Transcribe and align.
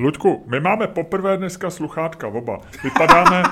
Luďku, 0.00 0.44
my 0.46 0.60
máme 0.60 0.86
poprvé 0.86 1.36
dneska 1.36 1.70
sluchátka 1.70 2.28
oba. 2.28 2.60
Vypadáme 2.84 3.42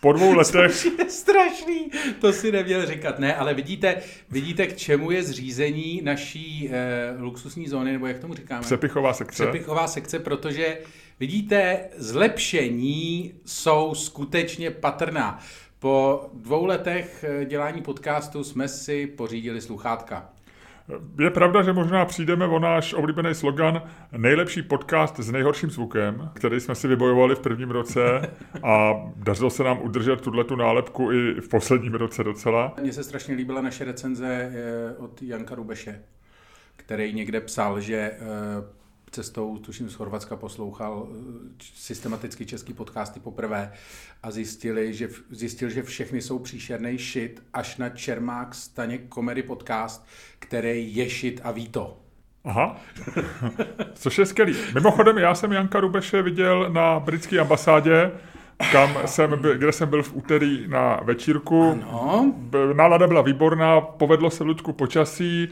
po 0.00 0.12
dvou 0.12 0.34
letech... 0.34 0.72
Což 0.72 0.84
je 0.98 1.10
strašný, 1.10 1.90
to 2.20 2.32
si 2.32 2.52
neměl 2.52 2.86
říkat. 2.86 3.18
Ne, 3.18 3.36
ale 3.36 3.54
vidíte, 3.54 3.96
vidíte, 4.30 4.66
k 4.66 4.76
čemu 4.76 5.10
je 5.10 5.22
zřízení 5.22 6.00
naší 6.04 6.70
eh, 6.72 7.14
luxusní 7.18 7.68
zóny, 7.68 7.92
nebo 7.92 8.06
jak 8.06 8.18
tomu 8.18 8.34
říkáme? 8.34 8.62
Přepichová 8.62 9.12
sekce. 9.12 9.42
Přepichová 9.42 9.86
sekce, 9.86 10.18
protože 10.18 10.78
vidíte, 11.20 11.80
zlepšení 11.96 13.34
jsou 13.44 13.94
skutečně 13.94 14.70
patrná. 14.70 15.38
Po 15.78 16.26
dvou 16.34 16.64
letech 16.64 17.24
eh, 17.28 17.44
dělání 17.44 17.82
podcastu 17.82 18.44
jsme 18.44 18.68
si 18.68 19.06
pořídili 19.06 19.60
sluchátka. 19.60 20.30
Je 21.18 21.30
pravda, 21.30 21.62
že 21.62 21.72
možná 21.72 22.04
přijdeme 22.04 22.46
o 22.46 22.58
náš 22.58 22.94
oblíbený 22.94 23.34
slogan 23.34 23.82
nejlepší 24.16 24.62
podcast 24.62 25.20
s 25.20 25.30
nejhorším 25.30 25.70
zvukem, 25.70 26.30
který 26.34 26.60
jsme 26.60 26.74
si 26.74 26.88
vybojovali 26.88 27.34
v 27.34 27.40
prvním 27.40 27.70
roce 27.70 28.00
a 28.62 28.94
dařilo 29.16 29.50
se 29.50 29.64
nám 29.64 29.78
udržet 29.82 30.20
tuhle 30.20 30.44
tu 30.44 30.56
nálepku 30.56 31.12
i 31.12 31.40
v 31.40 31.48
posledním 31.48 31.94
roce 31.94 32.24
docela. 32.24 32.74
Mně 32.82 32.92
se 32.92 33.04
strašně 33.04 33.34
líbila 33.34 33.60
naše 33.60 33.84
recenze 33.84 34.26
eh, 34.26 34.96
od 34.98 35.22
Janka 35.22 35.54
Rubeše, 35.54 36.02
který 36.76 37.12
někde 37.12 37.40
psal, 37.40 37.80
že 37.80 37.96
eh, 37.96 38.18
cestou, 39.10 39.58
tuším 39.58 39.90
z 39.90 39.94
Chorvatska, 39.94 40.36
poslouchal 40.36 41.08
eh, 41.10 41.14
systematicky 41.74 42.46
český 42.46 42.72
podcasty 42.72 43.20
poprvé 43.20 43.72
a 44.22 44.30
zjistili, 44.30 44.94
že, 44.94 45.08
zjistil, 45.30 45.70
že 45.70 45.82
všechny 45.82 46.22
jsou 46.22 46.38
příšerný 46.38 46.98
shit, 46.98 47.42
až 47.52 47.76
na 47.76 47.88
Čermák 47.88 48.54
Staně 48.54 48.98
Comedy 49.14 49.42
Podcast, 49.42 50.06
který 50.38 50.96
je 50.96 51.08
shit 51.08 51.40
a 51.44 51.50
ví 51.50 51.68
to. 51.68 52.00
Aha, 52.44 52.76
což 53.94 54.18
je 54.18 54.26
skvělý. 54.26 54.56
Mimochodem, 54.74 55.18
já 55.18 55.34
jsem 55.34 55.52
Janka 55.52 55.80
Rubeše 55.80 56.22
viděl 56.22 56.70
na 56.72 57.00
britské 57.00 57.38
ambasádě, 57.40 58.10
kam 58.72 58.96
jsem 59.06 59.40
byl, 59.40 59.58
kde 59.58 59.72
jsem 59.72 59.88
byl 59.88 60.02
v 60.02 60.16
úterý 60.16 60.68
na 60.68 61.00
večírku. 61.04 61.82
Ano. 61.88 62.34
Nálada 62.72 63.06
byla 63.06 63.22
výborná, 63.22 63.80
povedlo 63.80 64.30
se 64.30 64.44
Ludku 64.44 64.72
počasí, 64.72 65.48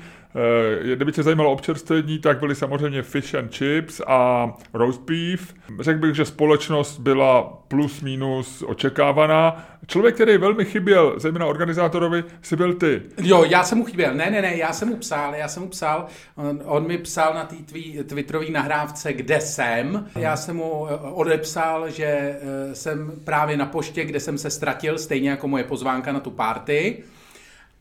kdyby 0.94 1.12
tě 1.12 1.22
zajímalo 1.22 1.52
občerstvení, 1.52 2.18
tak 2.18 2.40
byly 2.40 2.54
samozřejmě 2.54 3.02
fish 3.02 3.34
and 3.34 3.54
chips 3.54 4.00
a 4.06 4.50
roast 4.74 5.00
beef. 5.00 5.54
Řekl 5.80 5.98
bych, 5.98 6.14
že 6.14 6.24
společnost 6.24 6.98
byla 6.98 7.42
plus 7.68 8.00
minus 8.00 8.64
očekávaná. 8.66 9.66
Člověk, 9.86 10.14
který 10.14 10.36
velmi 10.36 10.64
chyběl, 10.64 11.14
zejména 11.16 11.46
organizátorovi, 11.46 12.24
si 12.42 12.56
byl 12.56 12.74
ty. 12.74 13.02
Jo, 13.22 13.44
já 13.44 13.64
jsem 13.64 13.78
mu 13.78 13.84
chyběl. 13.84 14.14
Ne, 14.14 14.30
ne, 14.30 14.42
ne, 14.42 14.56
já 14.56 14.72
jsem 14.72 14.88
mu 14.88 14.96
psal, 14.96 15.34
já 15.34 15.48
jsem 15.48 15.62
mu 15.62 15.68
psal, 15.68 16.06
on, 16.36 16.62
on 16.64 16.86
mi 16.86 16.98
psal 16.98 17.34
na 17.34 17.44
té 17.44 17.56
twitterové 18.04 18.50
nahrávce, 18.50 19.12
kde 19.12 19.40
jsem. 19.40 20.08
Já 20.16 20.36
jsem 20.36 20.56
mu 20.56 20.86
eh, 20.90 20.96
odepsal, 20.96 21.90
že 21.90 22.04
eh, 22.04 22.74
jsem 22.74 23.12
právě 23.24 23.56
na 23.56 23.66
poště, 23.66 24.04
kde 24.04 24.20
jsem 24.20 24.38
se 24.38 24.50
ztratil, 24.50 24.98
stejně 24.98 25.30
jako 25.30 25.48
moje 25.48 25.64
pozvánka 25.64 26.12
na 26.12 26.20
tu 26.20 26.30
party. 26.30 27.02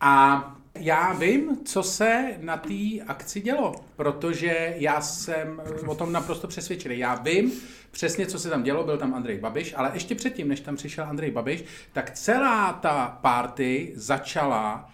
A 0.00 0.44
já 0.78 1.12
vím, 1.12 1.58
co 1.64 1.82
se 1.82 2.34
na 2.40 2.56
té 2.56 3.00
akci 3.06 3.40
dělo, 3.40 3.74
protože 3.96 4.74
já 4.76 5.00
jsem 5.00 5.62
o 5.86 5.94
tom 5.94 6.12
naprosto 6.12 6.48
přesvědčený. 6.48 6.98
Já 6.98 7.14
vím 7.14 7.52
přesně, 7.90 8.26
co 8.26 8.38
se 8.38 8.50
tam 8.50 8.62
dělo, 8.62 8.84
byl 8.84 8.98
tam 8.98 9.14
Andrej 9.14 9.38
Babiš, 9.38 9.74
ale 9.76 9.90
ještě 9.94 10.14
předtím, 10.14 10.48
než 10.48 10.60
tam 10.60 10.76
přišel 10.76 11.04
Andrej 11.04 11.30
Babiš, 11.30 11.64
tak 11.92 12.10
celá 12.10 12.72
ta 12.72 13.18
party 13.22 13.92
začala 13.96 14.90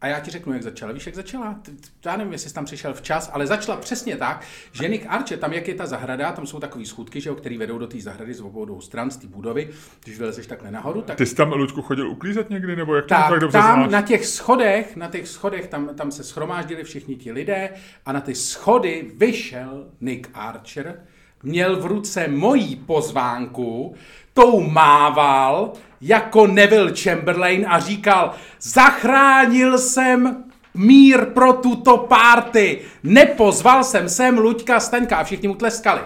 a 0.00 0.06
já 0.06 0.20
ti 0.20 0.30
řeknu, 0.30 0.52
jak 0.52 0.62
začala. 0.62 0.92
Víš, 0.92 1.06
jak 1.06 1.14
začala? 1.14 1.60
Já 2.04 2.16
nevím, 2.16 2.32
jestli 2.32 2.48
jsi 2.48 2.54
tam 2.54 2.64
přišel 2.64 2.94
včas, 2.94 3.30
ale 3.32 3.46
začala 3.46 3.78
přesně 3.78 4.16
tak, 4.16 4.44
že 4.72 4.88
Nick 4.88 5.06
Archer, 5.08 5.38
tam 5.38 5.52
jak 5.52 5.68
je 5.68 5.74
ta 5.74 5.86
zahrada, 5.86 6.32
tam 6.32 6.46
jsou 6.46 6.60
takové 6.60 6.86
schůdky, 6.86 7.20
že 7.20 7.30
které 7.30 7.58
vedou 7.58 7.78
do 7.78 7.86
té 7.86 8.00
zahrady 8.00 8.34
z 8.34 8.40
obou 8.40 8.80
stran, 8.80 9.10
z 9.10 9.16
té 9.16 9.26
budovy, 9.26 9.70
když 10.04 10.18
vylezeš 10.18 10.46
takhle 10.46 10.70
nahoru. 10.70 11.02
Tak... 11.02 11.16
Ty 11.16 11.26
jsi 11.26 11.34
tam, 11.34 11.52
Luďku, 11.52 11.82
chodil 11.82 12.10
uklízet 12.10 12.50
někdy, 12.50 12.76
nebo 12.76 12.94
jak 12.94 13.04
to 13.04 13.08
tak, 13.08 13.30
tak 13.30 13.40
dobře 13.40 13.58
tam 13.58 13.74
znáš? 13.74 13.92
na 13.92 14.02
těch 14.02 14.26
schodech, 14.26 14.96
na 14.96 15.08
těch 15.08 15.28
schodech, 15.28 15.66
tam, 15.66 15.94
tam 15.94 16.10
se 16.10 16.24
schromáždili 16.24 16.84
všichni 16.84 17.16
ti 17.16 17.32
lidé 17.32 17.70
a 18.06 18.12
na 18.12 18.20
ty 18.20 18.34
schody 18.34 19.10
vyšel 19.16 19.86
Nick 20.00 20.30
Archer, 20.34 21.00
měl 21.42 21.80
v 21.80 21.86
ruce 21.86 22.28
mojí 22.28 22.76
pozvánku, 22.76 23.94
tou 24.34 24.60
mával 24.60 25.72
jako 26.00 26.46
Neville 26.46 26.92
Chamberlain 26.96 27.66
a 27.68 27.80
říkal, 27.80 28.34
zachránil 28.60 29.78
jsem 29.78 30.44
mír 30.74 31.24
pro 31.24 31.52
tuto 31.52 31.96
párty, 31.96 32.80
nepozval 33.02 33.84
jsem 33.84 34.08
sem 34.08 34.38
Luďka 34.38 34.80
Staňka 34.80 35.16
a 35.16 35.24
všichni 35.24 35.48
mu 35.48 35.54
tleskali. 35.54 36.00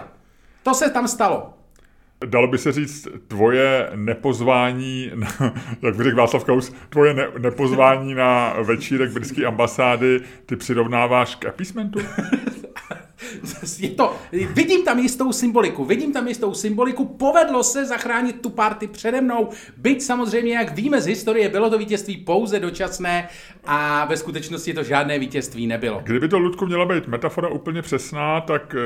To 0.63 0.73
se 0.73 0.89
tam 0.89 1.07
stalo. 1.07 1.53
Dalo 2.25 2.47
by 2.47 2.57
se 2.57 2.71
říct, 2.71 3.07
tvoje 3.27 3.89
nepozvání, 3.95 5.11
na, 5.15 5.27
jak 5.81 5.95
by 5.95 6.03
řekl 6.03 6.17
Václav 6.17 6.43
Klaus, 6.43 6.73
tvoje 6.89 7.13
ne, 7.13 7.27
nepozvání 7.39 8.13
na 8.15 8.53
večírek 8.63 9.11
britské 9.11 9.45
ambasády 9.45 10.21
ty 10.45 10.55
přirovnáváš 10.55 11.35
k 11.35 11.45
appeasementu? 11.45 11.99
je 13.79 13.89
to, 13.89 14.15
vidím 14.31 14.85
tam 14.85 14.99
jistou 14.99 15.31
symboliku, 15.31 15.85
vidím 15.85 16.13
tam 16.13 16.27
jistou 16.27 16.53
symboliku, 16.53 17.05
povedlo 17.05 17.63
se 17.63 17.85
zachránit 17.85 18.41
tu 18.41 18.49
party 18.49 18.87
přede 18.87 19.21
mnou, 19.21 19.49
byť 19.77 20.01
samozřejmě, 20.01 20.53
jak 20.53 20.75
víme 20.75 21.01
z 21.01 21.05
historie, 21.05 21.49
bylo 21.49 21.69
to 21.69 21.77
vítězství 21.77 22.17
pouze 22.17 22.59
dočasné 22.59 23.27
a 23.65 24.05
ve 24.05 24.17
skutečnosti 24.17 24.73
to 24.73 24.83
žádné 24.83 25.19
vítězství 25.19 25.67
nebylo. 25.67 26.01
Kdyby 26.03 26.27
to, 26.27 26.39
Ludku, 26.39 26.65
měla 26.65 26.85
být 26.85 27.07
metafora 27.07 27.49
úplně 27.49 27.81
přesná, 27.81 28.41
tak 28.41 28.75
e, 28.75 28.79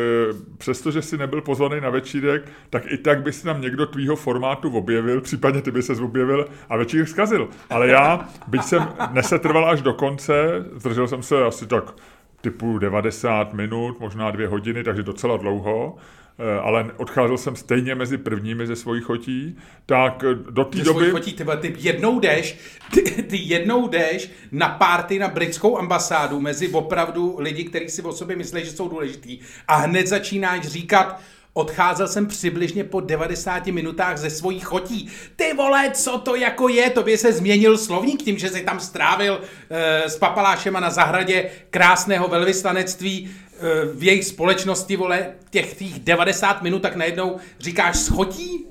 přestože 0.58 1.02
jsi 1.02 1.18
nebyl 1.18 1.42
pozvaný 1.42 1.82
na 1.82 1.90
večírek, 1.90 2.52
tak 2.70 2.84
i 2.92 2.98
tak 2.98 3.24
by 3.24 3.34
si 3.34 3.44
tam 3.44 3.62
někdo 3.62 3.86
tvýho 3.86 4.16
formátu 4.16 4.78
objevil, 4.78 5.22
případně 5.22 5.62
ty 5.62 5.72
by 5.72 5.82
se 5.82 5.94
objevil 5.94 6.48
a 6.70 6.78
večírek 6.78 7.08
zkazil. 7.08 7.50
Ale 7.70 7.88
já, 7.88 8.30
byť 8.48 8.64
jsem 8.64 8.88
nesetrval 9.12 9.70
až 9.70 9.82
do 9.82 9.94
konce, 9.94 10.34
zdržel 10.76 11.08
jsem 11.08 11.24
se 11.24 11.46
asi 11.46 11.68
tak 11.68 11.94
typu 12.42 12.78
90 12.78 13.54
minut, 13.54 14.00
možná 14.00 14.32
dvě 14.32 14.48
hodiny, 14.48 14.84
takže 14.84 15.04
docela 15.04 15.38
dlouho, 15.38 15.96
eh, 16.40 16.60
ale 16.60 16.92
odcházel 16.98 17.38
jsem 17.38 17.56
stejně 17.56 17.96
mezi 17.96 18.18
prvními 18.18 18.68
ze 18.68 18.76
svých 18.76 19.04
chotí, 19.04 19.58
tak 19.86 20.24
eh, 20.24 20.36
do 20.52 20.66
té 20.66 20.78
doby... 20.78 21.10
Chotí, 21.10 21.34
ty, 21.34 21.46
ty 21.62 21.76
jednou 21.78 22.20
jdeš, 22.20 22.58
ty, 22.94 23.02
ty 23.02 23.38
jednou 23.38 23.88
jdeš 23.88 24.32
na 24.52 24.70
párty 24.70 25.20
na 25.20 25.28
britskou 25.28 25.78
ambasádu 25.78 26.40
mezi 26.40 26.68
opravdu 26.68 27.36
lidi, 27.40 27.64
kteří 27.64 27.90
si 27.90 28.02
o 28.02 28.14
sobě 28.14 28.36
myslí, 28.36 28.66
že 28.66 28.72
jsou 28.72 28.90
důležitý 28.90 29.40
a 29.68 29.76
hned 29.76 30.08
začínáš 30.08 30.68
říkat, 30.68 31.22
Odcházel 31.54 32.08
jsem 32.08 32.28
přibližně 32.28 32.84
po 32.84 33.00
90 33.00 33.68
minutách 33.68 34.18
ze 34.18 34.30
svojí 34.30 34.60
chotí. 34.60 35.10
Ty 35.36 35.54
vole, 35.54 35.92
co 35.94 36.18
to 36.18 36.36
jako 36.36 36.70
je? 36.70 36.90
Tobě 36.90 37.18
se 37.18 37.34
změnil 37.34 37.78
slovník 37.78 38.24
tím, 38.24 38.38
že 38.38 38.50
jsi 38.50 38.62
tam 38.62 38.80
strávil 38.80 39.42
e, 39.70 40.10
s 40.10 40.18
papalášema 40.18 40.80
na 40.80 40.90
zahradě 40.90 41.50
krásného 41.70 42.28
velvyslanectví 42.28 43.30
e, 43.30 43.86
v 43.94 44.04
jejich 44.04 44.26
společnosti, 44.26 44.96
vole, 44.96 45.34
těch, 45.50 45.78
těch 45.78 46.00
90 46.00 46.62
minut, 46.62 46.82
tak 46.82 46.96
najednou 46.96 47.38
říkáš 47.60 47.98
schotí? 47.98 48.66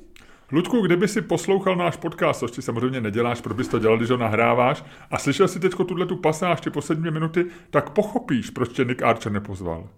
Ludku, 0.53 0.81
kdyby 0.81 1.09
si 1.09 1.23
poslouchal 1.23 1.77
náš 1.77 1.97
podcast, 1.97 2.41
což 2.41 2.51
ty 2.51 2.63
samozřejmě 2.63 3.01
neděláš, 3.01 3.41
proč 3.41 3.57
bys 3.57 3.69
to 3.69 3.79
dělal, 3.79 3.97
když 3.97 4.11
ho 4.11 4.17
nahráváš, 4.17 4.85
a 5.11 5.19
slyšel 5.19 5.49
si 5.49 5.61
teď 5.61 5.73
tuhle 5.89 6.07
tu 6.07 6.17
pasáž, 6.17 6.61
ty 6.61 6.71
poslední 6.71 7.11
minuty, 7.11 7.47
tak 7.71 7.91
pochopíš, 7.91 8.51
proč 8.51 8.69
tě 8.69 8.85
Nick 8.85 9.03
Archer 9.03 9.33
nepozval. 9.33 9.89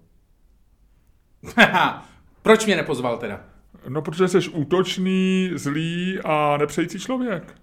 Proč 2.42 2.66
mě 2.66 2.76
nepozval 2.76 3.18
teda? 3.18 3.40
No, 3.88 4.02
protože 4.02 4.28
jsi 4.28 4.48
útočný, 4.48 5.50
zlý 5.54 6.18
a 6.24 6.56
nepřející 6.56 6.98
člověk. 6.98 7.54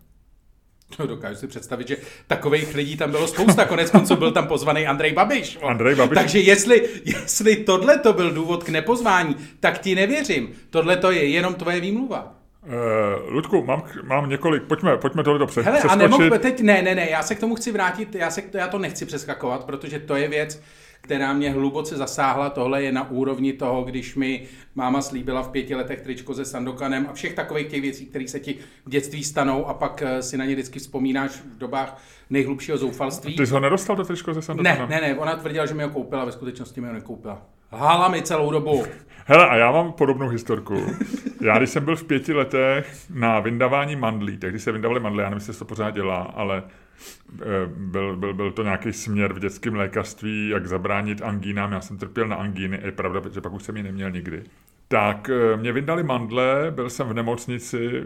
No, 0.99 1.07
dokážu 1.07 1.35
si 1.39 1.47
představit, 1.47 1.87
že 1.87 1.97
takových 2.27 2.75
lidí 2.75 2.97
tam 2.97 3.11
bylo 3.11 3.27
spousta. 3.27 3.65
Konec 3.65 3.91
konců 3.91 4.15
byl 4.15 4.31
tam 4.31 4.47
pozvaný 4.47 4.87
Andrej 4.87 5.13
Babiš. 5.13 5.57
Andrej 5.63 5.95
Babiš. 5.95 6.15
Takže 6.15 6.39
jestli, 6.39 6.89
jestli 7.05 7.55
tohle 7.55 7.97
to 7.97 8.13
byl 8.13 8.31
důvod 8.31 8.63
k 8.63 8.69
nepozvání, 8.69 9.35
tak 9.59 9.79
ti 9.79 9.95
nevěřím. 9.95 10.49
Tohle 10.69 10.97
to 10.97 11.11
je 11.11 11.25
jenom 11.25 11.53
tvoje 11.53 11.79
výmluva. 11.79 12.33
Uh, 12.67 13.33
Ludku, 13.33 13.63
mám, 13.65 13.83
mám 14.03 14.29
několik, 14.29 14.63
pojďme, 14.63 14.97
pojďme 14.97 15.23
tohle 15.23 15.47
přes, 15.47 15.65
Hele, 15.65 15.79
a 15.79 15.95
nemohu, 15.95 16.29
teď, 16.39 16.61
ne, 16.61 16.81
ne, 16.81 16.95
ne, 16.95 17.09
já 17.09 17.23
se 17.23 17.35
k 17.35 17.39
tomu 17.39 17.55
chci 17.55 17.71
vrátit, 17.71 18.15
já, 18.15 18.31
se, 18.31 18.43
já 18.53 18.67
to 18.67 18.79
nechci 18.79 19.05
přeskakovat, 19.05 19.65
protože 19.65 19.99
to 19.99 20.15
je 20.15 20.27
věc, 20.27 20.61
která 21.01 21.33
mě 21.33 21.51
hluboce 21.51 21.97
zasáhla. 21.97 22.49
Tohle 22.49 22.83
je 22.83 22.91
na 22.91 23.09
úrovni 23.09 23.53
toho, 23.53 23.83
když 23.83 24.15
mi 24.15 24.47
máma 24.75 25.01
slíbila 25.01 25.43
v 25.43 25.49
pěti 25.49 25.75
letech 25.75 26.01
tričko 26.01 26.33
se 26.33 26.45
Sandokanem 26.45 27.07
a 27.09 27.13
všech 27.13 27.33
takových 27.33 27.67
těch 27.67 27.81
věcí, 27.81 28.05
které 28.05 28.27
se 28.27 28.39
ti 28.39 28.55
v 28.85 28.89
dětství 28.89 29.23
stanou 29.23 29.65
a 29.65 29.73
pak 29.73 30.03
eh, 30.05 30.21
si 30.21 30.37
na 30.37 30.45
ně 30.45 30.53
vždycky 30.53 30.79
vzpomínáš 30.79 31.31
v 31.31 31.57
dobách 31.57 32.01
nejhlubšího 32.29 32.77
zoufalství. 32.77 33.35
Ty 33.35 33.47
jsi 33.47 33.53
ho 33.53 33.59
nedostal 33.59 33.95
to 33.95 34.03
tričko 34.03 34.33
ze 34.33 34.41
Sandokanem? 34.41 34.89
Ne, 34.89 35.01
ne, 35.01 35.07
ne, 35.07 35.19
ona 35.19 35.35
tvrdila, 35.35 35.65
že 35.65 35.73
mi 35.73 35.83
ho 35.83 35.89
koupila, 35.89 36.25
ve 36.25 36.31
skutečnosti 36.31 36.81
mi 36.81 36.87
ho 36.87 36.93
nekoupila. 36.93 37.41
Hála 37.71 38.07
mi 38.07 38.21
celou 38.21 38.51
dobu. 38.51 38.83
Hele, 39.25 39.47
a 39.47 39.55
já 39.55 39.71
mám 39.71 39.91
podobnou 39.91 40.27
historku. 40.27 40.85
Já, 41.41 41.57
když 41.57 41.69
jsem 41.69 41.85
byl 41.85 41.95
v 41.95 42.03
pěti 42.03 42.33
letech 42.33 42.97
na 43.13 43.39
vyndavání 43.39 43.95
mandlí, 43.95 44.37
tak 44.37 44.49
když 44.49 44.63
se 44.63 44.71
vyndavali 44.71 44.99
mandly, 44.99 45.23
já 45.23 45.29
nevím, 45.29 45.47
jestli 45.47 45.59
to 45.59 45.65
pořád 45.65 45.91
dělá, 45.91 46.17
ale 46.17 46.63
byl, 47.67 48.17
byl, 48.17 48.33
byl 48.33 48.51
to 48.51 48.63
nějaký 48.63 48.93
směr 48.93 49.33
v 49.33 49.39
dětském 49.39 49.75
lékařství, 49.75 50.49
jak 50.49 50.67
zabránit 50.67 51.21
angínám. 51.21 51.71
Já 51.71 51.81
jsem 51.81 51.97
trpěl 51.97 52.27
na 52.27 52.35
angíny, 52.35 52.79
je 52.83 52.91
pravda, 52.91 53.21
protože 53.21 53.41
pak 53.41 53.53
už 53.53 53.63
jsem 53.63 53.77
ji 53.77 53.83
neměl 53.83 54.11
nikdy. 54.11 54.43
tak 54.87 55.29
eh, 55.29 55.57
mě 55.57 55.71
vyndali 55.71 56.03
mandle, 56.03 56.71
byl 56.75 56.89
jsem 56.89 57.07
v 57.07 57.13
nemocnici 57.13 58.03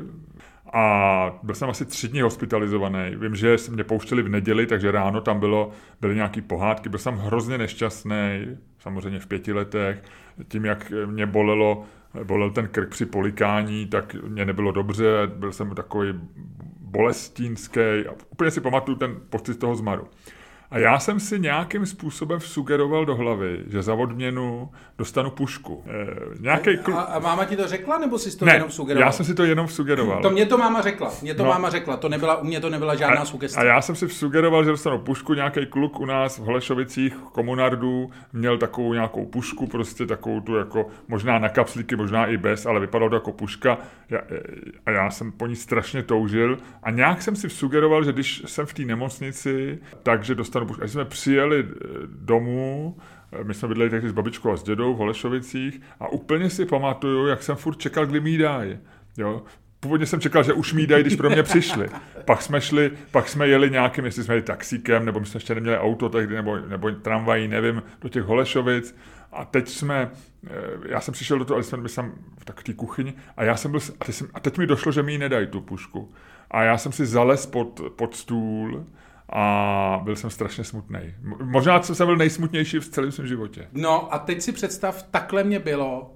a 0.73 1.39
byl 1.43 1.55
jsem 1.55 1.69
asi 1.69 1.85
tři 1.85 2.07
dny 2.07 2.21
hospitalizovaný. 2.21 3.15
Vím, 3.15 3.35
že 3.35 3.55
mě 3.69 3.83
pouštěli 3.83 4.21
v 4.21 4.29
neděli, 4.29 4.67
takže 4.67 4.91
ráno 4.91 5.21
tam 5.21 5.39
bylo, 5.39 5.71
byly 6.01 6.15
nějaký 6.15 6.41
pohádky. 6.41 6.89
Byl 6.89 6.99
jsem 6.99 7.15
hrozně 7.15 7.57
nešťastný, 7.57 8.57
samozřejmě 8.79 9.19
v 9.19 9.27
pěti 9.27 9.53
letech. 9.53 10.03
Tím, 10.47 10.65
jak 10.65 10.94
mě 11.05 11.25
bolelo, 11.25 11.83
bolel 12.23 12.51
ten 12.51 12.67
krk 12.67 12.89
při 12.89 13.05
polikání, 13.05 13.85
tak 13.85 14.15
mě 14.27 14.45
nebylo 14.45 14.71
dobře, 14.71 15.05
byl 15.35 15.51
jsem 15.51 15.75
takový 15.75 16.13
bolestínský 16.91 17.79
a 17.79 18.11
úplně 18.31 18.51
si 18.51 18.61
pamatuju 18.61 18.97
ten 18.97 19.21
pocit 19.29 19.59
toho 19.59 19.75
zmaru. 19.75 20.07
A 20.71 20.79
já 20.79 21.00
jsem 21.00 21.19
si 21.19 21.39
nějakým 21.39 21.85
způsobem 21.85 22.39
sugeroval 22.39 23.06
do 23.06 23.15
hlavy, 23.15 23.63
že 23.68 23.81
za 23.81 23.94
odměnu 23.94 24.69
dostanu 24.97 25.29
pušku. 25.31 25.83
E, 25.88 26.07
nějaký 26.39 26.77
klu... 26.77 26.97
a, 26.97 27.01
a 27.01 27.19
máma 27.19 27.45
ti 27.45 27.57
to 27.57 27.68
řekla, 27.68 27.97
nebo 27.97 28.19
jsi 28.19 28.38
to 28.38 28.45
ne, 28.45 28.53
jenom 28.53 28.71
sugeroval? 28.71 29.07
já 29.07 29.12
jsem 29.12 29.25
si 29.25 29.35
to 29.35 29.44
jenom 29.44 29.68
sugeroval. 29.68 30.21
To 30.21 30.29
mě 30.29 30.45
to 30.45 30.57
máma 30.57 30.81
řekla, 30.81 31.12
mě 31.21 31.33
to 31.33 31.44
no. 31.44 31.50
máma 31.50 31.69
řekla, 31.69 31.97
to 31.97 32.09
nebyla, 32.09 32.38
u 32.38 32.44
mě 32.44 32.59
to 32.59 32.69
nebyla 32.69 32.95
žádná 32.95 33.21
a, 33.21 33.25
sugestce. 33.25 33.59
A 33.59 33.63
já 33.63 33.81
jsem 33.81 33.95
si 33.95 34.09
sugeroval, 34.09 34.63
že 34.63 34.69
dostanu 34.69 35.00
pušku, 35.00 35.33
nějaký 35.33 35.65
kluk 35.65 36.00
u 36.00 36.06
nás 36.06 36.38
v 36.38 36.41
Holešovicích, 36.41 37.15
komunardů, 37.15 38.12
měl 38.33 38.57
takovou 38.57 38.94
nějakou 38.94 39.25
pušku, 39.25 39.68
prostě 39.68 40.06
takovou 40.06 40.41
tu 40.41 40.56
jako, 40.56 40.88
možná 41.07 41.39
na 41.39 41.50
kapslíky, 41.50 41.95
možná 41.95 42.25
i 42.25 42.38
bez, 42.38 42.65
ale 42.65 42.79
vypadalo 42.79 43.09
to 43.09 43.15
jako 43.15 43.31
puška 43.31 43.77
a 44.85 44.91
já 44.91 45.09
jsem 45.09 45.31
po 45.31 45.47
ní 45.47 45.56
strašně 45.56 46.03
toužil 46.03 46.57
a 46.83 46.91
nějak 46.91 47.21
jsem 47.21 47.35
si 47.35 47.50
sugeroval, 47.50 48.03
že 48.03 48.13
když 48.13 48.44
jsem 48.45 48.65
v 48.65 48.73
té 48.73 48.81
nemocnici, 48.81 49.79
takže 50.03 50.35
dostanu 50.35 50.60
dostanu 50.61 50.67
pušku. 50.67 50.83
Až 50.83 50.91
jsme 50.91 51.05
přijeli 51.05 51.65
eh, 51.69 51.87
domů, 52.05 52.97
eh, 53.31 53.43
my 53.43 53.53
jsme 53.53 53.67
bydleli 53.67 53.89
tehdy 53.89 54.09
s 54.09 54.11
babičkou 54.11 54.51
a 54.51 54.57
s 54.57 54.63
dědou 54.63 54.93
v 54.93 54.97
Holešovicích 54.97 55.81
a 55.99 56.07
úplně 56.07 56.49
si 56.49 56.65
pamatuju, 56.65 57.27
jak 57.27 57.43
jsem 57.43 57.55
furt 57.55 57.77
čekal, 57.77 58.05
kdy 58.05 58.19
mi 58.19 58.37
dají. 58.37 58.77
Jo? 59.17 59.43
Původně 59.79 60.05
jsem 60.05 60.19
čekal, 60.19 60.43
že 60.43 60.53
už 60.53 60.73
mi 60.73 60.87
dají, 60.87 61.03
když 61.03 61.15
pro 61.15 61.29
mě 61.29 61.43
přišli. 61.43 61.89
Pak 62.25 62.41
jsme 62.41 62.61
šli, 62.61 62.91
pak 63.11 63.29
jsme 63.29 63.47
jeli 63.47 63.69
nějakým, 63.69 64.05
jestli 64.05 64.23
jsme 64.23 64.33
jeli 64.33 64.41
taxíkem, 64.41 65.05
nebo 65.05 65.19
my 65.19 65.25
jsme 65.25 65.37
ještě 65.37 65.55
neměli 65.55 65.77
auto 65.77 66.09
tehdy, 66.09 66.35
nebo, 66.35 66.57
nebo 66.57 66.91
tramvají, 66.91 67.47
nevím, 67.47 67.83
do 68.01 68.09
těch 68.09 68.23
Holešovic. 68.23 68.95
A 69.31 69.45
teď 69.45 69.69
jsme, 69.69 70.11
eh, 70.47 70.51
já 70.89 71.01
jsem 71.01 71.13
přišel 71.13 71.39
do 71.39 71.45
toho, 71.45 71.55
ale 71.55 71.63
jsme 71.63 71.77
byli 71.77 71.89
jsem 71.89 72.13
v 72.39 72.45
takové 72.45 72.73
kuchyni 72.73 73.13
a 73.37 73.43
já 73.43 73.55
jsem 73.57 73.71
byl, 73.71 73.79
a 73.99 74.05
teď, 74.05 74.15
jsem, 74.15 74.27
a 74.33 74.39
teď 74.39 74.57
mi 74.57 74.67
došlo, 74.67 74.91
že 74.91 75.03
mi 75.03 75.11
ji 75.11 75.17
nedají 75.17 75.47
tu 75.47 75.61
pušku. 75.61 76.13
A 76.51 76.63
já 76.63 76.77
jsem 76.77 76.91
si 76.91 77.05
zales 77.05 77.45
pod, 77.45 77.81
pod 77.95 78.15
stůl 78.15 78.85
a 79.31 80.01
byl 80.04 80.16
jsem 80.16 80.30
strašně 80.30 80.63
smutný. 80.63 81.00
Možná 81.44 81.81
jsem 81.81 82.07
byl 82.07 82.18
nejsmutnější 82.18 82.80
v 82.80 82.88
celém 82.88 83.12
svém 83.12 83.28
životě. 83.28 83.68
No 83.74 84.13
a 84.13 84.19
teď 84.19 84.42
si 84.42 84.51
představ, 84.51 85.04
takhle 85.04 85.44
mě 85.44 85.60
bylo. 85.60 86.13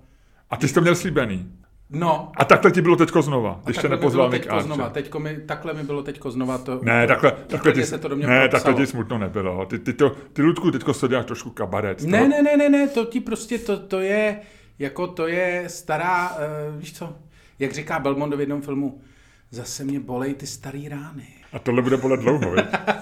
A 0.50 0.58
ty 0.58 0.68
jsi 0.68 0.74
to 0.74 0.82
měl 0.82 0.96
slíbený. 0.96 1.52
No. 1.90 2.32
A 2.38 2.46
takhle 2.46 2.72
ti 2.72 2.82
bylo 2.82 2.96
teďko 2.96 3.22
znova, 3.22 3.62
když 3.64 3.78
tě 3.78 3.90
nepozval 3.90 4.30
Nick 4.30 4.48
znova. 4.62 4.90
Teďko 4.90 5.20
mi, 5.20 5.38
takhle 5.38 5.74
mi 5.74 5.84
bylo 5.84 6.04
teďko 6.04 6.32
znova 6.32 6.58
to. 6.58 6.80
Ne, 6.84 7.08
takhle, 7.08 7.32
takhle 7.32 7.72
ti, 7.72 7.86
se 7.86 7.98
to 7.98 8.08
do 8.08 8.16
mě 8.16 8.28
ne, 8.28 8.50
takhle 8.50 8.74
ti 8.74 8.88
smutno 8.88 9.18
nebylo. 9.18 9.66
Ty, 9.66 9.80
ty, 9.80 9.94
to, 9.94 10.10
ty 10.34 10.42
Ludku, 10.42 10.72
teďko 10.72 10.94
se 10.94 11.08
děláš 11.08 11.26
trošku 11.26 11.50
kabaret. 11.50 12.02
Ne, 12.02 12.28
ne, 12.28 12.42
ne, 12.42 12.58
ne, 12.58 12.70
ne, 12.70 12.88
to 12.88 13.06
ti 13.06 13.20
prostě, 13.20 13.60
to, 13.60 13.80
to 13.80 14.00
je, 14.00 14.40
jako 14.80 15.08
to 15.08 15.28
je 15.28 15.64
stará, 15.68 16.30
uh, 16.30 16.80
víš 16.80 16.94
co, 16.98 17.16
jak 17.60 17.74
říká 17.74 18.00
Belmondo 18.00 18.38
v 18.38 18.40
jednom 18.40 18.62
filmu, 18.62 19.02
zase 19.52 19.84
mě 19.84 20.00
bolej 20.00 20.34
ty 20.34 20.48
starý 20.48 20.90
rány. 20.90 21.28
A 21.54 21.60
tohle 21.60 21.82
bude 21.82 21.98
bolet 21.98 22.20
dlouho, 22.20 22.56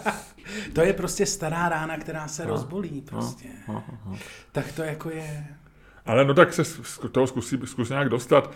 to 0.73 0.81
je 0.81 0.93
prostě 0.93 1.25
stará 1.25 1.69
rána, 1.69 1.97
která 1.97 2.27
se 2.27 2.45
no, 2.45 2.49
rozbolí 2.49 3.01
prostě. 3.01 3.47
No, 3.67 3.73
no, 3.73 3.97
no. 4.05 4.17
Tak 4.51 4.71
to 4.71 4.83
jako 4.83 5.09
je... 5.09 5.45
Ale 6.05 6.25
no 6.25 6.33
tak 6.33 6.53
se 6.53 6.65
z 6.65 6.99
toho 7.11 7.27
zkusí, 7.27 7.59
zkus 7.65 7.89
nějak 7.89 8.09
dostat. 8.09 8.53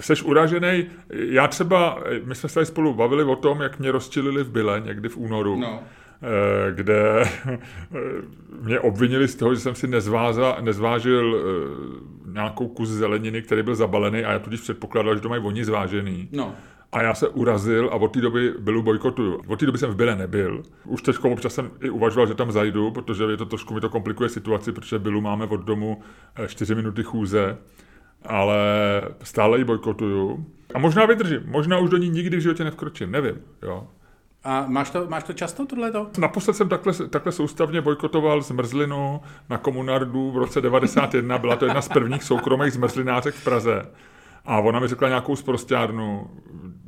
Jseš 0.00 0.22
uražený. 0.22 0.86
Já 1.10 1.48
třeba, 1.48 2.02
my 2.24 2.34
jsme 2.34 2.48
se 2.48 2.54
tady 2.54 2.66
spolu 2.66 2.94
bavili 2.94 3.24
o 3.24 3.36
tom, 3.36 3.60
jak 3.60 3.78
mě 3.78 3.92
rozčilili 3.92 4.44
v 4.44 4.50
Byle 4.50 4.80
někdy 4.80 5.08
v 5.08 5.16
únoru. 5.16 5.56
No 5.56 5.82
eh, 6.24 6.72
kde 6.72 7.24
mě 8.60 8.80
obvinili 8.80 9.28
z 9.28 9.34
toho, 9.34 9.54
že 9.54 9.60
jsem 9.60 9.74
si 9.74 9.86
nezváza, 9.86 10.56
nezvážil 10.60 11.36
eh, 11.36 12.32
nějakou 12.32 12.68
kus 12.68 12.88
zeleniny, 12.88 13.42
který 13.42 13.62
byl 13.62 13.74
zabalený 13.74 14.24
a 14.24 14.32
já 14.32 14.38
tudíž 14.38 14.60
předpokládal, 14.60 15.14
že 15.14 15.20
to 15.20 15.28
mají 15.28 15.42
oni 15.42 15.64
zvážený. 15.64 16.28
No. 16.32 16.54
A 16.94 17.02
já 17.02 17.14
se 17.14 17.28
urazil 17.28 17.88
a 17.92 17.94
od 17.94 18.12
té 18.12 18.20
doby 18.20 18.54
bylu 18.58 18.82
bojkotuju. 18.82 19.42
Od 19.46 19.60
té 19.60 19.66
doby 19.66 19.78
jsem 19.78 19.90
v 19.90 19.96
Byle 19.96 20.16
nebyl. 20.16 20.62
Už 20.84 21.02
teď 21.02 21.16
občas 21.24 21.54
jsem 21.54 21.70
i 21.80 21.90
uvažoval, 21.90 22.26
že 22.26 22.34
tam 22.34 22.52
zajdu, 22.52 22.90
protože 22.90 23.24
je 23.24 23.36
to 23.36 23.46
trošku 23.46 23.74
mi 23.74 23.80
to 23.80 23.88
komplikuje 23.88 24.28
situaci, 24.28 24.72
protože 24.72 24.98
Bylu 24.98 25.20
máme 25.20 25.46
od 25.46 25.60
domu 25.60 26.02
4 26.46 26.72
eh, 26.72 26.76
minuty 26.76 27.02
chůze, 27.02 27.58
ale 28.26 28.56
stále 29.22 29.58
ji 29.58 29.64
bojkotuju. 29.64 30.46
A 30.74 30.78
možná 30.78 31.06
vydržím, 31.06 31.42
možná 31.46 31.78
už 31.78 31.90
do 31.90 31.96
ní 31.96 32.08
nikdy 32.08 32.36
v 32.36 32.40
životě 32.40 32.64
nevkročím, 32.64 33.10
nevím. 33.10 33.34
Jo. 33.62 33.88
A 34.44 34.64
máš 34.68 34.90
to, 34.90 35.06
máš 35.08 35.24
to 35.24 35.32
často, 35.32 35.66
tohleto? 35.66 36.10
Naposled 36.18 36.54
jsem 36.54 36.68
takhle, 36.68 36.92
takhle 37.10 37.32
soustavně 37.32 37.80
bojkotoval 37.80 38.42
zmrzlinu 38.42 39.20
na 39.50 39.58
komunardu 39.58 40.30
v 40.30 40.36
roce 40.36 40.60
91. 40.60 41.38
Byla 41.38 41.56
to 41.56 41.64
jedna 41.64 41.82
z 41.82 41.88
prvních 41.88 42.22
soukromých 42.22 42.72
zmrzlinářek 42.72 43.34
v 43.34 43.44
Praze. 43.44 43.82
A 44.44 44.58
ona 44.58 44.80
mi 44.80 44.88
řekla 44.88 45.08
nějakou 45.08 45.36
sprostárnu, 45.36 46.30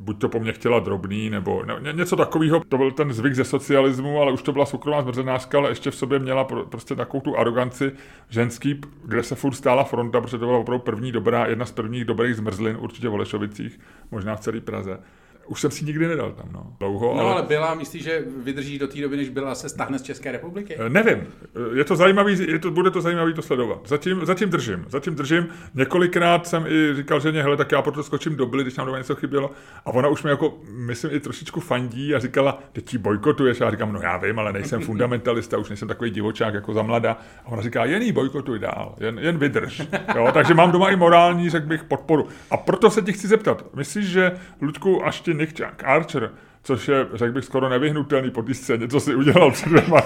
buď 0.06 0.20
to 0.20 0.28
po 0.28 0.40
mně 0.40 0.52
chtěla 0.52 0.78
drobný, 0.80 1.30
nebo 1.30 1.62
ne, 1.64 1.92
něco 1.92 2.16
takového. 2.16 2.62
To 2.68 2.78
byl 2.78 2.90
ten 2.90 3.12
zvyk 3.12 3.34
ze 3.34 3.44
socialismu, 3.44 4.20
ale 4.20 4.32
už 4.32 4.42
to 4.42 4.52
byla 4.52 4.66
soukromá 4.66 5.02
zmrzenářka, 5.02 5.58
ale 5.58 5.70
ještě 5.70 5.90
v 5.90 5.96
sobě 5.96 6.18
měla 6.18 6.44
pro, 6.44 6.66
prostě 6.66 6.94
takovou 6.96 7.20
tu 7.20 7.38
aroganci 7.38 7.92
ženský, 8.28 8.80
kde 9.04 9.22
se 9.22 9.34
furt 9.34 9.54
stála 9.54 9.84
fronta, 9.84 10.20
protože 10.20 10.38
to 10.38 10.46
byla 10.46 10.58
opravdu 10.58 10.84
první 10.84 11.12
dobrá, 11.12 11.46
jedna 11.46 11.64
z 11.66 11.72
prvních 11.72 12.04
dobrých 12.04 12.36
zmrzlin, 12.36 12.76
určitě 12.80 13.08
v 13.08 13.14
Olešovicích, 13.14 13.80
možná 14.10 14.36
v 14.36 14.40
celé 14.40 14.60
Praze. 14.60 14.98
Už 15.46 15.60
jsem 15.60 15.70
si 15.70 15.84
nikdy 15.84 16.08
nedal 16.08 16.32
tam, 16.32 16.48
no. 16.52 16.76
Dlouho, 16.78 17.14
no, 17.14 17.20
ale... 17.20 17.32
ale 17.32 17.42
byla, 17.42 17.74
myslíš, 17.74 18.02
že 18.04 18.24
vydrží 18.42 18.78
do 18.78 18.88
té 18.88 19.00
doby, 19.00 19.16
než 19.16 19.28
byla 19.28 19.54
se 19.54 19.68
stáhne 19.68 19.98
z 19.98 20.02
České 20.02 20.32
republiky? 20.32 20.76
Eh, 20.78 20.88
nevím. 20.88 21.26
Je 21.74 21.84
to 21.84 21.96
zajímavý, 21.96 22.38
je 22.52 22.58
to, 22.58 22.70
bude 22.70 22.90
to 22.90 23.00
zajímavý 23.00 23.34
to 23.34 23.42
sledovat. 23.42 23.80
Zatím, 23.86 24.20
zatím 24.24 24.50
držím. 24.50 24.84
Zatím 24.88 25.14
držím. 25.14 25.48
Několikrát 25.74 26.46
jsem 26.46 26.66
i 26.66 26.94
říkal 26.94 27.20
ženě, 27.20 27.42
hele, 27.42 27.56
tak 27.56 27.72
já 27.72 27.82
proto 27.82 28.02
skočím 28.02 28.36
do 28.36 28.46
byly, 28.46 28.62
když 28.62 28.76
nám 28.76 28.86
doma 28.86 28.98
něco 28.98 29.14
chybělo. 29.14 29.50
A 29.84 29.86
ona 29.86 30.08
už 30.08 30.22
mi 30.22 30.30
jako, 30.30 30.54
myslím, 30.70 31.14
i 31.14 31.20
trošičku 31.20 31.60
fandí 31.60 32.14
a 32.14 32.18
říkala, 32.18 32.58
teď 32.72 32.84
ti 32.84 32.98
bojkotuješ. 32.98 33.60
A 33.60 33.64
já 33.64 33.70
říkám, 33.70 33.92
no 33.92 34.00
já 34.02 34.16
vím, 34.16 34.38
ale 34.38 34.52
nejsem 34.52 34.80
fundamentalista, 34.80 35.58
už 35.58 35.68
nejsem 35.68 35.88
takový 35.88 36.10
divočák 36.10 36.54
jako 36.54 36.74
za 36.74 36.82
mlada. 36.82 37.18
A 37.44 37.48
ona 37.48 37.62
říká, 37.62 37.84
jen 37.84 38.02
jí 38.02 38.12
bojkotuj 38.12 38.58
dál, 38.58 38.94
jen, 39.00 39.18
jen 39.18 39.38
vydrž. 39.38 39.82
Jo, 40.16 40.28
takže 40.32 40.54
mám 40.54 40.72
doma 40.72 40.90
i 40.90 40.96
morální, 40.96 41.50
řekl 41.50 41.66
bych, 41.66 41.84
podporu. 41.84 42.28
A 42.50 42.56
proto 42.56 42.90
se 42.90 43.02
ti 43.02 43.12
chci 43.12 43.28
zeptat. 43.28 43.64
Myslíš, 43.74 44.06
že 44.06 44.32
Ludku, 44.60 45.06
až 45.06 45.20
ti 45.20 45.34
Nick 45.36 45.60
Archer, 45.84 46.30
což 46.62 46.88
je, 46.88 47.06
řekl 47.14 47.32
bych, 47.32 47.44
skoro 47.44 47.68
nevyhnutelný 47.68 48.30
po 48.30 48.42
té 48.42 48.54
scéně, 48.54 48.88
co 48.88 49.00
si 49.00 49.14
udělal 49.14 49.50
před 49.50 49.68
dvěma 49.68 50.00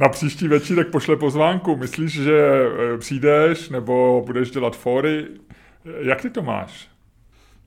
na 0.00 0.08
příští 0.08 0.48
večírek 0.48 0.88
pošle 0.88 1.16
pozvánku. 1.16 1.76
Myslíš, 1.76 2.12
že 2.12 2.38
eh, 2.94 2.98
přijdeš 2.98 3.68
nebo 3.68 4.22
budeš 4.26 4.50
dělat 4.50 4.76
fóry? 4.76 5.26
Jak 6.00 6.22
ty 6.22 6.30
to 6.30 6.42
máš? 6.42 6.88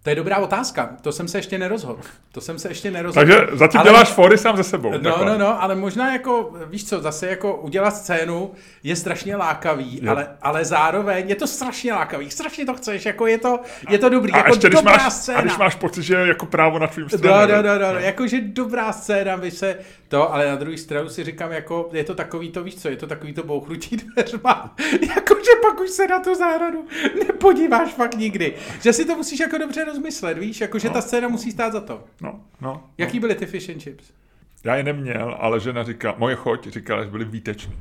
To 0.03 0.09
je 0.09 0.15
dobrá 0.15 0.37
otázka, 0.37 0.89
to 1.01 1.11
jsem 1.11 1.27
se 1.27 1.37
ještě 1.37 1.57
nerozhodl. 1.57 2.01
To 2.31 2.41
jsem 2.41 2.59
se 2.59 2.67
ještě 2.67 2.91
nerozhodl. 2.91 3.31
Takže 3.31 3.57
zatím 3.57 3.79
ale... 3.79 3.89
děláš 3.89 4.09
fory 4.09 4.37
sám 4.37 4.57
ze 4.57 4.63
sebou. 4.63 4.91
No, 4.91 4.99
takhle. 4.99 5.25
no, 5.25 5.37
no, 5.37 5.63
ale 5.63 5.75
možná 5.75 6.13
jako, 6.13 6.53
víš 6.65 6.85
co, 6.85 7.01
zase 7.01 7.27
jako 7.27 7.57
udělat 7.57 7.95
scénu 7.95 8.51
je 8.83 8.95
strašně 8.95 9.35
lákavý, 9.35 10.07
ale, 10.07 10.27
ale 10.41 10.65
zároveň 10.65 11.29
je 11.29 11.35
to 11.35 11.47
strašně 11.47 11.93
lákavý, 11.93 12.31
strašně 12.31 12.65
to 12.65 12.73
chceš, 12.73 13.05
jako 13.05 13.27
je 13.27 13.37
to, 13.37 13.59
je 13.89 13.97
to 13.97 14.09
dobrý, 14.09 14.33
a 14.33 14.37
jako 14.37 14.49
ještě, 14.49 14.69
dobrá 14.69 14.93
když 14.93 15.03
máš, 15.03 15.13
scéna. 15.13 15.39
A 15.39 15.41
když 15.41 15.57
máš 15.57 15.75
pocit, 15.75 16.03
že 16.03 16.15
je 16.15 16.27
jako 16.27 16.45
právo 16.45 16.79
na 16.79 16.87
tvým 16.87 17.09
straně. 17.09 17.53
No, 17.53 17.61
no, 17.61 17.63
no, 17.63 17.79
no, 17.79 17.93
no, 17.93 17.99
jakože 17.99 18.41
dobrá 18.41 18.91
scéna 18.91 19.37
by 19.37 19.51
se 19.51 19.77
to, 20.11 20.33
ale 20.33 20.47
na 20.47 20.55
druhou 20.55 20.77
stranu 20.77 21.09
si 21.09 21.23
říkám, 21.23 21.51
jako 21.51 21.89
je 21.93 22.03
to 22.03 22.15
takový 22.15 22.51
to, 22.51 22.63
víš 22.63 22.75
co, 22.75 22.89
je 22.89 22.97
to 22.97 23.07
takový 23.07 23.33
to 23.33 23.43
bouchnutí 23.43 23.97
dveřma, 24.15 24.75
jakože 25.15 25.51
pak 25.61 25.79
už 25.81 25.89
se 25.89 26.07
na 26.07 26.19
tu 26.19 26.35
zahradu 26.35 26.87
nepodíváš 27.27 27.93
fakt 27.93 28.15
nikdy, 28.15 28.55
že 28.81 28.93
si 28.93 29.05
to 29.05 29.15
musíš 29.15 29.39
jako 29.39 29.57
dobře 29.57 29.83
rozmyslet, 29.83 30.37
víš, 30.37 30.61
jakože 30.61 30.87
no. 30.87 30.93
ta 30.93 31.01
scéna 31.01 31.27
musí 31.27 31.51
stát 31.51 31.73
za 31.73 31.81
to. 31.81 32.03
No, 32.21 32.39
no. 32.61 32.83
Jaký 32.97 33.19
byly 33.19 33.35
ty 33.35 33.45
fish 33.45 33.69
and 33.69 33.81
chips? 33.81 34.13
Já 34.63 34.75
je 34.75 34.83
neměl, 34.83 35.37
ale 35.39 35.59
žena 35.59 35.83
říká, 35.83 36.15
moje 36.17 36.35
choť 36.35 36.67
říkala, 36.67 37.03
že 37.03 37.09
byly 37.09 37.25
výteční. 37.25 37.79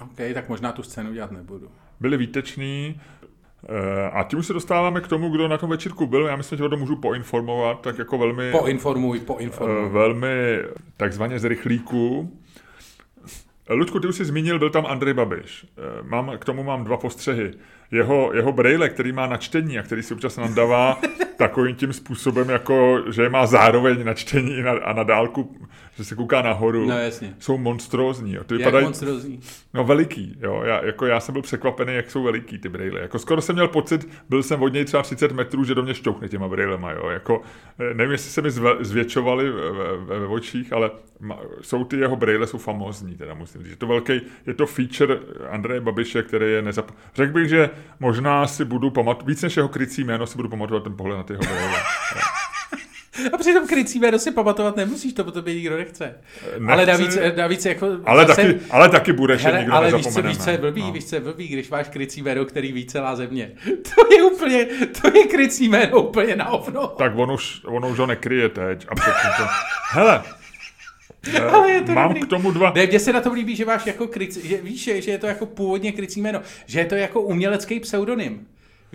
OK, 0.00 0.16
tak 0.34 0.48
možná 0.48 0.72
tu 0.72 0.82
scénu 0.82 1.12
dělat 1.12 1.30
nebudu. 1.30 1.70
Byly 2.00 2.16
výteční, 2.16 3.00
a 4.12 4.22
tím 4.22 4.38
už 4.38 4.46
se 4.46 4.52
dostáváme 4.52 5.00
k 5.00 5.08
tomu, 5.08 5.28
kdo 5.28 5.48
na 5.48 5.58
tom 5.58 5.70
večírku 5.70 6.06
byl. 6.06 6.26
Já 6.26 6.36
myslím, 6.36 6.58
že 6.58 6.64
o 6.64 6.68
tom 6.68 6.80
můžu 6.80 6.96
poinformovat, 6.96 7.80
tak 7.80 7.98
jako 7.98 8.18
velmi... 8.18 8.52
Poinformuj, 8.52 9.20
poinformuj. 9.20 9.86
Eh, 9.86 9.88
velmi 9.88 10.62
takzvaně 10.96 11.38
z 11.38 11.44
rychlíku. 11.44 12.32
Ludku, 13.70 14.00
ty 14.00 14.06
už 14.06 14.16
jsi 14.16 14.24
zmínil, 14.24 14.58
byl 14.58 14.70
tam 14.70 14.86
Andrej 14.86 15.14
Babiš. 15.14 15.66
Eh, 15.78 16.02
mám, 16.02 16.32
k 16.38 16.44
tomu 16.44 16.62
mám 16.62 16.84
dva 16.84 16.96
postřehy. 16.96 17.52
jeho, 17.90 18.30
jeho 18.34 18.52
brejle, 18.52 18.88
který 18.88 19.12
má 19.12 19.26
na 19.26 19.36
čtení 19.36 19.78
a 19.78 19.82
který 19.82 20.02
si 20.02 20.14
občas 20.14 20.36
nadává 20.36 21.00
takovým 21.36 21.76
tím 21.76 21.92
způsobem, 21.92 22.48
jako, 22.48 23.02
že 23.10 23.28
má 23.28 23.46
zároveň 23.46 24.04
na 24.04 24.14
čtení 24.14 24.62
a 24.62 24.92
na 24.92 25.02
dálku, 25.02 25.56
že 25.96 26.04
se 26.04 26.14
kouká 26.14 26.42
nahoru, 26.42 26.86
no, 26.86 26.98
jasně. 26.98 27.34
jsou 27.38 27.58
monstrózní. 27.58 28.34
Jo. 28.34 28.44
Ty 28.44 28.54
jak 28.54 28.58
vypadají, 28.58 28.84
monstrózní? 28.84 29.40
No 29.74 29.84
veliký, 29.84 30.36
jo. 30.40 30.62
Já, 30.64 30.84
jako 30.84 31.06
já 31.06 31.20
jsem 31.20 31.32
byl 31.32 31.42
překvapený, 31.42 31.94
jak 31.94 32.10
jsou 32.10 32.22
veliký 32.22 32.58
ty 32.58 32.68
brejle. 32.68 33.00
Jako 33.00 33.18
skoro 33.18 33.42
jsem 33.42 33.54
měl 33.54 33.68
pocit, 33.68 34.08
byl 34.28 34.42
jsem 34.42 34.62
od 34.62 34.72
něj 34.72 34.84
třeba 34.84 35.02
30 35.02 35.32
metrů, 35.32 35.64
že 35.64 35.74
do 35.74 35.82
mě 35.82 35.94
šťouchne 35.94 36.28
těma 36.28 36.48
brejlema, 36.48 36.92
jo. 36.92 37.08
Jako, 37.08 37.42
eh, 37.78 37.94
nevím, 37.94 38.12
jestli 38.12 38.30
se 38.30 38.42
mi 38.42 38.50
zvětšovaly 38.80 39.50
ve, 39.50 39.72
ve, 39.98 40.18
ve 40.18 40.26
očích, 40.26 40.72
ale 40.72 40.90
jsou 41.60 41.84
ty 41.84 41.96
jeho 41.96 42.16
brejle 42.16 42.46
jsou 42.46 42.58
famózní, 42.58 43.14
teda 43.14 43.34
musím 43.34 43.62
říct. 43.62 43.70
Je 43.70 43.76
to 43.76 43.86
velký, 43.86 44.20
je 44.46 44.54
to 44.54 44.66
feature 44.66 45.18
Andreje 45.50 45.80
Babiše, 45.80 46.22
který 46.22 46.52
je 46.52 46.62
nezap... 46.62 46.90
Řekl 47.14 47.32
bych, 47.32 47.48
že 47.48 47.70
možná 48.00 48.46
si 48.46 48.64
budu 48.64 48.90
pamatovat, 48.90 49.26
víc 49.26 49.42
než 49.42 49.56
jeho 49.56 49.68
krycí 49.68 50.04
jméno 50.04 50.26
si 50.26 50.36
budu 50.36 50.48
pamatovat 50.48 50.84
ten 50.84 50.96
pohled 50.96 51.16
na 51.16 51.22
ty 51.22 51.32
jeho 51.32 51.42
brejle. 51.42 51.78
A 53.32 53.38
přitom 53.38 53.66
krycí 53.66 53.98
jméno 53.98 54.18
si 54.18 54.30
pamatovat 54.30 54.76
nemusíš, 54.76 55.12
to 55.12 55.24
po 55.24 55.30
tobě 55.30 55.54
nikdo 55.54 55.76
nechce. 55.76 56.14
Nechci, 56.58 56.72
ale 56.72 56.86
navíc, 56.86 57.18
navíc 57.36 57.64
jako... 57.64 57.86
Ale, 58.04 58.26
zase, 58.26 58.42
taky, 58.42 58.58
ale 58.70 58.88
taky 58.88 59.12
budeš, 59.12 59.44
hele, 59.44 59.58
nikdo 59.58 59.74
Ale 59.74 59.92
víš 59.92 60.06
co, 60.06 60.22
víš, 60.22 60.38
co 60.38 60.50
je 60.50 60.58
blbý, 60.58 60.82
no. 60.82 60.92
víš, 60.92 61.04
co 61.04 61.14
je 61.14 61.20
blbý, 61.20 61.48
když 61.48 61.70
máš 61.70 61.88
krycí 61.88 62.22
jméno, 62.22 62.44
který 62.44 62.72
ví 62.72 62.86
celá 62.86 63.16
země. 63.16 63.50
To 63.96 64.14
je 64.14 64.22
úplně, 64.22 64.66
to 65.02 65.18
je 65.18 65.24
krycí 65.26 65.68
jméno 65.68 66.02
úplně 66.02 66.36
na 66.36 66.48
ovno. 66.48 66.86
Tak 66.86 67.12
on 67.16 67.30
už, 67.30 67.60
on 67.64 67.84
už 67.84 67.98
ho 67.98 68.06
nekryje 68.06 68.48
teď. 68.48 68.86
A 68.88 68.94
to... 68.94 69.44
Hele, 69.90 70.22
ale 71.52 71.70
je 71.72 71.82
to 71.82 71.92
Mám 71.92 72.08
dobrý. 72.08 72.20
k 72.20 72.26
tomu 72.26 72.50
dva. 72.50 72.72
Ne, 72.74 72.86
mně 72.86 73.00
se 73.00 73.12
na 73.12 73.20
to 73.20 73.32
líbí, 73.32 73.56
že 73.56 73.64
máš 73.64 73.86
jako 73.86 74.06
krycí, 74.06 74.48
že 74.48 74.56
víš, 74.56 74.84
že 74.84 75.10
je 75.10 75.18
to 75.18 75.26
jako 75.26 75.46
původně 75.46 75.92
krycí 75.92 76.20
jméno, 76.20 76.40
že 76.66 76.80
je 76.80 76.84
to 76.84 76.94
jako 76.94 77.20
umělecký 77.20 77.80
pseudonym. 77.80 78.46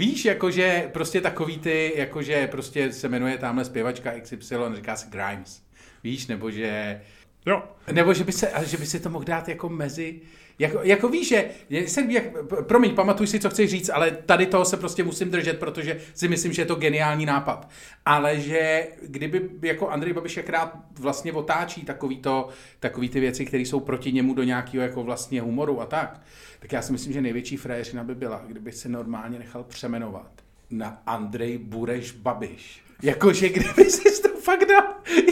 Víš, 0.02 0.26
jakože 0.26 0.90
prostě 0.94 1.22
takový 1.22 1.58
ty, 1.58 1.94
jakože 1.96 2.48
prostě 2.48 2.94
se 2.94 3.10
jmenuje 3.10 3.38
tamhle 3.38 3.66
zpěvačka 3.66 4.12
XY, 4.22 4.56
říká 4.76 4.96
se 4.96 5.08
Grimes. 5.10 5.62
Víš, 6.04 6.28
nebo 6.28 6.52
že... 6.52 7.02
Jo. 7.46 7.64
Nebo 7.92 8.14
že 8.14 8.24
by, 8.24 8.32
se, 8.32 8.52
že 8.66 8.78
by 8.78 8.86
si 8.86 9.00
to 9.00 9.10
mohl 9.10 9.26
dát 9.26 9.50
jako 9.50 9.70
mezi... 9.70 10.22
Jako, 10.60 10.80
jako 10.84 11.10
víš, 11.10 11.28
že... 11.28 11.46
Jsem, 11.70 12.12
jak, 12.12 12.24
promiň, 12.62 12.96
pamatuj 12.96 13.28
si, 13.28 13.40
co 13.40 13.50
chceš 13.50 13.72
říct, 13.72 13.90
ale 13.90 14.12
tady 14.12 14.46
toho 14.46 14.66
se 14.66 14.78
prostě 14.78 15.04
musím 15.04 15.32
držet, 15.32 15.60
protože 15.60 16.00
si 16.14 16.28
myslím, 16.28 16.54
že 16.54 16.62
je 16.62 16.66
to 16.66 16.76
geniální 16.76 17.26
nápad. 17.26 17.70
Ale 18.06 18.40
že 18.40 18.88
kdyby 19.02 19.50
jako 19.62 19.90
Andrej 19.90 20.14
Babiš 20.14 20.38
jakrát 20.38 20.78
vlastně 21.00 21.34
otáčí 21.34 21.82
takový, 21.82 22.18
to, 22.18 22.50
takový 22.80 23.10
ty 23.10 23.20
věci, 23.20 23.46
které 23.46 23.64
jsou 23.64 23.80
proti 23.80 24.12
němu 24.12 24.34
do 24.34 24.44
nějakého 24.44 24.84
jako 24.84 25.04
vlastně 25.04 25.42
humoru 25.42 25.82
a 25.82 25.86
tak, 25.86 26.22
tak 26.60 26.72
já 26.72 26.82
si 26.82 26.92
myslím, 26.92 27.14
že 27.14 27.22
největší 27.22 27.58
frajeřina 27.58 28.04
by 28.04 28.16
byla, 28.16 28.44
kdyby 28.48 28.72
se 28.72 28.90
normálně 28.90 29.40
nechal 29.40 29.64
přemenovat 29.64 30.32
na 30.70 31.02
Andrej 31.06 31.58
Bureš 31.58 32.12
Babiš. 32.12 32.84
Jakože 33.02 33.50
kdyby 33.50 33.86
si 33.86 34.22
to 34.22 34.30
fakt 34.30 34.66
dal 34.66 34.84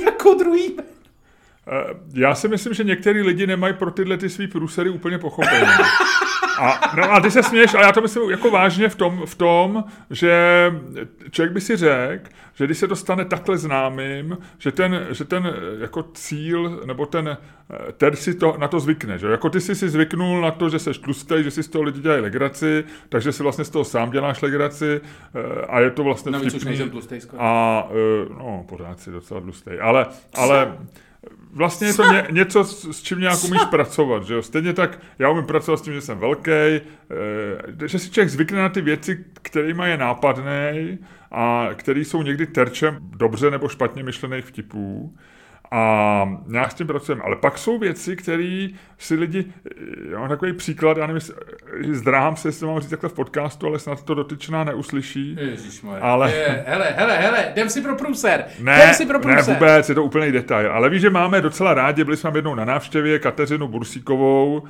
jako 0.03 0.33
druhý 0.33 0.75
eh, 0.79 0.83
já 2.13 2.35
si 2.35 2.47
myslím, 2.47 2.73
že 2.73 2.83
některý 2.83 3.21
lidi 3.21 3.47
nemají 3.47 3.73
pro 3.73 3.91
tyhle 3.91 4.17
ty 4.17 4.29
svý 4.29 4.47
průsery 4.47 4.89
úplně 4.89 5.17
pochopení. 5.17 5.71
A, 6.59 6.95
no 6.97 7.11
a 7.11 7.19
ty 7.19 7.31
se 7.31 7.43
směješ, 7.43 7.73
ale 7.73 7.85
já 7.85 7.91
to 7.91 8.01
myslím 8.01 8.29
jako 8.29 8.51
vážně 8.51 8.89
v 8.89 8.95
tom, 8.95 9.21
v 9.25 9.35
tom, 9.35 9.83
že 10.09 10.33
člověk 11.31 11.53
by 11.53 11.61
si 11.61 11.75
řekl, 11.75 12.29
že 12.53 12.65
když 12.65 12.77
se 12.77 12.87
to 12.87 12.95
stane 12.95 13.25
takhle 13.25 13.57
známým, 13.57 14.37
že 14.57 14.71
ten, 14.71 15.07
že 15.11 15.25
ten 15.25 15.53
jako 15.79 16.03
cíl, 16.13 16.81
nebo 16.85 17.05
ten, 17.05 17.37
ten 17.97 18.15
si 18.15 18.33
to, 18.33 18.55
na 18.57 18.67
to 18.67 18.79
zvykne, 18.79 19.17
že 19.17 19.27
jako 19.27 19.49
ty 19.49 19.61
jsi 19.61 19.75
si 19.75 19.89
zvyknul 19.89 20.41
na 20.41 20.51
to, 20.51 20.69
že 20.69 20.79
seš 20.79 20.97
tlustý, 20.97 21.35
že 21.43 21.51
si 21.51 21.63
z 21.63 21.67
toho 21.67 21.83
lidi 21.83 22.01
dělají 22.01 22.21
legraci, 22.21 22.83
takže 23.09 23.31
si 23.31 23.43
vlastně 23.43 23.65
z 23.65 23.69
toho 23.69 23.85
sám 23.85 24.11
děláš 24.11 24.41
legraci 24.41 25.01
eh, 25.01 25.65
a 25.65 25.79
je 25.79 25.91
to 25.91 26.03
vlastně 26.03 26.31
Navíc 26.31 26.53
vtipný. 26.53 26.59
už 26.59 26.65
nejsem 26.65 26.89
tlustý 26.89 27.21
skoro. 27.21 27.41
A, 27.43 27.87
eh, 27.91 28.25
no, 28.37 28.65
pořád 28.69 28.99
si 28.99 29.11
docela 29.11 29.41
tlustý, 29.41 29.71
ale, 29.81 30.05
ale 30.35 30.77
vlastně 31.51 31.87
je 31.87 31.93
to 31.93 32.11
ně, 32.11 32.27
něco, 32.31 32.63
s, 32.63 32.89
s 32.91 33.01
čím 33.01 33.19
nějak 33.19 33.43
umíš 33.43 33.61
pracovat, 33.69 34.23
že 34.23 34.33
jo? 34.33 34.41
Stejně 34.41 34.73
tak 34.73 34.99
já 35.19 35.29
umím 35.29 35.45
pracovat 35.45 35.77
s 35.77 35.81
tím, 35.81 35.93
že 35.93 36.01
jsem 36.01 36.17
velký, 36.17 36.51
e, 36.51 36.81
že 37.87 37.99
si 37.99 38.11
člověk 38.11 38.29
zvykne 38.29 38.59
na 38.59 38.69
ty 38.69 38.81
věci, 38.81 39.25
kterýma 39.41 39.87
je 39.87 39.97
nápadný 39.97 40.97
a 41.31 41.69
který 41.75 42.05
jsou 42.05 42.23
někdy 42.23 42.47
terčem 42.47 42.97
dobře 43.01 43.51
nebo 43.51 43.67
špatně 43.67 44.03
myšlených 44.03 44.45
vtipů. 44.45 45.13
A 45.71 46.29
nějak 46.47 46.71
s 46.71 46.73
tím 46.73 46.87
pracujeme. 46.87 47.21
Ale 47.25 47.35
pak 47.35 47.57
jsou 47.57 47.79
věci, 47.79 48.15
které 48.15 48.67
si 48.97 49.15
lidi, 49.15 49.45
já 50.11 50.19
mám 50.19 50.29
takový 50.29 50.53
příklad, 50.53 50.97
já 50.97 51.07
nevím, 51.07 51.21
zdráhám 51.91 52.35
se, 52.35 52.47
jestli 52.47 52.67
mám 52.67 52.79
říct 52.79 52.89
takhle 52.89 53.09
v 53.09 53.13
podcastu, 53.13 53.67
ale 53.67 53.79
snad 53.79 54.03
to 54.03 54.13
dotyčná 54.13 54.63
neuslyší. 54.63 55.37
Ježišmoje. 55.39 56.01
Ale... 56.01 56.31
Je, 56.31 56.63
hele, 56.67 56.93
hele, 56.97 57.17
hele, 57.17 57.45
jdem 57.51 57.69
si 57.69 57.81
pro 57.81 57.95
průser. 57.95 58.45
Ne, 58.59 58.75
jdem 58.75 58.93
si 58.93 59.05
pro 59.05 59.19
průser. 59.19 59.47
ne, 59.47 59.53
vůbec, 59.53 59.89
je 59.89 59.95
to 59.95 60.03
úplný 60.03 60.31
detail. 60.31 60.71
Ale 60.71 60.89
víš, 60.89 61.01
že 61.01 61.09
máme 61.09 61.41
docela 61.41 61.73
rádi, 61.73 62.03
byli 62.03 62.17
jsme 62.17 62.31
jednou 62.35 62.55
na 62.55 62.65
návštěvě 62.65 63.19
Kateřinu 63.19 63.67
Bursíkovou, 63.67 64.63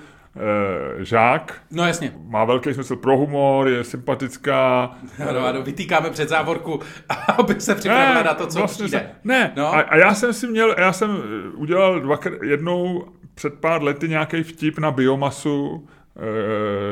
žák. 1.00 1.62
No 1.72 1.88
jasně. 1.88 2.14
Má 2.28 2.46
velký 2.46 2.74
smysl 2.74 2.96
pro 2.96 3.18
humor, 3.18 3.68
je 3.68 3.84
sympatická. 3.84 4.92
Ano, 5.30 5.46
ano, 5.46 5.62
vytýkáme 5.62 6.10
před 6.10 6.30
závorku, 6.30 6.80
aby 7.38 7.62
se 7.62 7.76
připravila 7.76 8.14
ne, 8.14 8.24
na 8.24 8.34
to, 8.34 8.48
co 8.48 8.60
vlastně 8.60 8.86
přijde. 8.86 9.00
Se, 9.00 9.20
ne, 9.24 9.52
no. 9.56 9.74
a, 9.74 9.80
a, 9.80 9.98
já 9.98 10.14
jsem 10.14 10.34
si 10.34 10.48
měl, 10.48 10.76
já 10.78 10.94
jsem 10.94 11.18
eh, 11.18 11.50
udělal 11.56 12.00
dvakrát, 12.00 12.44
jednou 12.44 13.06
před 13.36 13.54
pár 13.54 13.84
lety 13.84 14.10
nějaký 14.10 14.44
vtip 14.44 14.80
na 14.80 14.92
biomasu, 14.92 15.88
eh, 15.88 15.99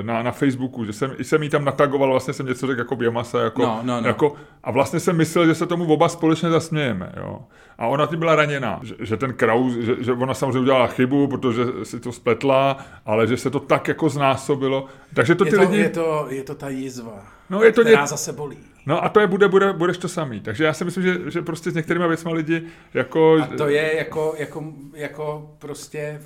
na, 0.02 0.24
na 0.24 0.32
Facebooku, 0.32 0.86
že 0.86 0.94
jsem, 0.94 1.16
jsem 1.22 1.44
jí 1.44 1.50
tam 1.50 1.66
natagoval, 1.66 2.12
vlastně 2.12 2.34
jsem 2.34 2.46
něco 2.46 2.68
řekl 2.68 2.80
jako 2.80 2.96
biomasa, 2.96 3.42
jako, 3.42 3.62
no, 3.62 3.80
no, 3.84 4.02
no. 4.02 4.08
jako, 4.08 4.36
a 4.64 4.72
vlastně 4.72 5.00
jsem 5.00 5.18
myslel, 5.18 5.46
že 5.46 5.56
se 5.56 5.66
tomu 5.66 5.94
oba 5.94 6.10
společně 6.10 6.50
zasmějeme, 6.50 7.12
jo. 7.18 7.40
A 7.78 7.88
ona 7.88 8.06
tím 8.06 8.20
byla 8.20 8.36
raněná, 8.36 8.80
že, 8.84 8.96
že 9.00 9.18
ten 9.18 9.34
Kraus, 9.34 9.74
že, 9.74 9.96
že 10.00 10.14
ona 10.14 10.34
samozřejmě 10.34 10.60
udělala 10.60 10.88
chybu, 10.88 11.28
protože 11.28 11.64
si 11.84 12.00
to 12.00 12.12
spletla, 12.12 12.78
ale 13.06 13.28
že 13.28 13.38
se 13.38 13.50
to 13.50 13.60
tak 13.60 13.88
jako 13.88 14.10
znásobilo. 14.10 14.86
Takže 15.14 15.36
to 15.36 15.46
je 15.46 15.52
ty 15.52 15.58
to, 15.58 15.62
lidi... 15.62 15.78
Je 15.78 15.90
to, 15.90 16.28
je 16.30 16.44
to 16.44 16.56
ta 16.56 16.70
jizva, 16.70 17.24
no, 17.50 17.64
je 17.64 17.72
to 17.72 17.82
která 17.82 18.02
ně... 18.02 18.08
zase 18.08 18.34
bolí. 18.34 18.58
No 18.86 19.04
a 19.04 19.10
to 19.10 19.20
je, 19.20 19.28
bude, 19.28 19.48
bude, 19.48 19.74
budeš 19.74 19.98
to 19.98 20.08
samý. 20.08 20.40
Takže 20.40 20.64
já 20.64 20.74
si 20.74 20.86
myslím, 20.86 21.04
že, 21.04 21.32
že 21.32 21.42
prostě 21.42 21.72
s 21.72 21.74
některými 21.74 22.08
věcmi 22.08 22.34
lidi 22.34 22.64
jako... 22.94 23.38
A 23.44 23.48
to 23.58 23.68
je 23.68 23.98
jako, 23.98 24.36
jako, 24.38 24.64
jako 24.94 25.56
prostě 25.60 26.20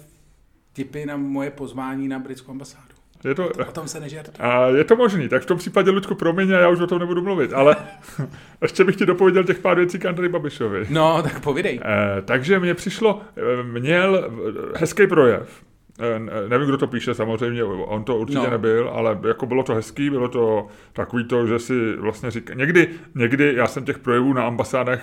tipy 0.74 1.06
na 1.06 1.18
moje 1.18 1.52
pozvání 1.52 2.08
na 2.08 2.20
britskou 2.20 2.52
ambasádu. 2.52 2.92
Je 3.24 3.36
to, 3.36 3.50
o 3.68 3.72
tom 3.72 3.88
se 3.88 4.00
nežerte. 4.00 4.32
A 4.40 4.68
je 4.68 4.84
to 4.84 4.96
možný, 4.96 5.30
tak 5.30 5.42
v 5.42 5.46
tom 5.46 5.58
případě, 5.58 5.92
Luďku, 5.92 6.16
promiň, 6.16 6.52
a 6.52 6.60
já 6.60 6.70
už 6.70 6.80
o 6.80 6.88
tom 6.88 7.00
nebudu 7.00 7.22
mluvit, 7.22 7.54
ale 7.54 7.76
ještě 8.62 8.84
bych 8.84 8.96
ti 8.96 9.06
dopověděl 9.06 9.44
těch 9.44 9.60
pár 9.60 9.78
věcí 9.78 10.00
k 10.00 10.06
Andrej 10.06 10.30
Babišovi. 10.30 10.86
No, 10.90 11.24
tak 11.24 11.40
povidej. 11.40 11.80
E, 11.86 12.22
takže 12.22 12.60
mně 12.60 12.74
přišlo, 12.74 13.22
eh, 13.38 13.64
měl 13.64 14.32
hezký 14.76 15.08
projev, 15.08 15.64
e, 16.00 16.20
nevím, 16.50 16.68
kdo 16.68 16.78
to 16.78 16.88
píše, 16.88 17.14
samozřejmě, 17.14 17.64
on 17.64 18.04
to 18.04 18.18
určitě 18.18 18.40
no. 18.40 18.50
nebyl, 18.50 18.90
ale 18.94 19.20
jako 19.28 19.46
bylo 19.46 19.64
to 19.64 19.74
hezký, 19.74 20.10
bylo 20.10 20.28
to 20.28 20.68
takový 20.94 21.24
to, 21.24 21.48
že 21.48 21.60
si 21.60 21.96
vlastně 21.96 22.32
říká, 22.32 22.54
někdy, 22.54 22.90
někdy 23.16 23.54
já 23.56 23.68
jsem 23.68 23.86
těch 23.86 24.00
projevů 24.00 24.34
na 24.34 24.44
ambasádách 24.44 25.02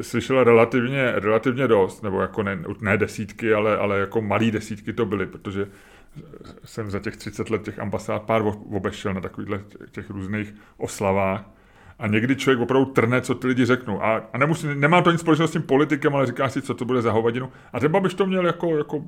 slyšel 0.00 0.44
relativně, 0.44 1.12
relativně 1.12 1.68
dost, 1.68 2.02
nebo 2.02 2.20
jako 2.20 2.42
ne, 2.42 2.58
ne 2.80 2.96
desítky, 2.96 3.54
ale, 3.54 3.78
ale 3.78 3.98
jako 3.98 4.22
malý 4.22 4.50
desítky 4.50 4.92
to 4.92 5.06
byly, 5.06 5.26
protože 5.26 5.68
jsem 6.64 6.90
za 6.90 6.98
těch 6.98 7.16
30 7.16 7.50
let 7.50 7.62
těch 7.62 7.78
ambasád 7.78 8.22
pár 8.22 8.42
obešel 8.70 9.14
na 9.14 9.20
takových 9.20 9.60
těch 9.90 10.10
různých 10.10 10.54
oslavách. 10.76 11.50
A 11.98 12.06
někdy 12.06 12.36
člověk 12.36 12.60
opravdu 12.60 12.84
trne, 12.84 13.20
co 13.20 13.34
ty 13.34 13.46
lidi 13.46 13.64
řeknou. 13.64 14.02
A, 14.02 14.16
a 14.32 14.38
nemusí, 14.38 14.66
nemá 14.74 15.02
to 15.02 15.10
nic 15.10 15.20
společného 15.20 15.48
s 15.48 15.52
tím 15.52 15.62
politikem, 15.62 16.14
ale 16.14 16.26
říká 16.26 16.48
si, 16.48 16.62
co 16.62 16.74
to 16.74 16.84
bude 16.84 17.02
za 17.02 17.12
hovadinu. 17.12 17.52
A 17.72 17.80
ten 17.80 17.92
Babiš 17.92 18.14
to 18.14 18.26
měl 18.26 18.46
jako, 18.46 18.78
jako 18.78 19.04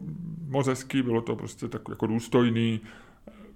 moc 0.49 0.67
hezký, 0.67 1.03
bylo 1.03 1.21
to 1.21 1.37
prostě 1.37 1.69
tak 1.69 1.83
jako 1.89 2.07
důstojný, 2.07 2.81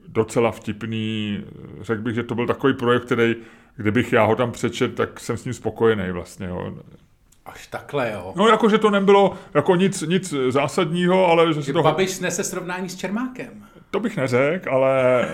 docela 0.08 0.50
vtipný. 0.50 1.40
Řekl 1.80 2.02
bych, 2.02 2.14
že 2.14 2.22
to 2.22 2.34
byl 2.34 2.46
takový 2.46 2.74
projekt, 2.74 3.04
který, 3.04 3.36
kdybych 3.80 4.12
já 4.12 4.24
ho 4.24 4.36
tam 4.36 4.52
přečet, 4.52 4.94
tak 4.94 5.20
jsem 5.20 5.36
s 5.36 5.44
ním 5.44 5.54
spokojený 5.54 6.10
vlastně. 6.12 6.46
Jo. 6.46 6.74
Až 7.46 7.66
takhle, 7.66 8.12
jo. 8.12 8.32
No, 8.36 8.48
jako, 8.48 8.68
že 8.68 8.78
to 8.78 8.90
nebylo 8.90 9.34
jako 9.54 9.76
nic, 9.76 10.02
nic 10.02 10.34
zásadního, 10.48 11.26
ale 11.26 11.54
že 11.54 11.62
si 11.62 11.72
to... 11.72 11.82
Babiš 11.82 12.10
snese 12.10 12.44
srovnání 12.44 12.88
s 12.88 12.96
Čermákem. 12.96 13.66
To 13.90 14.00
bych 14.00 14.16
neřekl, 14.16 14.70
ale 14.70 15.26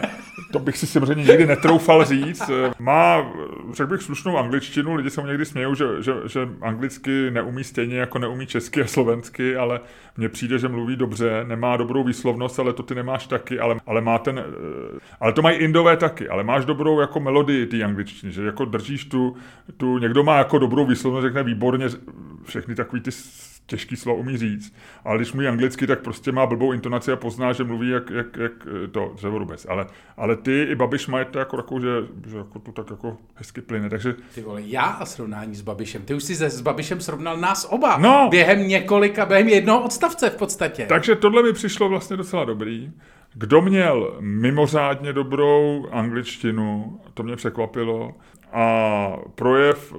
to 0.53 0.59
bych 0.59 0.79
si 0.79 0.87
samozřejmě 0.87 1.25
nikdy 1.25 1.47
netroufal 1.47 2.05
říct. 2.05 2.51
Má, 2.79 3.33
řekl 3.73 3.91
bych, 3.91 4.03
slušnou 4.03 4.39
angličtinu, 4.39 4.95
lidi 4.95 5.11
se 5.11 5.21
mu 5.21 5.27
někdy 5.27 5.45
smějou, 5.45 5.75
že, 5.75 5.85
že, 6.01 6.13
že 6.27 6.49
anglicky 6.61 7.31
neumí 7.31 7.65
stejně 7.65 7.99
jako 7.99 8.19
neumí 8.19 8.47
česky 8.47 8.83
a 8.83 8.87
slovensky, 8.87 9.57
ale 9.57 9.81
mně 10.17 10.29
přijde, 10.29 10.59
že 10.59 10.69
mluví 10.69 10.97
dobře, 10.97 11.45
nemá 11.47 11.77
dobrou 11.77 12.05
výslovnost, 12.05 12.59
ale 12.59 12.73
to 12.73 12.83
ty 12.83 12.95
nemáš 12.95 13.27
taky, 13.27 13.61
ale, 13.61 13.77
ale 13.87 14.01
má 14.01 14.19
ten, 14.19 14.45
ale 15.21 15.33
to 15.33 15.43
mají 15.43 15.59
indové 15.59 15.97
taky, 15.97 16.29
ale 16.29 16.45
máš 16.45 16.65
dobrou 16.65 17.01
jako 17.01 17.21
melodii 17.21 17.67
ty 17.67 17.85
angličtiny, 17.85 18.33
že 18.33 18.47
jako 18.47 18.65
držíš 18.65 19.05
tu, 19.05 19.37
tu, 19.77 19.99
někdo 19.99 20.25
má 20.25 20.39
jako 20.39 20.59
dobrou 20.59 20.87
výslovnost, 20.87 21.25
řekne 21.25 21.43
výborně 21.43 21.87
všechny 22.45 22.75
takový 22.75 23.03
ty 23.03 23.11
těžký 23.67 23.97
slovo 23.97 24.19
umí 24.19 24.37
říct. 24.37 24.75
Ale 25.05 25.17
když 25.19 25.33
mluví 25.33 25.49
anglicky, 25.49 25.87
tak 25.87 26.01
prostě 26.01 26.33
má 26.33 26.47
blbou 26.47 26.73
intonaci 26.73 27.13
a 27.13 27.17
pozná, 27.17 27.53
že 27.53 27.65
mluví 27.65 27.89
jak, 27.89 28.11
jak, 28.11 28.37
jak 28.37 28.53
to 28.91 29.13
dřevorubec. 29.17 29.67
Ale, 29.69 29.87
ale 30.17 30.37
ty 30.37 30.63
i 30.63 30.75
Babiš 30.75 31.07
mají 31.07 31.27
to 31.31 31.39
jako, 31.39 31.57
jako 31.57 31.81
že, 31.81 31.89
že 32.27 32.37
jako 32.37 32.59
to 32.59 32.73
tak 32.73 32.91
jako 32.91 33.17
hezky 33.35 33.61
plyne. 33.61 33.91
Takže... 33.91 34.15
Ty 34.35 34.41
vole, 34.41 34.63
já 34.63 34.83
a 34.83 35.07
srovnání 35.07 35.55
s 35.55 35.63
Babišem. 35.63 36.03
Ty 36.03 36.15
už 36.15 36.25
si 36.25 36.37
se, 36.37 36.51
s 36.51 36.61
Babišem 36.61 37.01
srovnal 37.01 37.37
nás 37.37 37.67
oba. 37.71 37.99
No. 37.99 38.29
Během 38.31 38.69
několika, 38.69 39.27
během 39.27 39.49
jednoho 39.49 39.85
odstavce 39.85 40.31
v 40.31 40.37
podstatě. 40.37 40.87
Takže 40.87 41.17
tohle 41.17 41.43
mi 41.43 41.53
přišlo 41.53 41.89
vlastně 41.89 42.17
docela 42.17 42.45
dobrý. 42.45 42.93
Kdo 43.35 43.63
měl 43.63 44.17
mimořádně 44.21 45.13
dobrou 45.13 45.87
angličtinu, 45.93 47.01
to 47.15 47.23
mě 47.23 47.37
překvapilo, 47.37 48.15
a 48.53 49.17
projev, 49.35 49.95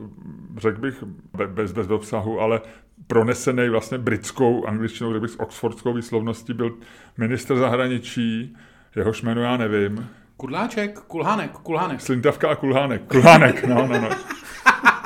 řekl 0.58 0.82
bych, 0.82 1.04
bez, 1.48 1.72
bez 1.72 1.90
obsahu, 1.90 2.40
ale 2.40 2.62
pronesený 3.08 3.70
vlastně 3.70 3.98
britskou 3.98 4.66
angličtinou, 4.66 5.14
řekl 5.14 5.22
bych 5.22 5.32
s 5.32 5.40
oxfordskou 5.40 5.94
výslovností, 5.94 6.54
byl 6.54 6.78
minister 7.18 7.58
zahraničí, 7.58 8.58
jehož 8.96 9.22
jméno 9.22 9.42
já 9.42 9.58
nevím. 9.58 10.10
Kudláček, 10.38 11.00
Kulhánek, 11.00 11.52
Kulhánek. 11.52 12.02
Slintavka 12.02 12.50
a 12.50 12.56
Kulhánek. 12.56 13.02
Kulhánek, 13.08 13.64
no, 13.68 13.88
no, 13.88 14.02
no. 14.02 14.10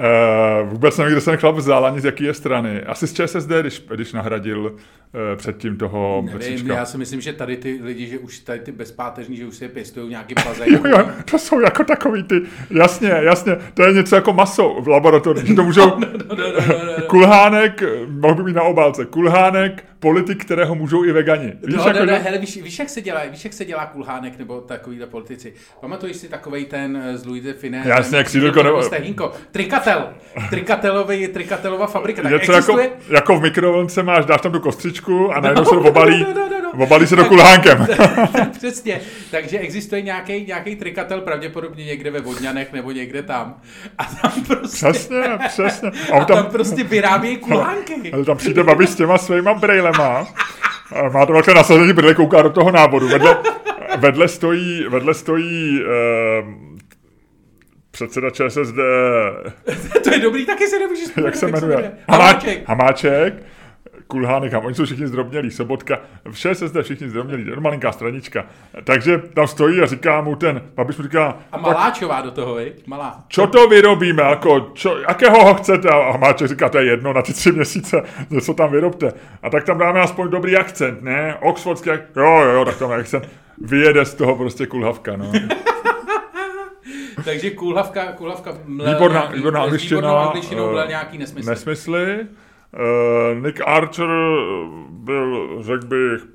Uh, 0.00 0.68
vůbec 0.68 0.98
nevím, 0.98 1.12
kde 1.12 1.20
jsem 1.20 1.36
chlap 1.36 1.54
vzal, 1.54 1.86
ani 1.86 2.00
z 2.00 2.04
jaký 2.04 2.24
je 2.24 2.34
strany. 2.34 2.82
Asi 2.82 3.06
z 3.06 3.12
ČSSD, 3.12 3.50
když, 3.60 3.84
když 3.94 4.12
nahradil 4.12 4.60
uh, 4.66 4.76
předtím 5.36 5.76
toho 5.76 6.24
Nevím, 6.38 6.66
já 6.66 6.84
si 6.84 6.98
myslím, 6.98 7.20
že 7.20 7.32
tady 7.32 7.56
ty 7.56 7.80
lidi, 7.82 8.06
že 8.06 8.18
už 8.18 8.38
tady 8.38 8.58
ty 8.60 8.72
bezpáteřní, 8.72 9.36
že 9.36 9.46
už 9.46 9.56
si 9.56 9.64
je 9.64 9.68
pěstují 9.68 10.10
nějaký 10.10 10.34
bazén. 10.46 10.68
jo, 10.68 10.80
jo, 10.86 11.10
to 11.30 11.38
jsou 11.38 11.60
jako 11.60 11.84
takový 11.84 12.22
ty, 12.22 12.42
jasně, 12.70 13.08
jasně, 13.08 13.56
to 13.74 13.82
je 13.82 13.92
něco 13.92 14.14
jako 14.14 14.32
maso 14.32 14.76
v 14.80 14.88
laboratoři, 14.88 15.46
že 15.46 15.54
to 15.54 15.64
můžou, 15.64 15.86
no, 15.98 16.08
no, 16.28 16.36
no, 16.36 16.52
no, 16.68 16.84
no, 16.86 16.98
no. 16.98 16.99
Kulhánek, 17.10 17.82
mohl 18.08 18.34
by 18.34 18.42
být 18.42 18.56
na 18.56 18.62
obálce, 18.62 19.04
kulhánek, 19.04 19.84
politik, 19.98 20.44
kterého 20.44 20.74
můžou 20.74 21.04
i 21.04 21.12
vegani. 21.12 21.52
Víš, 21.62 21.76
no, 21.76 21.86
jako, 21.86 21.98
no, 21.98 22.06
no, 22.06 22.18
hele, 22.22 22.38
víš, 22.38 22.62
víš, 22.62 22.78
jak 22.78 22.88
se 22.88 23.00
dělá, 23.00 23.20
víš, 23.30 23.44
jak 23.44 23.52
se 23.52 23.64
dělá 23.64 23.86
kulhánek 23.86 24.38
nebo 24.38 24.60
takovýhle 24.60 25.06
politici. 25.06 25.52
Pamatuješ 25.80 26.16
si 26.16 26.28
takovej 26.28 26.64
ten 26.64 27.02
z 27.14 27.26
Louis 27.26 27.44
de 27.44 27.52
Finé? 27.52 27.82
Jasně, 27.86 28.18
jak 28.18 28.28
si 28.28 28.40
nebo... 28.40 28.82
Trikatel. 29.50 30.08
Trikatelový, 30.50 31.28
trikatelová 31.28 31.86
fabrika. 31.86 32.22
Tak 32.22 32.32
Něco 32.32 32.52
jako, 32.52 32.78
jako, 33.08 33.38
v 33.38 33.42
mikrovlnce 33.42 34.02
máš, 34.02 34.24
dáš 34.24 34.40
tam 34.40 34.52
tu 34.52 34.60
kostřičku 34.60 35.32
a 35.32 35.40
najednou 35.40 35.62
no, 35.62 35.70
se 35.70 35.76
to 35.76 35.88
obalí, 35.88 36.22
no, 36.22 36.34
no, 36.34 36.48
no, 36.48 36.48
no. 36.48 36.59
Obalí 36.78 37.06
se 37.06 37.16
to 37.16 37.24
kulhánkem. 37.24 37.86
Přesně. 38.58 39.00
Takže 39.30 39.58
existuje 39.58 40.02
nějaký, 40.02 40.44
nějaký 40.46 40.76
trikatel 40.76 41.20
pravděpodobně 41.20 41.84
někde 41.84 42.10
ve 42.10 42.20
Vodňanech 42.20 42.72
nebo 42.72 42.90
někde 42.90 43.22
tam. 43.22 43.54
A 43.98 44.04
tam 44.04 44.44
prostě... 44.44 44.76
Přesně, 44.76 45.22
přesně. 45.48 45.90
A, 46.12 46.16
a 46.16 46.24
tam, 46.24 46.36
tam 46.36 46.46
prostě 46.46 46.84
vyrábějí 46.84 47.36
kulhánky. 47.36 48.10
Ale 48.12 48.24
tam 48.24 48.36
přijde 48.36 48.64
babi 48.64 48.86
s 48.86 48.94
těma 48.94 49.18
svýma 49.18 49.54
brejlema. 49.54 50.28
Má 51.12 51.26
to 51.26 51.32
velké 51.32 51.54
nasazení, 51.54 51.94
protože 51.94 52.14
kouká 52.14 52.42
do 52.42 52.50
toho 52.50 52.70
návodu. 52.70 53.08
Vedle, 53.08 53.36
vedle 53.98 54.28
stojí, 54.28 54.84
vedle 54.88 55.14
stojí 55.14 55.80
uh, 55.82 56.48
předseda 57.90 58.30
ČSSD. 58.30 58.74
to 60.04 60.12
je 60.12 60.18
dobrý, 60.18 60.46
taky 60.46 60.66
se 60.66 60.78
nemůžeš 60.78 61.08
Jak 61.24 61.36
se 61.36 61.46
jmenuje? 61.46 61.92
Hamáček. 62.08 62.68
Hamáček. 62.68 63.34
Kulhánek, 64.10 64.54
a 64.54 64.58
oni 64.58 64.74
jsou 64.74 64.84
všichni 64.84 65.06
zdrobnělí, 65.06 65.50
Sobotka, 65.50 65.98
v 66.30 66.38
ČSSD 66.38 66.76
všichni 66.82 67.08
zdrobnělí, 67.08 67.44
malinká 67.60 67.92
stranička. 67.92 68.46
Takže 68.84 69.18
tam 69.18 69.46
stojí 69.46 69.80
a 69.80 69.86
říká 69.86 70.20
mu 70.20 70.36
ten, 70.36 70.62
Babiš 70.74 70.96
mu 70.96 71.02
říká... 71.02 71.38
A 71.52 71.58
Maláčová 71.58 72.20
do 72.20 72.30
toho, 72.30 72.54
vej? 72.54 72.72
Malá. 72.86 73.24
Čo 73.28 73.46
to 73.46 73.68
vyrobíme, 73.68 74.22
jako, 74.22 74.70
čo, 74.74 74.98
jakého 75.08 75.44
ho 75.44 75.54
chcete? 75.54 75.88
A 75.88 76.12
Hamáček 76.12 76.48
říká, 76.48 76.68
to 76.68 76.78
je 76.78 76.84
jedno, 76.84 77.12
na 77.12 77.22
ty 77.22 77.32
tři 77.32 77.52
měsíce, 77.52 78.02
něco 78.30 78.54
tam 78.54 78.70
vyrobte. 78.72 79.12
A 79.42 79.50
tak 79.50 79.64
tam 79.64 79.78
dáme 79.78 80.00
aspoň 80.00 80.28
dobrý 80.28 80.56
akcent, 80.56 81.02
ne? 81.02 81.36
Oxfordský, 81.40 81.90
jo, 81.90 81.96
jo, 82.16 82.50
jo, 82.52 82.64
tak 82.64 82.78
tam 82.78 82.92
akcent. 82.92 83.28
Vyjede 83.58 84.04
z 84.04 84.14
toho 84.14 84.36
prostě 84.36 84.66
kulhavka, 84.66 85.16
no. 85.16 85.32
Takže 87.24 87.50
kulhavka, 87.50 88.12
kulhavka 88.12 88.54
mlel 88.64 88.94
výborná, 88.94 89.20
nějaký, 89.20 89.36
výborná 89.36 89.62
angličtina, 89.62 90.20
angličtinou 90.22 90.70
mlel 90.70 90.88
nějaký 90.88 91.18
nesmysl. 91.18 91.50
Nesmysly. 91.50 92.26
Uh, 92.72 93.42
Nick 93.42 93.60
Archer 93.66 94.08
byl, 94.90 95.58
řekl 95.62 95.86
bych, 95.86 96.26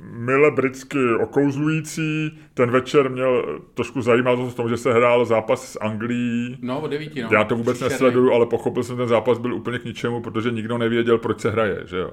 mile 0.00 0.50
britsky 0.50 1.14
okouzlující. 1.22 2.38
Ten 2.54 2.70
večer 2.70 3.10
měl 3.10 3.60
trošku 3.74 4.02
zajímavost 4.02 4.52
v 4.52 4.56
tom, 4.56 4.68
že 4.68 4.76
se 4.76 4.92
hrál 4.92 5.24
zápas 5.24 5.72
s 5.72 5.78
Anglií. 5.80 6.58
No, 6.62 6.80
o 6.80 6.88
devíti, 6.88 7.22
no. 7.22 7.28
Já 7.32 7.44
to 7.44 7.56
vůbec 7.56 7.76
Příšerný. 7.76 7.92
nesleduju, 7.92 8.32
ale 8.32 8.46
pochopil 8.46 8.82
jsem, 8.82 8.96
že 8.96 9.00
ten 9.00 9.08
zápas 9.08 9.38
byl 9.38 9.54
úplně 9.54 9.78
k 9.78 9.84
ničemu, 9.84 10.20
protože 10.20 10.50
nikdo 10.50 10.78
nevěděl, 10.78 11.18
proč 11.18 11.40
se 11.40 11.50
hraje, 11.50 11.82
že 11.84 11.98
jo. 11.98 12.10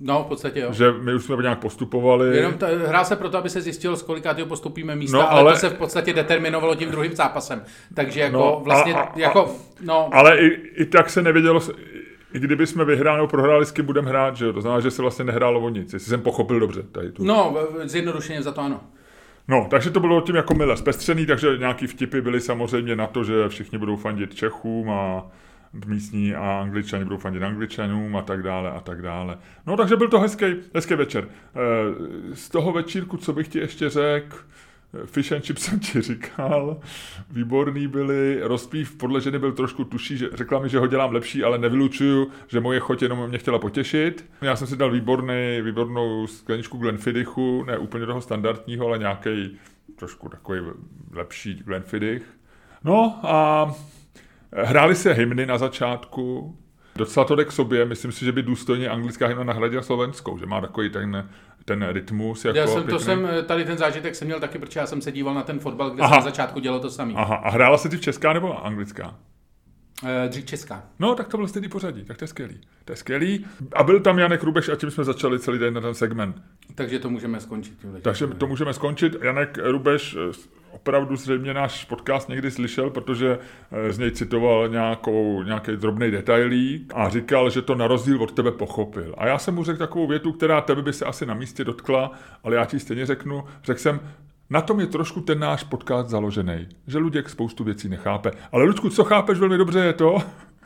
No, 0.00 0.24
v 0.24 0.26
podstatě 0.26 0.60
jo. 0.60 0.72
Že 0.72 0.92
my 0.92 1.14
už 1.14 1.24
jsme 1.24 1.36
nějak 1.36 1.58
postupovali. 1.58 2.36
Jenom 2.36 2.52
ta, 2.52 2.66
hrál 2.86 3.04
se 3.04 3.16
proto, 3.16 3.38
aby 3.38 3.50
se 3.50 3.60
zjistilo, 3.60 3.96
z 3.96 4.02
kolika 4.02 4.36
postupíme 4.48 4.96
místa, 4.96 5.18
no, 5.18 5.32
ale... 5.32 5.40
ale 5.40 5.52
to 5.52 5.58
se 5.58 5.68
v 5.68 5.74
podstatě 5.74 6.12
determinovalo 6.12 6.74
tím 6.74 6.90
druhým 6.90 7.16
zápasem. 7.16 7.62
Takže 7.94 8.20
jako 8.20 8.36
no, 8.36 8.60
vlastně, 8.64 8.94
a, 8.94 9.00
a, 9.00 9.18
jako, 9.18 9.50
no... 9.80 10.08
Ale 10.12 10.38
i, 10.38 10.46
i 10.82 10.84
tak 10.84 11.10
se 11.10 11.22
nevědělo, 11.22 11.60
i 12.34 12.38
kdyby 12.38 12.66
jsme 12.66 12.84
vyhráli 12.84 13.16
nebo 13.16 13.28
prohráli, 13.28 13.66
s 13.66 13.72
kým 13.72 13.84
budeme 13.84 14.08
hrát, 14.08 14.36
že 14.36 14.44
jo? 14.44 14.52
To 14.52 14.60
znamená, 14.60 14.80
že 14.80 14.90
se 14.90 15.02
vlastně 15.02 15.24
nehrálo 15.24 15.60
o 15.60 15.68
nic, 15.68 15.92
jestli 15.92 16.10
jsem 16.10 16.20
pochopil 16.20 16.60
dobře. 16.60 16.82
Tady 16.82 17.12
tu. 17.12 17.24
No, 17.24 17.56
zjednodušeně 17.84 18.42
za 18.42 18.52
to 18.52 18.60
ano. 18.60 18.80
No, 19.48 19.66
takže 19.70 19.90
to 19.90 20.00
bylo 20.00 20.20
tím 20.20 20.36
jako 20.36 20.54
mile 20.54 20.76
zpestřený, 20.76 21.26
takže 21.26 21.58
nějaký 21.58 21.86
vtipy 21.86 22.20
byly 22.20 22.40
samozřejmě 22.40 22.96
na 22.96 23.06
to, 23.06 23.24
že 23.24 23.48
všichni 23.48 23.78
budou 23.78 23.96
fandit 23.96 24.34
Čechům 24.34 24.90
a 24.90 25.26
místní 25.86 26.34
a 26.34 26.60
angličani 26.62 27.04
budou 27.04 27.16
fandit 27.16 27.42
angličanům 27.42 28.16
a 28.16 28.22
tak 28.22 28.42
dále 28.42 28.70
a 28.70 28.80
tak 28.80 29.02
dále. 29.02 29.38
No 29.66 29.76
takže 29.76 29.96
byl 29.96 30.08
to 30.08 30.20
hezký, 30.20 30.44
hezký 30.74 30.94
večer. 30.94 31.28
Eh, 31.28 32.34
z 32.34 32.48
toho 32.48 32.72
večírku, 32.72 33.16
co 33.16 33.32
bych 33.32 33.48
ti 33.48 33.58
ještě 33.58 33.90
řekl, 33.90 34.36
Fish 35.04 35.32
and 35.32 35.44
chips 35.44 35.62
jsem 35.64 35.80
ti 35.80 36.00
říkal, 36.00 36.80
výborný 37.30 37.88
byli, 37.88 38.40
rozpív 38.42 38.96
podle 38.96 39.20
ženy 39.20 39.38
byl 39.38 39.52
trošku 39.52 39.84
tuší, 39.84 40.16
že 40.16 40.28
řekla 40.32 40.60
mi, 40.60 40.68
že 40.68 40.78
ho 40.78 40.86
dělám 40.86 41.12
lepší, 41.12 41.44
ale 41.44 41.58
nevylučuju, 41.58 42.30
že 42.48 42.60
moje 42.60 42.80
choť 42.80 43.02
jenom 43.02 43.28
mě 43.28 43.38
chtěla 43.38 43.58
potěšit. 43.58 44.24
Já 44.42 44.56
jsem 44.56 44.66
si 44.66 44.76
dal 44.76 44.90
výborný, 44.90 45.60
výbornou 45.62 46.26
skleničku 46.26 46.78
Glenfiddichu, 46.78 47.64
ne 47.64 47.78
úplně 47.78 48.06
toho 48.06 48.20
standardního, 48.20 48.86
ale 48.86 48.98
nějaký 48.98 49.58
trošku 49.96 50.28
takový 50.28 50.60
lepší 51.12 51.54
Glenfiddich. 51.54 52.22
No 52.84 53.20
a 53.22 53.70
Hráli 54.52 54.94
se 54.94 55.12
hymny 55.12 55.46
na 55.46 55.58
začátku, 55.58 56.56
docela 56.96 57.26
to 57.26 57.36
jde 57.36 57.44
k 57.44 57.52
sobě, 57.52 57.84
myslím 57.84 58.12
si, 58.12 58.24
že 58.24 58.32
by 58.32 58.42
důstojně 58.42 58.88
anglická 58.88 59.26
hymna 59.26 59.44
nahradila 59.44 59.82
slovenskou, 59.82 60.38
že 60.38 60.46
má 60.46 60.60
takový 60.60 60.90
ten, 60.90 61.28
ten 61.68 61.88
rytmus. 61.88 62.44
Jako 62.44 62.58
já 62.58 62.66
jsem, 62.66 62.82
to 62.82 62.98
jsem, 62.98 63.28
tady 63.46 63.64
ten 63.64 63.78
zážitek 63.78 64.14
jsem 64.14 64.26
měl 64.28 64.40
taky, 64.40 64.58
protože 64.58 64.80
já 64.80 64.86
jsem 64.86 65.00
se 65.00 65.12
díval 65.12 65.34
na 65.34 65.42
ten 65.42 65.58
fotbal, 65.58 65.90
kde 65.90 66.02
Aha. 66.02 66.10
jsem 66.10 66.18
na 66.18 66.30
začátku 66.30 66.60
dělal 66.60 66.80
to 66.80 66.90
samý. 66.90 67.14
Aha, 67.16 67.36
a 67.36 67.50
hrála 67.50 67.78
se 67.78 67.88
ty 67.88 67.96
v 67.96 68.00
česká 68.00 68.32
nebo 68.32 68.66
anglická? 68.66 69.14
Uh, 70.02 70.08
dřív 70.28 70.44
česká. 70.44 70.84
No, 70.98 71.14
tak 71.14 71.28
to 71.28 71.36
bylo 71.36 71.48
stejný 71.48 71.68
pořadí, 71.68 72.04
tak 72.04 72.16
to 72.16 72.24
je 72.24 72.28
skvělý. 72.28 72.60
To 72.84 72.92
je 72.92 72.96
skvělý. 72.96 73.46
A 73.72 73.82
byl 73.82 74.00
tam 74.00 74.18
Janek 74.18 74.42
Rubeš 74.42 74.68
a 74.68 74.76
tím 74.76 74.90
jsme 74.90 75.04
začali 75.04 75.38
celý 75.38 75.58
den 75.58 75.74
na 75.74 75.80
ten 75.80 75.94
segment. 75.94 76.42
Takže 76.74 76.98
to 76.98 77.10
můžeme 77.10 77.40
skončit. 77.40 77.74
Takže 78.02 78.26
to 78.26 78.46
můžeme 78.46 78.74
skončit. 78.74 79.16
Janek 79.22 79.58
Rubeš 79.62 80.16
opravdu 80.70 81.16
zřejmě 81.16 81.54
náš 81.54 81.84
podcast 81.84 82.28
někdy 82.28 82.50
slyšel, 82.50 82.90
protože 82.90 83.38
eh, 83.72 83.92
z 83.92 83.98
něj 83.98 84.10
citoval 84.10 84.68
nějakou, 84.68 85.42
nějaký 85.42 85.72
drobný 85.76 86.10
detailík 86.10 86.92
a 86.94 87.08
říkal, 87.08 87.50
že 87.50 87.62
to 87.62 87.74
na 87.74 87.86
rozdíl 87.86 88.22
od 88.22 88.32
tebe 88.32 88.52
pochopil. 88.52 89.14
A 89.18 89.26
já 89.26 89.38
jsem 89.38 89.54
mu 89.54 89.64
řekl 89.64 89.78
takovou 89.78 90.06
větu, 90.06 90.32
která 90.32 90.60
tebe 90.60 90.82
by 90.82 90.92
se 90.92 91.04
asi 91.04 91.26
na 91.26 91.34
místě 91.34 91.64
dotkla, 91.64 92.12
ale 92.44 92.56
já 92.56 92.64
ti 92.64 92.80
stejně 92.80 93.06
řeknu. 93.06 93.44
Řekl 93.64 93.80
jsem, 93.80 94.00
na 94.50 94.60
tom 94.60 94.80
je 94.80 94.86
trošku 94.86 95.20
ten 95.20 95.38
náš 95.38 95.64
podcast 95.64 96.08
založený, 96.08 96.66
že 96.86 96.98
Luděk 96.98 97.28
spoustu 97.28 97.64
věcí 97.64 97.88
nechápe. 97.88 98.30
Ale 98.52 98.64
Ludku, 98.64 98.90
co 98.90 99.04
chápeš 99.04 99.38
velmi 99.38 99.58
dobře 99.58 99.78
je 99.78 99.92
to, 99.92 100.18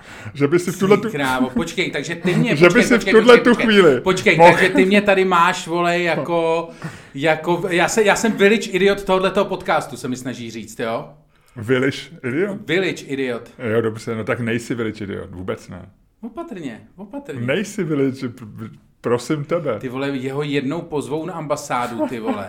že 0.35 0.49
by 0.49 0.59
si 0.59 0.73
v 0.73 0.79
tuhle 0.79 0.97
tu... 0.97 1.11
Krávo, 1.11 1.51
počkej, 1.51 1.91
takže 1.91 2.15
ty 2.15 2.35
mě... 2.35 2.57
že 2.63 2.69
by 2.71 2.83
si 2.83 2.99
v 2.99 3.05
tuhle 3.05 3.39
tu 3.39 3.55
chvíli... 3.55 4.01
Počkej, 4.01 4.37
mohl... 4.37 4.53
takže 4.53 4.69
ty 4.69 4.85
mě 4.85 5.03
tady 5.03 5.25
máš, 5.25 5.67
vole, 5.67 6.01
jako... 6.01 6.69
jako 7.15 7.63
já, 7.69 7.89
se, 7.89 8.03
já 8.03 8.17
jsem 8.17 8.33
village 8.33 8.71
idiot 8.71 9.05
tohoto 9.05 9.45
podcastu, 9.45 9.97
se 9.97 10.09
mi 10.09 10.17
snaží 10.17 10.51
říct, 10.51 10.81
jo? 10.81 11.09
Village 11.57 11.99
idiot? 12.29 12.69
Village 12.69 13.05
idiot. 13.05 13.51
Jo, 13.75 13.81
dobře, 13.81 14.15
no 14.15 14.25
tak 14.25 14.41
nejsi 14.41 14.75
village 14.75 15.05
idiot, 15.05 15.31
vůbec 15.31 15.69
ne. 15.69 15.91
Opatrně, 16.21 16.81
opatrně. 16.97 17.47
Nejsi 17.47 17.85
village, 17.85 18.29
prosím 19.01 19.45
tebe. 19.45 19.79
Ty 19.79 19.89
vole, 19.89 20.09
jeho 20.09 20.43
jednou 20.43 20.81
pozvou 20.81 21.27
na 21.27 21.35
ambasádu, 21.35 22.09
ty 22.09 22.21
vole. 22.21 22.47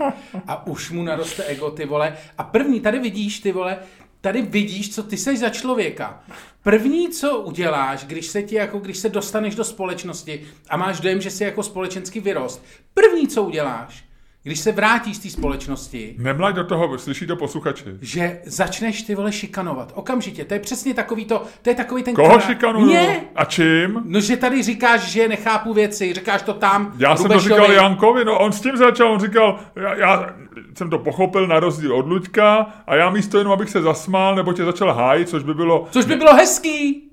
A 0.48 0.68
už 0.68 0.92
mu 0.92 1.04
naroste 1.04 1.44
ego, 1.44 1.72
ty 1.72 1.86
vole. 1.86 2.14
A 2.38 2.44
první, 2.44 2.80
tady 2.80 3.00
vidíš, 3.00 3.40
ty 3.40 3.52
vole, 3.52 3.78
tady 4.24 4.42
vidíš, 4.42 4.96
co 4.96 5.04
ty 5.04 5.18
seš 5.18 5.40
za 5.40 5.50
člověka. 5.50 6.24
První, 6.64 7.10
co 7.10 7.40
uděláš, 7.40 8.06
když 8.06 8.28
se 8.28 8.44
ti 8.44 8.56
jako, 8.56 8.80
když 8.80 8.98
se 8.98 9.10
dostaneš 9.10 9.56
do 9.56 9.64
společnosti 9.64 10.48
a 10.70 10.78
máš 10.78 11.00
dojem, 11.00 11.22
že 11.22 11.32
jsi 11.32 11.44
jako 11.44 11.64
společensky 11.64 12.20
vyrost, 12.20 12.64
první, 12.94 13.28
co 13.28 13.44
uděláš, 13.44 14.04
když 14.44 14.60
se 14.60 14.72
vrátíš 14.72 15.18
z 15.18 15.20
té 15.20 15.30
společnosti, 15.30 16.16
Nemlaď 16.18 16.56
do 16.56 16.64
toho, 16.64 16.98
slyší 16.98 17.28
to 17.28 17.36
posluchači. 17.36 17.84
že 18.02 18.42
začneš 18.46 19.02
ty 19.02 19.16
vole 19.16 19.32
šikanovat. 19.32 19.92
Okamžitě. 19.96 20.46
To 20.46 20.54
je 20.54 20.60
přesně 20.60 20.94
takový 20.94 21.26
to, 21.26 21.44
to 21.62 21.70
je 21.70 21.76
takový 21.76 22.04
ten... 22.04 22.14
Koho 22.16 22.40
šikanuju? 22.40 22.86
Mě! 22.86 23.24
A 23.36 23.46
čím? 23.46 24.02
No, 24.06 24.20
že 24.22 24.38
tady 24.38 24.64
říkáš, 24.64 25.02
že 25.02 25.28
nechápu 25.28 25.74
věci, 25.74 26.14
říkáš 26.14 26.42
to 26.42 26.54
tam, 26.54 26.94
Já 26.98 27.16
jsem 27.16 27.28
to 27.28 27.34
Rubešovi. 27.34 27.54
říkal 27.62 27.72
Jankovi, 27.72 28.26
no 28.26 28.40
on 28.40 28.52
s 28.52 28.62
tím 28.62 28.78
začal, 28.78 29.12
on 29.14 29.20
říkal, 29.20 29.60
já, 29.76 29.96
já 29.96 30.36
jsem 30.78 30.90
to 30.90 31.00
pochopil 31.00 31.48
na 31.48 31.60
rozdíl 31.60 31.96
od 31.96 32.08
Luďka 32.08 32.68
a 32.88 32.96
já 32.96 33.10
místo 33.10 33.38
jenom, 33.38 33.54
abych 33.54 33.70
se 33.70 33.82
zasmál, 33.82 34.36
nebo 34.36 34.54
tě 34.54 34.66
začal 34.66 34.94
hájit, 34.94 35.30
což 35.30 35.44
by 35.44 35.54
bylo, 35.54 35.88
Což 35.92 36.06
by 36.06 36.16
bylo 36.16 36.34
hezký. 36.36 37.10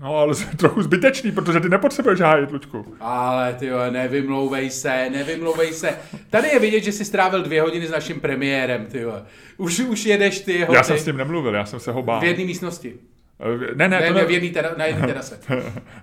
No 0.00 0.16
ale 0.16 0.34
trochu 0.56 0.82
zbytečný, 0.82 1.32
protože 1.32 1.60
ty 1.60 1.68
nepotřebuješ 1.68 2.20
hájit, 2.20 2.50
Luďku. 2.52 2.94
Ale 3.00 3.54
ty 3.54 3.66
jo, 3.66 3.78
nevymlouvej 3.90 4.70
se, 4.70 5.10
nevymlouvej 5.10 5.72
se. 5.72 5.98
Tady 6.30 6.48
je 6.48 6.58
vidět, 6.58 6.80
že 6.84 6.92
jsi 6.92 7.04
strávil 7.04 7.42
dvě 7.42 7.62
hodiny 7.62 7.86
s 7.86 7.90
naším 7.90 8.20
premiérem, 8.20 8.86
ty 8.86 9.00
jo. 9.00 9.22
Už, 9.56 9.78
už 9.80 10.04
jedeš 10.06 10.40
ty 10.40 10.52
jeho 10.52 10.74
Já 10.74 10.82
jsem 10.82 10.98
s 10.98 11.06
ním 11.06 11.16
nemluvil, 11.16 11.54
já 11.54 11.64
jsem 11.64 11.80
se 11.80 11.92
ho 11.92 12.02
bál. 12.02 12.20
v 12.20 12.24
jedné 12.24 12.44
místnosti. 12.44 12.94
Eh, 13.40 13.74
Ne, 13.74 13.88
ne, 13.88 14.00
Ne, 14.00 14.08
to 14.08 14.14
ne, 14.14 14.24
v 14.24 14.30
jedný 14.30 14.50
tera, 14.50 14.70
na 14.76 14.84
jedné 14.84 15.06
terase. 15.06 15.38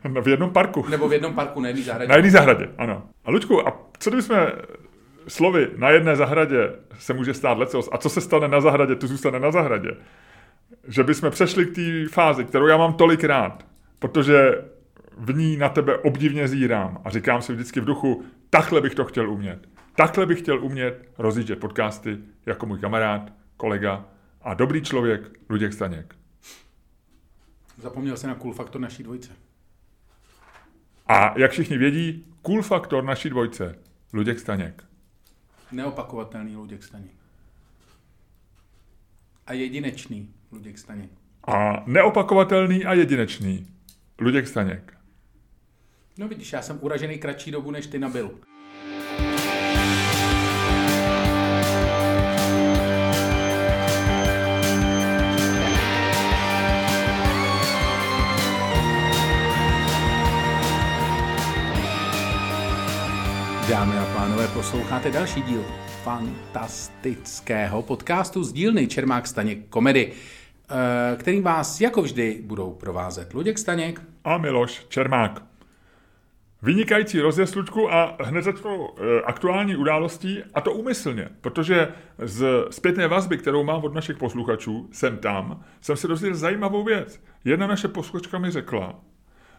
v 0.22 0.28
jednom 0.28 0.50
parku. 0.50 0.86
Nebo 0.90 1.08
v 1.08 1.14
jednom 1.14 1.34
parku, 1.34 1.62
na 1.62 1.68
jedné 1.68 1.84
zahradě. 1.84 2.10
Na 2.10 2.16
jedné 2.16 2.32
zahradě, 2.32 2.70
ano. 2.78 3.04
A 3.26 3.32
Luďku, 3.32 3.68
a 3.68 3.82
co 4.00 4.10
kdybychom 4.10 4.38
slovy 5.28 5.68
na 5.78 5.90
jedné 5.90 6.16
zahradě 6.16 6.70
se 7.00 7.14
může 7.14 7.34
stát 7.34 7.58
lecos 7.58 7.90
a 7.92 7.98
co 7.98 8.10
se 8.10 8.22
stane 8.22 8.48
na 8.48 8.62
zahradě, 8.62 8.96
tu 8.96 9.08
zůstane 9.08 9.40
na 9.40 9.52
zahradě. 9.52 9.92
Že 10.88 11.04
bychom 11.04 11.32
přešli 11.32 11.66
k 11.66 11.76
té 11.76 11.82
fázi, 12.12 12.46
kterou 12.46 12.68
já 12.68 12.78
mám 12.78 12.94
tolik 12.94 13.24
rád, 13.24 13.64
protože 14.06 14.66
v 15.18 15.38
ní 15.38 15.58
na 15.58 15.70
tebe 15.70 15.98
obdivně 15.98 16.48
zírám 16.48 17.02
a 17.06 17.10
říkám 17.10 17.42
si 17.42 17.54
vždycky 17.54 17.80
v 17.80 17.86
duchu, 17.86 18.26
takhle 18.50 18.82
bych 18.82 18.96
to 18.96 19.06
chtěl 19.06 19.32
umět. 19.32 19.70
Takhle 19.96 20.26
bych 20.26 20.40
chtěl 20.40 20.64
umět 20.64 21.12
rozjíždět 21.18 21.60
podcasty 21.60 22.18
jako 22.46 22.66
můj 22.66 22.80
kamarád, 22.80 23.34
kolega 23.58 24.06
a 24.42 24.54
dobrý 24.54 24.82
člověk 24.82 25.40
Luděk 25.50 25.74
Staněk. 25.74 26.16
Zapomněl 27.78 28.18
se 28.18 28.28
na 28.28 28.36
cool 28.36 28.54
faktor 28.54 28.82
naší 28.82 29.04
dvojce. 29.04 29.32
A 31.08 31.40
jak 31.40 31.52
všichni 31.52 31.78
vědí, 31.78 32.26
cool 32.42 32.62
faktor 32.62 33.04
naší 33.04 33.30
dvojce, 33.30 33.80
Luděk 34.14 34.40
Staněk. 34.40 34.84
Neopakovatelný 35.72 36.56
Luděk 36.56 36.84
Staněk. 36.84 37.16
A 39.48 39.54
jedinečný 39.54 40.34
Luděk 40.52 40.78
Staněk. 40.78 41.10
A 41.48 41.84
neopakovatelný 41.86 42.86
a 42.86 42.94
jedinečný. 42.94 43.75
Luděk 44.20 44.48
Staněk. 44.48 44.94
No 46.18 46.28
vidíš, 46.28 46.54
já 46.54 46.62
jsem 46.62 46.80
uražený 46.82 47.18
kratší 47.18 47.52
dobu, 47.52 47.72
než 47.72 47.88
ty 47.88 48.00
nabil. 48.00 48.40
Dámy 63.70 63.98
a 63.98 64.14
pánové, 64.16 64.48
posloucháte 64.48 65.12
další 65.12 65.42
díl 65.42 65.66
fantastického 66.04 67.82
podcastu 67.82 68.44
z 68.44 68.54
dílny 68.54 68.88
Čermák 68.88 69.28
Staněk 69.28 69.70
komedy, 69.70 70.12
kterým 71.18 71.44
vás 71.44 71.82
jako 71.82 72.02
vždy 72.02 72.42
budou 72.44 72.72
provázet 72.72 73.34
Luděk 73.34 73.58
Staněk, 73.58 74.02
A 74.24 74.38
Miloš 74.38 74.86
Čermák. 74.90 75.42
Vynikající 76.62 77.20
rozjezd, 77.20 77.58
a 77.90 78.18
hned 78.24 78.42
začnu 78.42 78.90
eh, 78.90 79.22
aktuální 79.22 79.76
událostí, 79.76 80.44
a 80.54 80.62
to 80.62 80.74
úmyslně, 80.74 81.30
protože 81.42 81.88
z 82.20 82.66
zpětné 82.70 83.08
vazby, 83.08 83.38
kterou 83.38 83.64
mám 83.64 83.84
od 83.84 83.94
našich 83.94 84.18
posluchačů, 84.18 84.90
jsem 84.92 85.18
tam, 85.18 85.64
jsem 85.82 85.98
se 85.98 86.08
dozvěděl 86.08 86.38
zajímavou 86.38 86.84
věc. 86.84 87.22
Jedna 87.46 87.68
naše 87.68 87.88
posluchačka 87.88 88.38
mi 88.38 88.52
řekla, 88.52 89.00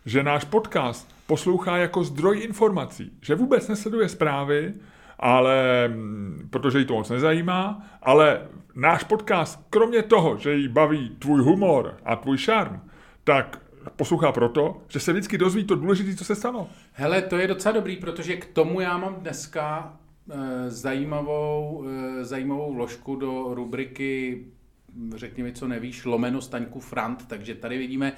že 0.06 0.22
náš 0.22 0.44
podcast 0.44 1.14
poslouchá 1.26 1.76
jako 1.76 2.04
zdroj 2.04 2.40
informací, 2.40 3.12
že 3.22 3.34
vůbec 3.34 3.68
nesleduje 3.68 4.08
zprávy, 4.08 4.74
ale 5.18 5.88
mm, 5.88 6.48
protože 6.50 6.78
jí 6.78 6.84
to 6.84 6.94
moc 6.94 7.10
nezajímá, 7.10 7.86
ale 8.02 8.48
náš 8.74 9.04
podcast, 9.04 9.66
kromě 9.70 10.02
toho, 10.02 10.36
že 10.36 10.54
jí 10.54 10.68
baví 10.68 11.16
tvůj 11.18 11.42
humor 11.42 11.96
a 12.04 12.16
tvůj 12.16 12.38
šarm, 12.38 12.80
tak 13.24 13.62
poslouchá 13.96 14.32
proto, 14.32 14.82
že 14.88 15.00
se 15.00 15.12
vždycky 15.12 15.38
dozví 15.38 15.64
to 15.64 15.74
důležité, 15.74 16.14
co 16.16 16.24
se 16.24 16.34
stalo. 16.34 16.68
Hele, 16.92 17.22
to 17.22 17.36
je 17.36 17.46
docela 17.46 17.74
dobrý, 17.74 17.96
protože 17.96 18.36
k 18.36 18.46
tomu 18.46 18.80
já 18.80 18.98
mám 18.98 19.14
dneska 19.14 19.96
e, 20.30 20.70
zajímavou, 20.70 21.84
e, 22.20 22.24
zajímavou 22.24 22.74
vložku 22.74 23.16
do 23.16 23.54
rubriky 23.54 24.44
řekni 25.16 25.42
mi, 25.42 25.52
co 25.52 25.68
nevíš, 25.68 26.04
lomeno 26.04 26.40
Staňku 26.40 26.80
Frant, 26.80 27.26
takže 27.26 27.54
tady 27.54 27.78
vidíme, 27.78 28.12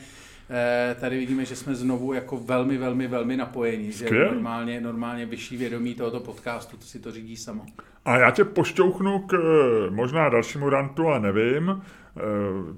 tady 1.00 1.18
vidíme, 1.18 1.44
že 1.44 1.56
jsme 1.56 1.74
znovu 1.74 2.12
jako 2.12 2.36
velmi, 2.36 2.78
velmi, 2.78 3.08
velmi 3.08 3.36
napojeni, 3.36 3.92
že 3.92 4.10
normálně, 4.10 4.80
normálně 4.80 5.26
vyšší 5.26 5.56
vědomí 5.56 5.94
tohoto 5.94 6.20
podcastu, 6.20 6.76
to 6.76 6.84
si 6.84 6.98
to 6.98 7.12
řídí 7.12 7.36
samo. 7.36 7.66
A 8.04 8.18
já 8.18 8.30
tě 8.30 8.44
pošťouchnu 8.44 9.18
k 9.18 9.34
eh, 9.34 9.90
možná 9.90 10.28
dalšímu 10.28 10.70
rantu, 10.70 11.08
a 11.08 11.18
nevím, 11.18 11.82
eh, 12.16 12.20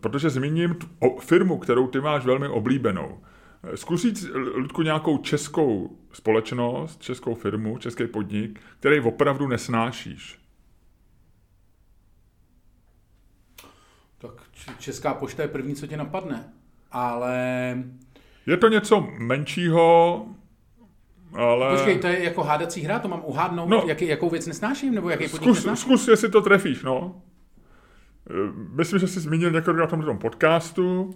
protože 0.00 0.30
zmíním 0.30 0.74
tu 0.74 0.86
firmu, 1.20 1.58
kterou 1.58 1.86
ty 1.86 2.00
máš 2.00 2.24
velmi 2.24 2.48
oblíbenou. 2.48 3.20
Eh, 3.62 3.76
Zkus 3.76 4.02
říct, 4.02 4.28
Ludku, 4.34 4.82
nějakou 4.82 5.18
českou 5.18 5.98
společnost, 6.12 7.02
českou 7.02 7.34
firmu, 7.34 7.78
český 7.78 8.06
podnik, 8.06 8.60
který 8.78 9.00
opravdu 9.00 9.48
nesnášíš. 9.48 10.38
Tak 14.18 14.32
Česká 14.78 15.14
pošta 15.14 15.42
je 15.42 15.48
první, 15.48 15.74
co 15.74 15.86
tě 15.86 15.96
napadne, 15.96 16.52
ale 16.92 17.34
Je 18.46 18.56
to 18.56 18.68
něco 18.68 19.08
menšího, 19.18 20.24
ale... 21.34 21.70
počkej, 21.76 21.98
to 21.98 22.06
je 22.06 22.24
jako 22.24 22.42
hádací 22.42 22.80
hra, 22.82 22.98
to 22.98 23.08
mám 23.08 23.22
uhádnout, 23.24 23.68
No. 23.68 23.82
jaký, 23.86 24.06
jakou 24.06 24.30
věc 24.30 24.46
nesnáším, 24.46 24.94
nebo 24.94 25.10
jaký 25.10 25.24
podnik 25.28 25.42
Zkus, 25.42 25.56
nesnáším? 25.56 25.82
zkus, 25.82 26.08
jestli 26.08 26.28
to 26.30 26.40
trefíš, 26.42 26.82
no. 26.82 27.22
Eh, 28.30 28.34
Myslím, 28.74 28.98
že 28.98 29.06
jsi 29.08 29.20
zmínil 29.20 29.50
několikrát 29.50 29.86
v 29.86 29.90
tomto 29.90 30.14
podcastu 30.14 31.14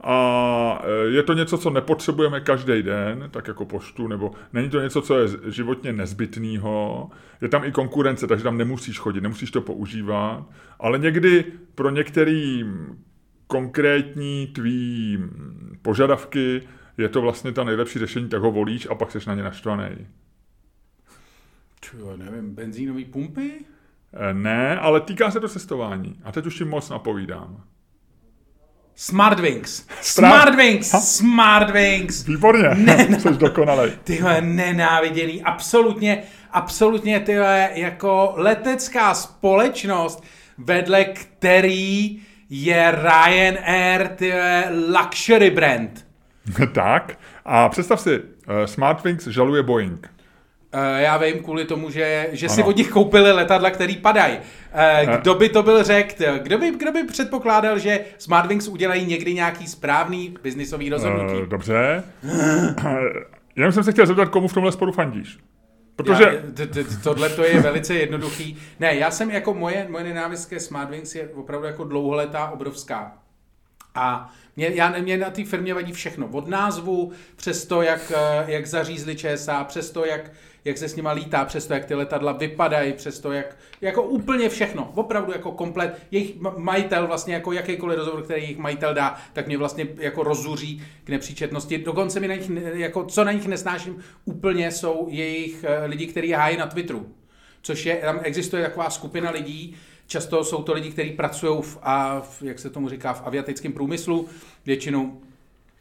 a 0.00 0.82
eh, 0.84 1.08
je 1.10 1.22
to 1.22 1.32
něco, 1.32 1.58
co 1.58 1.70
nepotřebujeme 1.70 2.40
každý 2.40 2.82
den, 2.82 3.28
tak 3.30 3.48
jako 3.48 3.64
poštu, 3.64 4.08
nebo 4.08 4.30
není 4.52 4.70
to 4.70 4.80
něco, 4.80 5.02
co 5.02 5.18
je 5.18 5.28
životně 5.46 5.92
nezbytného. 5.92 7.10
Je 7.40 7.48
tam 7.48 7.64
i 7.64 7.72
konkurence, 7.72 8.26
takže 8.26 8.44
tam 8.44 8.58
nemusíš 8.58 8.98
chodit, 8.98 9.20
nemusíš 9.20 9.50
to 9.50 9.60
používat, 9.60 10.44
ale 10.80 10.98
někdy 10.98 11.44
pro 11.74 11.90
některý 11.90 12.64
konkrétní 13.46 14.46
tvý 14.46 15.18
požadavky 15.82 16.62
je 16.98 17.08
to 17.08 17.20
vlastně 17.20 17.52
ta 17.52 17.64
nejlepší 17.64 17.98
řešení, 17.98 18.28
tak 18.28 18.42
ho 18.42 18.50
volíš 18.50 18.88
a 18.90 18.94
pak 18.94 19.12
seš 19.12 19.26
na 19.26 19.34
ně 19.34 19.42
naštvaný. 19.42 20.06
Čo, 21.80 22.16
nevím, 22.16 22.54
benzínové 22.54 23.04
pumpy? 23.04 23.50
Eh, 24.12 24.34
Ne, 24.34 24.78
ale 24.78 25.00
týká 25.00 25.30
se 25.30 25.40
to 25.40 25.48
cestování. 25.48 26.20
A 26.24 26.32
teď 26.32 26.46
už 26.46 26.58
ti 26.58 26.64
moc 26.64 26.90
napovídám. 26.90 27.64
Smartwings. 28.94 29.86
Smartwings. 30.00 30.90
Smartwings. 30.90 32.26
Výborně, 32.26 32.68
Ne, 32.74 33.20
jsi 33.20 33.28
dokonalej. 33.30 33.92
Tyhle 34.04 34.40
nenáviděný, 34.40 35.42
absolutně, 35.42 36.22
absolutně 36.50 37.20
tyhle 37.20 37.70
jako 37.74 38.32
letecká 38.36 39.14
společnost, 39.14 40.24
vedle 40.58 41.04
který 41.04 42.20
je 42.50 42.90
Ryanair, 43.02 44.08
tyhle 44.08 44.64
luxury 45.00 45.50
brand. 45.50 46.06
tak, 46.72 47.18
a 47.44 47.68
představ 47.68 48.00
si, 48.00 48.20
eh, 48.48 48.66
Smartwings 48.66 49.26
žaluje 49.26 49.62
Boeing. 49.62 50.10
Eh, 50.72 51.02
Já 51.02 51.16
vím 51.16 51.38
kvůli 51.42 51.64
tomu, 51.64 51.90
že, 51.90 52.28
že 52.32 52.48
si 52.48 52.62
od 52.62 52.76
nich 52.76 52.88
koupili 52.90 53.32
letadla, 53.32 53.70
který 53.70 53.96
padají. 53.96 54.38
Eh, 54.72 55.06
Kdo 55.20 55.34
by 55.34 55.48
to 55.48 55.62
byl 55.62 55.82
řekl? 55.84 56.24
Kdo 56.42 56.58
by, 56.58 56.70
kdo 56.70 56.92
by 56.92 57.04
předpokládal, 57.04 57.78
že 57.78 58.00
Smartwings 58.18 58.68
udělají 58.68 59.06
někdy 59.06 59.34
nějaký 59.34 59.66
správný 59.66 60.34
biznisový 60.42 60.90
rozhodnutí? 60.90 61.46
Dobře. 61.48 62.02
Jenom 63.56 63.72
jsem 63.72 63.84
se 63.84 63.92
chtěl 63.92 64.06
zeptat, 64.06 64.28
komu 64.28 64.48
v 64.48 64.52
tomhle 64.54 64.72
sporu 64.72 64.92
fandíš. 64.92 65.38
Protože... 65.96 66.24
Já, 66.24 66.84
tohle 67.02 67.28
to 67.28 67.44
je 67.44 67.60
velice 67.60 67.94
jednoduchý. 67.94 68.58
Ne, 68.80 68.96
já 68.96 69.10
jsem 69.10 69.30
jako 69.30 69.54
moje, 69.54 69.86
moje 69.90 70.04
nenávist 70.04 70.46
ke 70.46 70.60
Smartwings 70.60 71.14
je 71.14 71.28
opravdu 71.28 71.66
jako 71.66 71.84
dlouholetá, 71.84 72.50
obrovská. 72.50 73.18
A 73.94 74.34
mě, 74.56 74.68
já, 74.68 74.98
mě 74.98 75.18
na 75.18 75.30
té 75.30 75.44
firmě 75.44 75.74
vadí 75.74 75.92
všechno. 75.92 76.28
Od 76.28 76.48
názvu, 76.48 77.12
přes 77.36 77.66
to, 77.66 77.82
jak, 77.82 78.12
eh, 78.16 78.52
jak 78.52 78.66
zařízli 78.66 79.16
ČSA, 79.16 79.64
přes 79.64 79.90
to, 79.90 80.04
jak, 80.04 80.30
jak 80.66 80.78
se 80.78 80.88
s 80.88 80.96
nima 80.96 81.12
lítá, 81.12 81.44
přes 81.44 81.66
to, 81.66 81.74
jak 81.74 81.84
ty 81.84 81.94
letadla 81.94 82.32
vypadají, 82.32 82.92
přes 82.92 83.20
to, 83.20 83.32
jak, 83.32 83.56
jako 83.80 84.02
úplně 84.02 84.48
všechno. 84.48 84.92
Opravdu 84.94 85.32
jako 85.32 85.52
komplet. 85.52 86.02
Jejich 86.10 86.36
ma- 86.36 86.58
majitel, 86.58 87.06
vlastně 87.06 87.34
jako 87.34 87.52
jakýkoliv 87.52 87.98
rozhovor, 87.98 88.22
který 88.22 88.42
jejich 88.42 88.58
majitel 88.58 88.94
dá, 88.94 89.16
tak 89.32 89.46
mě 89.46 89.58
vlastně 89.58 89.88
jako 89.98 90.22
rozuří 90.22 90.82
k 91.04 91.08
nepříčetnosti. 91.08 91.78
Dokonce 91.78 92.20
mi 92.20 92.28
na 92.28 92.34
nich, 92.34 92.50
jako, 92.74 93.04
co 93.04 93.24
na 93.24 93.32
nich 93.32 93.46
nesnáším 93.46 93.98
úplně, 94.24 94.70
jsou 94.72 95.06
jejich 95.10 95.64
eh, 95.64 95.86
lidi, 95.86 96.06
kteří 96.06 96.32
hájí 96.32 96.56
na 96.56 96.66
Twitteru. 96.66 97.14
což 97.62 97.86
je, 97.86 97.96
tam 97.96 98.20
existuje 98.22 98.62
taková 98.62 98.90
skupina 98.90 99.30
lidí, 99.30 99.76
často 100.06 100.44
jsou 100.44 100.62
to 100.62 100.72
lidi, 100.72 100.90
kteří 100.90 101.10
pracují 101.10 101.62
v, 101.62 101.78
a 101.82 102.20
v, 102.20 102.42
jak 102.42 102.58
se 102.58 102.70
tomu 102.70 102.88
říká, 102.88 103.12
v 103.12 103.26
aviatickém 103.26 103.72
průmyslu, 103.72 104.28
většinou 104.64 105.20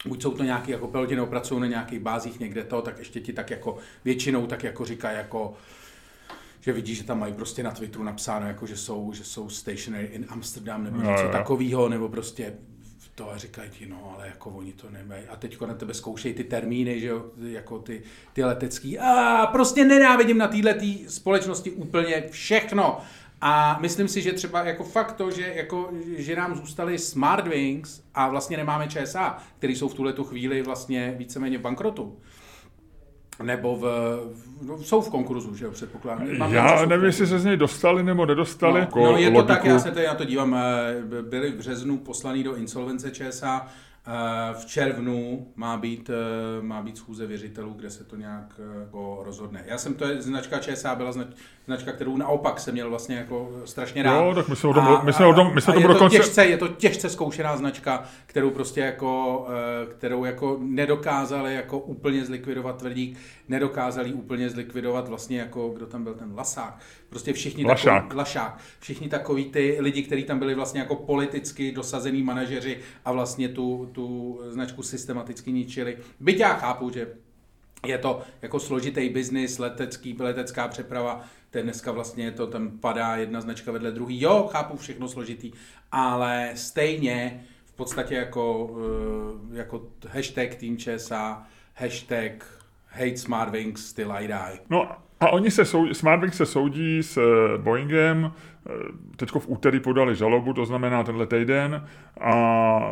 buď 0.05 0.21
jsou 0.21 0.31
to 0.31 0.43
nějaký 0.43 0.71
jako 0.71 0.88
piloti, 0.88 1.15
nebo 1.15 1.27
pracují 1.27 1.62
na 1.62 1.67
nějakých 1.67 1.99
bázích 1.99 2.39
někde 2.39 2.63
to, 2.63 2.81
tak 2.81 2.99
ještě 2.99 3.19
ti 3.19 3.34
tak 3.34 3.49
jako 3.49 3.77
většinou 4.05 4.47
tak 4.47 4.63
jako 4.63 4.86
říká 4.86 5.12
jako 5.12 5.53
že 6.62 6.73
vidí, 6.73 6.95
že 6.95 7.03
tam 7.03 7.19
mají 7.19 7.34
prostě 7.34 7.63
na 7.63 7.71
Twitteru 7.71 8.03
napsáno, 8.03 8.47
jako 8.47 8.65
že 8.65 8.77
jsou, 8.77 9.13
že 9.13 9.23
jsou 9.23 9.49
stationary 9.49 10.05
in 10.05 10.25
Amsterdam 10.29 10.84
nebo 10.84 10.97
No, 10.97 11.12
něco 11.12 11.27
takového, 11.31 11.89
nebo 11.89 12.10
prostě 12.10 12.53
to 13.15 13.31
a 13.31 13.38
říkají 13.38 13.69
ti, 13.69 13.86
no 13.86 14.13
ale 14.15 14.27
jako 14.27 14.49
oni 14.49 14.73
to 14.73 14.89
nemají. 14.89 15.23
A 15.29 15.36
teď 15.36 15.62
na 15.62 15.73
tebe 15.73 15.93
zkoušejí 15.93 16.34
ty 16.34 16.43
termíny, 16.43 16.99
že 16.99 17.08
jo, 17.08 17.25
jako 17.38 17.79
ty, 17.79 18.01
ty 18.34 18.43
letecký. 18.43 18.99
A 18.99 19.45
prostě 19.51 19.86
nenávidím 19.86 20.38
na 20.38 20.47
této 20.47 20.86
společnosti 21.08 21.71
úplně 21.71 22.23
všechno. 22.31 23.01
A 23.41 23.78
myslím 23.82 24.08
si, 24.08 24.21
že 24.21 24.34
třeba 24.34 24.63
jako 24.63 24.84
fakt 24.84 25.12
to, 25.12 25.32
že, 25.32 25.54
jako, 25.56 25.89
že 26.17 26.36
nám 26.36 26.56
zůstaly 26.56 27.00
Smartwings 27.00 28.02
a 28.15 28.30
vlastně 28.30 28.58
nemáme 28.58 28.88
ČSA, 28.88 29.38
který 29.58 29.76
jsou 29.76 29.89
v 29.89 29.93
tuhle 29.93 30.13
chvíli 30.24 30.62
vlastně 30.62 31.15
víceméně 31.17 31.58
v 31.58 31.62
bankrotu. 31.62 32.17
Nebo 33.43 33.76
v, 33.76 33.82
v, 34.62 34.86
jsou 34.86 35.02
v 35.02 35.10
konkurzu, 35.10 35.56
že 35.56 35.65
jo, 35.65 35.71
předpokládám. 35.71 36.38
Mám 36.38 36.54
Já 36.54 36.86
nevím, 36.86 37.06
jestli 37.06 37.28
se 37.28 37.39
z 37.39 37.45
něj 37.45 37.58
dostali 37.58 38.04
nebo 38.04 38.26
nedostali. 38.26 38.80
jako 38.80 39.00
No, 39.00 39.12
no 39.12 39.17
je 39.17 39.28
to 39.32 39.34
logiku. 39.38 39.48
tak, 39.48 39.65
já 39.65 39.80
se 39.80 39.91
tady 39.91 40.08
na 40.08 40.15
to 40.15 40.26
dívám. 40.26 40.56
eh, 40.56 41.21
Byli 41.21 41.52
v 41.52 41.56
březnu 41.56 41.98
poslaný 41.98 42.43
do 42.43 42.56
insolvence 42.56 43.12
ČSA, 43.12 43.67
v 44.53 44.65
červnu 44.65 45.47
má 45.55 45.77
být, 45.77 46.09
eh, 46.09 46.61
má 46.61 46.81
být 46.81 46.97
schůze 46.97 47.27
věřitelů, 47.27 47.73
kde 47.73 47.89
se 47.89 48.03
to 48.03 48.15
nějak 48.15 48.59
eh, 48.59 48.79
jako 48.79 49.19
rozhodne. 49.25 49.63
Já 49.67 49.77
jsem, 49.77 49.93
to 49.93 50.07
je 50.07 50.21
značka 50.21 50.59
ČSA, 50.59 50.95
byla 50.95 51.11
znač, 51.11 51.27
značka, 51.65 51.91
kterou 51.91 52.17
naopak 52.17 52.59
jsem 52.59 52.73
měl 52.73 52.89
vlastně 52.89 53.15
jako 53.15 53.51
strašně 53.65 54.03
rád. 54.03 54.25
Jo, 54.25 54.35
tak 54.35 54.47
my 54.49 54.55
jsme 54.55 54.69
o 54.69 54.73
tom- 54.73 54.99
my 55.03 55.13
jsme 55.13 55.25
o 55.25 55.33
tom- 55.33 55.55
my 55.55 55.61
jsme 55.61 55.73
a 55.73 55.93
to 55.93 56.09
těžce, 56.09 56.45
je 56.45 56.57
to 56.57 56.67
těžce 56.67 57.09
zkoušená 57.09 57.57
značka, 57.57 58.03
kterou 58.25 58.49
prostě 58.49 58.81
jako, 58.81 59.45
eh, 59.49 59.85
kterou 59.85 60.25
jako 60.25 60.57
nedokázali 60.61 61.55
jako 61.55 61.79
úplně 61.79 62.25
zlikvidovat 62.25 62.77
tvrdík, 62.77 63.17
nedokázali 63.49 64.13
úplně 64.13 64.49
zlikvidovat 64.49 65.07
vlastně 65.07 65.39
jako, 65.39 65.69
kdo 65.69 65.85
tam 65.85 66.03
byl 66.03 66.13
ten 66.13 66.31
Lasák. 66.35 66.79
Prostě 67.15 67.34
všichni 67.34 67.65
Lašák. 67.65 68.04
takový, 68.04 68.17
Lašák. 68.17 68.58
Všichni 68.80 69.10
takový 69.10 69.45
ty 69.45 69.78
lidi, 69.80 70.04
kteří 70.04 70.23
tam 70.23 70.39
byli 70.39 70.56
vlastně 70.56 70.80
jako 70.80 70.95
politicky 70.95 71.71
dosazený 71.71 72.23
manažeři 72.23 72.80
a 73.06 73.12
vlastně 73.12 73.49
tu, 73.49 73.89
tu 73.91 74.39
značku 74.49 74.84
systematicky 74.84 75.51
ničili. 75.51 75.97
Byť 76.19 76.39
já 76.39 76.54
chápu, 76.54 76.89
že 76.89 77.08
je 77.88 77.97
to 77.97 78.21
jako 78.41 78.60
složitý 78.60 79.10
biznis, 79.10 79.60
letecký, 79.60 80.17
letecká 80.19 80.67
přeprava, 80.67 81.21
to 81.49 81.58
je 81.58 81.63
dneska 81.63 81.91
vlastně 81.91 82.32
to 82.32 82.47
tam 82.47 82.69
padá 82.80 83.15
jedna 83.15 83.41
značka 83.41 83.71
vedle 83.71 83.91
druhý. 83.91 84.21
Jo, 84.21 84.49
chápu 84.51 84.78
všechno 84.78 85.08
složitý, 85.08 85.51
ale 85.91 86.51
stejně 86.56 87.43
v 87.65 87.73
podstatě 87.73 88.15
jako, 88.15 88.75
eh, 89.54 89.58
jako 89.58 89.82
hashtag 90.10 90.56
Team 90.56 90.78
ČSA, 90.78 91.47
hashtag 91.73 92.63
hate 92.88 93.17
Smartwings, 93.17 93.86
still 93.86 94.12
I 94.12 94.28
die. 94.28 94.60
No 94.69 95.06
a 95.19 95.30
oni 95.30 95.51
se 95.51 95.65
soudí, 95.65 95.93
Smartwings 95.93 96.38
se 96.38 96.45
soudí 96.45 97.04
s 97.04 97.17
eh, 97.17 97.58
Boeingem, 97.58 98.32
teď 99.15 99.32
v 99.32 99.49
úterý 99.49 99.80
podali 99.80 100.15
žalobu, 100.15 100.54
to 100.54 100.65
znamená 100.65 101.04
tenhle 101.04 101.28
týden, 101.28 101.88
a 102.21 102.34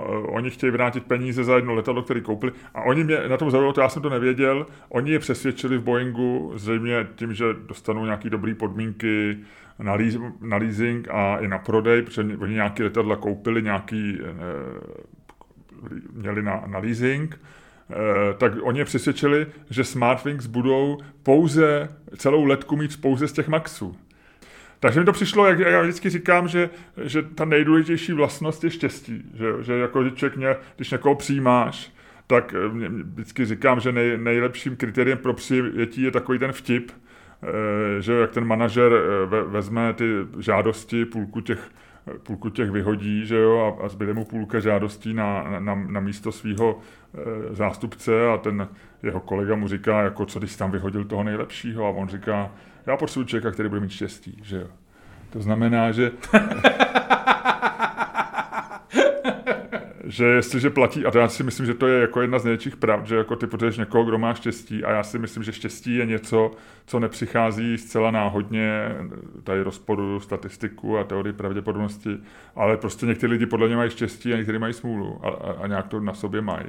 eh, 0.03 0.09
oni 0.27 0.49
chtějí 0.49 0.71
vrátit 0.71 1.05
peníze 1.05 1.43
za 1.43 1.55
jedno 1.55 1.73
letadlo, 1.73 2.03
které 2.03 2.21
koupili. 2.21 2.51
A 2.73 2.81
oni 2.81 3.03
mě 3.03 3.17
na 3.27 3.37
tom 3.37 3.51
zaujalo, 3.51 3.73
to 3.73 3.81
já 3.81 3.89
jsem 3.89 4.01
to 4.01 4.09
nevěděl, 4.09 4.67
oni 4.89 5.11
je 5.11 5.19
přesvědčili 5.19 5.77
v 5.77 5.83
Boeingu, 5.83 6.51
zřejmě 6.55 7.07
tím, 7.15 7.33
že 7.33 7.45
dostanou 7.67 8.05
nějaké 8.05 8.29
dobré 8.29 8.55
podmínky 8.55 9.37
na, 9.79 9.93
leas, 9.93 10.15
na 10.41 10.57
leasing 10.57 11.07
a 11.11 11.37
i 11.37 11.47
na 11.47 11.57
prodej, 11.57 12.01
protože 12.01 12.21
oni 12.21 12.53
nějaké 12.53 12.83
letadla 12.83 13.15
koupili, 13.15 13.61
nějaký 13.61 14.17
eh, 14.21 14.25
měli 16.13 16.41
na, 16.41 16.63
na 16.67 16.79
leasing, 16.79 17.39
Eh, 17.39 17.62
tak 18.37 18.53
oni 18.61 18.79
je 18.79 18.85
přesvědčili, 18.85 19.47
že 19.69 19.83
Smartwings 19.83 20.45
budou 20.45 20.97
pouze, 21.23 21.89
celou 22.17 22.45
letku 22.45 22.75
mít 22.75 23.01
pouze 23.01 23.27
z 23.27 23.33
těch 23.33 23.47
Maxů. 23.47 23.97
Takže 24.83 24.99
mi 24.99 25.05
to 25.05 25.11
přišlo, 25.11 25.45
jak 25.45 25.59
já 25.59 25.81
vždycky 25.81 26.09
říkám, 26.09 26.47
že, 26.47 26.69
že 27.03 27.21
ta 27.21 27.45
nejdůležitější 27.45 28.13
vlastnost 28.13 28.63
je 28.63 28.69
štěstí. 28.69 29.23
Že, 29.33 29.45
že 29.61 29.73
jako 29.73 30.09
člověk 30.09 30.37
mě, 30.37 30.55
když 30.75 30.91
někoho 30.91 31.15
přijímáš, 31.15 31.93
tak 32.27 32.53
eh, 32.53 32.69
mě- 32.69 32.89
vždycky 32.89 33.45
říkám, 33.45 33.79
že 33.79 33.91
nej, 33.91 34.17
nejlepším 34.17 34.75
kritériem 34.75 35.17
pro 35.17 35.33
přijetí 35.33 36.01
je 36.01 36.11
takový 36.11 36.39
ten 36.39 36.51
vtip, 36.51 36.91
eh, 36.91 38.01
že 38.01 38.13
jak 38.13 38.31
ten 38.31 38.45
manažer 38.45 38.93
eh, 38.93 39.25
ve, 39.25 39.43
vezme 39.43 39.93
ty 39.93 40.05
žádosti, 40.39 41.05
půlku 41.05 41.41
těch, 41.41 41.71
půlku 42.23 42.49
těch 42.49 42.71
vyhodí, 42.71 43.25
že 43.25 43.37
jo, 43.37 43.77
a, 43.81 43.85
a 43.85 43.89
zbyde 43.89 44.13
mu 44.13 44.25
půlka 44.25 44.59
žádostí 44.59 45.13
na, 45.13 45.59
na, 45.59 45.75
na 45.75 45.99
místo 45.99 46.31
svého 46.31 46.79
e, 47.51 47.55
zástupce 47.55 48.27
a 48.29 48.37
ten 48.37 48.67
jeho 49.03 49.19
kolega 49.19 49.55
mu 49.55 49.67
říká, 49.67 50.01
jako 50.01 50.25
co 50.25 50.39
když 50.39 50.55
tam 50.55 50.71
vyhodil 50.71 51.05
toho 51.05 51.23
nejlepšího 51.23 51.85
a 51.85 51.89
on 51.89 52.07
říká, 52.07 52.51
já 52.85 52.97
potřebuji 52.97 53.25
člověka, 53.25 53.51
který 53.51 53.69
bude 53.69 53.81
mít 53.81 53.91
štěstí, 53.91 54.39
že 54.43 54.57
jo. 54.57 54.67
To 55.29 55.41
znamená, 55.41 55.91
že 55.91 56.11
že 60.03 60.25
jestliže 60.25 60.69
platí, 60.69 61.05
a 61.05 61.11
to 61.11 61.19
já 61.19 61.27
si 61.27 61.43
myslím, 61.43 61.65
že 61.65 61.73
to 61.73 61.87
je 61.87 62.01
jako 62.01 62.21
jedna 62.21 62.39
z 62.39 62.43
největších 62.43 62.75
pravd, 62.75 63.07
že 63.07 63.15
jako 63.15 63.35
ty 63.35 63.47
potřebuješ 63.47 63.77
někoho, 63.77 64.03
kdo 64.03 64.17
má 64.17 64.33
štěstí 64.33 64.83
a 64.83 64.91
já 64.91 65.03
si 65.03 65.19
myslím, 65.19 65.43
že 65.43 65.53
štěstí 65.53 65.95
je 65.95 66.05
něco, 66.05 66.51
co 66.85 66.99
nepřichází 66.99 67.77
zcela 67.77 68.11
náhodně, 68.11 68.95
tady 69.43 69.61
rozporu 69.61 70.19
statistiku 70.19 70.97
a 70.97 71.03
teorii 71.03 71.33
pravděpodobnosti, 71.33 72.17
ale 72.55 72.77
prostě 72.77 73.05
někteří 73.05 73.31
lidi 73.31 73.45
podle 73.45 73.67
mě 73.67 73.75
mají 73.75 73.89
štěstí 73.89 74.33
a 74.33 74.37
někteří 74.37 74.57
mají 74.57 74.73
smůlu 74.73 75.19
a, 75.23 75.29
a, 75.29 75.51
a 75.51 75.67
nějak 75.67 75.87
to 75.87 75.99
na 75.99 76.13
sobě 76.13 76.41
mají, 76.41 76.67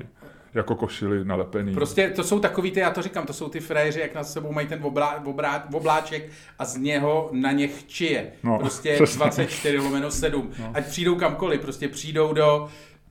jako 0.55 0.75
košily 0.75 1.25
nalepený. 1.25 1.75
Prostě 1.75 2.11
to 2.11 2.25
jsou 2.25 2.41
takový 2.41 2.71
ty, 2.71 2.81
já 2.81 2.91
to 2.91 3.03
říkám, 3.03 3.27
to 3.27 3.33
jsou 3.33 3.49
ty 3.49 3.61
frajeři, 3.61 4.01
jak 4.01 4.15
na 4.15 4.25
sebou 4.25 4.53
mají 4.53 4.67
ten 4.67 4.79
oblá, 4.83 5.23
obrá, 5.25 5.65
obláček 5.73 6.31
a 6.59 6.65
z 6.65 6.77
něho 6.77 7.31
na 7.33 7.53
ně 7.53 7.69
chčije. 7.69 8.33
No, 8.43 8.59
prostě 8.59 8.95
přesně. 8.95 9.17
24 9.17 9.79
lomeno 9.79 10.11
7. 10.11 10.51
No. 10.59 10.71
Ať 10.75 10.87
přijdou 10.87 11.15
kamkoliv, 11.15 11.61
prostě 11.61 11.89
přijdou 11.89 12.33
do 12.33 12.69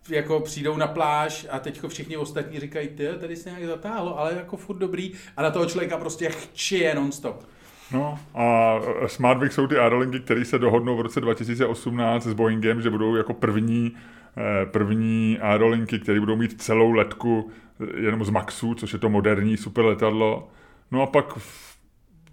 jako 0.10 0.40
přijdou 0.40 0.78
na 0.78 0.88
pláž 0.88 1.48
a 1.52 1.60
teďko 1.60 1.90
všichni 1.90 2.18
ostatní 2.18 2.60
říkají, 2.60 2.88
ty, 2.88 3.08
tady 3.20 3.36
se 3.36 3.50
nějak 3.50 3.66
zatáhlo, 3.66 4.20
ale 4.20 4.34
jako 4.34 4.58
furt 4.58 4.78
dobrý 4.78 5.12
a 5.38 5.42
na 5.42 5.52
toho 5.52 5.66
člověka 5.66 5.98
prostě 5.98 6.30
chčije 6.30 6.96
nonstop. 6.96 7.44
No 7.92 8.20
a 8.36 8.76
Smartwings 9.08 9.56
jsou 9.56 9.68
ty 9.68 9.78
aerolinky, 9.78 10.20
které 10.20 10.46
se 10.46 10.60
dohodnou 10.60 10.98
v 10.98 11.02
roce 11.02 11.22
2018 11.22 12.24
s 12.24 12.34
Boeingem, 12.34 12.82
že 12.82 12.90
budou 12.90 13.16
jako 13.16 13.34
první, 13.34 13.92
eh, 14.38 14.66
první 14.66 15.38
aerolinky, 15.42 16.00
které 16.00 16.20
budou 16.20 16.36
mít 16.36 16.62
celou 16.62 16.92
letku 16.92 17.52
jenom 17.98 18.26
z 18.26 18.30
Maxu, 18.30 18.76
což 18.76 18.94
je 18.94 19.00
to 19.00 19.10
moderní 19.10 19.58
super 19.58 19.86
letadlo. 19.86 20.48
No 20.92 21.02
a 21.02 21.06
pak 21.06 21.38
v, 21.38 21.78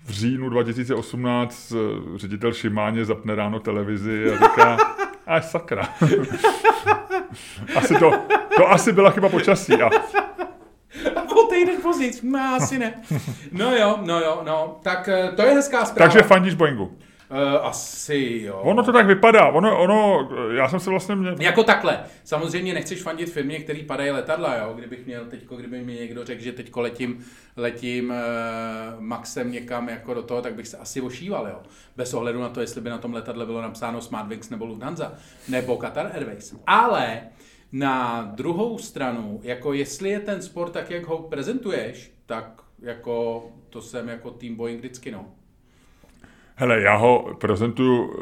v 0.04 0.11
říjnu 0.11 0.48
2018 0.48 1.72
eh, 1.72 2.18
ředitel 2.18 2.52
Šimáně 2.52 3.04
zapne 3.04 3.35
ráno 3.35 3.61
televizi 3.61 4.30
a 4.30 4.33
říká, 4.33 4.76
a 5.31 5.40
sakra. 5.40 5.88
asi 7.77 7.95
to, 7.99 8.11
to 8.57 8.69
asi 8.71 8.93
byla 8.93 9.11
chyba 9.11 9.29
počasí. 9.29 9.73
A 9.75 9.90
A 11.16 11.21
po 11.21 11.43
týden 11.43 11.83
později, 11.83 12.12
no 12.23 12.38
asi 12.57 12.79
ne. 12.79 12.95
No 13.53 13.77
jo, 13.77 13.99
no 14.03 14.21
jo, 14.21 14.43
no, 14.47 14.79
tak 14.83 15.09
eh, 15.09 15.33
to 15.37 15.43
je 15.43 15.55
hezká 15.55 15.85
zpráva. 15.85 16.12
takže 16.12 16.29
fandíš 16.29 16.55
Boeingu. 16.55 16.99
Uh, 17.31 17.66
asi 17.66 18.40
jo. 18.45 18.61
Ono 18.62 18.83
to 18.83 18.93
tak 18.93 19.07
vypadá. 19.07 19.49
Ono, 19.49 19.83
ono, 19.83 20.29
já 20.53 20.69
jsem 20.69 20.81
se 20.81 20.90
vlastně 20.90 21.16
mě, 21.16 21.35
Jako 21.38 21.64
takhle. 21.64 22.01
Samozřejmě 22.25 22.75
nechceš 22.75 23.03
fandit 23.03 23.31
firmě, 23.31 23.59
který 23.59 23.83
padají 23.83 24.11
letadla, 24.11 24.57
jo? 24.57 24.75
Kdybych 24.79 25.07
měl 25.07 25.25
teďko, 25.25 25.57
kdyby 25.57 25.85
mi 25.85 25.95
někdo 25.95 26.25
řekl, 26.25 26.43
že 26.43 26.53
teďko 26.53 26.81
letím, 26.81 27.25
letím 27.57 28.11
uh, 28.11 29.01
Maxem 29.01 29.53
někam 29.53 29.88
jako 29.88 30.14
do 30.14 30.23
toho, 30.23 30.43
tak 30.43 30.55
bych 30.55 30.69
se 30.69 30.77
asi 30.77 31.01
ošíval, 31.01 31.49
jo? 31.49 31.61
Bez 31.97 32.14
ohledu 32.14 32.40
na 32.40 32.49
to, 32.49 32.61
jestli 32.61 32.81
by 32.81 32.90
na 32.90 32.99
tom 32.99 33.14
letadle 33.14 33.47
bylo 33.47 33.62
napsáno 33.62 34.01
Smartwings 34.01 34.51
nebo 34.51 34.66
Lufthansa, 34.66 35.12
nebo 35.49 35.77
Qatar 35.77 36.11
Airways. 36.14 36.55
Ale 36.66 37.21
na 37.73 38.23
druhou 38.35 38.79
stranu, 38.79 39.40
jako 39.43 39.73
jestli 39.73 40.11
je 40.11 40.21
ten 40.21 40.43
sport 40.43 40.73
tak, 40.73 40.90
jak 40.90 41.07
ho 41.07 41.19
prezentuješ, 41.19 42.12
tak 42.27 42.62
jako 42.83 43.47
to 43.71 43.83
jsem 43.83 44.09
jako 44.09 44.31
tým 44.31 44.57
Boeing 44.57 44.79
vždycky, 44.79 45.11
no. 45.11 45.27
Hele, 46.61 46.81
já 46.81 46.96
ho 46.96 47.37
prezentuju, 47.38 48.16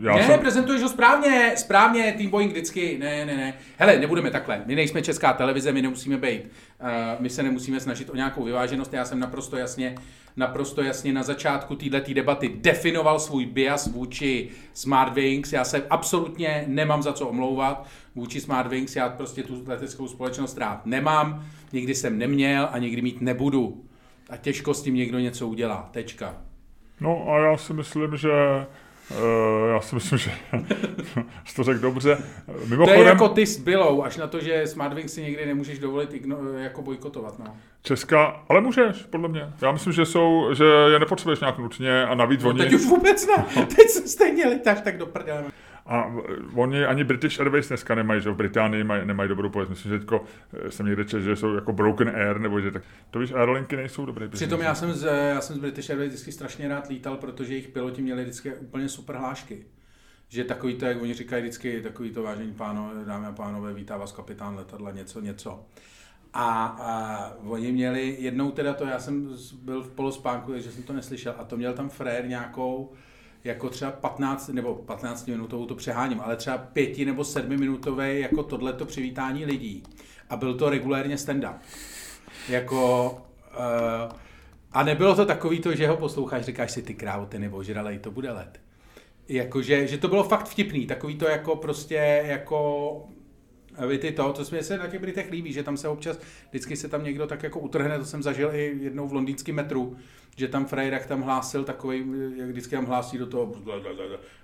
eh, 0.00 0.06
já 0.06 0.16
ne, 0.16 0.26
jsem, 0.26 0.40
prezentuješ 0.40 0.82
ho 0.82 0.88
správně, 0.88 1.52
správně, 1.56 2.14
Team 2.16 2.30
Boeing 2.30 2.50
vždycky, 2.50 2.98
ne, 3.00 3.26
ne, 3.26 3.36
ne. 3.36 3.54
Hele, 3.76 3.98
nebudeme 3.98 4.30
takhle, 4.30 4.62
my 4.66 4.74
nejsme 4.74 5.02
česká 5.02 5.32
televize, 5.32 5.72
my 5.72 5.82
nemusíme 5.82 6.16
být, 6.16 6.42
uh, 6.42 6.88
my 7.18 7.30
se 7.30 7.42
nemusíme 7.42 7.80
snažit 7.80 8.10
o 8.10 8.16
nějakou 8.16 8.44
vyváženost, 8.44 8.92
já 8.92 9.04
jsem 9.04 9.20
naprosto 9.20 9.56
jasně, 9.56 9.94
naprosto 10.36 10.82
jasně 10.82 11.12
na 11.12 11.22
začátku 11.22 11.74
této 11.76 12.14
debaty 12.14 12.52
definoval 12.54 13.18
svůj 13.18 13.46
bias 13.46 13.86
vůči 13.86 14.48
Smartwings, 14.74 15.52
já 15.52 15.64
se 15.64 15.82
absolutně 15.90 16.64
nemám 16.66 17.02
za 17.02 17.12
co 17.12 17.28
omlouvat 17.28 17.86
vůči 18.14 18.40
Smartwings, 18.40 18.96
já 18.96 19.08
prostě 19.08 19.42
tu 19.42 19.64
leteckou 19.66 20.08
společnost 20.08 20.58
rád 20.58 20.86
nemám, 20.86 21.44
nikdy 21.72 21.94
jsem 21.94 22.18
neměl 22.18 22.68
a 22.72 22.78
nikdy 22.78 23.02
mít 23.02 23.20
nebudu. 23.20 23.84
A 24.30 24.36
těžko 24.36 24.74
s 24.74 24.82
tím 24.82 24.94
někdo 24.94 25.18
něco 25.18 25.48
udělá, 25.48 25.88
tečka. 25.92 26.36
No 27.00 27.26
a 27.28 27.38
já 27.38 27.56
si 27.56 27.72
myslím, 27.72 28.16
že 28.16 28.30
Uh, 29.10 29.70
já 29.70 29.80
si 29.80 29.94
myslím, 29.94 30.18
že 30.18 30.30
jsi 31.44 31.56
to 31.56 31.62
řekl 31.62 31.78
dobře. 31.80 32.18
Mimochodem, 32.66 32.96
to 32.96 33.02
je 33.02 33.08
jako 33.08 33.28
ty 33.28 33.46
s 33.46 33.58
Billou, 33.58 34.02
až 34.02 34.16
na 34.16 34.26
to, 34.26 34.40
že 34.40 34.66
Smartwings 34.66 35.12
si 35.12 35.22
někdy 35.22 35.46
nemůžeš 35.46 35.78
dovolit 35.78 36.14
igno, 36.14 36.52
jako 36.58 36.82
bojkotovat. 36.82 37.38
No. 37.38 37.56
Česká, 37.82 38.44
ale 38.48 38.60
můžeš, 38.60 39.02
podle 39.02 39.28
mě. 39.28 39.52
Já 39.62 39.72
myslím, 39.72 39.92
že 39.92 40.06
jsou, 40.06 40.54
že 40.54 40.64
je 40.64 40.98
nepotřebuješ 40.98 41.40
nějak 41.40 41.58
nutně 41.58 42.04
a 42.04 42.14
navíc 42.14 42.42
no, 42.42 42.48
oni... 42.48 42.58
teď 42.58 42.72
už 42.72 42.86
vůbec 42.86 43.26
ne. 43.26 43.44
No. 43.56 43.66
Teď 43.76 43.88
se 43.88 44.08
stejně 44.08 44.46
letáš 44.46 44.80
tak 44.80 44.98
do 44.98 45.06
prdele. 45.06 45.44
A 45.86 46.14
oni 46.54 46.84
ani 46.84 47.04
British 47.04 47.40
Airways 47.40 47.68
dneska 47.68 47.94
nemají, 47.94 48.20
že 48.20 48.30
v 48.30 48.36
Británii 48.36 48.84
maj, 48.84 49.06
nemají 49.06 49.28
dobrou 49.28 49.48
pověst. 49.48 49.68
Myslím, 49.68 49.92
že 49.92 49.98
teďko, 49.98 50.24
eh, 50.52 50.70
jsem 50.70 50.86
někde 50.86 51.04
čet, 51.04 51.22
že 51.22 51.36
jsou 51.36 51.54
jako 51.54 51.72
Broken 51.72 52.08
Air, 52.08 52.40
nebo 52.40 52.60
že 52.60 52.70
tak. 52.70 52.82
To 53.10 53.18
víš, 53.18 53.32
aerolinky 53.32 53.76
nejsou 53.76 54.06
dobré. 54.06 54.28
Přitom 54.28 54.60
já 54.60 54.74
jsem, 54.74 54.92
z, 54.92 55.30
já 55.30 55.40
jsem 55.40 55.56
z 55.56 55.58
British 55.58 55.90
Airways 55.90 56.08
vždycky 56.08 56.32
strašně 56.32 56.68
rád 56.68 56.88
lítal, 56.88 57.16
protože 57.16 57.52
jejich 57.52 57.68
piloti 57.68 58.02
měli 58.02 58.22
vždycky 58.22 58.54
úplně 58.54 58.88
super 58.88 59.16
hlášky. 59.16 59.66
Že 60.28 60.44
takový 60.44 60.74
to, 60.74 60.86
jak 60.86 61.02
oni 61.02 61.14
říkají 61.14 61.42
vždycky, 61.42 61.80
takový 61.82 62.10
to 62.10 62.22
vážení 62.22 62.52
pánové, 62.52 63.04
dámy 63.04 63.26
a 63.26 63.32
pánové, 63.32 63.74
vítá 63.74 63.96
vás 63.96 64.12
kapitán 64.12 64.54
letadla, 64.54 64.90
něco, 64.90 65.20
něco. 65.20 65.66
A, 66.32 66.64
a 66.66 67.32
oni 67.46 67.72
měli 67.72 68.16
jednou 68.18 68.50
teda 68.50 68.74
to, 68.74 68.84
já 68.84 68.98
jsem 68.98 69.36
byl 69.62 69.82
v 69.82 69.90
polospánku, 69.90 70.52
takže 70.52 70.70
jsem 70.70 70.82
to 70.82 70.92
neslyšel, 70.92 71.34
a 71.38 71.44
to 71.44 71.56
měl 71.56 71.72
tam 71.72 71.88
frér 71.88 72.28
nějakou, 72.28 72.92
jako 73.44 73.68
třeba 73.68 73.90
15 73.90 74.48
nebo 74.48 74.74
15 74.74 75.26
minutovou 75.26 75.66
to 75.66 75.74
přeháním, 75.74 76.20
ale 76.20 76.36
třeba 76.36 76.58
5 76.58 76.98
nebo 76.98 77.24
7 77.24 77.56
minutové 77.56 78.18
jako 78.18 78.42
tohleto 78.42 78.86
přivítání 78.86 79.44
lidí. 79.44 79.82
A 80.30 80.36
byl 80.36 80.54
to 80.54 80.70
regulérně 80.70 81.16
stand-up. 81.16 81.54
Jako, 82.48 83.10
uh, 83.56 84.12
a 84.72 84.82
nebylo 84.82 85.14
to 85.14 85.26
takový 85.26 85.60
to, 85.60 85.74
že 85.74 85.88
ho 85.88 85.96
posloucháš, 85.96 86.44
říkáš 86.44 86.70
si 86.70 86.82
ty 86.82 86.94
krávo, 86.94 87.26
ty 87.26 87.38
nebo 87.38 87.62
žralej, 87.62 87.98
to 87.98 88.10
bude 88.10 88.32
let. 88.32 88.60
Jakože, 89.28 89.86
že 89.86 89.98
to 89.98 90.08
bylo 90.08 90.24
fakt 90.24 90.48
vtipný, 90.48 90.86
takový 90.86 91.16
to 91.16 91.28
jako 91.28 91.56
prostě 91.56 92.22
jako 92.26 93.08
vy 93.86 93.98
ty 93.98 94.12
to, 94.12 94.32
to 94.32 94.44
se 94.44 94.78
na 94.78 94.86
těch 94.86 95.00
Britech 95.00 95.30
líbí, 95.30 95.52
že 95.52 95.62
tam 95.62 95.76
se 95.76 95.88
občas, 95.88 96.20
vždycky 96.50 96.76
se 96.76 96.88
tam 96.88 97.04
někdo 97.04 97.26
tak 97.26 97.42
jako 97.42 97.60
utrhne, 97.60 97.98
to 97.98 98.04
jsem 98.04 98.22
zažil 98.22 98.50
i 98.54 98.78
jednou 98.80 99.08
v 99.08 99.12
londýnském 99.12 99.54
metru, 99.54 99.96
že 100.36 100.48
tam 100.48 100.64
Freirach 100.64 101.06
tam 101.06 101.22
hlásil 101.22 101.64
takový, 101.64 102.04
jak 102.36 102.48
vždycky 102.48 102.76
tam 102.76 102.86
hlásí 102.86 103.18
do 103.18 103.26
toho, 103.26 103.52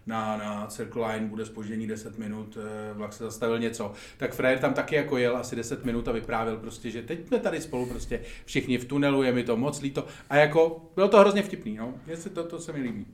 na, 0.06 0.36
na 0.36 0.66
Circle 0.66 1.12
Line 1.12 1.26
bude 1.26 1.46
spoždění 1.46 1.86
10 1.86 2.18
minut, 2.18 2.58
eh, 2.60 2.94
vlak 2.94 3.12
se 3.12 3.24
zastavil 3.24 3.58
něco. 3.58 3.92
Tak 4.16 4.32
Freir 4.32 4.58
tam 4.58 4.74
taky 4.74 4.94
jako 4.94 5.16
jel 5.16 5.36
asi 5.36 5.56
10 5.56 5.84
minut 5.84 6.08
a 6.08 6.12
vyprávěl 6.12 6.56
prostě, 6.56 6.90
že 6.90 7.02
teď 7.02 7.26
jsme 7.26 7.38
tady 7.38 7.60
spolu 7.60 7.86
prostě 7.86 8.20
všichni 8.44 8.78
v 8.78 8.84
tunelu, 8.84 9.22
je 9.22 9.32
mi 9.32 9.44
to 9.44 9.56
moc 9.56 9.80
líto. 9.80 10.06
A 10.30 10.36
jako 10.36 10.90
bylo 10.94 11.08
to 11.08 11.18
hrozně 11.18 11.42
vtipný, 11.42 11.76
no. 11.76 11.94
Jestli 12.06 12.30
to, 12.30 12.44
to 12.44 12.58
se 12.58 12.72
mi 12.72 12.80
líbí. 12.80 13.06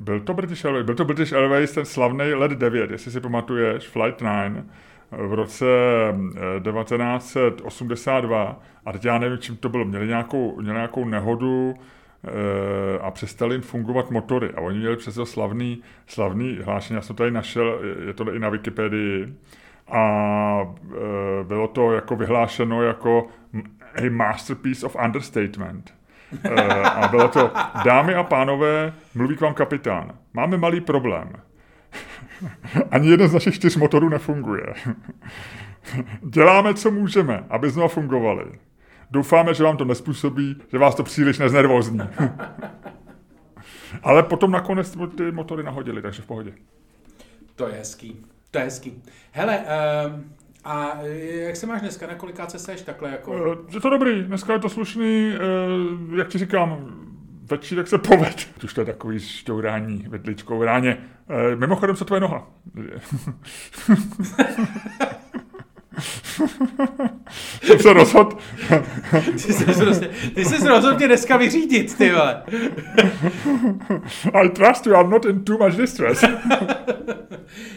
Byl 0.00 0.20
to 0.20 0.34
British 0.34 0.64
Airways, 0.64 0.86
byl 0.86 0.94
to 0.94 1.04
British 1.04 1.32
Airways, 1.32 1.72
ten 1.72 1.84
slavný 1.84 2.34
Let 2.34 2.50
9, 2.50 2.90
jestli 2.90 3.10
si 3.10 3.20
pamatuješ, 3.20 3.88
Flight 3.88 4.22
9, 4.22 4.64
v 5.10 5.34
roce 5.34 5.66
1982 6.62 8.60
eh, 8.60 8.66
a 8.86 8.92
teď 8.92 9.04
já 9.04 9.18
nevím, 9.18 9.38
čím 9.38 9.56
to 9.56 9.68
bylo, 9.68 9.84
měli 9.84 10.06
nějakou, 10.06 10.60
měli 10.60 10.76
nějakou 10.76 11.04
nehodu 11.04 11.74
e, 11.74 12.98
a 12.98 13.10
přestali 13.10 13.54
jim 13.54 13.62
fungovat 13.62 14.10
motory 14.10 14.50
a 14.56 14.60
oni 14.60 14.78
měli 14.78 14.96
přesto 14.96 15.26
slavný, 15.26 15.82
slavný 16.06 16.58
hlášení, 16.64 16.96
já 16.96 17.02
jsem 17.02 17.16
tady 17.16 17.30
našel, 17.30 17.80
je 18.06 18.12
to 18.12 18.34
i 18.34 18.38
na 18.38 18.48
Wikipedii 18.48 19.34
a 19.88 20.60
e, 21.40 21.44
bylo 21.44 21.68
to 21.68 21.92
jako 21.92 22.16
vyhlášeno 22.16 22.82
jako 22.82 23.28
a 23.96 24.10
masterpiece 24.10 24.86
of 24.86 24.96
understatement. 25.04 25.94
A 26.94 27.08
bylo 27.08 27.28
to, 27.28 27.50
dámy 27.84 28.14
a 28.14 28.22
pánové, 28.22 28.92
mluví 29.14 29.36
k 29.36 29.40
vám 29.40 29.54
kapitán. 29.54 30.12
Máme 30.34 30.56
malý 30.56 30.80
problém. 30.80 31.32
Ani 32.90 33.08
jeden 33.08 33.28
z 33.28 33.32
našich 33.32 33.54
čtyř 33.54 33.76
motorů 33.76 34.08
nefunguje. 34.08 34.66
Děláme, 36.22 36.74
co 36.74 36.90
můžeme, 36.90 37.44
aby 37.50 37.70
znovu 37.70 37.88
fungovaly. 37.88 38.44
Doufáme, 39.10 39.54
že 39.54 39.64
vám 39.64 39.76
to 39.76 39.84
nespůsobí, 39.84 40.56
že 40.72 40.78
vás 40.78 40.94
to 40.94 41.02
příliš 41.02 41.38
neznervozní. 41.38 42.00
Ale 44.02 44.22
potom 44.22 44.50
nakonec 44.50 44.96
ty 45.16 45.32
motory 45.32 45.62
nahodili, 45.62 46.02
takže 46.02 46.22
v 46.22 46.26
pohodě. 46.26 46.52
To 47.56 47.68
je 47.68 47.74
hezký. 47.74 48.16
To 48.50 48.58
je 48.58 48.64
hezký. 48.64 49.02
Hele, 49.32 49.58
uh, 49.58 50.20
a 50.64 50.98
jak 51.46 51.56
se 51.56 51.66
máš 51.66 51.80
dneska? 51.80 52.06
Na 52.06 52.14
kolikáce 52.14 52.58
seš 52.58 52.82
takhle 52.82 53.10
jako? 53.10 53.30
Uh, 53.30 53.74
je 53.74 53.80
to 53.80 53.90
dobrý, 53.90 54.22
dneska 54.22 54.52
je 54.52 54.58
to 54.58 54.68
slušný, 54.68 55.32
uh, 56.10 56.18
jak 56.18 56.28
ti 56.28 56.38
říkám, 56.38 56.90
večírek 57.50 57.88
se 57.88 57.98
poved. 57.98 58.48
Už 58.64 58.74
to 58.74 58.80
je 58.80 58.84
takový 58.84 59.20
šťourání 59.20 60.04
vedličkou 60.08 60.64
ráně. 60.64 60.98
E, 61.52 61.56
mimochodem, 61.56 61.96
co 61.96 62.04
tvoje 62.04 62.20
noha? 62.20 62.50
Jsem 67.62 67.78
se 67.78 67.92
rozhodl. 67.92 68.36
ty 69.32 69.52
jsi 69.52 69.64
prostě, 69.64 70.10
ty 70.34 70.44
jsi 70.44 70.68
rozhodl 70.68 70.96
mě 70.96 71.06
dneska 71.06 71.36
vyřídit, 71.36 71.98
ty 71.98 72.12
vole. 72.12 72.42
I 74.32 74.48
trust 74.48 74.86
you 74.86 74.94
are 74.94 75.08
not 75.08 75.24
in 75.24 75.44
too 75.44 75.58
much 75.58 75.76
distress. 75.76 76.24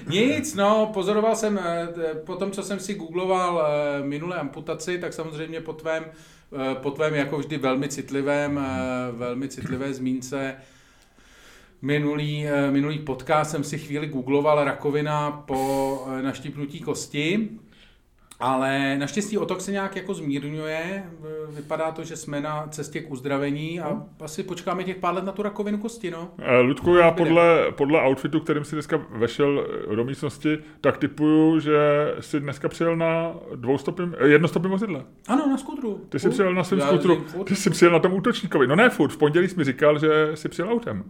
Nic, 0.10 0.56
no, 0.56 0.92
pozoroval 0.94 1.36
jsem, 1.36 1.60
eh, 1.64 1.88
po 2.26 2.36
tom, 2.36 2.52
co 2.52 2.64
jsem 2.64 2.80
si 2.80 2.94
googloval 2.94 3.64
eh, 3.68 4.04
minulé 4.04 4.36
amputaci, 4.36 4.98
tak 4.98 5.14
samozřejmě 5.14 5.62
po 5.62 5.74
tvém 5.74 6.06
Eh, 6.72 6.76
po 6.76 6.92
tvém 6.92 7.16
jako 7.16 7.38
vždy 7.38 7.58
velmi 7.58 7.88
citlivém, 7.88 8.60
velmi 9.12 9.48
citlivé 9.48 9.94
zmínce 9.94 10.56
minulý, 11.82 12.46
minulý 12.72 13.00
podcast 13.00 13.52
jsem 13.52 13.64
si 13.64 13.78
chvíli 13.78 14.08
googloval 14.08 14.64
rakovina 14.64 15.32
po 15.32 16.08
naštípnutí 16.22 16.80
kosti, 16.80 17.50
ale 18.40 18.98
naštěstí 18.98 19.38
otok 19.38 19.62
se 19.62 19.72
nějak 19.72 19.96
jako 19.96 20.14
zmírňuje, 20.14 21.04
vypadá 21.50 21.92
to, 21.92 22.04
že 22.04 22.16
jsme 22.16 22.42
na 22.42 22.68
cestě 22.68 23.00
k 23.00 23.12
uzdravení 23.12 23.80
a 23.80 23.90
no. 23.90 24.06
asi 24.20 24.44
počkáme 24.44 24.84
těch 24.84 24.98
pár 24.98 25.16
let 25.16 25.26
na 25.26 25.32
tu 25.32 25.42
rakovinu 25.42 25.78
kosti, 25.78 26.12
no. 26.12 26.32
Ludku, 26.62 26.96
já 26.96 27.12
podle, 27.12 27.72
podle 27.72 28.02
outfitu, 28.02 28.40
kterým 28.40 28.64
si 28.64 28.76
dneska 28.76 29.02
vešel 29.10 29.68
do 29.96 30.04
místnosti, 30.04 30.58
tak 30.82 30.98
typuju, 30.98 31.60
že 31.60 31.80
jsi 32.20 32.40
dneska 32.40 32.70
přijel 32.70 32.96
na 32.96 33.34
dvoustopým, 33.56 34.16
jednostopým 34.26 34.72
vozidle. 34.72 35.04
Ano, 35.28 35.48
na 35.50 35.58
skutru. 35.58 36.02
Ty 36.10 36.20
jsi 36.20 36.30
přijel 36.30 36.54
na 36.54 36.64
svém 36.64 36.82
skutru, 36.82 37.26
ty 37.44 37.56
jsi 37.56 37.70
přijel 37.70 37.92
na 37.92 38.00
tom 38.00 38.14
útočníkovi. 38.14 38.68
No 38.68 38.76
ne 38.76 38.90
furt, 38.90 39.12
v 39.12 39.18
pondělí 39.18 39.48
jsi 39.48 39.56
mi 39.56 39.64
říkal, 39.64 40.00
že 40.00 40.32
jsi 40.34 40.50
přijel 40.50 40.72
autem. 40.72 41.04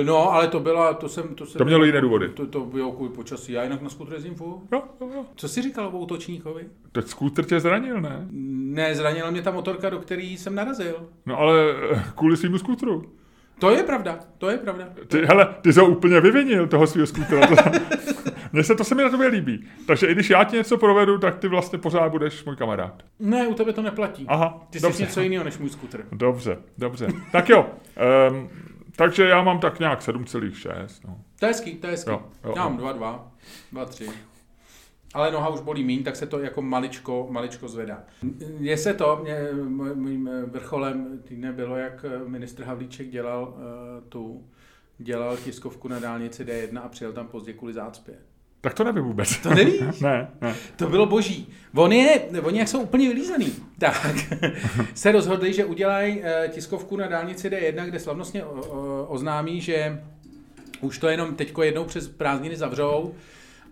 Eh, 0.00 0.04
no, 0.04 0.32
ale 0.32 0.48
to 0.48 0.60
byla, 0.60 0.94
to 0.94 1.08
jsem... 1.08 1.34
To, 1.34 1.46
jsem, 1.46 1.58
to 1.58 1.64
mělo 1.64 1.84
jiné 1.84 2.00
důvody. 2.00 2.28
To, 2.28 2.46
to 2.46 2.60
bylo 2.60 2.92
kvůli 2.92 3.10
počasí. 3.10 3.52
Já 3.52 3.62
jinak 3.62 3.82
na 3.82 3.88
skutru 3.88 4.14
jezdím 4.14 4.34
furt. 4.34 4.60
Jo, 4.72 4.82
jo, 5.00 5.10
jo. 5.14 5.24
Co 5.36 5.48
jsi 5.48 5.62
říkal 5.62 5.86
o 5.86 5.98
útočníkovi? 5.98 6.66
Teď 6.92 7.06
skútr 7.06 7.44
tě 7.44 7.60
zranil, 7.60 8.00
ne? 8.00 8.26
Ne, 8.30 8.94
zranila 8.94 9.30
mě 9.30 9.42
ta 9.42 9.50
motorka, 9.50 9.90
do 9.90 9.98
které 9.98 10.22
jsem 10.22 10.54
narazil. 10.54 11.08
No 11.26 11.38
ale 11.38 11.54
eh, 11.92 12.04
kvůli 12.16 12.36
svýmu 12.36 12.58
skútru. 12.58 13.12
To 13.58 13.70
je 13.70 13.82
pravda, 13.82 14.18
to 14.38 14.50
je 14.50 14.58
pravda. 14.58 14.88
Ty, 15.08 15.18
hele, 15.26 15.54
ty 15.60 15.72
jsi 15.72 15.80
ho 15.80 15.86
úplně 15.86 16.20
vyvinil, 16.20 16.66
toho 16.66 16.86
svého 16.86 17.06
skútra. 17.06 17.40
Mně 18.52 18.64
se 18.64 18.74
to 18.74 18.84
se 18.84 18.94
mi 18.94 19.02
na 19.02 19.10
tobě 19.10 19.28
líbí. 19.28 19.64
Takže 19.86 20.06
i 20.06 20.12
když 20.14 20.30
já 20.30 20.44
ti 20.44 20.56
něco 20.56 20.78
provedu, 20.78 21.18
tak 21.18 21.38
ty 21.38 21.48
vlastně 21.48 21.78
pořád 21.78 22.08
budeš 22.08 22.44
můj 22.44 22.56
kamarád. 22.56 23.02
Ne, 23.18 23.46
u 23.48 23.54
tebe 23.54 23.72
to 23.72 23.82
neplatí. 23.82 24.24
Aha, 24.28 24.66
Ty 24.70 24.80
dobře. 24.80 24.96
jsi 24.96 25.02
něco 25.02 25.20
jiného 25.20 25.44
než 25.44 25.58
můj 25.58 25.70
skútr. 25.70 26.04
Dobře, 26.12 26.58
dobře. 26.78 27.06
Tak 27.32 27.48
jo, 27.48 27.66
um, 28.30 28.48
takže 28.96 29.28
já 29.28 29.42
mám 29.42 29.60
tak 29.60 29.78
nějak 29.78 30.00
7,6. 30.00 30.86
No. 31.08 31.20
To 31.38 31.46
je 31.46 31.48
hezký, 31.48 31.74
to 31.74 31.86
je 31.86 31.90
hezký. 31.90 32.10
Jo, 32.10 32.22
jo, 32.44 32.52
já 32.56 32.68
mám 32.68 32.78
2,2, 32.78 33.20
2,3. 33.72 34.12
Ale 35.14 35.32
noha 35.32 35.48
už 35.48 35.60
bolí 35.60 35.84
míň, 35.84 36.04
tak 36.04 36.16
se 36.16 36.26
to 36.26 36.38
jako 36.38 36.62
maličko, 36.62 37.26
maličko 37.30 37.68
zvedá. 37.68 38.04
Mně 38.58 38.76
se 38.76 38.94
to, 38.94 39.20
mě, 39.22 39.38
mým 39.94 40.30
vrcholem 40.46 41.22
týdne 41.24 41.52
bylo, 41.52 41.76
jak 41.76 42.04
ministr 42.26 42.64
Havlíček 42.64 43.10
dělal 43.10 43.42
uh, 43.42 44.08
tu, 44.08 44.44
dělal 44.98 45.36
tiskovku 45.36 45.88
na 45.88 45.98
dálnici 45.98 46.44
D1 46.44 46.80
a 46.84 46.88
přijel 46.88 47.12
tam 47.12 47.28
pozdě 47.28 47.52
kvůli 47.52 47.72
zácpě. 47.72 48.14
Tak 48.62 48.74
to 48.74 48.84
nevím 48.84 49.04
vůbec. 49.04 49.36
To 49.36 49.54
nevíš? 49.54 49.80
ne, 50.00 50.30
ne. 50.40 50.54
To 50.76 50.88
bylo 50.88 51.06
boží. 51.06 51.48
Oni, 51.74 51.98
je, 51.98 52.20
oni 52.42 52.58
jak 52.58 52.68
jsou 52.68 52.80
úplně 52.80 53.08
vylízaný, 53.08 53.52
tak 53.78 54.16
se 54.94 55.12
rozhodli, 55.12 55.52
že 55.52 55.64
udělají 55.64 56.20
eh, 56.22 56.48
tiskovku 56.48 56.96
na 56.96 57.06
dálnici 57.06 57.50
D1, 57.50 57.84
kde 57.84 57.98
slavnostně 57.98 58.44
oznámí, 59.08 59.60
že 59.60 60.02
už 60.80 60.98
to 60.98 61.08
jenom 61.08 61.34
teďko 61.34 61.62
jednou 61.62 61.84
přes 61.84 62.08
prázdniny 62.08 62.56
zavřou 62.56 63.14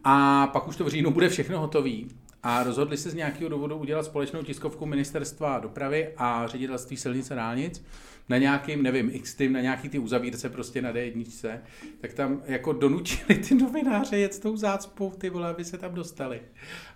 a 0.05 0.47
pak 0.47 0.69
už 0.69 0.77
to 0.77 0.85
v 0.85 0.89
říjnu 0.89 1.11
bude 1.11 1.29
všechno 1.29 1.61
hotový. 1.61 2.09
a 2.43 2.63
rozhodli 2.63 2.97
se 2.97 3.11
z 3.11 3.15
nějakého 3.15 3.49
důvodu 3.49 3.77
udělat 3.77 4.05
společnou 4.05 4.43
tiskovku 4.43 4.87
ministerstva 4.87 5.59
dopravy 5.59 6.09
a 6.17 6.47
ředitelství 6.47 6.97
silnice 6.97 7.35
dálnic 7.35 7.85
na 8.31 8.39
nějakým, 8.39 8.83
nevím, 8.83 9.11
x 9.13 9.35
tým, 9.35 9.53
na 9.53 9.61
nějaký 9.61 9.89
ty 9.89 9.99
uzavírce 9.99 10.49
prostě 10.49 10.83
na 10.83 10.93
D1, 10.93 11.59
tak 12.01 12.13
tam 12.13 12.43
jako 12.47 12.73
donutili 12.73 13.39
ty 13.39 13.55
novináře 13.55 14.19
jet 14.19 14.35
s 14.35 14.39
tou 14.39 14.57
zácpou, 14.57 15.11
ty 15.11 15.31
vole, 15.31 15.51
aby 15.51 15.65
se 15.65 15.79
tam 15.79 15.95
dostali. 15.95 16.41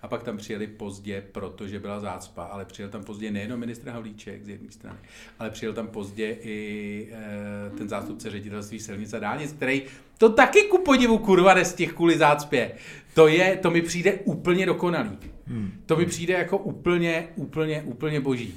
A 0.03 0.09
pak 0.09 0.23
tam 0.23 0.37
přijeli 0.37 0.67
pozdě, 0.67 1.25
protože 1.33 1.81
byla 1.81 2.01
zácpa, 2.01 2.45
ale 2.45 2.65
přijel 2.65 2.89
tam 2.89 3.05
pozdě 3.05 3.31
nejenom 3.31 3.61
ministr 3.61 3.89
Havlíček 3.89 4.45
z 4.45 4.49
jedné 4.49 4.71
strany, 4.71 4.99
ale 5.39 5.51
přijel 5.51 5.73
tam 5.73 5.87
pozdě 5.87 6.37
i 6.43 7.09
e, 7.13 7.71
ten 7.79 7.89
zástupce 7.89 8.31
ředitelství 8.31 8.81
silnice 8.81 9.17
a 9.17 9.21
dálnic, 9.21 9.53
který 9.53 9.83
to 10.19 10.29
taky 10.29 10.63
ku 10.63 10.79
podivu 10.79 11.19
kurva 11.19 11.63
těch 11.63 11.93
kvůli 11.93 12.19
zácpě. 12.19 12.73
To 13.15 13.29
je, 13.29 13.59
to 13.63 13.71
mi 13.71 13.83
přijde 13.83 14.13
úplně 14.13 14.67
dokonalý. 14.67 15.19
Hmm. 15.47 15.73
To 15.87 15.97
mi 15.97 16.07
přijde 16.07 16.35
jako 16.35 16.59
úplně, 16.59 17.29
úplně, 17.37 17.83
úplně 17.83 18.21
boží. 18.21 18.55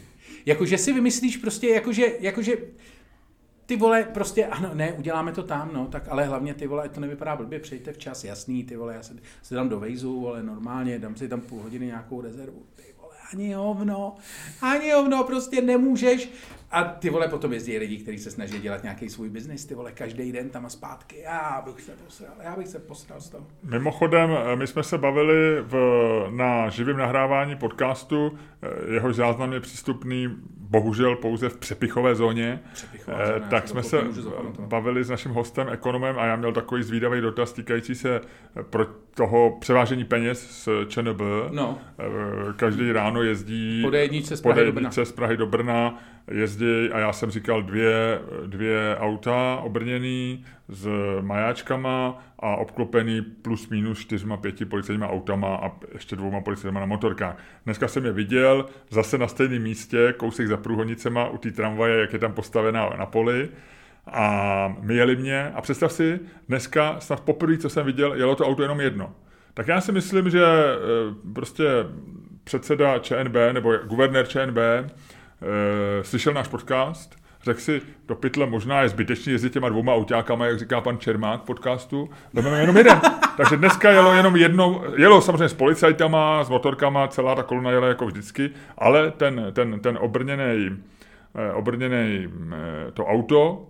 Jakože 0.47 0.77
si 0.77 0.93
vymyslíš 0.93 1.37
prostě, 1.37 1.67
jakože, 1.67 2.05
jakože 2.19 2.57
ty 3.65 3.75
vole, 3.75 4.03
prostě, 4.03 4.45
ano, 4.45 4.71
ne, 4.73 4.93
uděláme 4.93 5.31
to 5.31 5.43
tam, 5.43 5.69
no, 5.73 5.87
tak 5.87 6.07
ale 6.09 6.25
hlavně 6.25 6.53
ty 6.53 6.67
vole, 6.67 6.89
to 6.89 6.99
nevypadá 6.99 7.35
blbě, 7.35 7.59
přejte 7.59 7.93
včas, 7.93 8.23
jasný, 8.23 8.63
ty 8.63 8.75
vole, 8.75 8.93
já 8.93 9.03
se, 9.03 9.15
se 9.41 9.55
dám 9.55 9.69
do 9.69 9.79
vejzu, 9.79 10.27
ale 10.27 10.43
normálně, 10.43 10.99
dám 10.99 11.15
si 11.15 11.27
tam 11.27 11.41
půl 11.41 11.61
hodiny 11.61 11.85
nějakou 11.85 12.21
rezervu, 12.21 12.65
ty 12.75 12.83
vole, 13.01 13.15
ani 13.33 13.53
hovno, 13.53 14.15
ani 14.61 14.91
hovno, 14.91 15.23
prostě 15.23 15.61
nemůžeš, 15.61 16.29
a 16.71 16.83
ty 16.83 17.09
vole 17.09 17.27
potom 17.27 17.53
jezdí 17.53 17.77
lidi, 17.77 17.97
kteří 17.97 18.19
se 18.19 18.31
snaží 18.31 18.59
dělat 18.59 18.83
nějaký 18.83 19.09
svůj 19.09 19.29
biznis, 19.29 19.65
ty 19.65 19.75
vole, 19.75 19.91
každý 19.91 20.31
den 20.31 20.49
tam 20.49 20.65
a 20.65 20.69
zpátky. 20.69 21.19
Já 21.19 21.63
bych 21.65 21.81
se 21.81 21.91
posral, 22.05 22.33
já 22.43 22.55
bych 22.55 22.67
se 22.67 22.79
posral 22.79 23.21
z 23.21 23.29
toho. 23.29 23.47
Mimochodem, 23.63 24.29
eh, 24.31 24.55
my 24.55 24.67
jsme 24.67 24.83
se 24.83 24.97
bavili 24.97 25.61
v, 25.61 25.75
na 26.31 26.69
živém 26.69 26.97
nahrávání 26.97 27.55
podcastu, 27.55 28.37
eh, 28.61 28.93
jehož 28.93 29.15
záznam 29.15 29.53
je 29.53 29.59
přístupný 29.59 30.27
bohužel 30.57 31.15
pouze 31.15 31.49
v 31.49 31.57
přepichové 31.57 32.15
zóně. 32.15 32.59
Přepichové 32.73 33.17
zóně 33.27 33.45
eh, 33.45 33.49
tak 33.49 33.67
jsme 33.67 33.83
se 33.83 34.01
bavili 34.59 35.03
s 35.03 35.09
naším 35.09 35.31
hostem, 35.31 35.69
ekonomem, 35.69 36.19
a 36.19 36.25
já 36.25 36.35
měl 36.35 36.53
takový 36.53 36.83
zvídavý 36.83 37.21
dotaz 37.21 37.53
týkající 37.53 37.95
se 37.95 38.21
pro 38.69 38.85
toho 39.15 39.57
převážení 39.59 40.05
peněz 40.05 40.49
z 40.51 40.69
ČNB. 40.87 41.21
No. 41.51 41.77
Každý 42.55 42.91
ráno 42.91 43.23
jezdí 43.23 43.83
po 43.83 43.91
z 44.35 44.41
Prahy, 44.41 44.65
do 44.65 44.71
Brna. 44.71 44.91
z 44.91 45.11
Prahy 45.11 45.37
do 45.37 45.45
Brna 45.45 45.99
jezdí 46.31 46.89
a 46.91 46.99
já 46.99 47.13
jsem 47.13 47.31
říkal 47.31 47.63
dvě, 47.63 48.19
dvě 48.45 48.97
auta 48.99 49.55
obrněný 49.63 50.45
s 50.69 50.87
majáčkama 51.21 52.23
a 52.39 52.55
obklopený 52.55 53.21
plus 53.21 53.69
minus 53.69 53.99
čtyřma, 53.99 54.37
pěti 54.37 54.65
policejníma 54.65 55.09
autama 55.09 55.55
a 55.55 55.71
ještě 55.93 56.15
dvouma 56.15 56.41
policejníma 56.41 56.79
na 56.79 56.85
motorkách. 56.85 57.37
Dneska 57.65 57.87
jsem 57.87 58.05
je 58.05 58.11
viděl 58.11 58.65
zase 58.89 59.17
na 59.17 59.27
stejném 59.27 59.61
místě, 59.61 60.13
kousek 60.17 60.47
za 60.47 60.57
průhodnicema 60.57 61.29
u 61.29 61.37
té 61.37 61.51
tramvaje, 61.51 61.99
jak 61.99 62.13
je 62.13 62.19
tam 62.19 62.33
postavená 62.33 62.89
na 62.97 63.05
poli 63.05 63.49
a 64.07 64.75
jeli 64.89 65.15
mě 65.15 65.51
a 65.55 65.61
představ 65.61 65.91
si, 65.91 66.19
dneska 66.47 66.99
snad 66.99 67.19
poprvé, 67.19 67.57
co 67.57 67.69
jsem 67.69 67.85
viděl, 67.85 68.13
jelo 68.13 68.35
to 68.35 68.45
auto 68.45 68.61
jenom 68.61 68.81
jedno. 68.81 69.15
Tak 69.53 69.67
já 69.67 69.81
si 69.81 69.91
myslím, 69.91 70.29
že 70.29 70.45
eh, 70.45 70.77
prostě 71.33 71.63
předseda 72.43 72.99
ČNB 72.99 73.35
nebo 73.51 73.77
guvernér 73.77 74.27
ČNB 74.27 74.57
e, 75.41 76.03
slyšel 76.03 76.33
náš 76.33 76.47
podcast, 76.47 77.15
řekl 77.43 77.59
si, 77.59 77.81
do 78.07 78.15
pytle 78.15 78.45
možná 78.45 78.81
je 78.81 78.89
zbytečný 78.89 79.31
jezdit 79.31 79.53
těma 79.53 79.69
dvouma 79.69 79.93
autákama, 79.93 80.45
jak 80.45 80.59
říká 80.59 80.81
pan 80.81 80.97
Čermák 80.97 81.41
v 81.41 81.45
podcastu, 81.45 82.09
vezmeme 82.33 82.61
jenom 82.61 82.77
jeden. 82.77 83.01
Takže 83.37 83.57
dneska 83.57 83.91
jelo 83.91 84.13
jenom 84.13 84.35
jednou, 84.35 84.83
jelo 84.97 85.21
samozřejmě 85.21 85.49
s 85.49 85.53
policajtama, 85.53 86.43
s 86.43 86.49
motorkama, 86.49 87.07
celá 87.07 87.35
ta 87.35 87.43
kolona 87.43 87.71
jela 87.71 87.87
jako 87.87 88.05
vždycky, 88.05 88.49
ale 88.77 89.11
ten, 89.11 89.45
ten, 89.53 89.79
ten 89.79 89.97
obrněný, 90.01 90.77
eh, 91.35 91.53
obrněný 91.53 92.27
eh, 92.27 92.91
to 92.91 93.05
auto 93.05 93.67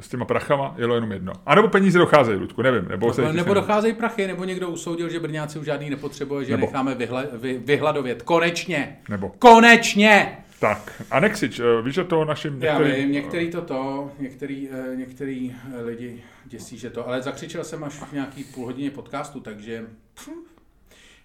s 0.00 0.08
těma 0.08 0.24
prachama 0.24 0.74
jelo 0.78 0.94
jenom 0.94 1.12
jedno. 1.12 1.32
A 1.46 1.54
nebo 1.54 1.68
peníze 1.68 1.98
docházejí, 1.98 2.38
Ludku, 2.38 2.62
nevím. 2.62 2.88
Nebo, 2.88 3.12
se 3.12 3.32
nebo 3.32 3.54
docházejí 3.54 3.94
prachy, 3.94 4.26
nebo 4.26 4.44
někdo 4.44 4.68
usoudil, 4.68 5.08
že 5.08 5.20
Brňáci 5.20 5.58
už 5.58 5.66
žádný 5.66 5.90
nepotřebuje, 5.90 6.44
že 6.44 6.52
nebo. 6.52 6.66
necháme 6.66 6.94
vyhla, 6.94 7.24
vy, 7.32 7.60
vyhladovět. 7.64 8.22
Konečně! 8.22 8.96
Nebo. 9.08 9.32
Konečně! 9.38 10.36
Tak, 10.60 11.02
Anexič, 11.10 11.60
eh, 11.60 11.82
víš, 11.82 11.94
že 11.94 12.04
to 12.04 12.24
našim 12.24 12.60
některý... 12.60 12.90
Já 12.90 12.96
vím, 12.96 13.12
některý 13.12 13.50
to 13.50 13.62
to, 13.62 14.10
některý, 14.18 14.68
eh, 14.72 14.96
některý 14.96 15.56
eh, 15.78 15.82
lidi 15.82 16.22
děsí, 16.44 16.78
že 16.78 16.90
to, 16.90 17.08
ale 17.08 17.22
zakřičel 17.22 17.64
jsem 17.64 17.84
až 17.84 17.92
v 17.94 18.12
nějaký 18.12 18.44
půl 18.44 18.66
hodině 18.66 18.90
podcastu, 18.90 19.40
takže... 19.40 19.86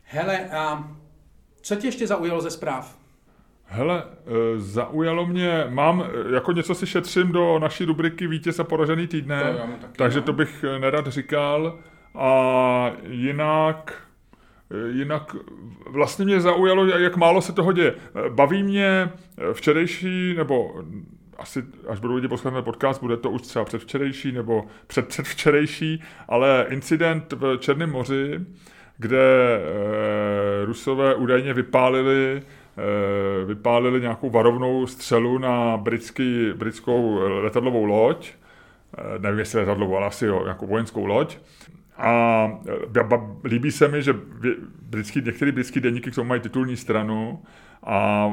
Hele, 0.03 0.49
a 0.49 0.91
co 1.61 1.75
tě 1.75 1.87
ještě 1.87 2.07
zaujalo 2.07 2.41
ze 2.41 2.51
zpráv? 2.51 2.97
Hele, 3.65 4.03
zaujalo 4.57 5.25
mě, 5.25 5.65
mám, 5.69 6.03
jako 6.33 6.51
něco 6.51 6.75
si 6.75 6.87
šetřím 6.87 7.31
do 7.31 7.59
naší 7.59 7.85
rubriky 7.85 8.27
Vítěz 8.27 8.59
a 8.59 8.63
poražený 8.63 9.07
týdne, 9.07 9.43
to 9.81 9.87
takže 9.95 10.19
no. 10.19 10.25
to 10.25 10.33
bych 10.33 10.65
nerad 10.79 11.07
říkal. 11.07 11.79
A 12.15 12.91
jinak, 13.07 14.04
Jinak 14.91 15.35
vlastně 15.89 16.25
mě 16.25 16.41
zaujalo, 16.41 16.85
jak 16.85 17.17
málo 17.17 17.41
se 17.41 17.53
toho 17.53 17.71
děje. 17.71 17.93
Baví 18.29 18.63
mě 18.63 19.11
včerejší, 19.53 20.33
nebo 20.37 20.83
asi 21.37 21.63
až 21.87 21.99
budou 21.99 22.15
lidi 22.15 22.27
poslouchat 22.27 22.61
podcast, 22.61 23.01
bude 23.01 23.17
to 23.17 23.29
už 23.29 23.41
třeba 23.41 23.65
předvčerejší 23.65 24.31
nebo 24.31 24.65
před 24.87 25.07
předvčerejší, 25.07 26.03
ale 26.27 26.65
incident 26.69 27.33
v 27.33 27.57
Černém 27.57 27.91
moři, 27.91 28.39
kde 28.97 29.55
e, 29.55 30.65
Rusové 30.65 31.15
údajně 31.15 31.53
vypálili 31.53 32.41
e, 32.41 33.45
vypálili 33.45 34.01
nějakou 34.01 34.29
varovnou 34.29 34.87
střelu 34.87 35.37
na 35.37 35.77
britský, 35.77 36.53
britskou 36.55 37.19
letadlovou 37.41 37.85
loď, 37.85 38.31
e, 38.97 39.19
nevím 39.19 39.39
jestli 39.39 39.59
letadlovou, 39.59 39.97
ale 39.97 40.07
asi 40.07 40.25
jo, 40.25 40.43
nějakou 40.43 40.67
vojenskou 40.67 41.05
loď. 41.05 41.37
A 41.97 42.47
líbí 43.43 43.71
se 43.71 43.87
mi, 43.87 44.01
že 44.01 44.15
britský, 44.81 45.21
některé 45.21 45.51
britské 45.51 45.79
denníky 45.79 46.11
k 46.11 46.15
tomu 46.15 46.29
mají 46.29 46.41
titulní 46.41 46.77
stranu 46.77 47.39
a 47.85 48.31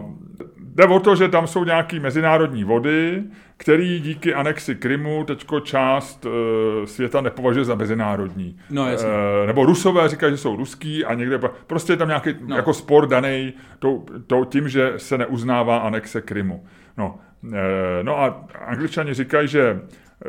jde 0.58 0.84
o 0.84 1.00
to, 1.00 1.16
že 1.16 1.28
tam 1.28 1.46
jsou 1.46 1.64
nějaké 1.64 2.00
mezinárodní 2.00 2.64
vody, 2.64 3.22
který 3.56 4.00
díky 4.00 4.34
anexi 4.34 4.74
Krymu 4.74 5.24
teďko 5.24 5.60
část 5.60 6.26
e, 6.26 6.86
světa 6.86 7.20
nepovažuje 7.20 7.64
za 7.64 7.74
mezinárodní. 7.74 8.58
No, 8.70 8.90
jasně. 8.90 9.08
E, 9.44 9.46
nebo 9.46 9.64
Rusové 9.64 10.08
říkají, 10.08 10.32
že 10.32 10.36
jsou 10.36 10.56
ruský 10.56 11.04
a 11.04 11.14
někde 11.14 11.38
prostě 11.66 11.92
je 11.92 11.96
tam 11.96 12.08
nějaký 12.08 12.34
no. 12.46 12.56
jako 12.56 12.74
spor 12.74 13.06
daný 13.06 13.52
to, 13.78 14.04
to, 14.26 14.44
tím, 14.44 14.68
že 14.68 14.92
se 14.96 15.18
neuznává 15.18 15.78
anexe 15.78 16.20
Krymu. 16.20 16.64
No, 16.98 17.18
e, 17.52 18.02
no 18.02 18.18
a 18.18 18.46
angličani 18.66 19.14
říkají, 19.14 19.48
že 19.48 19.80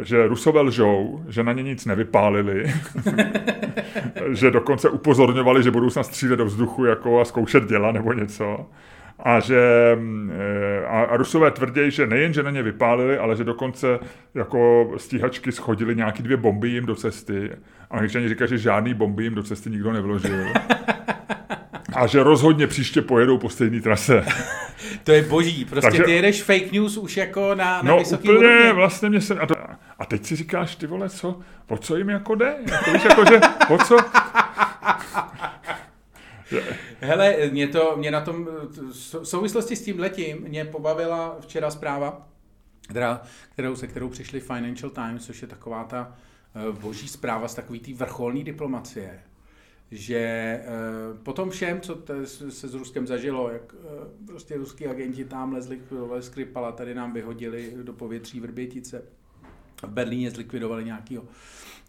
že 0.02 0.28
Rusové 0.28 0.62
lžou, 0.62 1.24
že 1.28 1.44
na 1.44 1.54
ně 1.54 1.64
nic 1.64 1.86
nevypálili, 1.86 2.74
že 4.32 4.52
dokonce 4.52 4.90
upozorňovali, 4.90 5.64
že 5.64 5.72
budou 5.72 5.90
snad 5.90 6.04
střílet 6.04 6.36
do 6.36 6.46
vzduchu 6.46 6.86
jako 6.86 7.22
a 7.22 7.26
zkoušet 7.26 7.66
děla 7.66 7.92
nebo 7.92 8.14
něco. 8.14 8.66
A 9.20 9.40
že 9.40 9.98
eh, 10.32 10.86
a, 10.86 11.02
a 11.02 11.18
Rusové 11.18 11.52
tvrdí, 11.52 11.92
že 11.92 12.08
nejen, 12.08 12.34
že 12.34 12.44
na 12.44 12.52
ně 12.52 12.64
vypálili, 12.64 13.18
ale 13.18 13.36
že 13.36 13.44
dokonce 13.44 14.00
jako 14.36 14.92
stíhačky 14.98 15.52
schodili 15.52 15.96
nějaký 15.96 16.24
dvě 16.24 16.38
bomby 16.38 16.70
jim 16.70 16.86
do 16.86 16.96
cesty. 16.96 17.50
A 17.90 17.94
Angličani 17.96 18.30
říkají, 18.30 18.50
že 18.50 18.58
žádný 18.58 18.94
bomby 18.94 19.24
jim 19.24 19.36
do 19.36 19.44
cesty 19.44 19.70
nikdo 19.70 19.94
nevložil. 19.94 20.46
A 21.96 22.08
že 22.08 22.24
rozhodně 22.24 22.68
příště 22.68 23.02
pojedou 23.02 23.38
po 23.38 23.50
stejné 23.50 23.82
trase. 23.82 24.26
to 25.04 25.12
je 25.12 25.22
boží, 25.22 25.66
prostě 25.66 25.90
Takže, 25.90 26.04
ty 26.04 26.12
jedeš 26.12 26.44
fake 26.44 26.72
news 26.72 26.98
už 26.98 27.18
jako 27.18 27.56
na, 27.56 27.82
na 27.82 27.82
no, 27.84 27.98
vysoký 27.98 28.30
úplně 28.30 28.50
úrovni. 28.50 28.74
vlastně 28.74 29.10
mě 29.10 29.22
se... 29.22 29.40
A, 29.40 29.46
to, 29.46 29.56
a 30.00 30.06
teď 30.06 30.26
si 30.26 30.36
říkáš, 30.36 30.76
ty 30.76 30.88
vole, 30.88 31.10
co, 31.10 31.40
o 31.68 31.78
co 31.78 31.96
jim 31.96 32.10
jako 32.10 32.36
jde? 32.36 32.56
Jako, 32.72 32.92
víš, 32.92 33.04
jako, 33.04 33.26
že, 33.26 33.40
o 33.70 33.78
co... 33.78 33.98
Hele, 37.02 37.36
mě, 37.52 37.68
to, 37.68 37.94
mě 37.98 38.12
na 38.12 38.22
tom, 38.22 38.48
v 38.92 39.24
souvislosti 39.24 39.76
s 39.76 39.84
tím 39.84 40.00
letím, 40.00 40.38
mě 40.42 40.66
pobavila 40.66 41.38
včera 41.40 41.72
zpráva, 41.72 42.28
která, 42.90 43.22
kterou, 43.54 43.76
se 43.76 43.88
kterou 43.88 44.10
přišli 44.10 44.40
Financial 44.40 44.90
Times, 44.92 45.26
což 45.26 45.42
je 45.42 45.48
taková 45.48 45.84
ta 45.84 46.16
eh, 46.56 46.72
boží 46.72 47.08
zpráva 47.08 47.48
z 47.48 47.56
takový 47.56 47.80
té 47.80 47.94
vrcholní 47.94 48.44
diplomacie, 48.44 49.20
že 49.94 50.18
eh, 50.18 50.64
potom 51.24 51.50
všem, 51.50 51.82
co 51.82 51.98
se 52.50 52.68
s 52.68 52.74
Ruskem 52.74 53.08
zažilo, 53.08 53.50
jak 53.50 53.76
eh, 53.76 54.26
prostě 54.28 54.58
ruský 54.58 54.88
agenti 54.88 55.26
tam 55.26 55.54
lezli 55.54 55.82
Skripala, 56.20 56.72
tady 56.72 56.96
nám 56.96 57.14
vyhodili 57.14 57.74
do 57.84 57.94
povětří 57.94 58.40
Vrbětice, 58.40 59.04
v 59.84 59.90
Berlíně 59.90 60.32
zlikvidovali 60.32 60.86
nějakého 60.86 61.24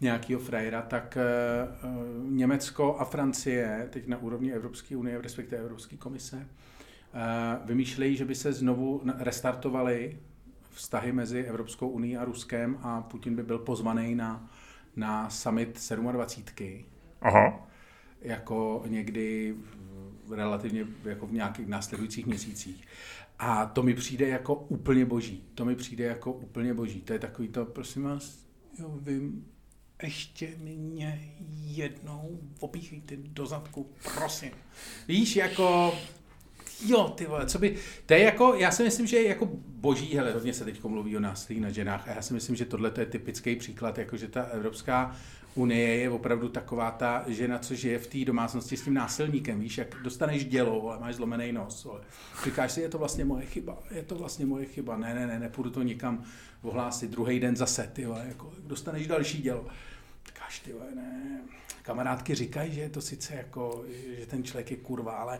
nějakého 0.01 0.41
frajera, 0.41 0.81
tak 0.81 1.17
uh, 1.17 2.31
Německo 2.31 2.95
a 2.99 3.05
Francie, 3.05 3.87
teď 3.89 4.07
na 4.07 4.17
úrovni 4.17 4.53
Evropské 4.53 4.97
unie, 4.97 5.21
respektive 5.21 5.61
Evropské 5.61 5.97
komise, 5.97 6.47
vymýšlejí, 7.65 8.15
že 8.15 8.25
by 8.25 8.35
se 8.35 8.53
znovu 8.53 9.01
restartovaly 9.17 10.19
vztahy 10.71 11.11
mezi 11.11 11.43
Evropskou 11.43 11.89
unii 11.89 12.17
a 12.17 12.25
Ruskem 12.25 12.77
a 12.81 13.01
Putin 13.01 13.35
by 13.35 13.43
byl 13.43 13.59
pozvaný 13.59 14.15
na, 14.15 14.49
na 14.95 15.29
summit 15.29 15.91
27. 16.11 16.85
Aha. 17.21 17.67
Jako 18.25 18.83
někdy 18.87 19.55
relativně 20.31 20.87
jako 21.03 21.27
v 21.27 21.33
nějakých 21.33 21.67
následujících 21.67 22.25
měsících. 22.25 22.87
A 23.39 23.65
to 23.65 23.83
mi 23.83 23.93
přijde 23.93 24.27
jako 24.27 24.55
úplně 24.55 25.05
boží. 25.05 25.43
To 25.55 25.65
mi 25.65 25.75
přijde 25.75 26.05
jako 26.05 26.31
úplně 26.31 26.73
boží. 26.73 27.01
To 27.01 27.13
je 27.13 27.19
takový 27.19 27.47
to, 27.47 27.65
prosím 27.65 28.03
vás, 28.03 28.45
jo, 28.79 28.99
vím, 29.01 29.45
ještě 30.03 30.53
mě 30.57 31.31
jednou 31.65 32.39
opíchejte 32.59 33.15
do 33.17 33.45
zadku, 33.45 33.89
prosím. 34.15 34.51
Víš, 35.07 35.35
jako, 35.35 35.93
jo, 36.85 37.13
ty 37.17 37.25
vole, 37.25 37.45
co 37.45 37.59
by, 37.59 37.77
to 38.05 38.13
je 38.13 38.19
jako, 38.19 38.53
já 38.53 38.71
si 38.71 38.83
myslím, 38.83 39.07
že 39.07 39.17
je 39.17 39.27
jako 39.27 39.49
boží, 39.67 40.15
hele, 40.15 40.33
hodně 40.33 40.53
se 40.53 40.65
teď 40.65 40.83
mluví 40.83 41.17
o 41.17 41.19
násilí 41.19 41.59
na 41.59 41.69
ženách 41.69 42.07
a 42.07 42.11
já 42.11 42.21
si 42.21 42.33
myslím, 42.33 42.55
že 42.55 42.65
tohle 42.65 42.91
je 42.99 43.05
typický 43.05 43.55
příklad, 43.55 43.97
jako 43.97 44.17
že 44.17 44.27
ta 44.27 44.41
Evropská 44.41 45.15
unie 45.55 45.95
je 45.97 46.09
opravdu 46.09 46.49
taková 46.49 46.91
ta 46.91 47.23
žena, 47.27 47.59
co 47.59 47.75
žije 47.75 47.99
v 47.99 48.07
té 48.07 48.25
domácnosti 48.25 48.77
s 48.77 48.81
tím 48.81 48.93
násilníkem, 48.93 49.59
víš, 49.59 49.77
jak 49.77 49.95
dostaneš 50.03 50.45
dělo, 50.45 50.89
ale 50.89 50.99
máš 50.99 51.15
zlomený 51.15 51.51
nos, 51.51 51.85
ale 51.85 52.01
říkáš 52.45 52.71
si, 52.71 52.81
je 52.81 52.89
to 52.89 52.97
vlastně 52.97 53.25
moje 53.25 53.45
chyba, 53.45 53.77
je 53.91 54.03
to 54.03 54.15
vlastně 54.15 54.45
moje 54.45 54.65
chyba, 54.65 54.97
ne, 54.97 55.13
ne, 55.13 55.27
ne, 55.27 55.39
nepůjdu 55.39 55.69
to 55.69 55.83
nikam 55.83 56.23
ohlásit, 56.61 57.11
druhý 57.11 57.39
den 57.39 57.55
zase, 57.55 57.89
ty 57.93 58.01
jako 58.01 58.53
dostaneš 58.59 59.07
další 59.07 59.41
dělo. 59.41 59.67
Říkáš, 60.27 60.59
ty 60.59 60.73
ne, 60.95 61.41
kamarádky 61.81 62.35
říkají, 62.35 62.73
že 62.73 62.81
je 62.81 62.89
to 62.89 63.01
sice 63.01 63.35
jako, 63.35 63.85
že 64.19 64.25
ten 64.25 64.43
člověk 64.43 64.71
je 64.71 64.77
kurva, 64.77 65.11
ale 65.11 65.39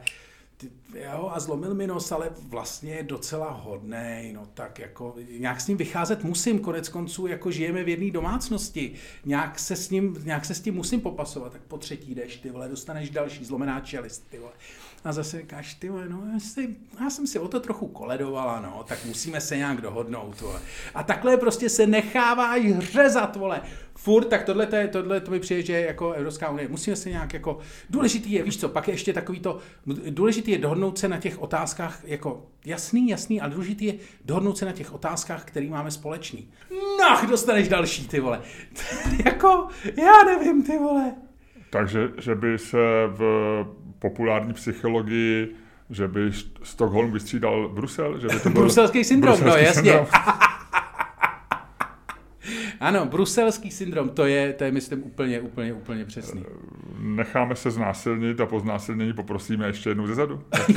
ty, 0.57 0.71
jo, 0.99 1.31
a 1.33 1.39
zlomil 1.39 1.73
mi 1.73 1.87
nos, 1.87 2.11
ale 2.11 2.29
vlastně 2.37 2.93
je 2.93 3.03
docela 3.03 3.51
hodný, 3.51 4.31
no 4.33 4.45
tak 4.53 4.79
jako 4.79 5.15
nějak 5.39 5.61
s 5.61 5.67
ním 5.67 5.77
vycházet 5.77 6.23
musím, 6.23 6.59
konec 6.59 6.89
konců 6.89 7.27
jako 7.27 7.51
žijeme 7.51 7.83
v 7.83 7.89
jedné 7.89 8.11
domácnosti, 8.11 8.93
nějak 9.25 9.59
se, 9.59 9.75
s 9.75 9.89
ním, 9.89 10.17
nějak 10.23 10.45
se 10.45 10.55
s 10.55 10.61
tím 10.61 10.75
musím 10.75 11.01
popasovat, 11.01 11.51
tak 11.51 11.61
po 11.61 11.77
třetí 11.77 12.15
jdeš, 12.15 12.37
ty 12.37 12.49
vole, 12.49 12.69
dostaneš 12.69 13.09
další 13.09 13.45
zlomená 13.45 13.79
čelist, 13.79 14.27
ty 14.29 14.39
vole. 14.39 14.53
A 15.05 15.11
zase 15.11 15.37
říkáš, 15.37 15.73
ty 15.73 15.89
no 15.89 16.23
jestli, 16.33 16.75
já 16.99 17.09
jsem 17.09 17.27
si 17.27 17.39
o 17.39 17.47
to 17.47 17.59
trochu 17.59 17.87
koledovala, 17.87 18.61
no, 18.61 18.83
tak 18.87 19.05
musíme 19.05 19.41
se 19.41 19.57
nějak 19.57 19.81
dohodnout, 19.81 20.41
vole. 20.41 20.59
A 20.95 21.03
takhle 21.03 21.37
prostě 21.37 21.69
se 21.69 21.87
necháváš 21.87 22.61
řezat, 22.79 23.35
vole 23.35 23.61
furt, 23.95 24.25
tak 24.25 24.43
tohle, 24.43 24.65
to, 24.65 24.75
je, 24.75 24.87
tohle 24.87 25.19
to 25.19 25.31
mi 25.31 25.39
přijde, 25.39 25.61
že 25.61 25.81
jako 25.81 26.11
Evropská 26.11 26.49
unie. 26.49 26.67
Musíme 26.67 26.95
se 26.95 27.09
nějak 27.09 27.33
jako, 27.33 27.57
důležitý 27.89 28.31
je, 28.31 28.43
víš 28.43 28.59
co, 28.59 28.69
pak 28.69 28.87
je 28.87 28.93
ještě 28.93 29.13
takový 29.13 29.39
to, 29.39 29.59
důležitý 30.09 30.51
je 30.51 30.57
dohodnout 30.57 30.99
se 30.99 31.07
na 31.07 31.17
těch 31.17 31.41
otázkách, 31.41 32.01
jako 32.03 32.45
jasný, 32.65 33.09
jasný, 33.09 33.41
ale 33.41 33.51
důležitý 33.51 33.85
je 33.85 33.93
dohodnout 34.25 34.57
se 34.57 34.65
na 34.65 34.71
těch 34.71 34.93
otázkách, 34.93 35.45
který 35.45 35.69
máme 35.69 35.91
společný. 35.91 36.49
Noh, 36.99 37.29
dostaneš 37.29 37.67
další, 37.67 38.07
ty 38.07 38.19
vole. 38.19 38.41
jako, 39.25 39.67
já 39.97 40.23
nevím, 40.25 40.63
ty 40.63 40.77
vole. 40.77 41.15
Takže, 41.69 42.11
že 42.17 42.35
by 42.35 42.57
se 42.57 42.77
v 43.07 43.65
populární 44.09 44.53
psychologii 44.53 45.55
že 45.89 46.07
by 46.07 46.31
Stockholm 46.63 47.11
vystřídal 47.11 47.69
Brusel? 47.69 48.19
Že 48.19 48.27
by 48.27 48.39
to 48.39 48.49
byl 48.49 48.61
Bruselský 48.61 49.03
syndrom, 49.03 49.39
no 49.45 49.55
jasně. 49.55 49.91
Syndrom. 49.91 50.07
Ano, 52.79 53.05
bruselský 53.05 53.71
syndrom, 53.71 54.09
to 54.09 54.25
je, 54.25 54.53
to 54.53 54.63
je 54.63 54.71
myslím 54.71 55.03
úplně, 55.03 55.41
úplně, 55.41 55.73
úplně 55.73 56.05
přesný. 56.05 56.43
Necháme 56.99 57.55
se 57.55 57.71
znásilnit 57.71 58.39
a 58.39 58.45
po 58.45 58.59
znásilnění 58.59 59.13
poprosíme 59.13 59.67
ještě 59.67 59.89
jednou 59.89 60.07
zezadu. 60.07 60.43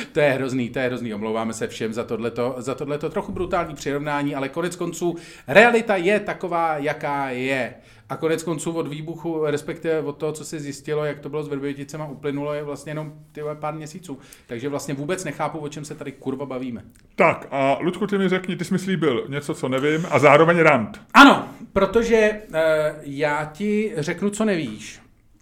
to 0.12 0.20
je 0.20 0.30
hrozný, 0.30 0.70
to 0.70 0.78
je 0.78 0.86
hrozný. 0.86 1.14
Omlouváme 1.14 1.52
se 1.52 1.68
všem 1.68 1.92
za 1.92 2.04
tohleto, 2.04 2.54
za 2.58 2.74
tohleto 2.74 3.10
trochu 3.10 3.32
brutální 3.32 3.74
přirovnání, 3.74 4.34
ale 4.34 4.48
konec 4.48 4.76
konců 4.76 5.16
realita 5.48 5.96
je 5.96 6.20
taková, 6.20 6.78
jaká 6.78 7.30
je. 7.30 7.74
A 8.10 8.16
konec 8.16 8.42
konců 8.42 8.72
od 8.72 8.88
výbuchu, 8.88 9.44
respektive 9.44 10.00
od 10.00 10.16
toho, 10.16 10.32
co 10.32 10.44
se 10.44 10.60
zjistilo, 10.60 11.04
jak 11.04 11.20
to 11.20 11.28
bylo 11.28 11.42
s 11.42 11.48
Vrběticema, 11.48 12.08
uplynulo 12.08 12.54
je 12.54 12.62
vlastně 12.62 12.90
jenom 12.90 13.12
ty 13.32 13.40
pár 13.54 13.74
měsíců. 13.74 14.18
Takže 14.46 14.68
vlastně 14.68 14.94
vůbec 14.94 15.24
nechápu, 15.24 15.58
o 15.58 15.68
čem 15.68 15.84
se 15.84 15.94
tady 15.94 16.12
kurva 16.12 16.46
bavíme. 16.46 16.84
Tak 17.14 17.46
a 17.50 17.78
Ludku, 17.80 18.06
ty 18.06 18.18
mi 18.18 18.28
řekni, 18.28 18.56
ty 18.56 18.64
jsi 18.64 18.74
mi 18.74 18.78
slíbil 18.78 19.26
něco, 19.28 19.54
co 19.54 19.68
nevím 19.68 20.06
a 20.10 20.18
zároveň 20.18 20.58
rant. 20.58 21.00
Ano, 21.14 21.48
protože 21.72 22.40
uh, 22.48 22.56
já 23.02 23.44
ti 23.44 23.92
řeknu, 23.96 24.30
co 24.30 24.44
nevíš. 24.44 25.00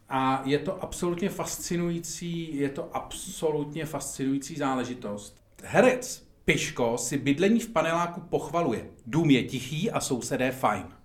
A 0.09 0.43
je 0.45 0.59
to 0.59 0.83
absolutně 0.83 1.29
fascinující, 1.29 2.57
je 2.57 2.69
to 2.69 2.97
absolutně 2.97 3.87
fascinující 3.87 4.57
záležitost. 4.57 5.37
Herec 5.64 6.29
Piško 6.45 6.99
si 6.99 7.19
bydlení 7.19 7.61
v 7.61 7.69
paneláku 7.69 8.21
pochvaluje. 8.21 8.87
Dům 9.07 9.31
je 9.31 9.43
tichý 9.43 9.91
a 9.91 10.01
sousedé 10.01 10.51
fajn. 10.51 10.97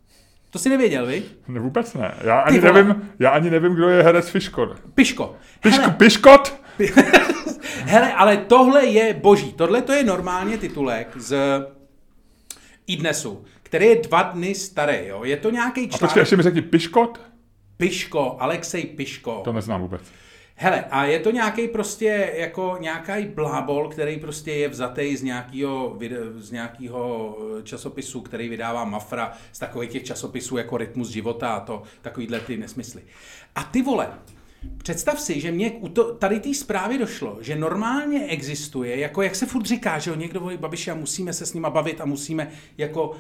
To 0.53 0.59
si 0.59 0.69
nevěděl, 0.69 1.05
vy? 1.05 1.23
Ne, 1.47 1.59
vůbec 1.59 1.93
ne. 1.93 2.13
Já 2.23 2.39
ani, 2.39 2.61
nevím, 2.61 3.09
já 3.19 3.29
ani 3.29 3.49
nevím, 3.49 3.73
kdo 3.73 3.89
je 3.89 4.03
herec 4.03 4.29
Fiškot. 4.29 4.79
Piško. 4.95 5.35
Piško, 5.59 5.81
Hele. 5.81 5.93
Piškot? 5.97 6.61
Hele, 7.85 8.13
ale 8.13 8.37
tohle 8.37 8.85
je 8.85 9.13
boží. 9.13 9.53
Tohle 9.53 9.81
to 9.81 9.91
je 9.91 10.03
normálně 10.03 10.57
titulek 10.57 11.07
z 11.17 11.37
iDnesu, 12.87 13.45
který 13.63 13.85
je 13.85 13.95
dva 13.95 14.21
dny 14.21 14.55
starý. 14.55 15.07
Jo? 15.07 15.23
Je 15.23 15.37
to 15.37 15.49
nějaký 15.49 15.81
článek... 15.81 16.03
A 16.03 16.05
počkej, 16.05 16.21
ještě 16.21 16.37
mi 16.37 16.43
řekni 16.43 16.61
Piškot? 16.61 17.21
Piško, 17.77 18.37
Alexej 18.39 18.83
Piško. 18.83 19.41
To 19.43 19.53
neznám 19.53 19.81
vůbec. 19.81 20.01
Hele, 20.63 20.85
a 20.91 21.05
je 21.05 21.19
to 21.19 21.31
nějaký 21.31 21.67
prostě 21.67 22.33
jako 22.35 22.77
nějaký 22.79 23.25
blábol, 23.25 23.89
který 23.89 24.19
prostě 24.19 24.51
je 24.51 24.69
vzatý 24.69 25.17
z 25.17 25.23
nějakého, 25.23 25.97
z 26.35 26.51
nějakého 26.51 27.37
eh, 27.59 27.63
časopisu, 27.63 28.21
který 28.21 28.49
vydává 28.49 28.85
Mafra, 28.85 29.33
z 29.51 29.59
takových 29.59 29.89
těch 29.89 30.03
časopisů 30.03 30.57
jako 30.57 30.77
Rytmus 30.77 31.09
života 31.09 31.53
a 31.53 31.59
to, 31.59 31.83
takovýhle 32.01 32.39
ty 32.39 32.57
nesmysly. 32.57 33.01
A 33.55 33.63
ty 33.63 33.81
vole, 33.81 34.09
Představ 34.77 35.19
si, 35.19 35.39
že 35.39 35.51
mě 35.51 35.71
to, 35.93 36.13
tady 36.13 36.39
té 36.39 36.53
zprávy 36.53 36.97
došlo, 36.97 37.37
že 37.41 37.55
normálně 37.55 38.27
existuje, 38.27 38.99
jako 38.99 39.21
jak 39.21 39.35
se 39.35 39.45
furt 39.45 39.65
říká, 39.65 39.99
že 39.99 40.09
jo, 40.09 40.15
někdo 40.15 40.39
volí 40.39 40.57
Babiši 40.57 40.91
a 40.91 40.95
musíme 40.95 41.33
se 41.33 41.45
s 41.45 41.53
nima 41.53 41.69
bavit 41.69 42.01
a 42.01 42.05
musíme 42.05 42.51
jako 42.77 43.09
uh, 43.09 43.15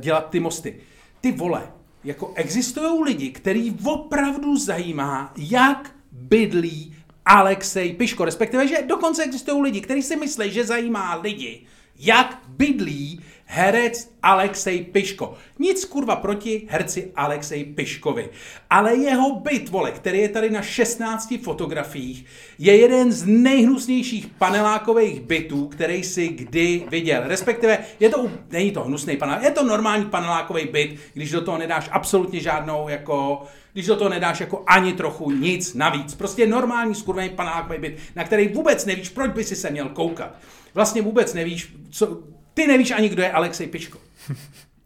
dělat 0.00 0.30
ty 0.30 0.40
mosty. 0.40 0.76
Ty 1.20 1.32
vole, 1.32 1.72
jako 2.04 2.32
existují 2.34 3.04
lidi, 3.04 3.30
který 3.30 3.76
opravdu 3.84 4.56
zajímá, 4.58 5.32
jak 5.36 5.94
bydlí 6.28 6.96
Alexej 7.24 7.92
Piško, 7.92 8.24
respektive, 8.24 8.68
že 8.68 8.82
dokonce 8.86 9.24
existují 9.24 9.62
lidi, 9.62 9.80
kteří 9.80 10.02
si 10.02 10.16
myslí, 10.16 10.50
že 10.50 10.64
zajímá 10.64 11.16
lidi, 11.16 11.66
jak 11.98 12.42
bydlí 12.48 13.20
herec 13.54 14.10
Alexej 14.22 14.84
Piško. 14.84 15.34
Nic 15.58 15.84
kurva 15.84 16.16
proti 16.16 16.66
herci 16.70 17.12
Alexej 17.16 17.64
Piškovi. 17.64 18.28
Ale 18.70 18.96
jeho 18.96 19.40
byt, 19.40 19.68
vole, 19.68 19.90
který 19.90 20.18
je 20.18 20.28
tady 20.28 20.50
na 20.50 20.62
16 20.62 21.34
fotografiích, 21.42 22.26
je 22.58 22.76
jeden 22.76 23.12
z 23.12 23.26
nejhnusnějších 23.26 24.26
panelákových 24.26 25.20
bytů, 25.20 25.68
který 25.68 26.04
si 26.04 26.28
kdy 26.28 26.84
viděl. 26.90 27.22
Respektive, 27.24 27.78
je 28.00 28.10
to, 28.10 28.30
není 28.50 28.70
to 28.70 28.84
hnusný 28.84 29.16
panel, 29.16 29.38
je 29.42 29.50
to 29.50 29.64
normální 29.64 30.04
panelákový 30.04 30.64
byt, 30.64 30.98
když 31.14 31.30
do 31.30 31.40
toho 31.40 31.58
nedáš 31.58 31.88
absolutně 31.92 32.40
žádnou 32.40 32.88
jako 32.88 33.42
když 33.72 33.86
do 33.86 33.96
toho 33.96 34.10
nedáš 34.10 34.40
jako 34.40 34.62
ani 34.66 34.92
trochu 34.92 35.30
nic 35.30 35.74
navíc. 35.74 36.14
Prostě 36.14 36.46
normální 36.46 36.94
skurvený 36.94 37.28
panelákový 37.28 37.78
byt, 37.78 37.98
na 38.16 38.24
který 38.24 38.48
vůbec 38.48 38.86
nevíš, 38.86 39.08
proč 39.08 39.30
by 39.30 39.44
si 39.44 39.56
se 39.56 39.70
měl 39.70 39.88
koukat. 39.88 40.34
Vlastně 40.74 41.02
vůbec 41.02 41.34
nevíš, 41.34 41.74
co, 41.90 42.22
ty 42.54 42.66
nevíš 42.66 42.90
ani, 42.90 43.08
kdo 43.08 43.22
je 43.22 43.32
Alexej 43.32 43.66
Piško. 43.66 43.98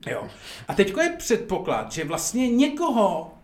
Jo. 0.06 0.28
A 0.68 0.74
teďko 0.74 1.00
je 1.00 1.08
předpoklad, 1.18 1.92
že 1.92 2.04
vlastně 2.04 2.48
někoho 2.48 3.34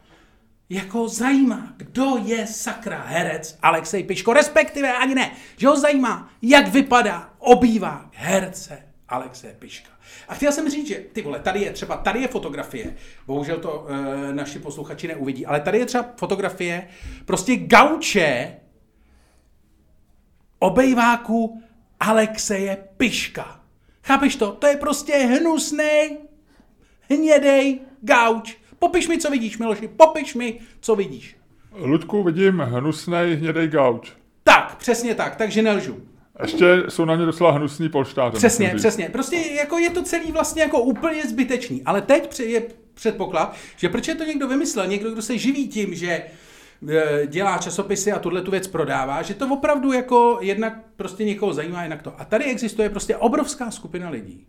jako 0.71 1.09
zajímá, 1.09 1.73
kdo 1.77 2.17
je 2.25 2.47
sakra 2.47 3.03
herec 3.07 3.59
Alexej 3.63 4.05
Piško, 4.05 4.33
respektive 4.33 4.93
ani 4.93 5.15
ne, 5.15 5.31
že 5.57 5.69
ho 5.69 5.77
zajímá, 5.77 6.31
jak 6.43 6.69
vypadá 6.69 7.33
obývá 7.39 8.11
herce 8.13 8.83
Alexej 9.09 9.55
Piška. 9.59 9.91
A 10.29 10.35
chtěl 10.35 10.53
jsem 10.53 10.71
říct, 10.71 10.89
že 10.89 10.95
ty 10.95 11.23
vole, 11.23 11.39
tady 11.39 11.61
je 11.61 11.73
třeba, 11.73 11.97
tady 11.97 12.21
je 12.21 12.29
fotografie, 12.29 12.97
bohužel 13.27 13.59
to 13.59 13.87
e, 13.89 14.33
naši 14.35 14.59
posluchači 14.59 15.09
neuvidí, 15.09 15.47
ale 15.47 15.61
tady 15.61 15.79
je 15.79 15.87
třeba 15.87 16.13
fotografie 16.17 16.89
prostě 17.25 17.57
gauče 17.57 18.57
obejváku 20.59 21.63
Alexeje 22.01 22.77
Piška. 22.97 23.64
Chápeš 24.05 24.37
to? 24.37 24.53
To 24.53 24.67
je 24.67 24.77
prostě 24.77 25.13
hnusný, 25.15 26.19
hnědej 27.11 27.81
gauč. 28.01 28.57
Popiš 28.79 29.09
mi, 29.09 29.19
co 29.19 29.31
vidíš, 29.31 29.59
Miloši, 29.59 29.89
popiš 29.89 30.35
mi, 30.35 30.61
co 30.81 30.97
vidíš. 30.97 31.37
Ludku, 31.73 32.23
vidím 32.23 32.59
hnusný 32.59 33.35
hnědej 33.35 33.69
gauč. 33.69 34.13
Tak, 34.43 34.77
přesně 34.77 35.15
tak, 35.15 35.37
takže 35.37 35.63
nelžu. 35.63 36.03
Ještě 36.43 36.83
jsou 36.89 37.05
na 37.05 37.17
ně 37.17 37.27
docela 37.27 37.51
hnusný 37.51 37.89
polštáře. 37.89 38.37
Přesně, 38.37 38.73
přesně. 38.77 39.09
Prostě 39.09 39.37
jako 39.37 39.79
je 39.79 39.91
to 39.91 40.03
celý 40.03 40.33
vlastně 40.33 40.63
jako 40.63 40.81
úplně 40.81 41.23
zbytečný. 41.27 41.83
Ale 41.85 42.03
teď 42.03 42.41
je 42.41 42.63
předpoklad, 42.95 43.57
že 43.77 43.89
proč 43.89 44.09
je 44.09 44.15
to 44.15 44.25
někdo 44.25 44.49
vymyslel, 44.49 44.87
někdo, 44.87 45.11
kdo 45.11 45.23
se 45.23 45.39
živí 45.39 45.69
tím, 45.69 45.95
že 45.95 46.23
dělá 47.27 47.59
časopisy 47.59 48.13
a 48.13 48.19
tuhle 48.19 48.43
tu 48.43 48.51
věc 48.51 48.69
prodává, 48.69 49.23
že 49.23 49.35
to 49.35 49.49
opravdu 49.49 49.93
jako 49.93 50.39
jednak 50.41 50.85
prostě 50.97 51.25
někoho 51.25 51.55
zajímá, 51.55 51.85
jinak 51.85 52.03
to. 52.03 52.21
A 52.21 52.25
tady 52.25 52.45
existuje 52.45 52.91
prostě 52.91 53.17
obrovská 53.17 53.71
skupina 53.71 54.11
lidí, 54.11 54.47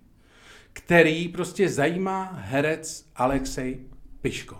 který 0.74 1.28
prostě 1.28 1.70
zajímá 1.70 2.32
herec 2.36 3.06
Alexej 3.16 3.80
Piško. 4.22 4.58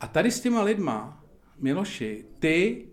A 0.00 0.06
tady 0.06 0.30
s 0.30 0.40
těma 0.40 0.62
lidma 0.62 1.24
Miloši, 1.58 2.24
ty 2.38 2.86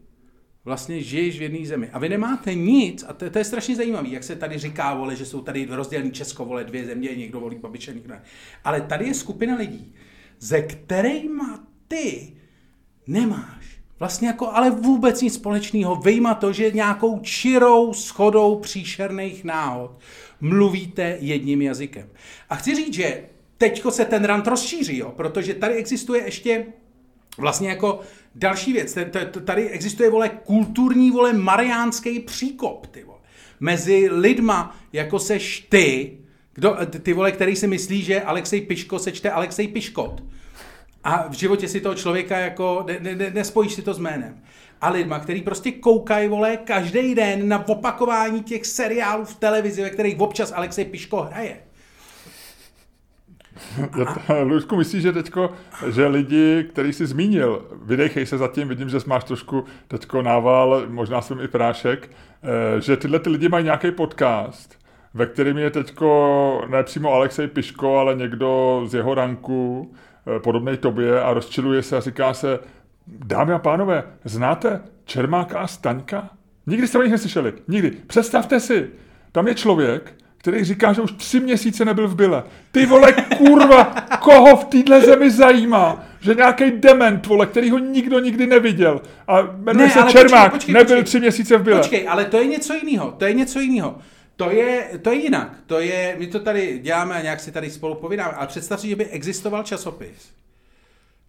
vlastně 0.65 1.01
žiješ 1.01 1.39
v 1.39 1.41
jedné 1.41 1.65
zemi 1.65 1.89
a 1.89 1.99
vy 1.99 2.09
nemáte 2.09 2.55
nic, 2.55 3.05
a 3.07 3.13
to, 3.13 3.29
to 3.29 3.37
je 3.37 3.45
strašně 3.45 3.75
zajímavé, 3.75 4.09
jak 4.09 4.23
se 4.23 4.35
tady 4.35 4.57
říká, 4.57 4.93
vole, 4.93 5.15
že 5.15 5.25
jsou 5.25 5.41
tady 5.41 5.67
rozdělený 5.69 6.11
Česko, 6.11 6.45
vole, 6.45 6.63
dvě 6.63 6.85
země, 6.85 7.15
někdo 7.15 7.39
volí 7.39 7.57
Babiše, 7.57 7.93
někdo 7.93 8.09
ne. 8.09 8.21
Ale 8.63 8.81
tady 8.81 9.07
je 9.07 9.13
skupina 9.13 9.55
lidí, 9.55 9.95
ze 10.39 10.61
kterýma 10.61 11.67
ty 11.87 12.37
nemáš 13.07 13.76
vlastně 13.99 14.27
jako 14.27 14.51
ale 14.51 14.69
vůbec 14.69 15.21
nic 15.21 15.33
společného, 15.33 15.95
vyjma 15.95 16.33
to, 16.33 16.53
že 16.53 16.71
nějakou 16.71 17.19
čirou 17.19 17.93
schodou 17.93 18.59
příšerných 18.59 19.43
náhod 19.43 19.91
mluvíte 20.41 21.17
jedním 21.19 21.61
jazykem. 21.61 22.09
A 22.49 22.55
chci 22.55 22.75
říct, 22.75 22.93
že 22.93 23.23
teďko 23.57 23.91
se 23.91 24.05
ten 24.05 24.23
rant 24.23 24.47
rozšíří, 24.47 24.97
jo, 24.97 25.13
protože 25.17 25.53
tady 25.53 25.73
existuje 25.73 26.23
ještě 26.23 26.65
vlastně 27.37 27.69
jako 27.69 27.99
další 28.35 28.73
věc. 28.73 28.97
Tady 29.45 29.69
existuje, 29.69 30.09
vole, 30.09 30.29
kulturní, 30.29 31.11
vole, 31.11 31.33
mariánský 31.33 32.19
příkop, 32.19 32.87
ty 32.87 33.03
vole. 33.03 33.17
Mezi 33.59 34.09
lidma, 34.11 34.77
jako 34.93 35.19
seš 35.19 35.67
ty, 35.69 36.17
kdo, 36.53 36.77
ty 37.01 37.13
vole, 37.13 37.31
který 37.31 37.55
si 37.55 37.67
myslí, 37.67 38.01
že 38.01 38.21
Alexej 38.21 38.61
Piško 38.61 38.99
se 38.99 39.11
čte 39.11 39.31
Alexej 39.31 39.67
Piškot. 39.67 40.23
A 41.03 41.27
v 41.27 41.33
životě 41.33 41.67
si 41.67 41.81
toho 41.81 41.95
člověka 41.95 42.37
jako, 42.37 42.85
ne, 42.87 43.15
ne, 43.15 43.31
nespojíš 43.31 43.73
si 43.73 43.81
to 43.81 43.93
s 43.93 43.99
jménem. 43.99 44.41
A 44.81 44.89
lidma, 44.89 45.19
který 45.19 45.41
prostě 45.41 45.71
koukají, 45.71 46.29
vole, 46.29 46.57
každý 46.57 47.15
den 47.15 47.47
na 47.47 47.67
opakování 47.67 48.43
těch 48.43 48.65
seriálů 48.65 49.25
v 49.25 49.35
televizi, 49.35 49.81
ve 49.81 49.89
kterých 49.89 50.19
občas 50.19 50.51
Alexej 50.51 50.85
Piško 50.85 51.21
hraje. 51.21 51.57
Luďku, 54.43 54.75
myslíš, 54.75 55.03
že 55.03 55.11
teďko, 55.11 55.51
že 55.87 56.07
lidi, 56.07 56.65
který 56.69 56.93
jsi 56.93 57.05
zmínil, 57.05 57.65
vydechej 57.83 58.25
se 58.25 58.37
zatím, 58.37 58.67
vidím, 58.67 58.89
že 58.89 58.97
máš 59.05 59.23
trošku 59.23 59.63
teďko 59.87 60.21
nával, 60.21 60.83
možná 60.87 61.21
jsem 61.21 61.39
i 61.39 61.47
prášek, 61.47 62.11
eh, 62.43 62.81
že 62.81 62.97
tyhle 62.97 63.19
ty 63.19 63.29
lidi 63.29 63.49
mají 63.49 63.65
nějaký 63.65 63.91
podcast, 63.91 64.77
ve 65.13 65.25
kterým 65.25 65.57
je 65.57 65.69
teďko 65.69 66.61
ne 66.69 66.83
přímo 66.83 67.13
Alexej 67.13 67.47
Piško, 67.47 67.97
ale 67.97 68.15
někdo 68.15 68.81
z 68.85 68.93
jeho 68.93 69.15
ranku, 69.15 69.91
eh, 70.35 70.39
podobnej 70.39 70.77
tobě 70.77 71.21
a 71.21 71.33
rozčiluje 71.33 71.83
se 71.83 71.97
a 71.97 71.99
říká 71.99 72.33
se, 72.33 72.59
dámy 73.07 73.53
a 73.53 73.59
pánové, 73.59 74.03
znáte 74.25 74.81
Čermáka 75.05 75.59
a 75.59 75.67
Staňka? 75.67 76.29
Nikdy 76.67 76.87
jste 76.87 76.97
o 76.97 77.01
nich 77.01 77.11
neslyšeli. 77.11 77.53
Nikdy. 77.67 77.91
Představte 78.07 78.59
si, 78.59 78.89
tam 79.31 79.47
je 79.47 79.55
člověk, 79.55 80.13
který 80.37 80.63
říká, 80.63 80.93
že 80.93 81.01
už 81.01 81.11
tři 81.11 81.39
měsíce 81.39 81.85
nebyl 81.85 82.07
v 82.07 82.15
byle. 82.15 82.43
Ty 82.71 82.85
vole, 82.85 83.13
kurva, 83.37 83.83
koho 84.19 84.55
v 84.55 84.65
téhle 84.65 85.01
zemi 85.01 85.31
zajímá, 85.31 86.03
že 86.19 86.33
nějaký 86.33 86.71
dement, 86.71 87.27
vole, 87.27 87.45
který 87.45 87.69
ho 87.69 87.77
nikdo 87.77 88.19
nikdy 88.19 88.47
neviděl 88.47 89.01
a 89.27 89.41
jmenuje 89.41 89.87
ne, 89.87 89.93
se 89.93 90.03
Čermák, 90.09 90.31
počkej, 90.31 90.49
počkej, 90.49 90.73
nebyl 90.73 90.95
počkej, 90.95 91.03
tři 91.03 91.19
měsíce 91.19 91.57
v 91.57 91.63
byle. 91.63 91.77
Počkej, 91.77 92.07
ale 92.09 92.25
to 92.25 92.37
je 92.37 92.47
něco 92.47 92.73
jiného, 92.73 93.15
to 93.17 93.25
je 93.25 93.33
něco 93.33 93.59
jiného. 93.59 93.97
To 94.37 94.51
je, 94.51 94.89
to 95.01 95.11
je 95.11 95.15
jinak. 95.15 95.57
To 95.65 95.79
je, 95.79 96.15
my 96.19 96.27
to 96.27 96.39
tady 96.39 96.79
děláme 96.79 97.15
a 97.15 97.21
nějak 97.21 97.39
si 97.39 97.51
tady 97.51 97.69
spolu 97.69 97.95
povídáme, 97.95 98.31
ale 98.31 98.47
představ 98.47 98.81
si, 98.81 98.89
že 98.89 98.95
by 98.95 99.05
existoval 99.05 99.63
časopis, 99.63 100.31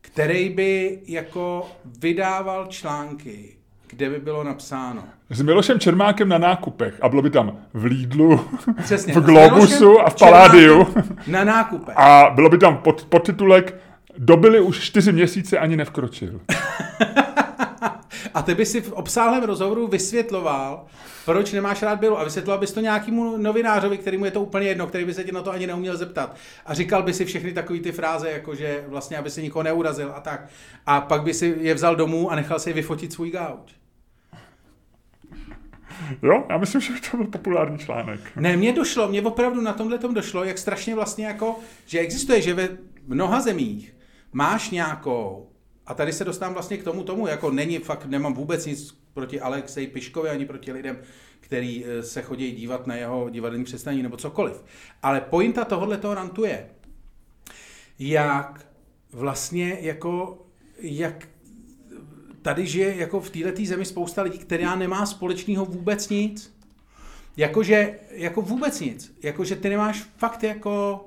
který 0.01 0.49
by 0.49 0.99
jako 1.07 1.71
vydával 1.99 2.67
články, 2.67 3.57
kde 3.87 4.11
by 4.11 4.19
bylo 4.19 4.45
napsáno. 4.45 5.05
S 5.31 5.43
Milošem 5.43 5.81
Čermákem 5.81 6.29
na 6.29 6.39
nákupech 6.39 6.99
a 7.01 7.09
bylo 7.09 7.23
by 7.23 7.31
tam 7.31 7.59
v 7.75 7.85
Lidlu, 7.85 8.41
Přesně, 8.85 9.15
v 9.15 9.25
Globusu 9.25 10.01
a 10.01 10.11
v 10.11 10.19
Paládiu. 10.19 10.95
Na 11.27 11.45
nákupech. 11.45 11.95
A 11.99 12.31
bylo 12.35 12.49
by 12.49 12.59
tam 12.59 12.77
pod, 12.77 13.05
podtitulek 13.05 13.75
Dobili 14.19 14.61
už 14.61 14.81
čtyři 14.81 15.13
měsíce, 15.13 15.59
ani 15.59 15.77
nevkročil. 15.77 16.41
a 18.35 18.43
ty 18.43 18.55
by 18.55 18.67
si 18.67 18.81
v 18.81 18.93
obsáhlém 18.93 19.43
rozhovoru 19.43 19.89
vysvětloval, 19.89 20.85
proč 21.29 21.53
nemáš 21.53 21.83
rád 21.83 22.01
Bilu 22.01 22.19
a 22.19 22.25
vysvětloval 22.25 22.61
bys 22.61 22.73
to 22.73 22.81
nějakému 22.81 23.37
novinářovi, 23.37 23.99
který 23.99 24.19
mu 24.19 24.25
je 24.25 24.31
to 24.31 24.41
úplně 24.41 24.69
jedno, 24.69 24.87
který 24.87 25.05
by 25.05 25.15
se 25.15 25.25
tě 25.25 25.33
na 25.33 25.43
to 25.43 25.51
ani 25.51 25.67
neuměl 25.67 25.97
zeptat. 25.97 26.37
A 26.67 26.75
říkal 26.75 27.03
by 27.03 27.15
si 27.15 27.25
všechny 27.25 27.53
takové 27.53 27.79
ty 27.79 27.93
fráze, 27.93 28.31
jako 28.31 28.55
že 28.55 28.85
vlastně, 28.89 29.19
aby 29.19 29.31
se 29.31 29.43
nikoho 29.43 29.63
neurazil 29.63 30.13
a 30.17 30.21
tak. 30.21 30.49
A 30.87 31.01
pak 31.01 31.23
by 31.23 31.35
si 31.35 31.57
je 31.61 31.75
vzal 31.75 31.97
domů 31.97 32.31
a 32.31 32.37
nechal 32.37 32.59
si 32.59 32.73
vyfotit 32.73 33.13
svůj 33.13 33.31
gauč. 33.31 33.73
Jo, 36.23 36.45
já 36.51 36.59
myslím, 36.59 36.81
že 36.81 36.93
to 37.11 37.17
byl 37.17 37.27
populární 37.27 37.79
článek. 37.79 38.21
Ne, 38.37 38.57
mně 38.57 38.73
došlo, 38.73 39.09
mně 39.09 39.23
opravdu 39.23 39.61
na 39.61 39.73
tomhle 39.73 39.99
tom 39.99 40.15
došlo, 40.15 40.45
jak 40.45 40.59
strašně 40.59 40.95
vlastně 40.95 41.27
jako, 41.27 41.57
že 41.87 41.99
existuje, 41.99 42.43
že 42.43 42.55
ve 42.55 42.69
mnoha 43.07 43.41
zemích 43.41 43.97
máš 44.33 44.71
nějakou, 44.71 45.49
a 45.87 45.95
tady 45.95 46.13
se 46.13 46.25
dostávám 46.25 46.55
vlastně 46.55 46.77
k 46.77 46.85
tomu 46.85 47.03
tomu, 47.03 47.27
jako 47.27 47.51
není 47.51 47.79
fakt, 47.79 48.07
nemám 48.07 48.35
vůbec 48.35 48.67
nic 48.67 48.99
proti 49.15 49.41
Alexej 49.41 49.87
Piškovi, 49.87 50.29
ani 50.29 50.47
proti 50.47 50.73
lidem, 50.73 50.99
který 51.41 51.85
eh, 51.85 52.03
se 52.03 52.23
chodí 52.23 52.53
dívat 52.53 52.87
na 52.87 52.95
jeho 52.95 53.31
divadelní 53.31 53.65
představení 53.65 54.03
nebo 54.03 54.17
cokoliv. 54.17 54.65
Ale 55.03 55.21
pointa 55.21 55.65
tohohle 55.65 55.97
toho 55.99 56.15
rantu 56.15 56.45
je, 56.45 56.71
jak 57.99 58.67
vlastně 59.13 59.79
jako, 59.81 60.47
jak 60.79 61.29
tady 62.43 62.67
žije 62.67 62.97
jako 62.97 63.21
v 63.21 63.31
této 63.31 63.65
zemi 63.65 63.85
spousta 63.85 64.23
lidí, 64.23 64.39
která 64.39 64.75
nemá 64.75 65.07
společného 65.07 65.65
vůbec 65.65 66.09
nic. 66.09 66.59
Jakože, 67.37 67.99
jako 68.11 68.43
vůbec 68.43 68.81
nic. 68.81 69.17
Jakože 69.23 69.57
ty 69.57 69.69
nemáš 69.69 70.03
fakt 70.17 70.43
jako, 70.43 71.05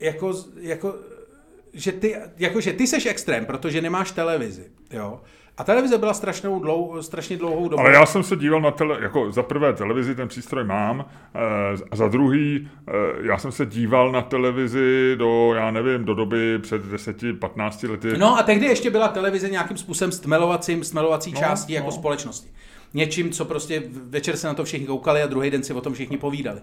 jako, 0.00 0.44
jako 0.60 0.94
že 1.72 1.92
ty, 1.92 2.16
jakože 2.36 2.72
ty 2.72 2.86
seš 2.86 3.06
extrém, 3.06 3.46
protože 3.46 3.82
nemáš 3.82 4.10
televizi, 4.10 4.70
jo. 4.90 5.20
A 5.60 5.64
televize 5.64 5.98
byla 5.98 6.14
strašnou 6.14 6.60
dlou, 6.60 7.02
strašně 7.02 7.36
dlouhou 7.36 7.68
dobu. 7.68 7.80
Ale 7.80 7.92
já 7.92 8.06
jsem 8.06 8.22
se 8.22 8.36
díval 8.36 8.60
na 8.60 8.70
tele, 8.70 8.98
jako 9.02 9.32
za 9.32 9.42
prvé 9.42 9.72
televizi, 9.72 10.14
ten 10.14 10.28
přístroj 10.28 10.64
mám, 10.64 11.04
e, 11.90 11.96
za 11.96 12.08
druhý, 12.08 12.68
e, 12.88 13.26
já 13.26 13.38
jsem 13.38 13.52
se 13.52 13.66
díval 13.66 14.12
na 14.12 14.22
televizi 14.22 15.16
do, 15.18 15.54
já 15.54 15.70
nevím, 15.70 16.04
do 16.04 16.14
doby 16.14 16.58
před 16.58 16.82
10-15 16.84 17.90
lety. 17.90 18.18
No 18.18 18.38
a 18.38 18.42
tehdy 18.42 18.66
ještě 18.66 18.90
byla 18.90 19.08
televize 19.08 19.50
nějakým 19.50 19.76
způsobem 19.76 20.12
stmelovacím, 20.12 20.84
stmelovací 20.84 21.32
no, 21.32 21.40
částí 21.40 21.72
jako 21.72 21.84
no. 21.84 21.88
jako 21.88 21.98
společnosti. 21.98 22.48
Něčím, 22.94 23.30
co 23.30 23.44
prostě 23.44 23.82
večer 23.88 24.36
se 24.36 24.46
na 24.46 24.54
to 24.54 24.64
všichni 24.64 24.86
koukali 24.86 25.22
a 25.22 25.26
druhý 25.26 25.50
den 25.50 25.62
si 25.62 25.72
o 25.72 25.80
tom 25.80 25.94
všichni 25.94 26.18
povídali. 26.18 26.60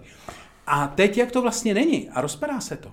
A 0.66 0.86
teď, 0.86 1.18
jak 1.18 1.32
to 1.32 1.42
vlastně 1.42 1.74
není 1.74 2.08
a 2.08 2.20
rozpadá 2.20 2.60
se 2.60 2.76
to, 2.76 2.90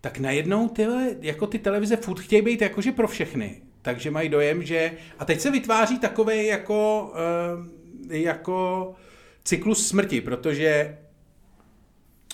tak 0.00 0.18
najednou 0.18 0.68
tyhle, 0.68 1.08
jako 1.20 1.46
ty 1.46 1.58
televize 1.58 1.96
furt 1.96 2.20
chtějí 2.20 2.42
být 2.42 2.62
jakože 2.62 2.92
pro 2.92 3.08
všechny 3.08 3.60
takže 3.82 4.10
mají 4.10 4.28
dojem, 4.28 4.62
že... 4.62 4.92
A 5.18 5.24
teď 5.24 5.40
se 5.40 5.50
vytváří 5.50 5.98
takový 5.98 6.46
jako, 6.46 7.12
uh, 8.06 8.14
jako 8.14 8.92
cyklus 9.44 9.88
smrti, 9.88 10.20
protože 10.20 10.98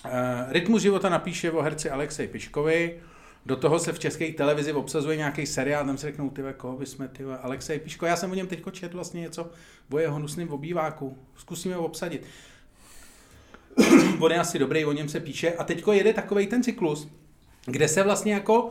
uh, 0.04 0.12
Rytmus 0.48 0.82
života 0.82 1.08
napíše 1.08 1.50
o 1.50 1.62
herci 1.62 1.90
Alexej 1.90 2.28
Piškovi, 2.28 3.00
do 3.46 3.56
toho 3.56 3.78
se 3.78 3.92
v 3.92 3.98
české 3.98 4.32
televizi 4.32 4.72
obsazuje 4.72 5.16
nějaký 5.16 5.46
seriál, 5.46 5.86
tam 5.86 5.98
se 5.98 6.06
řeknou, 6.06 6.30
ty 6.30 6.42
koho 6.56 6.76
bychom, 6.76 7.08
ty 7.08 7.24
Alexej 7.24 7.78
Piško, 7.78 8.06
já 8.06 8.16
jsem 8.16 8.30
o 8.30 8.34
něm 8.34 8.46
teď 8.46 8.62
četl 8.72 8.96
vlastně 8.96 9.20
něco 9.20 9.50
o 9.92 9.98
jeho 9.98 10.16
hnusném 10.16 10.50
obýváku, 10.50 11.18
zkusíme 11.36 11.74
ho 11.74 11.84
obsadit. 11.84 12.26
On 14.20 14.32
je 14.32 14.38
asi 14.38 14.58
dobrý, 14.58 14.84
o 14.84 14.92
něm 14.92 15.08
se 15.08 15.20
píše. 15.20 15.52
A 15.52 15.64
teďko 15.64 15.92
jede 15.92 16.12
takový 16.12 16.46
ten 16.46 16.62
cyklus, 16.62 17.08
kde 17.66 17.88
se 17.88 18.02
vlastně 18.02 18.32
jako 18.32 18.70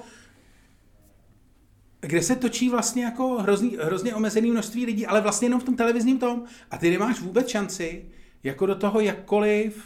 kde 2.01 2.21
se 2.21 2.35
točí 2.35 2.69
vlastně 2.69 3.03
jako 3.03 3.27
hrozný, 3.27 3.77
hrozně 3.81 4.15
omezený 4.15 4.51
množství 4.51 4.85
lidí, 4.85 5.07
ale 5.07 5.21
vlastně 5.21 5.45
jenom 5.45 5.59
v 5.59 5.63
tom 5.63 5.75
televizním 5.75 6.19
tom. 6.19 6.43
A 6.71 6.77
ty 6.77 6.89
nemáš 6.89 7.19
vůbec 7.19 7.49
šanci 7.49 8.05
jako 8.43 8.65
do 8.65 8.75
toho 8.75 8.99
jakkoliv 8.99 9.83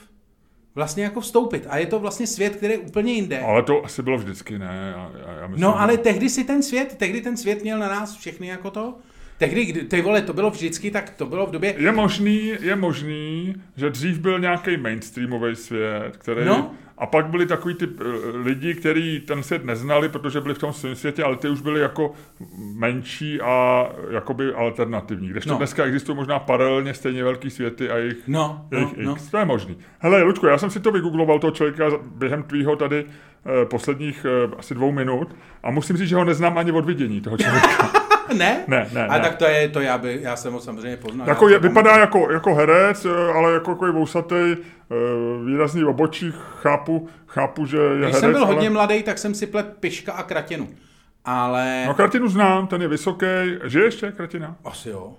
vlastně 0.75 1.03
jako 1.03 1.21
vstoupit. 1.21 1.67
A 1.69 1.77
je 1.77 1.85
to 1.85 1.99
vlastně 1.99 2.27
svět, 2.27 2.55
který 2.55 2.73
je 2.73 2.79
úplně 2.79 3.13
jinde. 3.13 3.39
Ale 3.39 3.63
to 3.63 3.85
asi 3.85 4.01
bylo 4.01 4.17
vždycky, 4.17 4.59
ne? 4.59 4.93
Já, 4.95 5.11
já 5.41 5.47
myslím, 5.47 5.61
no 5.61 5.79
ale 5.79 5.97
tehdy 5.97 6.29
si 6.29 6.43
ten 6.43 6.63
svět, 6.63 6.95
tehdy 6.97 7.21
ten 7.21 7.37
svět 7.37 7.61
měl 7.61 7.79
na 7.79 7.87
nás 7.89 8.15
všechny 8.15 8.47
jako 8.47 8.71
to. 8.71 8.97
Tehdy, 9.41 9.73
ty 9.73 10.01
vole, 10.01 10.21
to 10.21 10.33
bylo 10.33 10.49
vždycky, 10.49 10.91
tak 10.91 11.09
to 11.09 11.25
bylo 11.25 11.45
v 11.45 11.51
době... 11.51 11.75
Je 11.77 11.91
možný, 11.91 12.53
je 12.61 12.75
možný, 12.75 13.55
že 13.77 13.89
dřív 13.89 14.19
byl 14.19 14.39
nějaký 14.39 14.77
mainstreamový 14.77 15.55
svět, 15.55 16.17
který 16.17 16.45
no? 16.45 16.71
A 16.97 17.05
pak 17.05 17.25
byli 17.25 17.45
takový 17.45 17.73
ty 17.73 17.85
eh, 17.85 18.03
lidi, 18.37 18.73
kteří 18.73 19.19
ten 19.19 19.43
svět 19.43 19.65
neznali, 19.65 20.09
protože 20.09 20.41
byli 20.41 20.53
v 20.53 20.57
tom 20.57 20.73
svém 20.73 20.95
světě, 20.95 21.23
ale 21.23 21.35
ty 21.35 21.49
už 21.49 21.61
byli 21.61 21.79
jako 21.79 22.13
menší 22.57 23.41
a 23.41 23.87
jakoby 24.11 24.53
alternativní. 24.53 25.29
Když 25.29 25.45
no. 25.45 25.57
dneska 25.57 25.85
existují 25.85 26.15
možná 26.15 26.39
paralelně 26.39 26.93
stejně 26.93 27.23
velký 27.23 27.49
světy 27.49 27.89
a 27.89 27.97
jejich, 27.97 28.27
no, 28.27 28.65
jejich 28.71 28.97
no, 28.97 29.13
X. 29.13 29.23
No. 29.23 29.31
To 29.31 29.37
je 29.37 29.45
možný. 29.45 29.77
Hele, 29.99 30.23
Lučko, 30.23 30.47
já 30.47 30.57
jsem 30.57 30.69
si 30.69 30.79
to 30.79 30.91
vygoogloval, 30.91 31.39
toho 31.39 31.51
člověka, 31.51 31.89
během 32.15 32.43
tvýho 32.43 32.75
tady 32.75 33.05
eh, 33.05 33.65
posledních 33.65 34.25
eh, 34.25 34.55
asi 34.57 34.75
dvou 34.75 34.91
minut 34.91 35.35
a 35.63 35.71
musím 35.71 35.97
říct, 35.97 36.09
že 36.09 36.15
ho 36.15 36.25
neznám 36.25 36.57
ani 36.57 36.71
od 36.71 36.85
vidění 36.85 37.21
toho 37.21 37.37
člověka. 37.37 37.91
ne? 38.37 38.63
Ne, 38.67 38.89
ne. 38.93 39.07
A 39.07 39.17
ne. 39.17 39.23
tak 39.23 39.35
to 39.35 39.45
je, 39.45 39.69
to 39.69 39.79
já, 39.81 39.97
by, 39.97 40.19
já 40.21 40.35
jsem 40.35 40.53
ho 40.53 40.59
samozřejmě 40.59 40.97
poznal. 40.97 41.27
Jako 41.27 41.49
je, 41.49 41.59
vypadá 41.59 41.97
jako, 41.97 42.31
jako 42.31 42.55
herec, 42.55 43.05
eh, 43.05 43.33
ale 43.35 43.53
jako 43.53 43.71
takový 43.71 43.91
vousatý, 43.91 44.35
eh, 44.55 44.95
výrazný 45.45 45.83
obočí, 45.83 46.33
chápu, 46.61 47.09
chápu, 47.27 47.65
že 47.65 47.77
je 47.77 47.89
Když 47.89 48.05
herec, 48.05 48.19
jsem 48.19 48.31
byl 48.31 48.43
ale... 48.45 48.53
hodně 48.53 48.69
mladý, 48.69 49.03
tak 49.03 49.17
jsem 49.17 49.33
si 49.35 49.47
plet 49.47 49.65
piška 49.79 50.13
a 50.13 50.23
kratěnu. 50.23 50.69
ale... 51.25 51.83
No 51.87 51.93
Kratinu 51.93 52.27
znám, 52.27 52.67
ten 52.67 52.81
je 52.81 52.87
vysoký. 52.87 53.25
Žije 53.63 53.85
ještě 53.85 54.11
Kratina? 54.11 54.55
Asi 54.65 54.89
jo. 54.89 55.13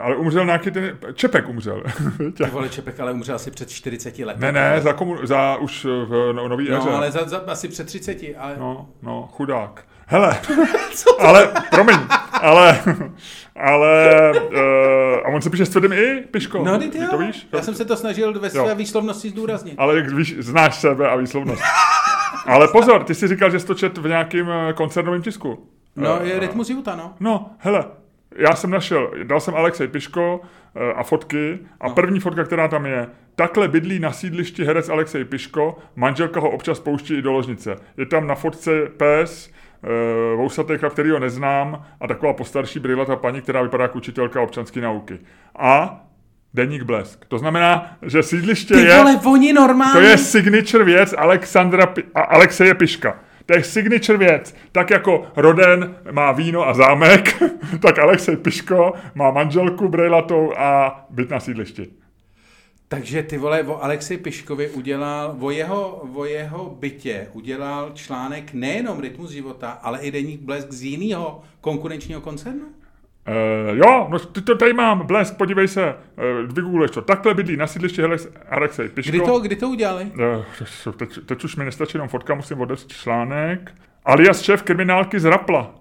Ale 0.00 0.16
umřel 0.16 0.44
nějaký 0.44 0.70
ten... 0.70 0.98
Čepek 1.14 1.48
umřel. 1.48 1.82
Ty 2.36 2.44
vole, 2.44 2.68
Čepek 2.68 3.00
ale 3.00 3.12
umřel 3.12 3.36
asi 3.36 3.50
před 3.50 3.70
40 3.70 4.18
lety. 4.18 4.40
ne, 4.40 4.52
ne, 4.52 4.80
za, 4.80 4.92
komu, 4.92 5.26
za 5.26 5.56
už 5.56 5.84
v 5.84 6.32
no, 6.32 6.48
nový 6.48 6.68
éře. 6.72 6.88
No, 6.90 6.96
ale 6.96 7.10
za, 7.10 7.28
za, 7.28 7.38
asi 7.46 7.68
před 7.68 7.86
30, 7.86 8.16
ale... 8.38 8.56
No, 8.58 8.88
no, 9.02 9.28
chudák. 9.32 9.84
Hele, 10.08 10.38
ale, 11.18 11.52
promiň, 11.70 11.96
ale, 12.32 12.80
ale, 13.56 14.32
uh, 14.52 15.26
a 15.26 15.28
on 15.28 15.42
se 15.42 15.50
píše 15.50 15.66
s 15.66 15.68
tvrdým 15.68 15.92
i, 15.92 16.24
Piško? 16.30 16.64
No, 16.64 16.78
ty, 16.78 16.88
Ty 16.88 16.98
jo. 16.98 17.06
to 17.10 17.18
víš? 17.18 17.48
Já 17.52 17.62
jsem 17.62 17.74
se 17.74 17.84
to 17.84 17.96
snažil 17.96 18.40
ve 18.40 18.50
své 18.50 18.74
výslovnosti 18.74 19.30
zdůraznit. 19.30 19.74
Ale 19.78 19.96
jak 19.96 20.12
víš, 20.12 20.36
znáš 20.38 20.74
sebe 20.80 21.08
a 21.08 21.16
výslovnost. 21.16 21.62
ale 22.46 22.68
pozor, 22.68 23.04
ty 23.04 23.14
jsi 23.14 23.28
říkal, 23.28 23.50
že 23.50 23.60
jsi 23.60 23.66
to 23.66 23.74
čet 23.74 23.98
v 23.98 24.08
nějakým 24.08 24.50
eh, 24.50 24.72
koncernovém 24.72 25.22
tisku. 25.22 25.68
No, 25.96 26.18
Eh, 26.22 26.26
je 26.28 26.38
Rytmus 26.38 26.70
Juta, 26.70 26.96
no. 26.96 27.14
No, 27.20 27.50
hele, 27.58 27.84
já 28.38 28.54
jsem 28.54 28.70
našel, 28.70 29.10
dal 29.22 29.40
jsem 29.40 29.54
Alexej 29.54 29.88
Piško 29.88 30.40
eh, 30.74 30.92
a 30.92 31.02
fotky 31.02 31.58
a 31.80 31.88
první 31.88 32.20
fotka, 32.20 32.44
která 32.44 32.68
tam 32.68 32.86
je, 32.86 33.06
takhle 33.34 33.68
bydlí 33.68 33.98
na 33.98 34.12
sídlišti 34.12 34.64
herec 34.64 34.88
Alexej 34.88 35.24
Piško, 35.24 35.78
manželka 35.96 36.40
ho 36.40 36.50
občas 36.50 36.80
pouští 36.80 37.14
i 37.14 37.22
do 37.22 37.32
ložnice. 37.32 37.76
Je 37.96 38.06
tam 38.06 38.26
na 38.26 38.34
fotce 38.34 38.70
pes, 38.96 39.50
uh, 39.82 40.38
vousatejka, 40.38 40.90
který 40.90 41.10
ho 41.10 41.18
neznám 41.18 41.86
a 42.00 42.06
taková 42.06 42.32
postarší 42.32 42.78
brilata 42.78 43.16
paní, 43.16 43.40
která 43.40 43.62
vypadá 43.62 43.84
jako 43.84 43.98
učitelka 43.98 44.40
občanské 44.40 44.80
nauky. 44.80 45.18
A 45.58 46.02
Deník 46.54 46.82
Blesk. 46.82 47.24
To 47.24 47.38
znamená, 47.38 47.96
že 48.02 48.22
sídliště 48.22 48.74
Ty 48.74 48.80
je... 48.80 48.96
vole, 48.96 49.20
oni 49.24 49.52
normálně... 49.52 49.92
To 49.92 50.00
je 50.00 50.18
signature 50.18 50.84
věc 50.84 51.14
Alexandra 51.18 51.94
a 52.14 52.20
Alexeje 52.20 52.74
Piška. 52.74 53.18
To 53.46 53.56
je 53.56 53.64
signature 53.64 54.18
věc. 54.18 54.54
Tak 54.72 54.90
jako 54.90 55.26
Roden 55.36 55.96
má 56.10 56.32
víno 56.32 56.68
a 56.68 56.74
zámek, 56.74 57.42
tak 57.82 57.98
Alexej 57.98 58.36
Piško 58.36 58.92
má 59.14 59.30
manželku 59.30 59.88
brejlatou 59.88 60.52
a 60.56 61.00
byt 61.10 61.30
na 61.30 61.40
sídlišti. 61.40 61.88
Takže 62.88 63.22
ty 63.22 63.38
vole, 63.38 63.62
o 63.62 63.82
Alexi 63.82 64.16
Piškovi 64.16 64.70
udělal, 64.70 65.36
o 65.40 65.50
jeho, 65.50 66.08
o 66.14 66.24
jeho 66.24 66.76
bytě 66.80 67.28
udělal 67.32 67.90
článek 67.94 68.52
nejenom 68.52 69.00
Rytmus 69.00 69.30
života, 69.30 69.70
ale 69.70 70.00
i 70.00 70.10
Deník 70.10 70.40
Blesk 70.40 70.72
z 70.72 70.82
jiného 70.82 71.42
konkurenčního 71.60 72.20
koncernu? 72.20 72.66
Uh, 73.28 73.76
jo, 73.76 74.06
no 74.10 74.18
ty 74.18 74.42
to 74.42 74.56
tady 74.56 74.72
mám, 74.72 75.06
blesk, 75.06 75.36
podívej 75.36 75.68
se, 75.68 75.94
uh, 75.94 76.52
vygoogleš 76.54 76.90
to. 76.90 77.02
Takhle 77.02 77.34
bydlí 77.34 77.56
na 77.56 77.66
sídlišti 77.66 78.02
Alex- 78.02 78.28
Alexej 78.50 78.88
Piško. 78.88 79.10
Kdy 79.10 79.20
to, 79.20 79.38
kdy 79.40 79.56
to 79.56 79.68
udělali? 79.68 80.12
Uh, 80.86 80.92
teď, 80.96 81.18
teď 81.26 81.44
už 81.44 81.56
mi 81.56 81.64
nestačí 81.64 81.94
jenom 81.94 82.08
fotka, 82.08 82.34
musím 82.34 82.60
odevřít 82.60 82.92
článek. 82.92 83.72
Alias 84.04 84.42
šéf 84.42 84.62
kriminálky 84.62 85.20
z 85.20 85.24
Rapla. 85.24 85.74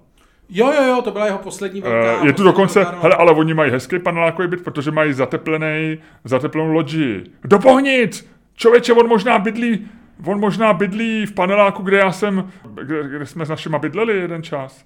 Jo, 0.50 0.74
jo, 0.76 0.84
jo, 0.84 1.02
to 1.02 1.12
byla 1.12 1.26
jeho 1.26 1.38
poslední 1.38 1.82
velká... 1.82 2.20
Uh, 2.20 2.28
je 2.28 2.34
tu 2.34 2.44
dokonce, 2.44 2.80
velká 2.80 3.00
hele, 3.02 3.16
ale 3.16 3.32
oni 3.32 3.54
mají 3.54 3.72
hezký 3.72 4.00
panelákový 4.00 4.48
byt, 4.48 4.64
protože 4.64 4.92
mají 4.92 5.14
zateplený, 5.14 5.98
zateplenou 6.24 6.72
loďi. 6.72 7.24
Do 7.44 7.60
Bohnic! 7.60 8.30
Člověče, 8.56 8.94
on 8.94 9.08
možná 9.08 9.40
bydlí, 9.40 9.88
on 10.26 10.40
možná 10.40 10.74
bydlí 10.74 11.26
v 11.26 11.34
paneláku, 11.34 11.84
kde 11.84 11.98
já 11.98 12.12
jsem, 12.12 12.52
kde, 12.82 13.08
kde 13.08 13.26
jsme 13.26 13.46
s 13.46 13.50
našima 13.50 13.80
bydleli 13.80 14.18
jeden 14.18 14.44
čas. 14.44 14.86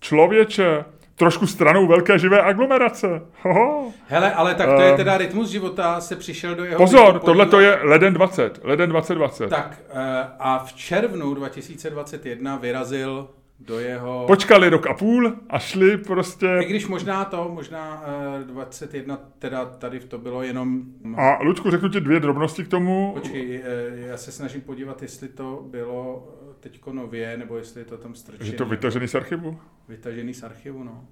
Člověče, 0.00 0.84
trošku 1.20 1.46
stranou 1.46 1.86
velké 1.86 2.18
živé 2.18 2.42
aglomerace. 2.42 3.22
Hoho. 3.42 3.92
Hele, 4.06 4.32
ale 4.32 4.54
tak 4.54 4.66
to 4.66 4.80
je 4.80 4.90
Ehm. 4.90 4.96
teda 4.96 5.16
rytmus 5.18 5.50
života, 5.50 6.00
se 6.00 6.16
přišel 6.16 6.54
do 6.54 6.64
jeho... 6.64 6.76
Pozor, 6.76 7.18
tohle 7.18 7.46
to 7.46 7.60
je 7.60 7.78
leden 7.82 8.14
20, 8.14 8.60
leden 8.62 8.90
2020. 8.90 9.48
Tak 9.48 9.78
eh, 9.90 10.26
a 10.38 10.58
v 10.58 10.72
červnu 10.72 11.34
2021 11.34 12.56
vyrazil 12.56 13.28
do 13.60 13.80
jeho... 13.80 14.24
Počkali 14.26 14.68
rok 14.68 14.86
a 14.86 14.94
půl 14.94 15.32
a 15.50 15.58
šli 15.58 15.96
prostě... 15.96 16.58
I 16.60 16.64
když 16.64 16.86
možná 16.86 17.24
to, 17.24 17.50
možná 17.54 18.04
eh, 18.40 18.44
21, 18.44 19.18
teda 19.38 19.64
tady 19.64 20.00
to 20.00 20.18
bylo 20.18 20.42
jenom... 20.42 20.82
A 21.16 21.42
Ludku, 21.42 21.70
řeknu 21.70 21.88
ti 21.88 22.00
dvě 22.00 22.20
drobnosti 22.20 22.64
k 22.64 22.68
tomu. 22.68 23.12
Počkej, 23.14 23.62
eh, 23.64 24.08
já 24.08 24.16
se 24.16 24.32
snažím 24.32 24.60
podívat, 24.60 25.02
jestli 25.02 25.28
to 25.28 25.64
bylo 25.70 26.28
eh, 26.28 26.39
teďko 26.60 26.92
nově, 26.92 27.36
nebo 27.36 27.56
jestli 27.56 27.80
je 27.80 27.84
to 27.84 27.98
tam 27.98 28.14
strčený. 28.14 28.50
Že 28.50 28.56
to 28.56 28.64
vytažený 28.64 29.08
z 29.08 29.14
archivu? 29.14 29.58
vytažený 29.88 30.34
z 30.34 30.42
archivu, 30.42 30.84
no. 30.84 31.04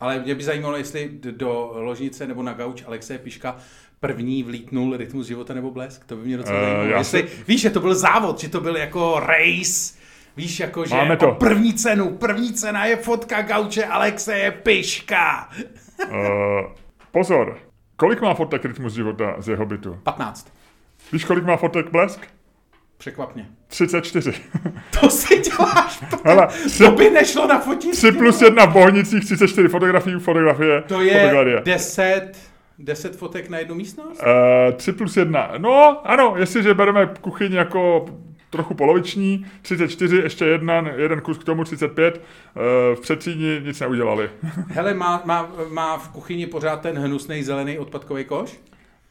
Ale 0.00 0.20
mě 0.20 0.34
by 0.34 0.42
zajímalo, 0.44 0.76
jestli 0.76 1.10
do 1.30 1.70
ložnice 1.74 2.26
nebo 2.26 2.42
na 2.42 2.52
gauč 2.52 2.82
Alexeje 2.86 3.18
Piška 3.18 3.56
první 4.00 4.42
vlítnul 4.42 4.96
rytmus 4.96 5.26
života 5.26 5.54
nebo 5.54 5.70
blesk. 5.70 6.04
To 6.06 6.16
by 6.16 6.22
mě 6.22 6.36
docela 6.36 6.58
Eh, 6.58 6.62
zajímalo. 6.64 6.88
já 6.88 6.98
Jestli, 6.98 7.28
si- 7.28 7.44
Víš, 7.48 7.60
že 7.60 7.70
to 7.70 7.80
byl 7.80 7.94
závod, 7.94 8.40
že 8.40 8.48
to 8.48 8.60
byl 8.60 8.76
jako 8.76 9.20
race. 9.20 10.00
Víš, 10.36 10.60
jako 10.60 10.84
že 10.86 10.94
Máme 10.94 11.14
o 11.16 11.20
to. 11.20 11.32
první 11.32 11.74
cenu, 11.74 12.10
první 12.16 12.52
cena 12.52 12.84
je 12.86 12.96
fotka 12.96 13.42
gauče 13.42 13.84
Alexeje 13.84 14.50
Piška. 14.50 15.50
Uh, 16.10 16.16
pozor, 17.12 17.58
kolik 17.96 18.20
má 18.20 18.34
fotek 18.34 18.64
rytmus 18.64 18.92
života 18.92 19.34
z 19.38 19.48
jeho 19.48 19.66
bytu? 19.66 19.98
15. 20.02 20.52
Víš, 21.12 21.24
kolik 21.24 21.44
má 21.44 21.56
fotek 21.56 21.90
blesk? 21.90 22.20
Překvap 23.00 23.34
mě. 23.34 23.46
34. 23.68 24.32
To 25.00 25.10
si 25.10 25.38
děláš, 25.38 26.04
Hele, 26.24 26.48
to 26.78 26.90
by 26.90 27.10
nešlo 27.10 27.46
na 27.46 27.60
fotí. 27.60 27.90
3 27.90 28.12
plus 28.12 28.42
1 28.42 28.64
v 28.66 28.72
Bohnicích, 28.72 29.24
34 29.24 29.68
fotografií, 29.68 30.20
fotografie, 30.20 30.82
To 30.86 31.00
je 31.00 31.12
fotogalerie. 31.12 31.60
10, 31.64 32.32
10 32.78 33.16
fotek 33.16 33.48
na 33.48 33.58
jednu 33.58 33.74
místnost? 33.74 34.22
Uh, 34.68 34.74
3 34.76 34.92
plus 34.92 35.16
1. 35.16 35.52
No, 35.58 36.00
ano, 36.04 36.34
jestliže 36.38 36.74
bereme 36.74 37.10
kuchyň 37.20 37.52
jako 37.52 38.06
trochu 38.50 38.74
poloviční, 38.74 39.46
34, 39.62 40.16
ještě 40.16 40.44
jedna, 40.44 40.88
jeden 40.96 41.20
kus 41.20 41.38
k 41.38 41.44
tomu, 41.44 41.64
35, 41.64 42.20
uh, 42.56 42.62
v 42.96 43.00
předsíni 43.00 43.60
nic 43.64 43.80
neudělali. 43.80 44.30
Hele, 44.68 44.94
má, 44.94 45.22
má, 45.24 45.50
má 45.68 45.98
v 45.98 46.08
kuchyni 46.08 46.46
pořád 46.46 46.80
ten 46.80 46.98
hnusný 46.98 47.42
zelený 47.42 47.78
odpadkový 47.78 48.24
koš? 48.24 48.60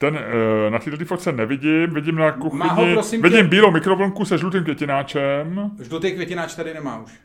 Ten 0.01 0.15
uh, 0.15 0.71
na 0.71 0.79
této 0.79 1.05
fotce 1.05 1.31
nevidím, 1.31 1.93
vidím 1.93 2.15
na 2.15 2.31
kuchyni, 2.31 2.59
Má 2.59 2.73
ho, 2.73 2.85
prosím 2.93 3.21
vidím 3.21 3.39
tě- 3.45 3.49
bílou 3.49 3.71
mikrovlnku 3.71 4.25
se 4.25 4.37
žlutým 4.37 4.63
květináčem, 4.63 5.71
Žlutý 5.79 6.11
květináč 6.11 6.55
tady 6.55 6.73
nemá 6.73 6.99
už. 6.99 7.19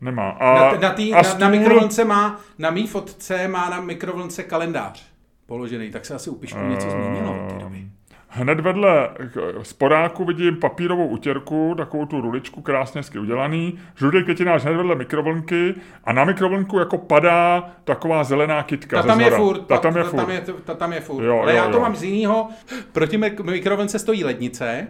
nemá. 0.00 0.30
A, 0.30 0.54
Na, 0.54 0.78
na, 0.80 0.90
tý, 0.90 1.12
a 1.12 1.16
na, 1.16 1.22
stůl, 1.22 1.40
na 1.40 1.48
mikrovlnce 1.48 2.04
má, 2.04 2.40
na 2.58 2.70
mý 2.70 2.86
fotce 2.86 3.48
má 3.48 3.70
na 3.70 3.80
mikrovlnce 3.80 4.42
kalendář 4.42 5.06
položený, 5.46 5.90
tak 5.90 6.04
se 6.06 6.14
asi 6.14 6.30
u 6.30 6.34
Pišku 6.34 6.58
něco 6.68 6.90
změnilo 6.90 7.44
od 7.44 7.52
té 7.52 7.58
doby. 7.58 7.84
Hned 8.30 8.60
vedle 8.60 9.08
sporáku 9.62 10.24
vidím 10.24 10.56
papírovou 10.56 11.06
utěrku, 11.06 11.74
takovou 11.76 12.06
tu 12.06 12.20
ruličku 12.20 12.62
krásně 12.62 12.98
hezky 12.98 13.18
udělaný, 13.18 13.78
žlutý 13.96 14.22
květináč 14.22 14.62
hned 14.62 14.76
vedle 14.76 14.94
mikrovlnky 14.94 15.74
a 16.04 16.12
na 16.12 16.24
mikrovlnku 16.24 16.78
jako 16.78 16.98
padá 16.98 17.70
taková 17.84 18.24
zelená 18.24 18.62
kytka 18.62 19.02
Ta 19.02 19.06
tam 19.08 19.20
je 19.20 19.30
furt, 19.30 19.58
Ta 19.66 19.78
tam 19.78 19.96
je 19.96 20.02
ta, 20.04 20.10
furt. 20.10 20.20
tam 20.20 20.30
je, 20.30 20.42
ta 20.64 20.74
tam 20.74 20.92
je 20.92 21.00
furt. 21.00 21.24
Jo, 21.24 21.38
Ale 21.42 21.52
jo, 21.52 21.56
já 21.56 21.64
to 21.68 21.76
jo. 21.76 21.80
mám 21.80 21.96
z 21.96 22.02
jiného. 22.02 22.48
Proti 22.92 23.18
mik- 23.18 23.42
mikrovlnce 23.50 23.98
stojí 23.98 24.24
lednice. 24.24 24.88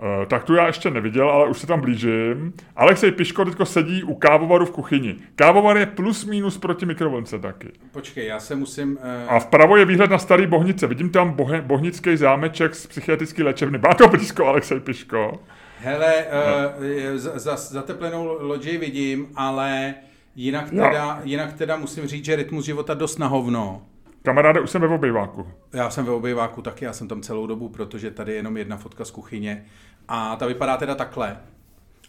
Eh, 0.00 0.26
tak 0.26 0.44
tu 0.44 0.54
já 0.54 0.66
ještě 0.66 0.90
neviděl, 0.90 1.30
ale 1.30 1.48
už 1.48 1.58
se 1.58 1.66
tam 1.66 1.80
blížím. 1.80 2.52
Alexej 2.76 3.10
Piško 3.12 3.44
teďko 3.44 3.64
sedí 3.66 4.02
u 4.02 4.14
kávovaru 4.14 4.66
v 4.66 4.70
kuchyni. 4.70 5.16
Kávovar 5.36 5.76
je 5.76 5.86
plus 5.86 6.24
minus 6.24 6.58
proti 6.58 6.86
mikrovlnce 6.86 7.38
taky. 7.38 7.68
Počkej, 7.92 8.26
já 8.26 8.40
se 8.40 8.56
musím... 8.56 8.92
Uh, 8.92 9.32
A 9.32 9.38
vpravo 9.40 9.76
je 9.76 9.84
výhled 9.84 10.10
na 10.10 10.18
starý 10.18 10.46
Bohnice. 10.46 10.86
Vidím 10.86 11.10
tam 11.10 11.30
bohe, 11.32 11.60
bohnický 11.62 12.16
zámeček 12.16 12.74
z 12.74 12.86
psychiatrické 12.86 13.42
léčebny. 13.44 13.78
Má 13.78 13.94
to 13.94 14.08
blízko, 14.08 14.46
Alexej 14.46 14.80
Piško. 14.80 15.40
hele, 15.80 16.14
No. 16.32 16.78
uh, 17.12 17.16
za, 17.16 17.38
za, 17.38 17.56
zateplenou 17.56 18.36
loďi 18.40 18.78
vidím, 18.78 19.26
ale 19.36 19.94
jinak 20.36 20.72
Jo. 20.72 20.82
teda, 20.84 21.20
jinak 21.24 21.52
teda 21.52 21.76
musím 21.76 22.06
říct, 22.06 22.24
že 22.24 22.36
rytmus 22.36 22.64
života 22.64 22.94
dost 22.94 23.18
na 23.18 23.26
hovno. 23.26 23.82
Kamaráde, 24.22 24.60
už 24.60 24.70
jsem 24.70 24.82
ve 24.82 24.88
obejváku. 24.88 25.46
Já 25.72 25.90
jsem 25.90 26.04
ve 26.04 26.12
obejváku 26.12 26.62
taky, 26.62 26.84
já 26.84 26.92
jsem 26.92 27.08
tam 27.08 27.22
celou 27.22 27.46
dobu, 27.46 27.68
protože 27.68 28.10
tady 28.10 28.32
je 28.32 28.36
jenom 28.36 28.56
jedna 28.56 28.76
fotka 28.76 29.04
z 29.04 29.10
kuchyně. 29.10 29.64
A 30.08 30.36
ta 30.36 30.46
vypadá 30.46 30.76
teda 30.76 30.94
takhle. 30.94 31.36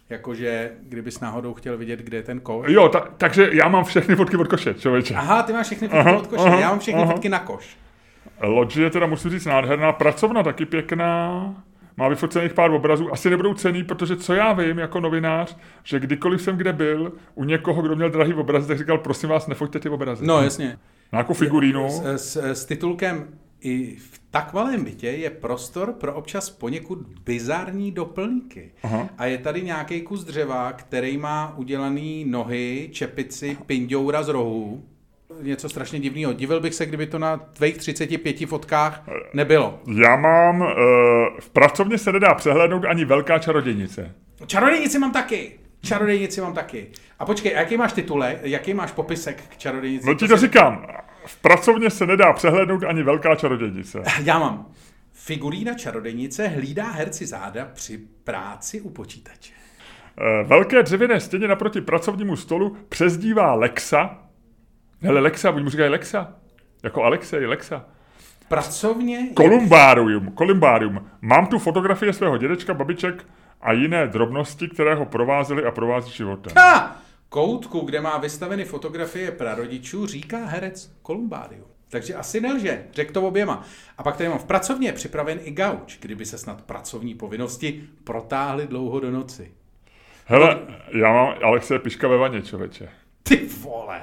Jakože, 0.09 0.72
kdybys 0.82 1.20
náhodou 1.20 1.53
chtěl 1.53 1.78
vidět, 1.78 1.99
kde 1.99 2.18
je 2.18 2.24
ten 2.24 2.39
koš. 2.39 2.66
Jo, 2.70 2.89
ta, 2.89 2.99
takže 3.18 3.49
já 3.53 3.68
mám 3.68 3.84
všechny 3.84 4.16
fotky 4.16 4.38
od 4.38 4.47
koše, 4.47 4.74
člověče. 4.74 5.16
Aha, 5.16 5.43
ty 5.43 5.53
máš 5.53 5.66
všechny 5.66 5.88
fotky 5.88 5.99
Aha, 5.99 6.18
od 6.18 6.28
koše, 6.28 6.43
aha, 6.43 6.59
já 6.59 6.70
mám 6.70 6.80
všechny 6.80 7.01
aha. 7.01 7.11
fotky 7.11 7.30
na 7.30 7.39
koš. 7.39 7.78
Lodži 8.41 8.82
je 8.82 8.89
teda, 8.89 9.05
musím 9.05 9.32
říct, 9.32 9.45
nádherná. 9.45 9.91
Pracovna 9.91 10.43
taky 10.43 10.66
pěkná. 10.66 11.55
Má 11.97 12.07
vyfocených 12.07 12.53
pár 12.53 12.72
obrazů. 12.72 13.14
Asi 13.14 13.30
nebudou 13.30 13.53
cený, 13.53 13.84
protože 13.84 14.16
co 14.16 14.34
já 14.34 14.53
vím 14.53 14.80
jako 14.80 14.99
novinář, 14.99 15.57
že 15.84 15.99
kdykoliv 15.99 16.41
jsem 16.41 16.57
kde 16.57 16.74
byl, 16.74 17.11
u 17.36 17.43
někoho, 17.43 17.82
kdo 17.82 17.95
měl 17.95 18.09
drahý 18.09 18.34
obrazy, 18.34 18.68
tak 18.68 18.78
říkal, 18.78 18.97
prosím 18.97 19.30
vás, 19.30 19.47
nefoťte 19.47 19.80
ty 19.80 19.89
obrazy. 19.89 20.26
No 20.28 20.41
jasně. 20.41 20.78
Nějakou 21.14 21.34
figurínu. 21.34 21.89
S, 21.89 22.03
s, 22.16 22.36
s 22.36 22.66
titulkem 22.66 23.28
i 23.61 23.95
v 23.95 24.22
tak 24.32 24.53
malém 24.53 24.84
bytě 24.84 25.07
je 25.07 25.30
prostor 25.30 25.93
pro 25.93 26.14
občas 26.14 26.49
poněkud 26.49 26.97
bizarní 27.26 27.91
doplňky. 27.91 28.72
Aha. 28.84 29.09
A 29.18 29.26
je 29.26 29.38
tady 29.38 29.61
nějaký 29.61 30.01
kus 30.01 30.24
dřeva, 30.24 30.72
který 30.72 31.18
má 31.18 31.53
udělaný 31.57 32.26
nohy, 32.26 32.89
čepici, 32.91 33.57
pindoura 33.66 34.24
z 34.24 34.28
rohů. 34.28 34.84
Něco 35.41 35.70
strašně 35.70 35.99
divného. 35.99 36.34
Divil 36.34 36.59
bych 36.59 36.74
se, 36.74 36.86
kdyby 36.86 37.07
to 37.07 37.20
na 37.20 37.38
tvých 37.38 37.78
35 37.78 38.49
fotkách 38.49 39.05
nebylo. 39.34 39.80
Já 40.03 40.16
mám, 40.16 40.61
uh, 40.61 40.68
v 41.39 41.49
pracovně 41.49 41.97
se 41.97 42.11
nedá 42.11 42.34
přehlédnout 42.34 42.86
ani 42.86 43.05
velká 43.05 43.39
čarodějnice. 43.39 44.16
Čarodějnici 44.45 44.99
mám 44.99 45.11
taky. 45.11 45.59
Čarodejnici 45.84 46.42
mám 46.42 46.54
taky. 46.54 46.88
A 47.20 47.26
počkej, 47.26 47.56
a 47.56 47.60
jaký 47.60 47.78
máš 47.78 47.94
titule, 47.94 48.40
jaký 48.42 48.74
máš 48.74 48.92
popisek 48.92 49.44
k 49.50 49.58
čarodejnici? 49.58 50.08
No 50.08 50.16
ti 50.16 50.28
to 50.28 50.38
říkám, 50.38 50.88
v 51.26 51.42
pracovně 51.42 51.90
se 51.90 52.06
nedá 52.06 52.34
přehlédnout 52.34 52.84
ani 52.84 53.04
velká 53.04 53.36
čarodějnice. 53.36 54.04
Já 54.24 54.40
mám. 54.40 54.66
Figurína 55.14 55.74
čarodejnice 55.74 56.48
hlídá 56.48 56.92
herci 56.92 57.26
záda 57.26 57.70
při 57.74 58.00
práci 58.24 58.82
u 58.82 58.90
počítače. 58.90 59.54
Eh, 60.18 60.44
Velké 60.44 60.84
dřevěné 60.84 61.20
stěně 61.20 61.48
naproti 61.48 61.82
pracovnímu 61.82 62.36
stolu 62.36 62.78
přezdívá 62.90 63.54
Lexa. 63.54 64.18
Hele, 65.02 65.20
Lexa, 65.20 65.52
oni 65.52 65.64
mu 65.64 65.70
říkají 65.70 65.90
Lexa. 65.90 66.34
Jako 66.84 67.04
Alexej, 67.04 67.46
Lexa. 67.46 67.86
Pracovně... 68.48 69.28
Kolumbárium, 69.34 70.32
kolumbárium. 70.32 71.10
Mám 71.22 71.48
tu 71.48 71.60
fotografie 71.60 72.14
svého 72.14 72.38
dědečka, 72.38 72.74
babiček 72.74 73.26
a 73.64 73.72
jiné 73.72 74.07
drobnosti, 74.07 74.68
které 74.68 74.95
ho 74.95 75.05
provázely 75.05 75.66
a 75.66 75.72
provází 75.72 76.11
životem. 76.11 76.53
Ha! 76.57 77.01
Koutku, 77.30 77.80
kde 77.80 78.01
má 78.01 78.18
vystaveny 78.18 78.66
fotografie 78.66 79.32
prarodičů, 79.32 80.07
říká 80.07 80.45
herec 80.45 80.91
Kolumbáriu. 81.01 81.64
Takže 81.89 82.16
asi 82.16 82.41
nelže, 82.41 82.84
řekl 82.93 83.14
to 83.14 83.22
oběma. 83.22 83.64
A 83.97 84.03
pak 84.03 84.18
tady 84.18 84.30
mám 84.30 84.39
v 84.39 84.45
pracovně 84.45 84.88
je 84.88 84.93
připraven 84.93 85.39
i 85.43 85.51
gauč, 85.51 85.97
kdyby 86.01 86.26
se 86.26 86.38
snad 86.38 86.61
pracovní 86.61 87.16
povinnosti 87.16 87.84
protáhly 88.03 88.68
dlouho 88.68 88.99
do 88.99 89.11
noci. 89.11 89.51
Hele, 90.26 90.59
já 90.91 91.14
mám 91.14 91.34
Alexe 91.43 91.80
Piška 91.80 92.07
ve 92.07 92.18
vaně, 92.18 92.41
člověče. 92.41 92.89
Ty 93.24 93.47
vole! 93.61 94.01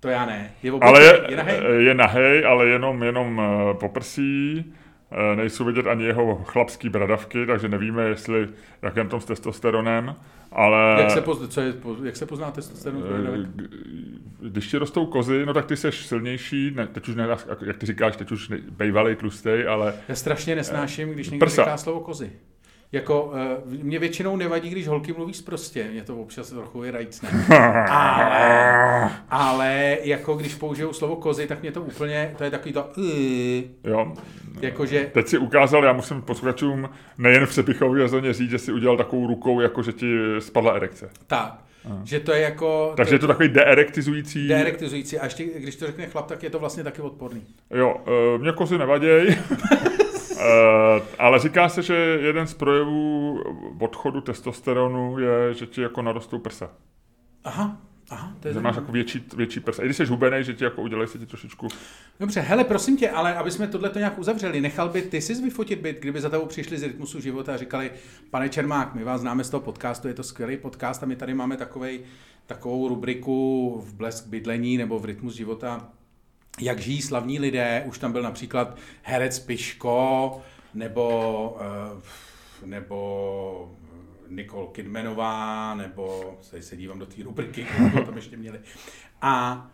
To 0.00 0.08
já 0.08 0.26
ne. 0.26 0.52
Je, 0.62 0.72
Ale 0.80 1.02
je, 1.02 1.20
je 1.28 1.36
nahej? 1.36 1.84
je 1.84 1.94
nahej, 1.94 2.46
ale 2.46 2.68
jenom, 2.68 3.02
jenom 3.02 3.40
eh, 3.40 3.74
poprsí. 3.74 4.64
Eh, 5.12 5.36
Nejsou 5.36 5.64
vidět 5.64 5.86
ani 5.86 6.04
jeho 6.04 6.36
chlapský 6.44 6.88
bradavky, 6.88 7.46
takže 7.46 7.68
nevíme, 7.68 8.08
jestli, 8.08 8.48
jak 8.82 8.96
je 8.96 9.04
na 9.04 9.10
tom 9.10 9.20
s 9.20 9.24
testosteronem. 9.24 10.14
Ale 10.52 10.96
Jak 11.00 11.10
se, 11.10 11.20
poz, 11.20 11.48
co 11.48 11.60
je, 11.60 11.74
jak 12.04 12.16
se 12.16 12.26
pozná 12.26 12.50
testosteron? 12.50 13.04
eh, 13.04 14.48
když 14.48 14.66
ti 14.68 14.78
rostou 14.78 15.06
kozy, 15.06 15.46
no 15.46 15.54
tak 15.54 15.66
ty 15.66 15.76
jsi 15.76 15.92
silnější, 15.92 16.70
ne, 16.74 16.86
teď 16.86 17.08
už 17.08 17.14
ne, 17.14 17.28
jak 17.66 17.76
ty 17.76 17.86
říkáš, 17.86 18.16
teď 18.16 18.32
už 18.32 18.48
bejvalej 18.70 19.16
tlustej, 19.16 19.68
ale 19.68 19.94
Já 20.08 20.14
strašně 20.14 20.56
nesnáším, 20.56 21.10
když 21.10 21.30
někdo 21.30 21.46
Prsa. 21.46 21.62
říká 21.62 21.76
slovo 21.76 22.00
kozy. 22.00 22.32
Jako, 22.92 23.24
uh, 23.24 23.72
mě 23.82 23.98
většinou 23.98 24.36
nevadí, 24.36 24.70
když 24.70 24.88
holky 24.88 25.12
mluví 25.12 25.32
prostě, 25.44 25.84
mě 25.92 26.02
to 26.02 26.16
občas 26.16 26.50
trochu 26.50 26.84
je 26.84 26.90
rajcné. 26.90 27.28
Ale, 27.90 29.10
ale 29.30 29.98
jako 30.02 30.34
když 30.34 30.54
použijou 30.54 30.92
slovo 30.92 31.16
kozy, 31.16 31.46
tak 31.46 31.62
mě 31.62 31.72
to 31.72 31.82
úplně, 31.82 32.34
to 32.38 32.44
je 32.44 32.50
takový 32.50 32.72
to, 32.72 32.86
jo. 33.84 34.12
jakože, 34.60 35.10
Teď 35.12 35.28
si 35.28 35.38
ukázal, 35.38 35.84
já 35.84 35.92
musím 35.92 36.22
posluchačům 36.22 36.90
nejen 37.18 37.46
v 37.46 37.48
přepichové 37.48 38.08
zóně 38.08 38.32
říct, 38.32 38.50
že 38.50 38.58
si 38.58 38.72
udělal 38.72 38.96
takovou 38.96 39.26
rukou, 39.26 39.60
jako 39.60 39.82
že 39.82 39.92
ti 39.92 40.16
spadla 40.38 40.72
erekce. 40.72 41.10
tak, 41.26 41.58
že 42.04 42.20
to 42.20 42.32
je 42.32 42.40
jako, 42.40 42.92
Takže 42.96 43.14
je 43.14 43.18
to 43.18 43.26
takový 43.26 43.48
deerektizující. 43.48 44.48
deerektizující 44.48 45.18
a 45.18 45.24
ještě 45.24 45.44
když 45.44 45.76
to 45.76 45.86
řekne 45.86 46.06
chlap, 46.06 46.26
tak 46.26 46.42
je 46.42 46.50
to 46.50 46.58
vlastně 46.58 46.84
taky 46.84 47.02
odporný. 47.02 47.42
Jo, 47.74 47.96
uh, 48.34 48.40
mě 48.42 48.52
kozy 48.52 48.78
nevaděj, 48.78 49.36
ale 51.18 51.38
říká 51.38 51.68
se, 51.68 51.82
že 51.82 51.94
jeden 52.20 52.46
z 52.46 52.54
projevů 52.54 53.38
odchodu 53.80 54.20
testosteronu 54.20 55.18
je, 55.18 55.54
že 55.54 55.66
ti 55.66 55.82
jako 55.82 56.02
narostou 56.02 56.38
prsa. 56.38 56.70
Aha, 57.44 57.76
aha, 58.10 58.32
to 58.40 58.48
je 58.48 58.54
Že 58.54 58.60
máš 58.60 58.76
jako 58.76 58.92
větší, 58.92 59.24
větší 59.36 59.60
prsa. 59.60 59.82
I 59.82 59.84
když 59.84 59.96
jsi 59.96 60.04
hubenej, 60.04 60.44
že 60.44 60.54
ti 60.54 60.64
jako 60.64 60.82
udělají 60.82 61.08
se 61.08 61.18
ti 61.18 61.26
trošičku... 61.26 61.68
Dobře, 62.20 62.40
hele, 62.40 62.64
prosím 62.64 62.96
tě, 62.96 63.10
ale 63.10 63.34
aby 63.34 63.50
jsme 63.50 63.66
tohle 63.66 63.90
to 63.90 63.98
nějak 63.98 64.18
uzavřeli, 64.18 64.60
nechal 64.60 64.88
by 64.88 65.02
ty 65.02 65.20
si 65.20 65.42
vyfotit 65.42 65.80
byt, 65.80 66.00
kdyby 66.00 66.20
za 66.20 66.28
tebou 66.28 66.46
přišli 66.46 66.78
z 66.78 66.82
rytmusu 66.82 67.20
života 67.20 67.54
a 67.54 67.56
říkali, 67.56 67.90
pane 68.30 68.48
Čermák, 68.48 68.94
my 68.94 69.04
vás 69.04 69.20
známe 69.20 69.44
z 69.44 69.50
toho 69.50 69.60
podcastu, 69.60 70.08
je 70.08 70.14
to 70.14 70.22
skvělý 70.22 70.56
podcast 70.56 71.02
a 71.02 71.06
my 71.06 71.16
tady 71.16 71.34
máme 71.34 71.56
takovej, 71.56 72.00
takovou 72.46 72.88
rubriku 72.88 73.80
v 73.86 73.94
Blesk 73.94 74.26
bydlení 74.26 74.76
nebo 74.76 74.98
v 74.98 75.04
rytmus 75.04 75.34
života, 75.34 75.88
jak 76.60 76.80
žijí 76.80 77.02
slavní 77.02 77.38
lidé, 77.38 77.84
už 77.86 77.98
tam 77.98 78.12
byl 78.12 78.22
například 78.22 78.76
herec 79.02 79.38
Piško, 79.38 80.42
nebo, 80.74 81.56
eh, 81.60 82.66
nebo 82.66 83.76
Nicole 84.28 84.68
Kidmanová, 84.72 85.74
nebo 85.74 86.38
se, 86.42 86.62
se 86.62 86.76
dívám 86.76 86.98
do 86.98 87.06
té 87.06 87.22
rubriky, 87.22 87.64
kterou 87.64 88.04
tam 88.04 88.16
ještě 88.16 88.36
měli. 88.36 88.60
A 89.22 89.66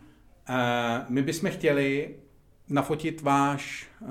eh, 0.49 1.05
my 1.09 1.23
bychom 1.23 1.51
chtěli 1.51 2.15
nafotit 2.69 3.23
váš, 3.23 3.87
eh, 4.03 4.07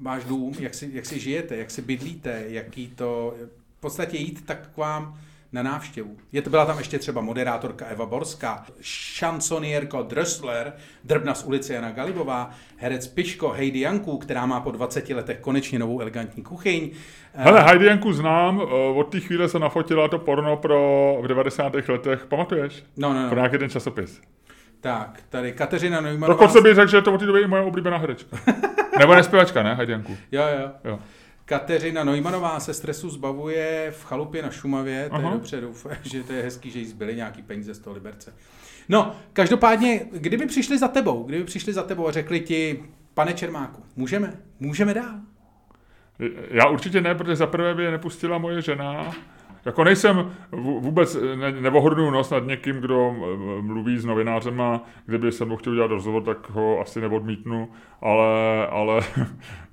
váš 0.00 0.24
dům, 0.24 0.54
jak 0.58 0.74
si, 0.74 0.90
jak 0.92 1.06
si 1.06 1.20
žijete, 1.20 1.56
jak 1.56 1.70
si 1.70 1.82
bydlíte, 1.82 2.44
jaký 2.48 2.88
to, 2.88 3.36
v 3.76 3.80
podstatě 3.80 4.16
jít 4.16 4.46
tak 4.46 4.68
k 4.74 4.76
vám 4.76 5.20
na 5.56 5.62
návštěvu. 5.62 6.16
Je 6.32 6.42
to, 6.42 6.50
byla 6.50 6.66
tam 6.66 6.78
ještě 6.78 6.98
třeba 6.98 7.20
moderátorka 7.20 7.86
Eva 7.86 8.06
Borská, 8.06 8.66
šansonierko 8.80 9.98
Drösler, 9.98 10.72
drbna 11.04 11.34
z 11.34 11.44
ulice 11.44 11.74
Jana 11.74 11.90
Galibová, 11.90 12.50
herec 12.76 13.06
Piško, 13.06 13.48
Heidi 13.48 13.80
Janku, 13.80 14.18
která 14.18 14.46
má 14.46 14.60
po 14.60 14.70
20 14.70 15.08
letech 15.08 15.38
konečně 15.40 15.78
novou 15.78 16.00
elegantní 16.00 16.42
kuchyň. 16.42 16.90
Hele, 17.34 17.62
Heidi 17.62 17.86
Janku 17.86 18.12
znám, 18.12 18.60
eh, 18.60 18.74
od 18.74 19.04
té 19.04 19.20
chvíle 19.20 19.48
se 19.48 19.58
nafotila 19.58 20.08
to 20.08 20.18
porno 20.18 20.56
pro 20.56 21.18
v 21.22 21.28
90. 21.28 21.88
letech, 21.88 22.26
pamatuješ? 22.26 22.84
No, 22.96 23.14
no, 23.14 23.28
Pro 23.28 23.36
no. 23.36 23.42
nějaký 23.42 23.58
ten 23.58 23.70
časopis. 23.70 24.20
Tak, 24.80 25.20
tady 25.28 25.52
Kateřina 25.52 26.00
Neumannová. 26.00 26.32
Dokonce 26.32 26.60
bych 26.60 26.74
řekl, 26.74 26.90
že 26.90 26.96
je 26.96 27.02
to 27.02 27.12
od 27.12 27.18
té 27.18 27.26
doby 27.26 27.40
i 27.40 27.46
moje 27.46 27.62
oblíbená 27.62 27.96
herečka. 27.96 28.36
Nebo 28.98 29.14
nespěvačka, 29.14 29.62
ne, 29.62 29.74
Heidi 29.74 29.92
Janku? 29.92 30.16
Jo, 30.32 30.42
jo. 30.60 30.70
Jo. 30.84 30.98
Kateřina 31.46 32.04
Neumannová 32.04 32.60
se 32.60 32.74
stresu 32.74 33.10
zbavuje 33.10 33.92
v 33.96 34.04
chalupě 34.04 34.42
na 34.42 34.50
Šumavě, 34.50 35.08
to 35.10 35.16
je 35.16 35.22
Aha. 35.22 35.32
dobře, 35.34 35.60
doufám, 35.60 35.92
že 36.02 36.22
to 36.22 36.32
je 36.32 36.42
hezký, 36.42 36.70
že 36.70 36.78
jí 36.78 36.86
zbyly 36.86 37.16
nějaký 37.16 37.42
peníze 37.42 37.74
z 37.74 37.78
toho 37.78 37.94
Liberce. 37.94 38.34
No, 38.88 39.16
každopádně, 39.32 40.06
kdyby 40.12 40.46
přišli 40.46 40.78
za 40.78 40.88
tebou, 40.88 41.22
kdyby 41.22 41.44
přišli 41.44 41.72
za 41.72 41.82
tebou 41.82 42.08
a 42.08 42.12
řekli 42.12 42.40
ti, 42.40 42.84
pane 43.14 43.32
Čermáku, 43.32 43.82
můžeme, 43.96 44.32
můžeme 44.60 44.94
dál. 44.94 45.14
Já 46.50 46.68
určitě 46.68 47.00
ne, 47.00 47.14
protože 47.14 47.36
za 47.36 47.46
prvé 47.46 47.74
by 47.74 47.84
je 47.84 47.90
nepustila 47.90 48.38
moje 48.38 48.62
žena. 48.62 49.14
Jako 49.66 49.84
nejsem 49.84 50.32
vů- 50.52 50.80
vůbec, 50.80 51.18
ne, 51.34 51.52
nevohodnu 51.52 52.10
nos 52.10 52.30
nad 52.30 52.46
někým, 52.46 52.76
kdo 52.76 53.16
mluví 53.60 53.98
s 53.98 54.04
novinářema, 54.04 54.84
kdyby 55.06 55.32
se 55.32 55.44
mnou 55.44 55.56
chtěl 55.56 55.72
udělat 55.72 55.90
rozhovor, 55.90 56.22
tak 56.22 56.50
ho 56.50 56.80
asi 56.80 57.00
neodmítnu, 57.00 57.68
ale, 58.00 58.66
ale 58.66 59.00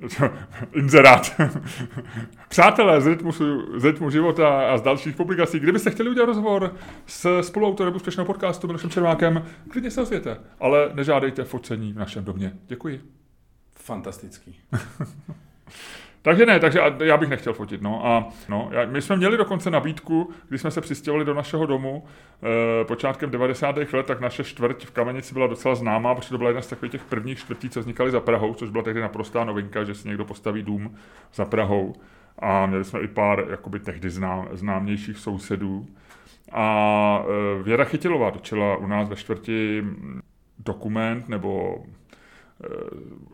inzerát. 0.74 1.42
Přátelé 2.50 3.02
z 3.02 3.08
rytmu, 3.08 3.32
z 3.76 3.86
rytmu 3.86 4.10
života 4.10 4.74
a 4.74 4.78
z 4.78 4.82
dalších 4.82 5.16
publikací, 5.16 5.60
kdybyste 5.60 5.92
chtěli 5.92 6.10
udělat 6.10 6.26
rozhovor 6.26 6.76
s 7.06 7.42
spoluautorem 7.42 7.96
úspěšného 7.96 8.26
podcastu 8.26 8.68
Milošem 8.68 8.90
Čermákem, 8.90 9.46
klidně 9.72 9.92
se 9.92 10.02
ozvěte, 10.02 10.38
ale 10.60 10.92
nežádejte 10.94 11.44
focení 11.44 11.94
v 11.94 11.98
našem 11.98 12.26
domě. 12.26 12.54
Děkuji. 12.68 13.02
Fantastický. 13.76 14.60
Takže 16.24 16.46
ne, 16.46 16.60
takže 16.60 16.80
já 17.04 17.18
bych 17.18 17.30
nechtěl 17.30 17.54
fotit. 17.54 17.82
No. 17.82 18.06
A, 18.08 18.28
no, 18.50 18.70
já, 18.72 18.86
my 18.86 19.02
jsme 19.02 19.16
měli 19.16 19.38
dokonce 19.38 19.72
nabídku, 19.72 20.30
když 20.50 20.62
jsme 20.62 20.72
se 20.72 20.82
přistěhovali 20.82 21.26
do 21.26 21.34
našeho 21.34 21.66
domu 21.66 22.06
e, 22.82 22.86
počátkem 22.86 23.32
90. 23.32 23.76
let, 23.94 24.06
tak 24.06 24.20
naše 24.20 24.44
čtvrť 24.44 24.86
v 24.86 24.92
Kamenici 24.92 25.34
byla 25.34 25.48
docela 25.48 25.76
známá, 25.76 26.16
protože 26.16 26.30
to 26.30 26.38
byla 26.38 26.50
jedna 26.50 26.62
z 26.62 26.68
takových 26.68 26.92
těch 26.92 27.04
prvních 27.04 27.40
čtvrtí, 27.40 27.70
co 27.70 27.80
vznikaly 27.80 28.12
za 28.12 28.20
Prahou, 28.20 28.54
což 28.54 28.70
byla 28.70 28.84
tehdy 28.84 29.02
naprostá 29.02 29.44
novinka, 29.44 29.84
že 29.84 29.96
si 29.96 30.08
někdo 30.08 30.26
postaví 30.26 30.64
dům 30.64 30.96
za 31.34 31.46
Prahou. 31.46 31.96
A 32.40 32.66
měli 32.66 32.84
jsme 32.84 33.00
i 33.00 33.08
pár 33.08 33.46
jakoby 33.50 33.80
tehdy 33.80 34.10
znám, 34.10 34.48
známějších 34.52 35.18
sousedů. 35.18 35.88
A 36.52 37.26
e, 37.60 37.64
Věra 37.64 37.84
Chytilová 37.84 38.32
točila 38.32 38.78
u 38.78 38.88
nás 38.88 39.10
ve 39.10 39.16
čtvrti 39.16 39.84
dokument 40.60 41.30
nebo 41.30 41.84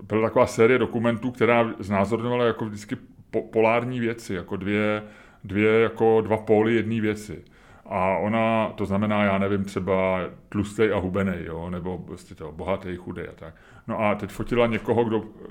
byla 0.03 0.27
taková 0.27 0.47
série 0.47 0.79
dokumentů, 0.79 1.31
která 1.31 1.73
znázorňovala 1.79 2.45
jako 2.45 2.65
vždycky 2.65 2.97
po, 3.31 3.41
polární 3.41 3.99
věci, 3.99 4.33
jako 4.33 4.55
dvě, 4.55 5.03
dvě 5.43 5.79
jako 5.79 6.21
dva 6.21 6.37
póly 6.37 6.75
jedné 6.75 7.01
věci. 7.01 7.43
A 7.85 8.17
ona, 8.17 8.69
to 8.75 8.85
znamená, 8.85 9.23
já 9.23 9.37
nevím, 9.37 9.63
třeba 9.63 10.21
tlustej 10.49 10.93
a 10.93 10.97
hubenej, 10.97 11.45
jo, 11.45 11.69
nebo 11.69 11.97
prostě 11.97 12.35
to 12.35 12.51
bohatý, 12.51 12.95
chudej 12.95 13.27
a 13.27 13.31
tak. 13.35 13.55
No 13.87 13.99
a 13.99 14.15
teď 14.15 14.29
fotila 14.29 14.67
někoho, 14.67 15.03
kdo 15.03 15.23
eh, 15.23 15.47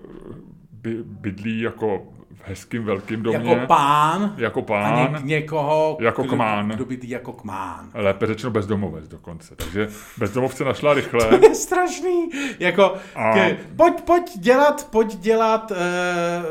by, 0.73 0.99
bydlí 1.03 1.61
jako 1.61 2.13
v 2.35 2.49
hezkým 2.49 2.85
velkým 2.85 3.23
domě. 3.23 3.51
Jako 3.55 3.67
pán, 3.67 4.35
Jako 4.37 4.61
a 4.61 4.63
pán. 4.63 5.13
ně, 5.13 5.19
někoho, 5.23 5.97
Jako 6.01 6.23
kdo, 6.23 6.33
kmán. 6.33 6.69
kdo 6.69 6.85
bydlí 6.85 7.09
jako 7.11 7.33
kmán. 7.33 7.89
Lépe 7.95 8.27
řečeno 8.27 8.51
bezdomovec 8.51 9.09
dokonce. 9.09 9.57
Takže 9.57 9.89
bezdomovce 10.19 10.65
našla 10.65 10.95
rychle. 10.95 11.25
To 11.39 11.49
je 11.49 11.55
strašný. 11.55 12.29
Jako, 12.59 12.95
A- 13.15 13.33
ke, 13.35 13.57
pojď, 13.77 14.01
pojď 14.01 14.39
dělat, 14.39 14.89
pojď 14.91 15.17
dělat 15.17 15.71
uh, 15.71 15.77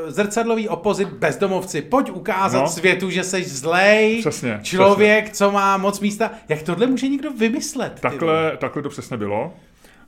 zrcadlový 0.07 0.69
opozit 0.69 1.09
bezdomovci. 1.09 1.81
Pojď 1.81 2.09
ukázat 2.11 2.59
No. 2.61 2.67
světu, 2.67 3.09
že 3.09 3.23
jsi 3.23 3.43
zlej 3.43 4.19
Přesně, 4.19 4.59
člověk, 4.63 5.31
co 5.31 5.51
má 5.51 5.77
moc 5.77 5.99
místa. 5.99 6.31
Jak 6.49 6.61
tohle 6.61 6.87
může 6.87 7.07
někdo 7.07 7.31
vymyslet? 7.31 7.99
Takhle, 8.01 8.57
takhle 8.57 8.81
to 8.81 8.89
přesně 8.89 9.17
bylo. 9.17 9.53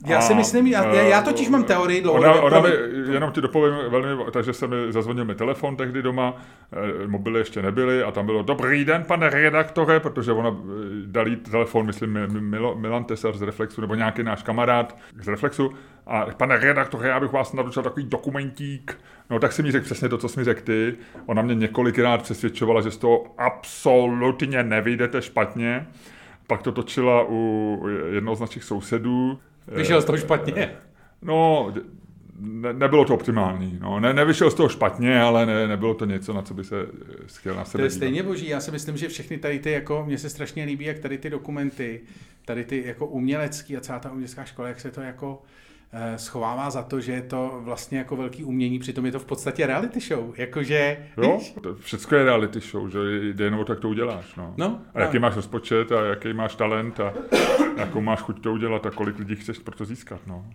Já 0.06 0.20
si 0.20 0.34
myslím, 0.34 0.66
já, 0.66 0.94
já 0.94 1.22
totiž 1.22 1.48
mám 1.48 1.64
teorii 1.64 2.04
ona, 2.04 2.32
ona 2.32 2.60
mi, 2.60 2.68
jenom 3.12 3.32
ti 3.32 3.40
dopovím 3.40 3.74
velmi, 3.88 4.24
takže 4.32 4.52
se 4.52 4.66
mi 4.66 4.76
zazvonil 4.88 5.24
mi 5.24 5.34
telefon 5.34 5.76
tehdy 5.76 6.02
doma, 6.02 6.34
eh, 6.72 7.06
mobily 7.06 7.40
ještě 7.40 7.62
nebyly 7.62 8.02
a 8.02 8.10
tam 8.10 8.26
bylo 8.26 8.42
dobrý 8.42 8.84
den, 8.84 9.04
pane 9.04 9.30
redaktore, 9.30 10.00
protože 10.00 10.32
ona 10.32 10.48
eh, 10.48 10.72
dali 11.06 11.36
telefon, 11.36 11.86
myslím, 11.86 12.18
Mil, 12.40 12.74
Milan 12.74 13.04
Tesar 13.04 13.36
z 13.36 13.42
Reflexu, 13.42 13.80
nebo 13.80 13.94
nějaký 13.94 14.22
náš 14.22 14.42
kamarád 14.42 14.96
z 15.22 15.28
Reflexu 15.28 15.72
a 16.06 16.26
pane 16.36 16.56
redaktore, 16.56 17.08
já 17.08 17.20
bych 17.20 17.32
vás 17.32 17.52
naručil 17.52 17.82
takový 17.82 18.06
dokumentík. 18.06 18.98
No 19.30 19.38
tak 19.38 19.52
si 19.52 19.62
mi 19.62 19.72
řekl 19.72 19.84
přesně 19.84 20.08
to, 20.08 20.18
co 20.18 20.28
jsi 20.28 20.38
mi 20.38 20.44
řekl 20.44 20.60
ty. 20.60 20.94
Ona 21.26 21.42
mě 21.42 21.54
několikrát 21.54 22.22
přesvědčovala, 22.22 22.80
že 22.80 22.90
z 22.90 22.96
toho 22.96 23.24
absolutně 23.38 24.62
nevyjdete 24.62 25.22
špatně. 25.22 25.86
Pak 26.46 26.62
to 26.62 26.72
točila 26.72 27.24
u 27.28 27.78
jednoho 28.10 28.36
z 28.36 28.40
našich 28.40 28.64
sousedů. 28.64 29.38
Vyšel 29.68 30.02
z 30.02 30.04
toho 30.04 30.18
špatně? 30.18 30.72
No, 31.22 31.72
ne, 32.40 32.72
nebylo 32.72 33.04
to 33.04 33.14
optimální. 33.14 33.78
No. 33.80 34.00
Ne, 34.00 34.12
nevyšel 34.12 34.50
z 34.50 34.54
toho 34.54 34.68
špatně, 34.68 35.20
ale 35.20 35.46
ne, 35.46 35.68
nebylo 35.68 35.94
to 35.94 36.04
něco, 36.04 36.32
na 36.32 36.42
co 36.42 36.54
by 36.54 36.64
se 36.64 36.86
chtěl 37.26 37.54
na 37.54 37.64
sebe 37.64 37.82
To 37.82 37.84
je 37.84 37.90
stejně 37.90 38.22
boží. 38.22 38.48
Já 38.48 38.60
si 38.60 38.70
myslím, 38.70 38.96
že 38.96 39.08
všechny 39.08 39.38
tady 39.38 39.58
ty, 39.58 39.70
jako, 39.70 40.04
mně 40.06 40.18
se 40.18 40.30
strašně 40.30 40.64
líbí, 40.64 40.84
jak 40.84 40.98
tady 40.98 41.18
ty 41.18 41.30
dokumenty, 41.30 42.00
tady 42.44 42.64
ty 42.64 42.82
jako 42.86 43.06
umělecký 43.06 43.76
a 43.76 43.80
celá 43.80 43.98
ta 43.98 44.12
umělecká 44.12 44.44
škola, 44.44 44.68
jak 44.68 44.80
se 44.80 44.90
to 44.90 45.00
jako 45.00 45.42
Eh, 45.42 45.59
schovává 46.16 46.70
za 46.70 46.82
to, 46.82 47.00
že 47.00 47.12
je 47.12 47.22
to 47.22 47.60
vlastně 47.64 47.98
jako 47.98 48.16
velký 48.16 48.44
umění, 48.44 48.78
přitom 48.78 49.06
je 49.06 49.12
to 49.12 49.18
v 49.18 49.24
podstatě 49.24 49.66
reality 49.66 50.00
show. 50.00 50.34
Jakože, 50.36 51.06
jo, 51.22 51.40
to 51.62 51.74
všechno 51.74 52.18
je 52.18 52.24
reality 52.24 52.60
show, 52.60 52.90
že 52.90 52.98
jde 53.22 53.44
jenom 53.44 53.60
o 53.60 53.64
to, 53.64 53.72
jak 53.72 53.80
to 53.80 53.88
uděláš. 53.88 54.34
No. 54.34 54.54
No, 54.56 54.82
a 54.94 55.00
jaký 55.00 55.18
máš 55.18 55.36
rozpočet 55.36 55.92
a 55.92 56.04
jaký 56.04 56.32
máš 56.32 56.54
talent 56.54 57.00
a 57.00 57.14
jakou 57.76 58.00
máš 58.00 58.20
chuť 58.20 58.42
to 58.42 58.52
udělat 58.52 58.86
a 58.86 58.90
kolik 58.90 59.18
lidí 59.18 59.36
chceš 59.36 59.58
pro 59.58 59.76
to 59.76 59.84
získat. 59.84 60.20
No. 60.26 60.46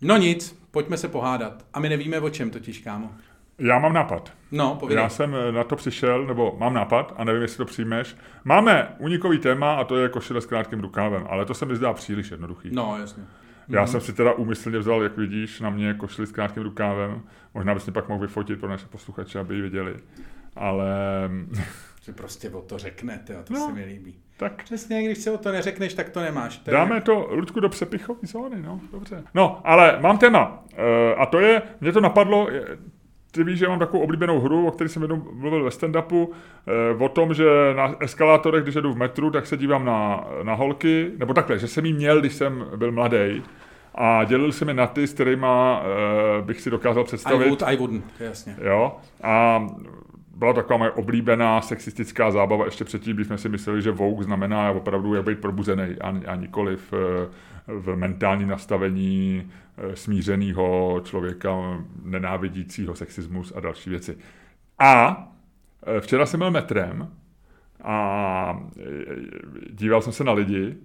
no 0.00 0.16
nic, 0.16 0.60
pojďme 0.70 0.96
se 0.96 1.08
pohádat. 1.08 1.66
A 1.72 1.80
my 1.80 1.88
nevíme 1.88 2.20
o 2.20 2.30
čem 2.30 2.50
totiž, 2.50 2.78
kámo. 2.78 3.14
Já 3.60 3.78
mám 3.78 3.92
nápad. 3.92 4.32
No, 4.52 4.74
povídej. 4.74 5.02
Já 5.02 5.08
jsem 5.08 5.34
eh, 5.34 5.52
na 5.52 5.64
to 5.64 5.76
přišel, 5.76 6.26
nebo 6.26 6.56
mám 6.58 6.74
nápad 6.74 7.14
a 7.16 7.24
nevím, 7.24 7.42
jestli 7.42 7.56
to 7.56 7.64
přijmeš. 7.64 8.16
Máme 8.44 8.88
unikový 8.98 9.38
téma 9.38 9.74
a 9.74 9.84
to 9.84 9.96
je 9.96 10.08
košile 10.08 10.40
s 10.40 10.46
krátkým 10.46 10.80
rukávem, 10.80 11.26
ale 11.28 11.44
to 11.44 11.54
se 11.54 11.66
mi 11.66 11.76
zdá 11.76 11.92
příliš 11.92 12.30
jednoduchý. 12.30 12.70
No, 12.72 12.96
jasně. 13.00 13.22
Já 13.68 13.84
mm-hmm. 13.84 13.86
jsem 13.86 14.00
si 14.00 14.12
teda 14.12 14.32
úmyslně 14.32 14.78
vzal, 14.78 15.02
jak 15.02 15.16
vidíš, 15.16 15.60
na 15.60 15.70
mě 15.70 15.94
košili 15.94 16.26
s 16.26 16.32
krátkým 16.32 16.62
rukávem. 16.62 17.22
Možná 17.54 17.74
bys 17.74 17.86
mě 17.86 17.92
pak 17.92 18.08
mohl 18.08 18.20
vyfotit 18.20 18.60
pro 18.60 18.68
naše 18.68 18.86
posluchače, 18.86 19.38
aby 19.38 19.54
ji 19.54 19.62
viděli. 19.62 19.96
Ale... 20.56 20.88
Že 22.02 22.12
prostě 22.12 22.50
o 22.50 22.62
to 22.62 22.78
řeknete, 22.78 23.36
a 23.36 23.42
to 23.42 23.54
no, 23.54 23.66
se 23.66 23.72
mi 23.72 23.84
líbí. 23.84 24.18
Tak. 24.36 24.64
Přesně, 24.64 25.04
když 25.04 25.18
se 25.18 25.30
o 25.30 25.38
to 25.38 25.52
neřekneš, 25.52 25.94
tak 25.94 26.10
to 26.10 26.20
nemáš. 26.20 26.58
To 26.58 26.70
Dáme 26.70 27.00
to, 27.00 27.28
Ludku, 27.30 27.60
do 27.60 27.68
přepichové 27.68 28.20
zóny, 28.22 28.62
no, 28.62 28.80
dobře. 28.92 29.24
No, 29.34 29.60
ale 29.64 29.98
mám 30.00 30.18
téma. 30.18 30.64
E, 30.76 31.14
a 31.14 31.26
to 31.26 31.40
je, 31.40 31.62
mě 31.80 31.92
to 31.92 32.00
napadlo, 32.00 32.48
ty 33.30 33.44
víš, 33.44 33.58
že 33.58 33.68
mám 33.68 33.78
takovou 33.78 34.02
oblíbenou 34.02 34.40
hru, 34.40 34.66
o 34.66 34.70
které 34.70 34.88
jsem 34.88 35.02
jednou 35.02 35.26
mluvil 35.32 35.64
ve 35.64 35.70
stand-upu, 35.70 36.28
eh, 36.66 37.04
o 37.04 37.08
tom, 37.08 37.34
že 37.34 37.44
na 37.76 37.94
eskalátorech, 38.00 38.62
když 38.62 38.74
jedu 38.74 38.92
v 38.92 38.96
metru, 38.96 39.30
tak 39.30 39.46
se 39.46 39.56
dívám 39.56 39.84
na, 39.84 40.24
na 40.42 40.54
holky, 40.54 41.10
nebo 41.18 41.34
takhle, 41.34 41.58
že 41.58 41.68
jsem 41.68 41.86
jí 41.86 41.92
měl, 41.92 42.20
když 42.20 42.34
jsem 42.34 42.66
byl 42.76 42.92
mladý. 42.92 43.42
A 43.94 44.24
dělil 44.24 44.52
jsem 44.52 44.68
je 44.68 44.74
na 44.74 44.86
ty, 44.86 45.06
s 45.06 45.14
kterými 45.14 45.46
uh, 45.46 46.46
bych 46.46 46.60
si 46.60 46.70
dokázal 46.70 47.04
představit. 47.04 47.44
I 47.44 47.48
would, 47.48 47.62
I 47.62 47.76
wouldn't, 47.76 48.04
jasně. 48.20 48.56
Jo, 48.62 48.96
a 49.22 49.66
byla 50.36 50.52
taková 50.52 50.76
moje 50.76 50.90
oblíbená 50.90 51.60
sexistická 51.60 52.30
zábava 52.30 52.64
ještě 52.64 52.84
předtím, 52.84 53.16
když 53.16 53.26
jsme 53.26 53.38
si 53.38 53.48
mysleli, 53.48 53.82
že 53.82 53.90
Vogue 53.90 54.24
znamená 54.24 54.70
opravdu 54.70 55.14
jak 55.14 55.24
být 55.24 55.38
probuzený 55.40 55.96
a, 56.00 56.14
a 56.26 56.36
nikoliv 56.36 56.92
uh, 56.92 56.98
v 57.78 57.96
mentálním 57.96 58.48
nastavení 58.48 59.50
eh, 59.76 59.96
smířeného 59.96 61.00
člověka, 61.04 61.84
nenávidícího 62.04 62.94
sexismus 62.94 63.52
a 63.56 63.60
další 63.60 63.90
věci. 63.90 64.18
A 64.78 65.24
eh, 65.86 66.00
včera 66.00 66.26
jsem 66.26 66.40
byl 66.40 66.50
metrem 66.50 67.08
a 67.82 68.62
eh, 68.78 68.84
díval 69.70 70.02
jsem 70.02 70.12
se 70.12 70.24
na 70.24 70.32
lidi 70.32 70.76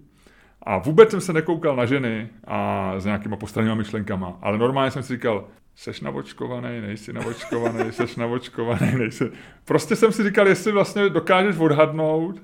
a 0.61 0.77
vůbec 0.77 1.11
jsem 1.11 1.21
se 1.21 1.33
nekoukal 1.33 1.75
na 1.75 1.86
ženy 1.86 2.29
a 2.47 2.91
s 2.99 3.05
nějakýma 3.05 3.38
postranýma 3.38 3.75
myšlenkama, 3.75 4.39
ale 4.41 4.57
normálně 4.57 4.91
jsem 4.91 5.03
si 5.03 5.13
říkal, 5.13 5.47
seš 5.75 6.01
navočkovaný, 6.01 6.81
nejsi 6.81 7.13
navočkovaný, 7.13 7.91
seš 7.91 8.15
navočkovaný, 8.15 8.95
nejsi. 8.97 9.31
Prostě 9.65 9.95
jsem 9.95 10.11
si 10.11 10.23
říkal, 10.23 10.47
jestli 10.47 10.71
vlastně 10.71 11.09
dokážeš 11.09 11.57
odhadnout, 11.57 12.41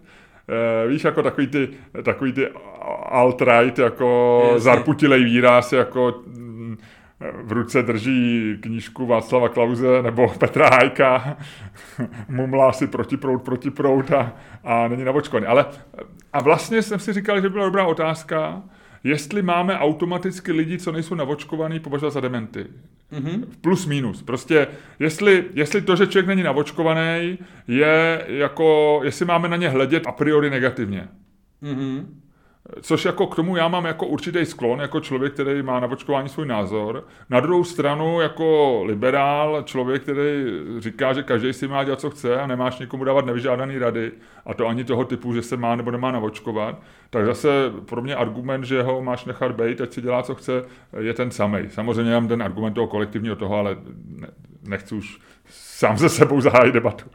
víš, 0.88 1.04
jako 1.04 1.24
takový 1.24 1.48
ty, 1.48 1.70
takový 2.04 2.34
ty 2.34 2.48
alt-right, 3.12 3.84
jako 3.84 4.42
Jasně. 4.44 4.60
zarputilej 4.60 5.24
výraz, 5.24 5.74
jako 5.74 6.22
mm, 6.28 6.78
v 7.44 7.52
ruce 7.52 7.84
drží 7.84 8.58
knížku 8.62 9.06
Václava 9.06 9.50
Klauze 9.50 10.02
nebo 10.02 10.28
Petra 10.40 10.70
Hajka, 10.70 11.38
mumlá 12.30 12.74
si 12.74 12.88
protiprout, 12.88 13.44
protiprout 13.44 14.12
a, 14.12 14.34
a 14.64 14.88
není 14.88 15.04
navočkovaný. 15.04 15.46
Ale 15.46 15.66
a 16.34 16.42
vlastně 16.42 16.82
jsem 16.82 17.00
si 17.00 17.14
říkal, 17.14 17.42
že 17.42 17.50
byla 17.50 17.66
dobrá 17.66 17.86
otázka, 17.88 18.64
jestli 19.04 19.42
máme 19.42 19.80
automaticky 19.80 20.52
lidi, 20.52 20.78
co 20.78 20.92
nejsou 20.92 21.16
navočkovaný, 21.16 21.80
považovat 21.80 22.14
za 22.14 22.20
dementy. 22.20 22.66
Mm-hmm. 23.14 23.44
Plus 23.62 23.86
minus. 23.86 24.24
Prostě, 24.24 24.68
jestli, 25.00 25.46
jestli 25.54 25.82
to, 25.82 25.96
že 25.96 26.08
člověk 26.08 26.28
není 26.28 26.44
navočkovaný, 26.44 27.38
je 27.68 28.26
jako, 28.28 29.00
jestli 29.04 29.26
máme 29.26 29.48
na 29.48 29.58
ně 29.58 29.70
hledět 29.70 30.08
a 30.08 30.12
priori 30.12 30.50
negativně. 30.50 31.08
Mm-hmm. 31.64 32.06
Což 32.82 33.06
jako 33.06 33.28
k 33.28 33.36
tomu 33.36 33.56
já 33.56 33.68
mám 33.68 33.86
jako 33.86 34.08
určitý 34.08 34.46
sklon, 34.46 34.80
jako 34.80 35.00
člověk, 35.00 35.34
který 35.34 35.64
má 35.64 35.80
na 35.80 35.88
očkování 35.88 36.30
svůj 36.30 36.46
názor. 36.46 37.08
Na 37.30 37.40
druhou 37.40 37.64
stranu 37.64 38.22
jako 38.22 38.80
liberál, 38.84 39.64
člověk, 39.64 40.02
který 40.02 40.46
říká, 40.80 41.14
že 41.14 41.24
každý 41.24 41.54
si 41.54 41.68
má 41.68 41.84
dělat, 41.84 42.00
co 42.00 42.10
chce 42.10 42.42
a 42.42 42.48
nemáš 42.48 42.80
nikomu 42.80 43.04
dávat 43.04 43.26
nevyžádaný 43.26 43.78
rady, 43.78 44.12
a 44.46 44.54
to 44.54 44.68
ani 44.68 44.84
toho 44.84 45.06
typu, 45.06 45.34
že 45.34 45.42
se 45.42 45.58
má 45.58 45.76
nebo 45.76 45.92
nemá 45.92 46.12
navočkovat, 46.12 46.82
tak 47.10 47.26
zase 47.26 47.50
pro 47.86 48.02
mě 48.02 48.16
argument, 48.16 48.64
že 48.64 48.82
ho 48.82 49.02
máš 49.02 49.26
nechat 49.26 49.52
být, 49.52 49.82
ať 49.82 49.94
si 49.94 50.02
dělá, 50.02 50.24
co 50.24 50.36
chce, 50.36 50.64
je 51.00 51.14
ten 51.14 51.32
samý. 51.32 51.60
Samozřejmě 51.70 52.14
mám 52.14 52.28
ten 52.28 52.44
argument 52.44 52.74
toho 52.74 52.88
kolektivního 52.88 53.36
toho, 53.36 53.56
ale 53.56 53.78
nechci 54.68 54.96
už 54.96 55.20
sám 55.50 55.98
se 55.98 56.10
sebou 56.10 56.42
zahájit 56.42 56.74
debatu. 56.74 57.06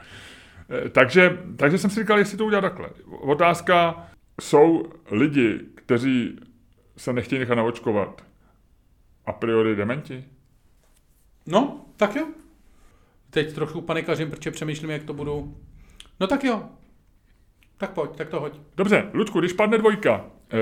Eh, 0.71 0.89
takže, 0.89 1.39
takže 1.57 1.79
jsem 1.79 1.91
si 1.91 2.01
říkal, 2.01 2.19
jestli 2.19 2.39
to 2.39 2.45
udělat 2.45 2.61
takhle. 2.61 2.89
Otázka, 3.21 4.07
jsou 4.41 4.85
lidi, 5.11 5.61
kteří 5.75 6.39
se 6.97 7.13
nechtějí 7.13 7.39
nechat 7.39 7.55
naočkovat 7.55 8.23
a 9.27 9.33
priori 9.33 9.77
dementi? 9.77 10.25
No, 11.47 11.87
tak 11.97 12.17
jo. 12.17 12.27
Teď 13.31 13.53
trochu 13.53 13.81
panikařím, 13.81 14.31
protože 14.31 14.51
přemýšlím, 14.51 14.91
jak 14.91 15.03
to 15.03 15.15
budu. 15.15 15.57
No 16.21 16.27
tak 16.27 16.45
jo. 16.45 16.63
Tak 17.77 17.91
pojď, 17.91 18.17
tak 18.17 18.29
to 18.29 18.41
hoď. 18.41 18.53
Dobře, 18.77 19.11
Ludku, 19.13 19.41
když 19.41 19.53
padne 19.53 19.79
dvojka, 19.79 20.25
e, 20.53 20.57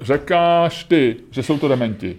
řekáš 0.00 0.84
ty, 0.84 1.16
že 1.30 1.42
jsou 1.42 1.58
to 1.58 1.68
dementi. 1.68 2.18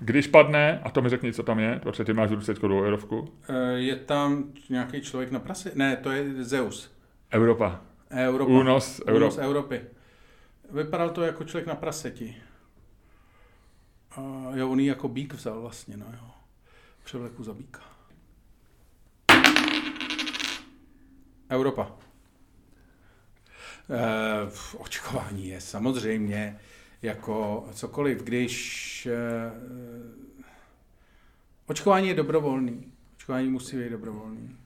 Když 0.00 0.26
padne, 0.26 0.80
a 0.84 0.90
to 0.90 1.02
mi 1.02 1.08
řekni, 1.08 1.32
co 1.32 1.42
tam 1.42 1.58
je, 1.58 1.80
protože 1.82 2.04
ty 2.04 2.12
máš 2.12 2.30
v 2.30 2.34
ruce 2.34 2.54
eurovku. 2.62 3.28
E, 3.48 3.72
je 3.72 3.96
tam 3.96 4.44
nějaký 4.70 5.00
člověk 5.00 5.30
na 5.30 5.40
prase? 5.40 5.72
Ne, 5.74 5.96
to 5.96 6.10
je 6.10 6.44
Zeus. 6.44 6.92
Evropa. 7.30 7.80
Evropa. 8.10 8.52
Únos, 8.52 9.00
Euro... 9.06 9.16
Únos 9.16 9.38
Evropy. 9.38 9.80
Vypadal 10.70 11.10
to 11.10 11.22
jako 11.22 11.44
člověk 11.44 11.66
na 11.66 11.74
praseti. 11.74 12.36
A 14.10 14.50
jo, 14.54 14.70
on 14.70 14.80
ji 14.80 14.86
jako 14.86 15.08
bík 15.08 15.34
vzal 15.34 15.60
vlastně, 15.60 15.96
no 15.96 16.06
jo. 16.12 16.30
Převleku 17.04 17.44
za 17.44 17.54
bíka. 17.54 17.80
Evropa. 21.48 21.92
E, 23.90 24.76
očkování 24.78 25.48
je 25.48 25.60
samozřejmě 25.60 26.60
jako 27.02 27.68
cokoliv, 27.72 28.22
když 28.22 29.06
e, 29.06 29.16
očkování 31.66 32.08
je 32.08 32.14
dobrovolný. 32.14 32.92
Očkování 33.16 33.48
musí 33.48 33.76
být 33.76 33.90
dobrovolný. 33.90 34.56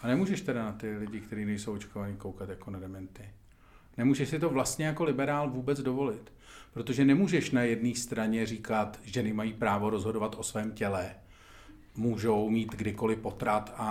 A 0.00 0.06
nemůžeš 0.06 0.40
teda 0.40 0.64
na 0.64 0.72
ty 0.72 0.96
lidi, 0.96 1.20
kteří 1.20 1.44
nejsou 1.44 1.74
očkovaní, 1.74 2.16
koukat 2.16 2.48
jako 2.48 2.70
na 2.70 2.78
dementy. 2.78 3.30
Nemůžeš 3.98 4.28
si 4.28 4.38
to 4.38 4.50
vlastně 4.50 4.86
jako 4.86 5.04
liberál 5.04 5.50
vůbec 5.50 5.80
dovolit. 5.80 6.32
Protože 6.72 7.04
nemůžeš 7.04 7.50
na 7.50 7.62
jedné 7.62 7.94
straně 7.94 8.46
říkat, 8.46 8.98
že 9.04 9.22
nemají 9.22 9.52
právo 9.52 9.90
rozhodovat 9.90 10.34
o 10.38 10.42
svém 10.42 10.72
těle. 10.72 11.10
Můžou 11.96 12.50
mít 12.50 12.72
kdykoliv 12.74 13.18
potrat 13.18 13.74
a, 13.76 13.88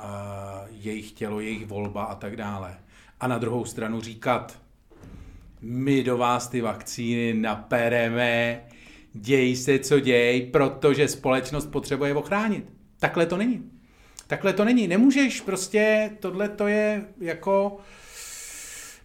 a 0.00 0.64
jejich 0.70 1.12
tělo, 1.12 1.40
jejich 1.40 1.66
volba 1.66 2.04
a 2.04 2.14
tak 2.14 2.36
dále. 2.36 2.78
A 3.20 3.26
na 3.26 3.38
druhou 3.38 3.64
stranu 3.64 4.00
říkat, 4.00 4.58
my 5.60 6.02
do 6.02 6.16
vás 6.16 6.48
ty 6.48 6.60
vakcíny 6.60 7.34
napereme, 7.34 8.64
děj 9.12 9.56
se, 9.56 9.78
co 9.78 10.00
děj, 10.00 10.50
protože 10.50 11.08
společnost 11.08 11.66
potřebuje 11.66 12.14
ochránit. 12.14 12.72
Takhle 12.98 13.26
to 13.26 13.36
není. 13.36 13.70
Takhle 14.26 14.52
to 14.52 14.64
není. 14.64 14.88
Nemůžeš 14.88 15.40
prostě, 15.40 16.10
tohle 16.20 16.48
to 16.48 16.66
je 16.66 17.04
jako 17.20 17.78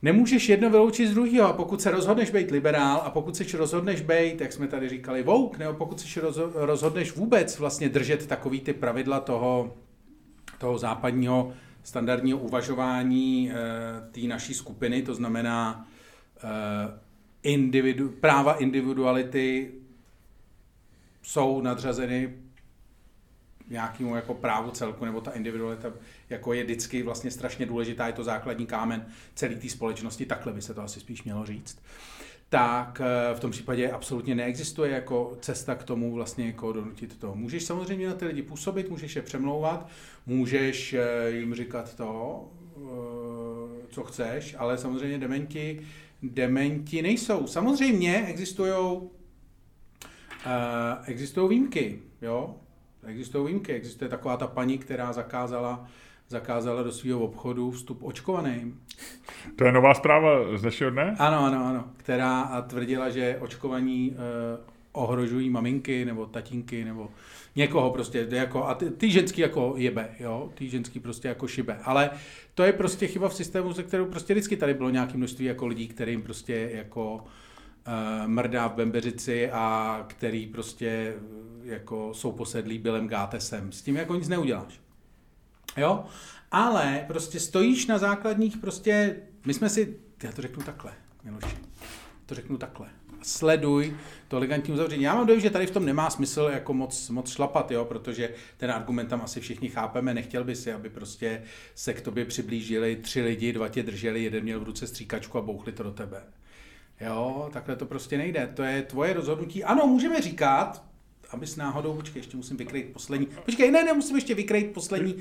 nemůžeš 0.05 0.49
jedno 0.49 0.69
vyloučit 0.69 1.07
z 1.07 1.13
druhého. 1.13 1.47
A 1.47 1.53
pokud 1.53 1.81
se 1.81 1.91
rozhodneš 1.91 2.31
být 2.31 2.51
liberál 2.51 3.01
a 3.05 3.09
pokud 3.09 3.35
se 3.35 3.57
rozhodneš 3.57 4.01
být, 4.01 4.41
jak 4.41 4.53
jsme 4.53 4.67
tady 4.67 4.89
říkali, 4.89 5.23
vouk, 5.23 5.57
nebo 5.57 5.73
pokud 5.73 5.99
se 5.99 6.21
rozhodneš 6.53 7.15
vůbec 7.15 7.59
vlastně 7.59 7.89
držet 7.89 8.27
takový 8.27 8.61
ty 8.61 8.73
pravidla 8.73 9.19
toho, 9.19 9.73
toho 10.57 10.77
západního 10.77 11.53
standardního 11.83 12.39
uvažování 12.39 13.51
e, 13.51 13.53
té 14.11 14.21
naší 14.27 14.53
skupiny, 14.53 15.01
to 15.01 15.15
znamená 15.15 15.87
e, 16.37 16.47
individu, 17.43 18.09
práva 18.09 18.53
individuality 18.53 19.71
jsou 21.21 21.61
nadřazeny 21.61 22.33
nějakému 23.69 24.15
jako 24.15 24.33
právu 24.33 24.71
celku, 24.71 25.05
nebo 25.05 25.21
ta 25.21 25.31
individualita 25.31 25.93
jako 26.29 26.53
je 26.53 26.63
vždycky 26.63 27.03
vlastně 27.03 27.31
strašně 27.31 27.65
důležitá, 27.65 28.07
je 28.07 28.13
to 28.13 28.23
základní 28.23 28.65
kámen 28.65 29.05
celé 29.35 29.55
té 29.55 29.69
společnosti, 29.69 30.25
takhle 30.25 30.53
by 30.53 30.61
se 30.61 30.73
to 30.73 30.81
asi 30.81 30.99
spíš 30.99 31.23
mělo 31.23 31.45
říct 31.45 31.77
tak 32.49 33.01
eh, 33.01 33.35
v 33.35 33.39
tom 33.39 33.51
případě 33.51 33.91
absolutně 33.91 34.35
neexistuje 34.35 34.91
jako 34.91 35.37
cesta 35.41 35.75
k 35.75 35.83
tomu 35.83 36.13
vlastně 36.13 36.45
jako 36.45 36.73
donutit 36.73 37.19
to. 37.19 37.35
Můžeš 37.35 37.63
samozřejmě 37.63 38.07
na 38.07 38.13
ty 38.13 38.25
lidi 38.25 38.41
působit, 38.41 38.89
můžeš 38.89 39.15
je 39.15 39.21
přemlouvat, 39.21 39.89
můžeš 40.25 40.93
eh, 40.93 41.29
jim 41.29 41.55
říkat 41.55 41.95
to, 41.95 42.43
eh, 42.77 43.87
co 43.89 44.03
chceš, 44.03 44.55
ale 44.57 44.77
samozřejmě 44.77 45.17
dementi, 45.17 45.81
dementi 46.23 47.01
nejsou. 47.01 47.47
Samozřejmě 47.47 48.25
existují 48.27 48.71
existují 51.05 51.49
výjimky, 51.49 51.99
jo? 52.21 52.55
Existují 53.05 53.45
výjimky. 53.45 53.73
Existuje 53.73 54.09
taková 54.09 54.37
ta 54.37 54.47
paní, 54.47 54.77
která 54.77 55.13
zakázala 55.13 55.87
zakázala 56.29 56.83
do 56.83 56.91
svého 56.91 57.19
obchodu 57.19 57.71
vstup 57.71 58.03
očkovaným. 58.03 58.81
To 59.55 59.65
je 59.65 59.71
nová 59.71 59.93
zpráva 59.93 60.57
z 60.57 60.61
dnešního 60.61 60.91
dne? 60.91 61.15
Ano, 61.19 61.45
ano, 61.45 61.65
ano. 61.65 61.83
Která 61.97 62.61
tvrdila, 62.61 63.09
že 63.09 63.37
očkovaní 63.39 64.15
eh, 64.15 64.75
ohrožují 64.91 65.49
maminky 65.49 66.05
nebo 66.05 66.25
tatínky 66.25 66.85
nebo 66.85 67.09
někoho 67.55 67.91
prostě, 67.91 68.27
jako, 68.29 68.63
a 68.63 68.73
ty, 68.73 68.89
ty 68.89 69.11
ženský 69.11 69.41
jako 69.41 69.73
jebe, 69.77 70.09
jo, 70.19 70.51
ty 70.53 70.69
ženský 70.69 70.99
prostě 70.99 71.27
jako 71.27 71.47
šibe, 71.47 71.79
ale 71.83 72.09
to 72.53 72.63
je 72.63 72.73
prostě 72.73 73.07
chyba 73.07 73.29
v 73.29 73.35
systému, 73.35 73.73
ze 73.73 73.83
kterou 73.83 74.05
prostě 74.05 74.33
vždycky 74.33 74.57
tady 74.57 74.73
bylo 74.73 74.89
nějaké 74.89 75.17
množství 75.17 75.45
jako 75.45 75.67
lidí, 75.67 75.87
kterým 75.87 76.21
prostě 76.21 76.69
jako 76.73 77.23
mrdá 78.25 78.67
v 78.67 78.73
Bembeřici 78.73 79.51
a 79.51 80.05
který 80.09 80.47
prostě 80.47 81.13
jako 81.63 82.13
jsou 82.13 82.31
posedlí 82.31 82.79
Billem 82.79 83.07
Gátesem. 83.07 83.71
S 83.71 83.81
tím 83.81 83.95
jako 83.95 84.15
nic 84.15 84.27
neuděláš. 84.27 84.79
Jo? 85.77 86.05
Ale 86.51 87.03
prostě 87.07 87.39
stojíš 87.39 87.87
na 87.87 87.97
základních 87.97 88.57
prostě, 88.57 89.15
my 89.45 89.53
jsme 89.53 89.69
si, 89.69 89.97
já 90.23 90.31
to 90.31 90.41
řeknu 90.41 90.63
takhle, 90.63 90.91
Miloši, 91.23 91.57
to 92.25 92.35
řeknu 92.35 92.57
takhle. 92.57 92.87
Sleduj 93.21 93.97
to 94.27 94.37
elegantní 94.37 94.73
uzavření. 94.73 95.03
Já 95.03 95.15
mám 95.15 95.27
dojem, 95.27 95.41
že 95.41 95.49
tady 95.49 95.67
v 95.67 95.71
tom 95.71 95.85
nemá 95.85 96.09
smysl 96.09 96.49
jako 96.53 96.73
moc, 96.73 97.09
moc 97.09 97.31
šlapat, 97.31 97.71
jo, 97.71 97.85
protože 97.85 98.29
ten 98.57 98.71
argument 98.71 99.07
tam 99.07 99.21
asi 99.21 99.41
všichni 99.41 99.69
chápeme. 99.69 100.13
Nechtěl 100.13 100.43
by 100.43 100.55
si, 100.55 100.73
aby 100.73 100.89
prostě 100.89 101.43
se 101.75 101.93
k 101.93 102.01
tobě 102.01 102.25
přiblížili 102.25 102.95
tři 102.95 103.21
lidi, 103.21 103.53
dva 103.53 103.67
tě 103.67 103.83
drželi, 103.83 104.23
jeden 104.23 104.43
měl 104.43 104.59
v 104.59 104.63
ruce 104.63 104.87
stříkačku 104.87 105.37
a 105.37 105.41
bouchli 105.41 105.71
to 105.71 105.83
do 105.83 105.91
tebe. 105.91 106.23
Jo, 107.01 107.49
takhle 107.53 107.75
to 107.75 107.85
prostě 107.85 108.17
nejde. 108.17 108.51
To 108.53 108.63
je 108.63 108.81
tvoje 108.81 109.13
rozhodnutí. 109.13 109.63
Ano, 109.63 109.87
můžeme 109.87 110.21
říkat, 110.21 110.83
abys 111.29 111.55
náhodou, 111.55 111.95
počkej, 111.95 112.19
ještě 112.19 112.37
musím 112.37 112.57
vykrýt 112.57 112.93
poslední, 112.93 113.27
počkej, 113.45 113.71
ne, 113.71 113.83
ne, 113.83 113.93
musím 113.93 114.15
ještě 114.15 114.35
vykrýt 114.35 114.73
poslední, 114.73 115.15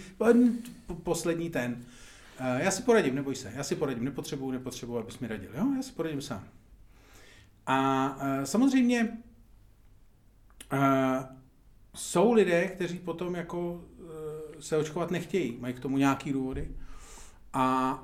poslední 1.03 1.51
ten. 1.51 1.85
Eh, 2.39 2.65
já 2.65 2.71
si 2.71 2.83
poradím, 2.83 3.15
neboj 3.15 3.35
se, 3.35 3.53
já 3.57 3.65
si 3.65 3.77
poradím, 3.77 4.05
nepotřebuju, 4.05 4.51
nepotřebuju, 4.51 4.99
abys 4.99 5.19
mi 5.19 5.29
radil, 5.29 5.51
jo, 5.55 5.67
já 5.77 5.83
si 5.83 5.93
poradím 5.93 6.23
sám. 6.23 6.45
A 7.67 8.19
eh, 8.21 8.47
samozřejmě 8.47 9.19
eh, 10.73 11.27
jsou 11.95 12.33
lidé, 12.33 12.69
kteří 12.69 12.99
potom 12.99 13.35
jako 13.35 13.85
se 14.61 14.77
očkovat 14.77 15.11
nechtějí, 15.11 15.57
mají 15.61 15.75
k 15.75 15.81
tomu 15.81 15.99
nějaký 15.99 16.33
důvody. 16.33 16.69
A 17.53 17.99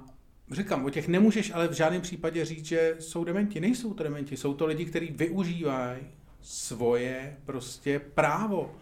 říkám, 0.50 0.84
o 0.84 0.90
těch 0.90 1.08
nemůžeš 1.08 1.50
ale 1.54 1.68
v 1.68 1.72
žádném 1.72 2.02
případě 2.02 2.44
říct, 2.44 2.64
že 2.64 2.96
jsou 2.98 3.24
dementi. 3.24 3.60
Nejsou 3.60 3.94
to 3.94 4.02
dementi, 4.02 4.36
jsou 4.36 4.54
to 4.54 4.66
lidi, 4.66 4.84
kteří 4.84 5.06
využívají 5.06 6.00
svoje 6.40 7.36
prostě 7.44 7.98
právo 7.98 8.74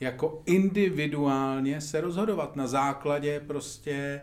jako 0.00 0.42
individuálně 0.46 1.80
se 1.80 2.00
rozhodovat 2.00 2.56
na 2.56 2.66
základě 2.66 3.40
prostě 3.46 4.20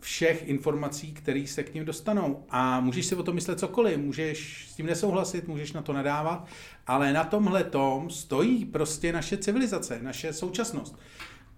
všech 0.00 0.48
informací, 0.48 1.12
které 1.12 1.44
se 1.46 1.62
k 1.62 1.74
ním 1.74 1.84
dostanou. 1.84 2.44
A 2.50 2.80
můžeš 2.80 3.06
si 3.06 3.14
o 3.14 3.22
tom 3.22 3.34
myslet 3.34 3.60
cokoliv, 3.60 3.98
můžeš 3.98 4.68
s 4.70 4.74
tím 4.74 4.86
nesouhlasit, 4.86 5.48
můžeš 5.48 5.72
na 5.72 5.82
to 5.82 5.92
nadávat, 5.92 6.46
ale 6.86 7.12
na 7.12 7.24
tomhle 7.24 7.64
tom 7.64 8.10
stojí 8.10 8.64
prostě 8.64 9.12
naše 9.12 9.36
civilizace, 9.36 9.98
naše 10.02 10.32
současnost. 10.32 10.98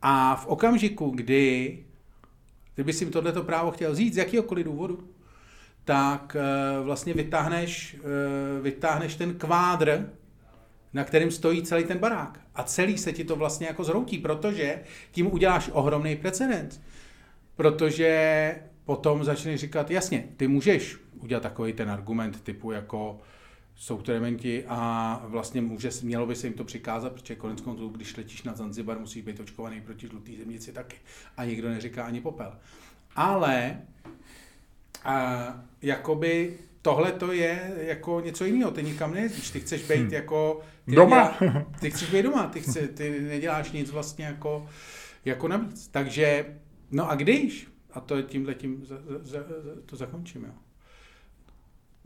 A 0.03 0.37
v 0.37 0.47
okamžiku, 0.47 1.11
kdy 1.11 1.79
kdyby 2.79 2.93
si 2.93 3.07
tohleto 3.07 3.43
právo 3.43 3.71
chtěl 3.71 3.93
vzít 3.93 4.15
z 4.15 4.17
jakýhokoliv 4.17 4.65
důvodu, 4.65 5.09
tak 5.85 6.37
eh, 6.41 6.81
vlastně 6.83 7.15
vytáhneš, 7.15 7.97
eh, 7.99 8.61
vytáhneš 8.63 9.15
ten 9.15 9.35
kvádr 9.35 10.11
na 10.93 11.05
kterém 11.05 11.31
stojí 11.31 11.63
celý 11.63 11.85
ten 11.85 11.99
barák. 11.99 12.41
A 12.55 12.63
celý 12.63 12.99
se 12.99 13.13
ti 13.13 13.25
to 13.25 13.37
vlastně 13.37 13.67
jako 13.67 13.85
zhroutí, 13.85 14.19
protože 14.19 14.81
tím 15.11 15.33
uděláš 15.33 15.71
ohromný 15.73 16.17
precedens. 16.17 16.81
Protože 17.57 18.55
potom 18.85 19.25
začneš 19.25 19.61
říkat, 19.61 19.91
jasně, 19.91 20.25
ty 20.37 20.49
můžeš 20.49 20.97
udělat 21.21 21.43
takový 21.43 21.73
ten 21.73 21.91
argument 21.91 22.41
typu 22.43 22.73
jako 22.73 23.21
jsou 23.79 24.03
to 24.03 24.13
dementi 24.13 24.65
a 24.69 25.23
vlastně 25.25 25.61
může, 25.61 25.91
mělo 26.03 26.27
by 26.27 26.35
se 26.35 26.47
jim 26.47 26.55
to 26.55 26.65
přikázat, 26.65 27.13
protože 27.13 27.35
konec 27.35 27.61
konců, 27.61 27.89
když 27.89 28.17
letíš 28.17 28.43
na 28.43 28.55
Zanzibar, 28.55 28.99
musí 28.99 29.23
být 29.23 29.41
očkovaný 29.41 29.81
proti 29.81 30.07
žlutý 30.07 30.37
zemnici 30.37 30.73
taky. 30.73 30.97
A 31.37 31.45
nikdo 31.45 31.69
neříká 31.69 32.05
ani 32.05 32.21
popel. 32.21 32.53
Ale 33.17 33.83
a, 35.05 35.65
jakoby 35.83 36.59
tohle 36.83 37.13
to 37.13 37.33
je 37.33 37.75
jako 37.79 38.21
něco 38.21 38.45
jiného, 38.45 38.71
ty 38.71 38.83
nikam 38.83 39.15
nejezdíš, 39.15 39.51
ty 39.51 39.61
chceš 39.61 39.83
být 39.83 40.01
hmm. 40.01 40.13
jako... 40.13 40.61
Ty 40.85 40.95
doma? 40.95 41.37
Nedělá, 41.41 41.67
ty 41.81 41.91
chceš 41.91 42.11
být 42.11 42.23
doma, 42.23 42.47
ty, 42.47 42.61
chce, 42.61 42.89
ty 42.89 43.21
neděláš 43.21 43.73
nic 43.73 43.91
vlastně 43.91 44.25
jako, 44.25 44.69
jako 45.25 45.49
navíc. 45.49 45.89
Takže, 45.89 46.57
no 46.91 47.11
a 47.11 47.15
když, 47.15 47.69
a 47.93 48.01
to 48.01 48.23
tímhle 48.23 48.55
tím 48.55 48.85
za, 48.87 48.97
za, 49.07 49.39
za, 49.39 49.45
to 49.87 49.97
zakončím, 49.97 50.45
jo. 50.45 50.53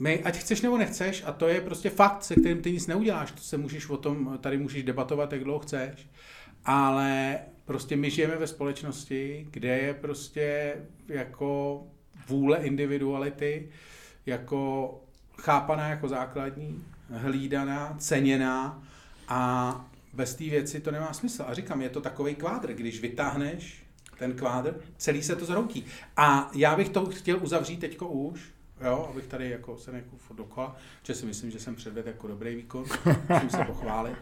My, 0.03 0.23
ať 0.25 0.37
chceš 0.39 0.61
nebo 0.61 0.79
nechceš, 0.79 1.23
a 1.27 1.33
to 1.33 1.49
je 1.49 1.61
prostě 1.61 1.91
fakt, 1.91 2.25
se 2.25 2.35
kterým 2.35 2.63
ty 2.63 2.73
nic 2.73 2.87
neuděláš, 2.87 3.33
to 3.33 3.41
se 3.41 3.57
můžeš 3.57 3.89
o 3.89 3.97
tom, 3.97 4.39
tady 4.41 4.59
můžeš 4.59 4.83
debatovat, 4.83 5.33
jak 5.33 5.45
dlouho 5.45 5.59
chceš, 5.59 6.09
ale 6.65 7.39
prostě 7.65 7.97
my 7.97 8.11
žijeme 8.11 8.37
ve 8.37 8.47
společnosti, 8.47 9.47
kde 9.51 9.79
je 9.79 9.95
prostě 9.95 10.77
jako 11.09 11.83
vůle 12.29 12.59
individuality, 12.59 13.69
jako 14.27 14.95
chápaná 15.39 15.89
jako 15.89 16.09
základní, 16.09 16.85
hlídaná, 17.11 17.97
ceněná 17.99 18.83
a 19.29 19.85
bez 20.13 20.35
té 20.35 20.45
věci 20.45 20.81
to 20.81 20.91
nemá 20.91 21.13
smysl. 21.13 21.45
A 21.47 21.55
říkám, 21.55 21.83
je 21.83 21.89
to 21.89 22.01
takový 22.01 22.35
kvádr, 22.35 22.73
když 22.73 23.01
vytáhneš 23.01 23.83
ten 24.19 24.33
kvádr, 24.33 24.75
celý 24.97 25.23
se 25.23 25.37
to 25.37 25.45
zroutí. 25.45 25.85
A 26.17 26.51
já 26.55 26.77
bych 26.77 26.89
to 26.89 27.07
chtěl 27.07 27.39
uzavřít 27.43 27.81
teďko 27.81 28.09
už, 28.09 28.53
jo, 28.87 29.09
abych 29.11 29.27
tady 29.27 29.51
jako 29.51 29.77
se 29.77 29.91
jako 29.91 30.35
dokola, 30.35 30.77
že 31.03 31.15
si 31.15 31.27
myslím, 31.27 31.51
že 31.51 31.61
jsem 31.61 31.75
předvedl 31.75 32.09
jako 32.09 32.27
dobrý 32.27 32.55
výkon, 32.55 32.85
musím 33.29 33.51
se 33.51 33.65
pochválit. 33.65 34.17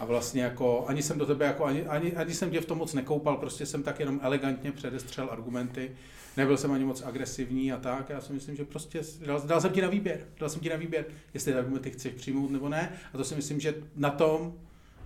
A 0.00 0.04
vlastně 0.04 0.42
jako, 0.42 0.84
ani 0.88 1.02
jsem 1.02 1.18
do 1.18 1.26
tebe 1.26 1.46
jako, 1.46 1.64
ani, 1.64 1.86
ani, 1.86 2.16
ani 2.16 2.34
jsem 2.34 2.50
tě 2.50 2.60
v 2.60 2.66
tom 2.66 2.78
moc 2.78 2.94
nekoupal, 2.94 3.36
prostě 3.36 3.66
jsem 3.66 3.82
tak 3.82 4.00
jenom 4.00 4.20
elegantně 4.22 4.72
předestřel 4.72 5.28
argumenty, 5.30 5.96
nebyl 6.36 6.56
jsem 6.56 6.72
ani 6.72 6.84
moc 6.84 7.02
agresivní 7.02 7.72
a 7.72 7.76
tak. 7.76 8.10
Já 8.10 8.20
si 8.20 8.32
myslím, 8.32 8.56
že 8.56 8.64
prostě 8.64 9.00
dal, 9.26 9.40
dal 9.40 9.60
jsem 9.60 9.72
ti 9.72 9.82
na 9.82 9.88
výběr. 9.88 10.20
Dal 10.38 10.48
jsem 10.48 10.60
ti 10.60 10.68
na 10.68 10.76
výběr, 10.76 11.04
jestli 11.34 11.52
ty 11.52 11.58
argumenty 11.58 11.90
chceš 11.90 12.14
přijmout 12.14 12.50
nebo 12.50 12.68
ne. 12.68 12.92
A 13.12 13.16
to 13.16 13.24
si 13.24 13.34
myslím, 13.34 13.60
že 13.60 13.74
na 13.96 14.10
tom 14.10 14.54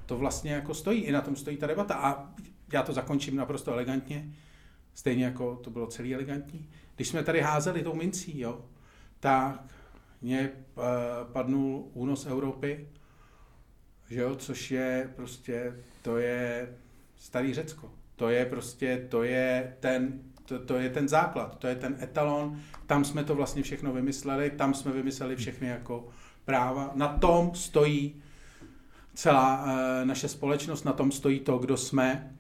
to 0.07 0.17
vlastně 0.17 0.53
jako 0.53 0.75
stojí. 0.75 1.01
I 1.01 1.13
na 1.13 1.21
tom 1.21 1.37
stojí 1.37 1.57
ta 1.57 1.67
debata. 1.67 1.95
A 1.95 2.35
já 2.73 2.83
to 2.83 2.93
zakončím 2.93 3.37
naprosto 3.37 3.73
elegantně. 3.73 4.33
Stejně 4.95 5.25
jako 5.25 5.57
to 5.57 5.71
bylo 5.71 5.87
celý 5.87 6.15
elegantní. 6.15 6.69
Když 6.97 7.09
jsme 7.09 7.25
tady 7.25 7.41
házeli 7.41 7.83
tou 7.83 7.95
mincí, 7.95 8.41
jo, 8.41 8.65
tak 9.21 9.65
mě 10.21 10.51
uh, 10.75 10.85
padnul 11.33 11.91
únos 11.93 12.27
Evropy, 12.27 12.89
že 14.11 14.21
jo, 14.21 14.35
což 14.35 14.71
je 14.71 15.11
prostě, 15.17 15.77
to 16.03 16.19
je 16.19 16.75
starý 17.17 17.55
Řecko. 17.55 17.93
To 18.17 18.29
je 18.29 18.47
prostě, 18.47 19.07
to 19.11 19.23
je 19.23 19.77
ten 19.81 20.21
to, 20.51 20.59
to 20.59 20.75
je 20.75 20.91
ten 20.91 21.09
základ, 21.09 21.59
to 21.59 21.67
je 21.67 21.75
ten 21.75 21.97
etalon, 22.03 22.61
tam 22.87 23.05
jsme 23.05 23.25
to 23.25 23.35
vlastně 23.35 23.63
všechno 23.63 23.93
vymysleli, 23.93 24.51
tam 24.51 24.75
jsme 24.75 24.93
vymysleli 24.93 25.37
všechny 25.37 25.69
jako 25.69 26.09
práva. 26.45 26.91
Na 26.95 27.09
tom 27.09 27.55
stojí 27.55 28.23
celá 29.15 29.67
e, 29.67 30.05
naše 30.05 30.29
společnost, 30.29 30.85
na 30.85 30.93
tom 30.93 31.13
stojí 31.13 31.41
to, 31.41 31.59
kdo 31.59 31.77
jsme, 31.77 32.37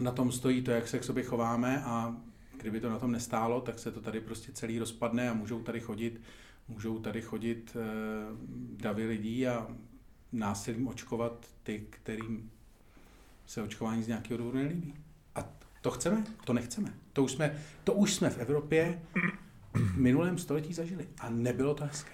na 0.00 0.10
tom 0.10 0.32
stojí 0.32 0.62
to, 0.62 0.70
jak 0.70 0.88
se 0.88 0.98
k 0.98 1.04
sobě 1.04 1.24
chováme 1.24 1.82
a 1.84 2.16
kdyby 2.60 2.80
to 2.80 2.90
na 2.90 2.98
tom 2.98 3.12
nestálo, 3.12 3.60
tak 3.60 3.78
se 3.78 3.92
to 3.92 4.00
tady 4.00 4.20
prostě 4.20 4.52
celý 4.52 4.78
rozpadne 4.78 5.30
a 5.30 5.34
můžou 5.34 5.62
tady 5.62 5.80
chodit, 5.80 6.20
můžou 6.68 6.98
tady 6.98 7.22
chodit 7.22 7.76
eh, 7.76 7.86
davy 8.76 9.06
lidí 9.06 9.46
a 9.46 9.66
násilím 10.32 10.88
očkovat 10.88 11.46
ty, 11.62 11.86
kterým 11.90 12.50
se 13.46 13.62
očkování 13.62 14.02
z 14.02 14.08
nějakého 14.08 14.38
důvodu 14.38 14.58
nelíbí. 14.58 14.94
A 15.34 15.44
to 15.80 15.90
chceme? 15.90 16.24
To 16.44 16.52
nechceme. 16.52 16.94
To 17.12 17.22
už 17.22 17.32
jsme, 17.32 17.58
to 17.84 17.92
už 17.92 18.14
jsme 18.14 18.30
v 18.30 18.38
Evropě 18.38 19.02
v 19.74 19.98
minulém 19.98 20.38
století 20.38 20.72
zažili. 20.72 21.08
A 21.20 21.30
nebylo 21.30 21.74
to 21.74 21.84
hezké. 21.84 22.12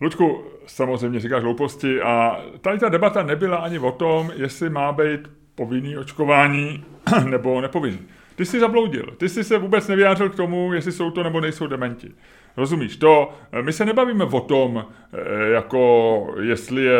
Ludku, 0.00 0.44
samozřejmě 0.66 1.20
říkáš 1.20 1.42
hlouposti 1.42 2.00
a 2.00 2.44
tady 2.60 2.78
ta 2.78 2.88
debata 2.88 3.22
nebyla 3.22 3.56
ani 3.56 3.78
o 3.78 3.92
tom, 3.92 4.30
jestli 4.34 4.70
má 4.70 4.92
být 4.92 5.20
povinný 5.54 5.96
očkování 5.96 6.84
nebo 7.30 7.60
nepovinný. 7.60 8.00
Ty 8.40 8.46
jsi 8.46 8.60
zabloudil. 8.60 9.06
Ty 9.16 9.28
jsi 9.28 9.44
se 9.44 9.58
vůbec 9.58 9.88
nevyjádřil 9.88 10.30
k 10.30 10.34
tomu, 10.34 10.72
jestli 10.72 10.92
jsou 10.92 11.10
to 11.10 11.22
nebo 11.22 11.40
nejsou 11.40 11.66
dementi. 11.66 12.10
Rozumíš? 12.56 12.96
To, 12.96 13.30
my 13.62 13.72
se 13.72 13.84
nebavíme 13.84 14.24
o 14.24 14.40
tom, 14.40 14.84
eh, 15.12 15.50
jako 15.50 16.34
jestli 16.40 16.84
je 16.84 16.98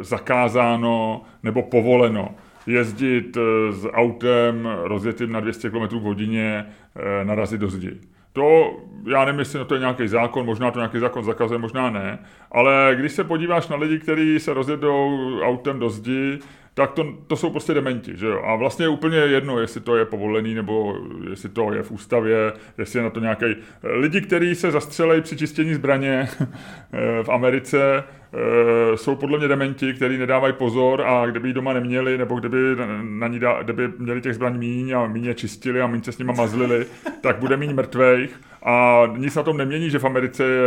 zakázáno 0.00 1.22
nebo 1.42 1.62
povoleno 1.62 2.34
jezdit 2.66 3.36
eh, 3.36 3.72
s 3.72 3.88
autem 3.88 4.68
rozjetým 4.82 5.32
na 5.32 5.40
200 5.40 5.70
km 5.70 5.98
v 5.98 6.02
hodině, 6.02 6.66
eh, 6.96 7.24
narazit 7.24 7.60
do 7.60 7.68
zdi. 7.68 7.90
To, 8.32 8.76
já 9.10 9.24
nevím, 9.24 9.38
jestli 9.38 9.64
to 9.64 9.74
je 9.74 9.80
nějaký 9.80 10.08
zákon, 10.08 10.46
možná 10.46 10.70
to 10.70 10.78
nějaký 10.78 10.98
zákon 10.98 11.24
zakazuje, 11.24 11.58
možná 11.58 11.90
ne, 11.90 12.18
ale 12.52 12.96
když 12.98 13.12
se 13.12 13.24
podíváš 13.24 13.68
na 13.68 13.76
lidi, 13.76 13.98
kteří 13.98 14.40
se 14.40 14.54
rozjedou 14.54 15.18
autem 15.42 15.78
do 15.78 15.90
zdi, 15.90 16.38
tak 16.78 16.92
to, 16.92 17.14
to 17.26 17.36
jsou 17.36 17.50
prostě 17.50 17.74
dementi, 17.74 18.16
že 18.16 18.26
jo? 18.26 18.42
A 18.44 18.56
vlastně 18.56 18.84
je 18.84 18.88
úplně 18.88 19.16
jedno, 19.16 19.60
jestli 19.60 19.80
to 19.80 19.96
je 19.96 20.04
povolený, 20.04 20.54
nebo 20.54 20.96
jestli 21.30 21.48
to 21.48 21.72
je 21.72 21.82
v 21.82 21.90
ústavě, 21.90 22.52
jestli 22.78 22.98
je 22.98 23.02
na 23.02 23.10
to 23.10 23.20
nějaký... 23.20 23.46
Lidi, 23.82 24.20
kteří 24.20 24.54
se 24.54 24.70
zastřelejí 24.70 25.20
při 25.22 25.36
čištění 25.36 25.74
zbraně 25.74 26.28
v 27.22 27.28
Americe, 27.28 28.04
Eh, 28.34 28.96
jsou 28.96 29.14
podle 29.14 29.38
mě 29.38 29.48
dementi, 29.48 29.94
kteří 29.94 30.18
nedávají 30.18 30.52
pozor 30.52 31.02
a 31.02 31.26
kdyby 31.26 31.48
ji 31.48 31.54
doma 31.54 31.72
neměli, 31.72 32.18
nebo 32.18 32.34
kdyby, 32.40 32.58
na 33.02 33.28
ní 33.28 33.38
dá, 33.38 33.62
kdyby 33.62 33.88
měli 33.98 34.20
těch 34.20 34.34
zbraní 34.34 34.58
míň 34.58 34.92
a 34.96 35.06
míň 35.06 35.24
je 35.24 35.34
čistili 35.34 35.80
a 35.80 35.86
míň 35.86 36.02
se 36.02 36.12
s 36.12 36.18
nima 36.18 36.32
mazlili, 36.32 36.86
tak 37.20 37.38
bude 37.38 37.56
míň 37.56 37.74
mrtvejch. 37.74 38.40
A 38.62 39.02
nic 39.16 39.34
na 39.34 39.42
tom 39.42 39.56
nemění, 39.56 39.90
že 39.90 39.98
v 39.98 40.04
Americe 40.04 40.44
je, 40.44 40.62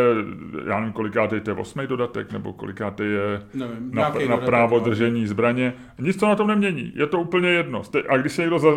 já 0.67 0.79
nevím, 0.79 0.93
kolikátý 0.93 1.39
to 1.39 1.49
je 1.49 1.55
osmý 1.55 1.87
dodatek, 1.87 2.31
nebo 2.31 2.53
kolikátý 2.53 3.03
je 3.03 3.41
nevím, 3.53 3.91
na, 3.91 4.13
na 4.29 4.37
právo 4.37 4.75
dodatek, 4.75 4.85
no. 4.85 4.89
držení 4.89 5.27
zbraně. 5.27 5.73
Nic 5.99 6.17
to 6.17 6.27
na 6.27 6.35
tom 6.35 6.47
nemění, 6.47 6.91
je 6.95 7.07
to 7.07 7.19
úplně 7.19 7.49
jedno. 7.49 7.81
A 8.09 8.17
když 8.17 8.33
se 8.33 8.41
někdo 8.41 8.59
za, 8.59 8.69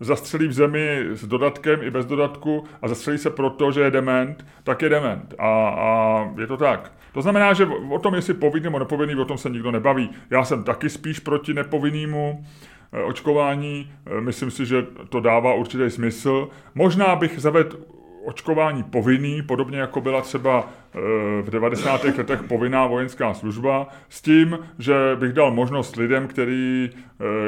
zastřelí 0.00 0.48
v 0.48 0.52
zemi 0.52 1.06
s 1.12 1.26
dodatkem 1.26 1.82
i 1.82 1.90
bez 1.90 2.06
dodatku 2.06 2.64
a 2.82 2.88
zastřelí 2.88 3.18
se 3.18 3.30
proto, 3.30 3.72
že 3.72 3.80
je 3.80 3.90
dement, 3.90 4.46
tak 4.62 4.82
je 4.82 4.88
dement. 4.88 5.34
A, 5.38 5.68
a 5.68 6.28
je 6.38 6.46
to 6.46 6.56
tak. 6.56 6.92
To 7.14 7.22
znamená, 7.22 7.52
že 7.52 7.68
o 7.90 7.98
tom, 7.98 8.14
jestli 8.14 8.34
povinný 8.34 8.64
nebo 8.64 8.78
nepovinný, 8.78 9.14
o 9.14 9.24
tom 9.24 9.38
se 9.38 9.50
nikdo 9.50 9.70
nebaví. 9.70 10.10
Já 10.30 10.44
jsem 10.44 10.64
taky 10.64 10.90
spíš 10.90 11.18
proti 11.18 11.54
nepovinnému 11.54 12.44
eh, 12.92 13.02
očkování. 13.02 13.92
Eh, 14.06 14.20
myslím 14.20 14.50
si, 14.50 14.66
že 14.66 14.86
to 15.08 15.20
dává 15.20 15.54
určitý 15.54 15.90
smysl. 15.90 16.48
Možná 16.74 17.16
bych 17.16 17.38
zavedl 17.38 17.78
očkování 18.24 18.82
povinný, 18.82 19.42
podobně 19.42 19.78
jako 19.78 20.00
byla 20.00 20.20
třeba 20.20 20.68
eh, 20.94 20.98
v 21.42 21.50
90. 21.50 22.04
letech 22.04 22.42
povinná 22.42 22.86
vojenská 22.86 23.34
služba, 23.34 23.88
s 24.08 24.22
tím, 24.22 24.58
že 24.78 24.94
bych 25.20 25.32
dal 25.32 25.50
možnost 25.50 25.96
lidem, 25.96 26.28
který, 26.28 26.90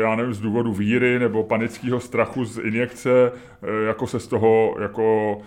já 0.00 0.16
nevím, 0.16 0.34
z 0.34 0.40
důvodu 0.40 0.72
víry 0.72 1.18
nebo 1.18 1.44
panického 1.44 2.00
strachu 2.00 2.44
z 2.44 2.58
injekce, 2.58 3.32
jako 3.86 4.06
se 4.06 4.20
z 4.20 4.26
toho 4.26 4.76
jako 4.80 5.38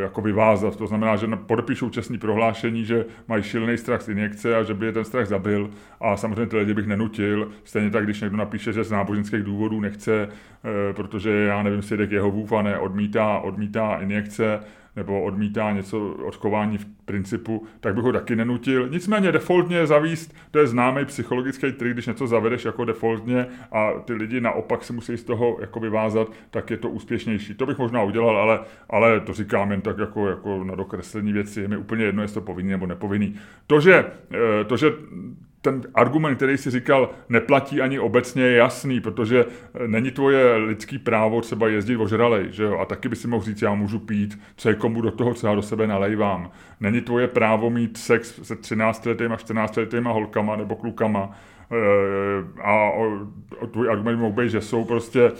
jako 0.00 0.20
vyvázat. 0.20 0.76
To 0.76 0.86
znamená, 0.86 1.16
že 1.16 1.26
podepíšou 1.26 1.90
čestní 1.90 2.18
prohlášení, 2.18 2.84
že 2.84 3.04
mají 3.28 3.42
šilný 3.42 3.78
strach 3.78 4.02
z 4.02 4.08
injekce 4.08 4.56
a 4.56 4.62
že 4.62 4.74
by 4.74 4.86
je 4.86 4.92
ten 4.92 5.04
strach 5.04 5.26
zabil. 5.26 5.70
A 6.00 6.16
samozřejmě 6.16 6.46
ty 6.46 6.56
lidi 6.56 6.74
bych 6.74 6.86
nenutil. 6.86 7.50
Stejně 7.64 7.90
tak, 7.90 8.04
když 8.04 8.20
někdo 8.20 8.36
napíše, 8.36 8.72
že 8.72 8.84
z 8.84 8.90
náboženských 8.90 9.42
důvodů 9.42 9.80
nechce, 9.80 10.28
eh, 10.28 10.92
protože 10.92 11.30
já 11.30 11.62
nevím, 11.62 11.82
svědek 11.82 12.10
Jehovův 12.10 12.52
a 12.52 12.62
ne 12.62 12.78
odmítá, 12.78 13.38
odmítá 13.38 13.96
injekce, 13.96 14.60
nebo 14.98 15.22
odmítá 15.22 15.72
něco 15.72 16.10
očkování 16.10 16.78
v 16.78 16.86
principu, 17.04 17.66
tak 17.80 17.94
bych 17.94 18.04
ho 18.04 18.12
taky 18.12 18.36
nenutil. 18.36 18.88
Nicméně 18.88 19.32
defaultně 19.32 19.86
zavíst, 19.86 20.34
to 20.50 20.58
je 20.58 20.66
známý 20.66 21.04
psychologický 21.04 21.72
trik, 21.72 21.92
když 21.92 22.06
něco 22.06 22.26
zavedeš 22.26 22.64
jako 22.64 22.84
defaultně 22.84 23.46
a 23.72 23.90
ty 24.04 24.12
lidi 24.12 24.40
naopak 24.40 24.84
se 24.84 24.92
musí 24.92 25.16
z 25.16 25.24
toho 25.24 25.56
jako 25.60 25.80
vyvázat, 25.80 26.32
tak 26.50 26.70
je 26.70 26.76
to 26.76 26.90
úspěšnější. 26.90 27.54
To 27.54 27.66
bych 27.66 27.78
možná 27.78 28.02
udělal, 28.02 28.36
ale, 28.36 28.60
ale 28.90 29.20
to 29.20 29.32
říkám 29.32 29.70
jen 29.70 29.80
tak 29.80 29.98
jako, 29.98 30.28
jako 30.28 30.64
na 30.64 30.74
dokreslení 30.74 31.32
věci. 31.32 31.60
Je 31.60 31.68
mi 31.68 31.76
úplně 31.76 32.04
jedno, 32.04 32.22
jestli 32.22 32.34
to 32.34 32.40
povinný 32.40 32.70
nebo 32.70 32.86
nepovinný. 32.86 33.34
To, 33.66 33.80
že, 33.80 34.04
eh, 34.34 34.64
to, 34.64 34.76
že 34.76 34.92
ten 35.62 35.82
argument, 35.94 36.36
který 36.36 36.58
si 36.58 36.70
říkal, 36.70 37.10
neplatí 37.28 37.80
ani 37.80 37.98
obecně, 37.98 38.42
je 38.42 38.56
jasný, 38.56 39.00
protože 39.00 39.44
eh, 39.44 39.88
není 39.88 40.10
tvoje 40.10 40.56
lidský 40.56 40.98
právo 40.98 41.40
třeba 41.40 41.68
jezdit 41.68 41.96
ožralej, 41.96 42.46
že 42.50 42.62
jo? 42.62 42.78
A 42.78 42.84
taky 42.84 43.08
by 43.08 43.16
si 43.16 43.28
mohl 43.28 43.44
říct, 43.44 43.62
já 43.62 43.74
můžu 43.74 43.98
pít, 43.98 44.38
co 44.56 44.68
je 44.68 44.74
komu 44.74 45.00
do 45.00 45.10
toho, 45.10 45.34
co 45.34 45.46
já 45.46 45.54
do 45.54 45.62
sebe 45.62 45.86
nalejvám. 45.86 46.50
Není 46.80 47.00
tvoje 47.00 47.28
právo 47.28 47.70
mít 47.70 47.96
sex 47.96 48.40
se 48.42 48.56
13 48.56 49.06
letýma, 49.06 49.36
14 49.36 49.76
letýma 49.76 50.12
holkama 50.12 50.56
nebo 50.56 50.76
klukama. 50.76 51.30
Eh, 51.72 52.62
a 52.62 52.90
tvůj 53.72 53.90
argument 53.90 54.18
mohl 54.18 54.32
být, 54.32 54.50
že 54.50 54.60
jsou 54.60 54.84
prostě 54.84 55.32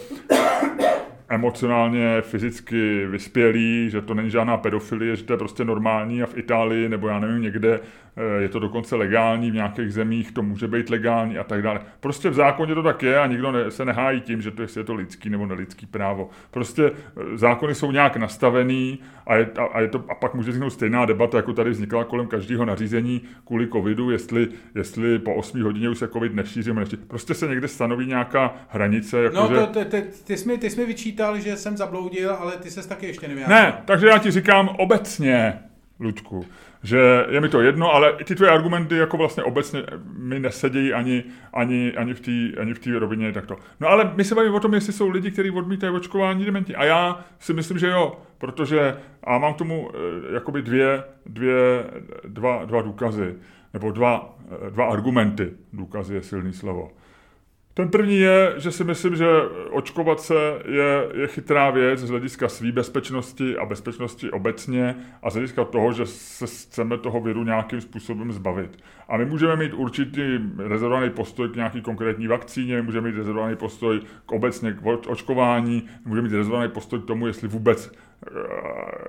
emocionálně, 1.29 2.21
fyzicky 2.21 3.05
vyspělí, 3.05 3.89
že 3.89 4.01
to 4.01 4.13
není 4.13 4.29
žádná 4.29 4.57
pedofilie, 4.57 5.15
že 5.15 5.23
to 5.23 5.33
je 5.33 5.37
prostě 5.37 5.65
normální 5.65 6.23
a 6.23 6.25
v 6.25 6.37
Itálii 6.37 6.89
nebo 6.89 7.07
já 7.07 7.19
nevím 7.19 7.41
někde 7.41 7.79
Eh, 8.19 8.41
je 8.41 8.49
to 8.49 8.59
dokonce 8.59 8.95
legální, 8.95 9.51
v 9.51 9.53
nějakých 9.53 9.93
zemích 9.93 10.31
to 10.31 10.41
může 10.43 10.67
být 10.67 10.89
legální 10.89 11.37
a 11.37 11.43
tak 11.43 11.61
dále. 11.61 11.81
Prostě 11.99 12.29
v 12.29 12.33
zákoně 12.33 12.75
to 12.75 12.83
tak 12.83 13.03
je 13.03 13.19
a 13.19 13.27
nikdo 13.27 13.51
ne, 13.51 13.71
se 13.71 13.85
nehájí 13.85 14.21
tím, 14.21 14.41
že 14.41 14.51
to 14.51 14.61
je 14.61 14.83
to 14.83 14.93
lidský 14.93 15.29
nebo 15.29 15.45
nelidský 15.45 15.85
právo. 15.85 16.29
Prostě 16.51 16.83
eh, 16.83 17.37
zákony 17.37 17.75
jsou 17.75 17.91
nějak 17.91 18.17
nastavený 18.17 18.99
a, 19.27 19.35
je, 19.35 19.49
a, 19.57 19.63
a, 19.63 19.81
je 19.81 19.87
to, 19.87 20.03
a 20.09 20.15
pak 20.15 20.33
může 20.33 20.51
vzniknout 20.51 20.69
stejná 20.69 21.05
debata, 21.05 21.37
jako 21.37 21.53
tady 21.53 21.69
vznikla 21.69 22.03
kolem 22.03 22.27
každého 22.27 22.65
nařízení 22.65 23.21
kvůli 23.45 23.67
covidu, 23.67 24.11
jestli, 24.11 24.47
jestli 24.75 25.19
po 25.19 25.35
8 25.35 25.63
hodině 25.63 25.89
už 25.89 25.97
se 25.97 26.07
covid 26.07 26.33
nešíří. 26.35 26.71
Prostě 27.07 27.33
se 27.33 27.47
někde 27.47 27.67
stanoví 27.67 28.05
nějaká 28.05 28.53
hranice. 28.69 29.23
Jako 29.23 29.35
no, 29.35 29.47
že... 29.47 29.55
to, 29.55 29.65
ty, 29.65 29.85
ty, 29.85 30.03
ty, 30.23 30.37
jsi 30.37 30.47
mi, 30.47 30.57
ty 30.57 30.69
jsi 30.69 30.79
mi 30.79 30.85
vyčítal, 30.85 31.18
že 31.41 31.57
jsem 31.57 31.77
zabloudil, 31.77 32.31
ale 32.31 32.57
ty 32.57 32.71
ses 32.71 32.87
taky 32.87 33.07
ještě 33.07 33.27
nevyjádřil. 33.27 33.57
Ne, 33.57 33.81
takže 33.85 34.07
já 34.07 34.17
ti 34.17 34.31
říkám 34.31 34.69
obecně, 34.69 35.59
Ludku, 35.99 36.45
že 36.83 37.25
je 37.29 37.41
mi 37.41 37.49
to 37.49 37.61
jedno, 37.61 37.93
ale 37.93 38.13
ty 38.23 38.35
tvoje 38.35 38.51
argumenty 38.51 38.97
jako 38.97 39.17
vlastně 39.17 39.43
obecně 39.43 39.83
mi 40.17 40.39
nesedějí 40.39 40.93
ani, 40.93 41.23
ani, 41.53 41.93
ani 41.93 42.13
v 42.13 42.19
té 42.19 42.61
ani 42.61 42.73
v 42.73 42.87
rovině 42.99 43.31
takto. 43.31 43.57
No 43.79 43.87
ale 43.87 44.11
my 44.15 44.23
se 44.23 44.35
bavíme 44.35 44.55
o 44.55 44.59
tom, 44.59 44.73
jestli 44.73 44.93
jsou 44.93 45.09
lidi, 45.09 45.31
kteří 45.31 45.51
odmítají 45.51 45.93
očkování 45.93 46.45
dementi. 46.45 46.75
A 46.75 46.85
já 46.85 47.25
si 47.39 47.53
myslím, 47.53 47.79
že 47.79 47.87
jo, 47.87 48.19
protože 48.37 48.97
a 49.23 49.37
mám 49.37 49.53
k 49.53 49.57
tomu 49.57 49.89
eh, 49.93 50.33
jakoby 50.33 50.61
dvě, 50.61 51.03
dvě, 51.25 51.83
dva, 52.27 52.65
dva 52.65 52.81
důkazy, 52.81 53.35
nebo 53.73 53.91
dva, 53.91 54.37
eh, 54.51 54.71
dva 54.71 54.85
argumenty. 54.85 55.51
Důkazy 55.73 56.15
je 56.15 56.23
silný 56.23 56.53
slovo. 56.53 56.91
Ten 57.73 57.89
první 57.89 58.19
je, 58.19 58.53
že 58.57 58.71
si 58.71 58.83
myslím, 58.83 59.15
že 59.15 59.27
očkovat 59.71 60.19
se 60.19 60.33
je, 60.65 61.21
je 61.21 61.27
chytrá 61.27 61.69
věc 61.69 61.99
z 61.99 62.09
hlediska 62.09 62.49
své 62.49 62.71
bezpečnosti 62.71 63.57
a 63.57 63.65
bezpečnosti 63.65 64.31
obecně 64.31 64.95
a 65.23 65.29
z 65.29 65.33
hlediska 65.33 65.65
toho, 65.65 65.93
že 65.93 66.05
se 66.05 66.47
chceme 66.47 66.97
toho 66.97 67.21
viru 67.21 67.43
nějakým 67.43 67.81
způsobem 67.81 68.31
zbavit. 68.31 68.77
A 69.09 69.17
my 69.17 69.25
můžeme 69.25 69.55
mít 69.55 69.73
určitý 69.73 70.39
rezervovaný 70.57 71.09
postoj 71.09 71.49
k 71.49 71.55
nějaký 71.55 71.81
konkrétní 71.81 72.27
vakcíně, 72.27 72.81
můžeme 72.81 73.07
mít 73.07 73.17
rezervovaný 73.17 73.55
postoj 73.55 74.01
k 74.25 74.31
obecně 74.31 74.73
k 74.73 74.85
očkování, 75.07 75.89
můžeme 76.05 76.27
mít 76.27 76.35
rezervovaný 76.35 76.71
postoj 76.71 76.99
k 76.99 77.05
tomu, 77.05 77.27
jestli 77.27 77.47
vůbec 77.47 77.91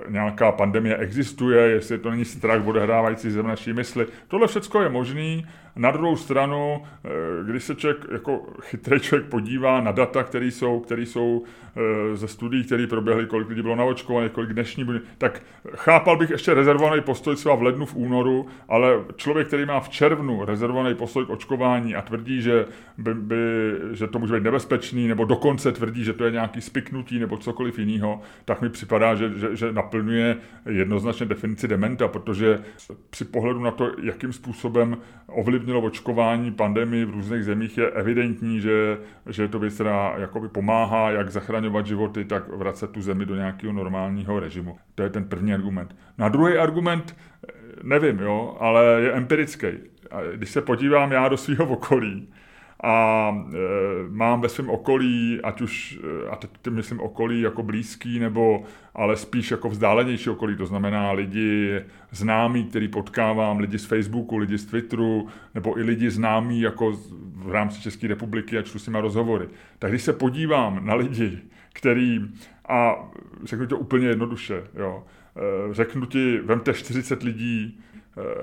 nějaká 0.09 0.51
pandemie 0.51 0.97
existuje, 0.97 1.61
jestli 1.69 1.97
to 1.97 2.11
není 2.11 2.25
strach 2.25 2.67
odehrávající 2.67 3.31
se 3.31 3.41
v 3.41 3.47
naší 3.47 3.73
mysli. 3.73 4.07
Tohle 4.27 4.47
všechno 4.47 4.81
je 4.81 4.89
možný. 4.89 5.45
Na 5.75 5.91
druhou 5.91 6.15
stranu, 6.15 6.83
eh, 7.05 7.09
když 7.51 7.63
se 7.63 7.75
člověk 7.75 8.07
jako 8.11 8.45
chytrý 8.61 8.99
člověk 8.99 9.29
podívá 9.29 9.81
na 9.81 9.91
data, 9.91 10.23
které 10.23 10.45
jsou, 10.45 10.79
které 10.79 11.01
jsou 11.01 11.43
eh, 11.75 12.15
ze 12.15 12.27
studií, 12.27 12.63
které 12.63 12.87
proběhly, 12.87 13.25
kolik 13.25 13.49
lidí 13.49 13.61
bylo 13.61 13.75
naočkované, 13.75 14.29
kolik 14.29 14.53
dnešní 14.53 14.85
tak 15.17 15.41
chápal 15.75 16.17
bych 16.17 16.29
ještě 16.29 16.53
rezervovaný 16.53 17.01
postoj 17.01 17.35
třeba 17.35 17.55
v 17.55 17.61
lednu, 17.61 17.85
v 17.85 17.95
únoru, 17.95 18.47
ale 18.67 18.99
člověk, 19.15 19.47
který 19.47 19.65
má 19.65 19.79
v 19.79 19.89
červnu 19.89 20.45
rezervovaný 20.45 20.95
postoj 20.95 21.25
k 21.25 21.29
očkování 21.29 21.95
a 21.95 22.01
tvrdí, 22.01 22.41
že, 22.41 22.65
by, 22.97 23.13
by, 23.13 23.35
že 23.91 24.07
to 24.07 24.19
může 24.19 24.33
být 24.33 24.43
nebezpečný, 24.43 25.07
nebo 25.07 25.25
dokonce 25.25 25.71
tvrdí, 25.71 26.03
že 26.03 26.13
to 26.13 26.25
je 26.25 26.31
nějaký 26.31 26.61
spiknutí 26.61 27.19
nebo 27.19 27.37
cokoliv 27.37 27.79
jiného, 27.79 28.21
tak 28.45 28.61
mi 28.61 28.69
připadá 28.69 29.00
připadá, 29.01 29.15
že, 29.15 29.39
že, 29.39 29.55
že 29.55 29.73
naplňuje 29.73 30.37
jednoznačně 30.69 31.25
definici 31.25 31.67
dementa, 31.67 32.07
protože 32.07 32.59
při 33.09 33.25
pohledu 33.25 33.59
na 33.59 33.71
to, 33.71 33.91
jakým 34.01 34.33
způsobem 34.33 34.97
ovlivnilo 35.27 35.81
očkování 35.81 36.51
pandemii 36.51 37.05
v 37.05 37.09
různých 37.09 37.43
zemích, 37.43 37.77
je 37.77 37.89
evidentní, 37.89 38.59
že, 38.59 38.97
že 39.29 39.47
to 39.47 39.59
věc, 39.59 39.73
která 39.73 40.13
jakoby 40.17 40.49
pomáhá, 40.49 41.11
jak 41.11 41.29
zachraňovat 41.29 41.85
životy, 41.85 42.25
tak 42.25 42.47
vracet 42.47 42.91
tu 42.91 43.01
zemi 43.01 43.25
do 43.25 43.35
nějakého 43.35 43.73
normálního 43.73 44.39
režimu. 44.39 44.77
To 44.95 45.03
je 45.03 45.09
ten 45.09 45.23
první 45.23 45.53
argument. 45.53 45.95
Na 46.17 46.29
druhý 46.29 46.57
argument, 46.57 47.15
nevím, 47.83 48.19
jo, 48.19 48.57
ale 48.59 49.01
je 49.01 49.11
empirický. 49.13 49.67
Když 50.35 50.49
se 50.49 50.61
podívám 50.61 51.11
já 51.11 51.29
do 51.29 51.37
svého 51.37 51.65
okolí, 51.65 52.27
a 52.83 53.29
e, 53.53 53.57
mám 54.09 54.41
ve 54.41 54.49
svém 54.49 54.69
okolí, 54.69 55.39
ať 55.43 55.61
už, 55.61 55.99
e, 56.25 56.29
a 56.29 56.35
teď 56.35 56.51
myslím 56.69 56.99
okolí 56.99 57.41
jako 57.41 57.63
blízký, 57.63 58.19
nebo 58.19 58.63
ale 58.95 59.17
spíš 59.17 59.51
jako 59.51 59.69
vzdálenější 59.69 60.29
okolí, 60.29 60.55
to 60.55 60.65
znamená 60.65 61.11
lidi 61.11 61.81
známí, 62.11 62.63
který 62.63 62.87
potkávám, 62.87 63.59
lidi 63.59 63.79
z 63.79 63.85
Facebooku, 63.85 64.37
lidi 64.37 64.57
z 64.57 64.65
Twitteru, 64.65 65.27
nebo 65.55 65.79
i 65.79 65.83
lidi 65.83 66.11
známí 66.11 66.61
jako 66.61 66.91
v 67.35 67.51
rámci 67.51 67.81
České 67.81 68.07
republiky 68.07 68.57
a 68.57 68.61
čtu 68.61 68.79
s 68.79 68.87
nimi 68.87 69.01
rozhovory. 69.01 69.47
Tak 69.79 69.91
když 69.91 70.01
se 70.01 70.13
podívám 70.13 70.85
na 70.85 70.93
lidi, 70.93 71.39
který, 71.73 72.19
a 72.67 72.95
řeknu 73.43 73.67
to 73.67 73.77
úplně 73.77 74.07
jednoduše, 74.07 74.63
jo, 74.79 75.03
e, 75.71 75.73
řeknu 75.73 76.05
ti, 76.05 76.37
vemte 76.37 76.73
40 76.73 77.23
lidí, 77.23 77.79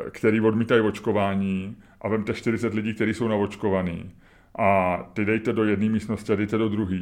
e, 0.07 0.11
který 0.11 0.41
odmítají 0.41 0.81
očkování 0.81 1.77
a 2.01 2.09
vemte 2.09 2.35
40 2.35 2.75
lidí, 2.75 2.95
kteří 2.95 3.15
jsou 3.15 3.29
naočkovaní 3.29 4.11
a 4.59 5.03
ty 5.13 5.25
dejte 5.25 5.53
do 5.53 5.65
jedné 5.65 5.89
místnosti 5.89 6.33
a 6.33 6.37
dejte 6.37 6.59
do 6.59 6.69
druhé. 6.69 6.99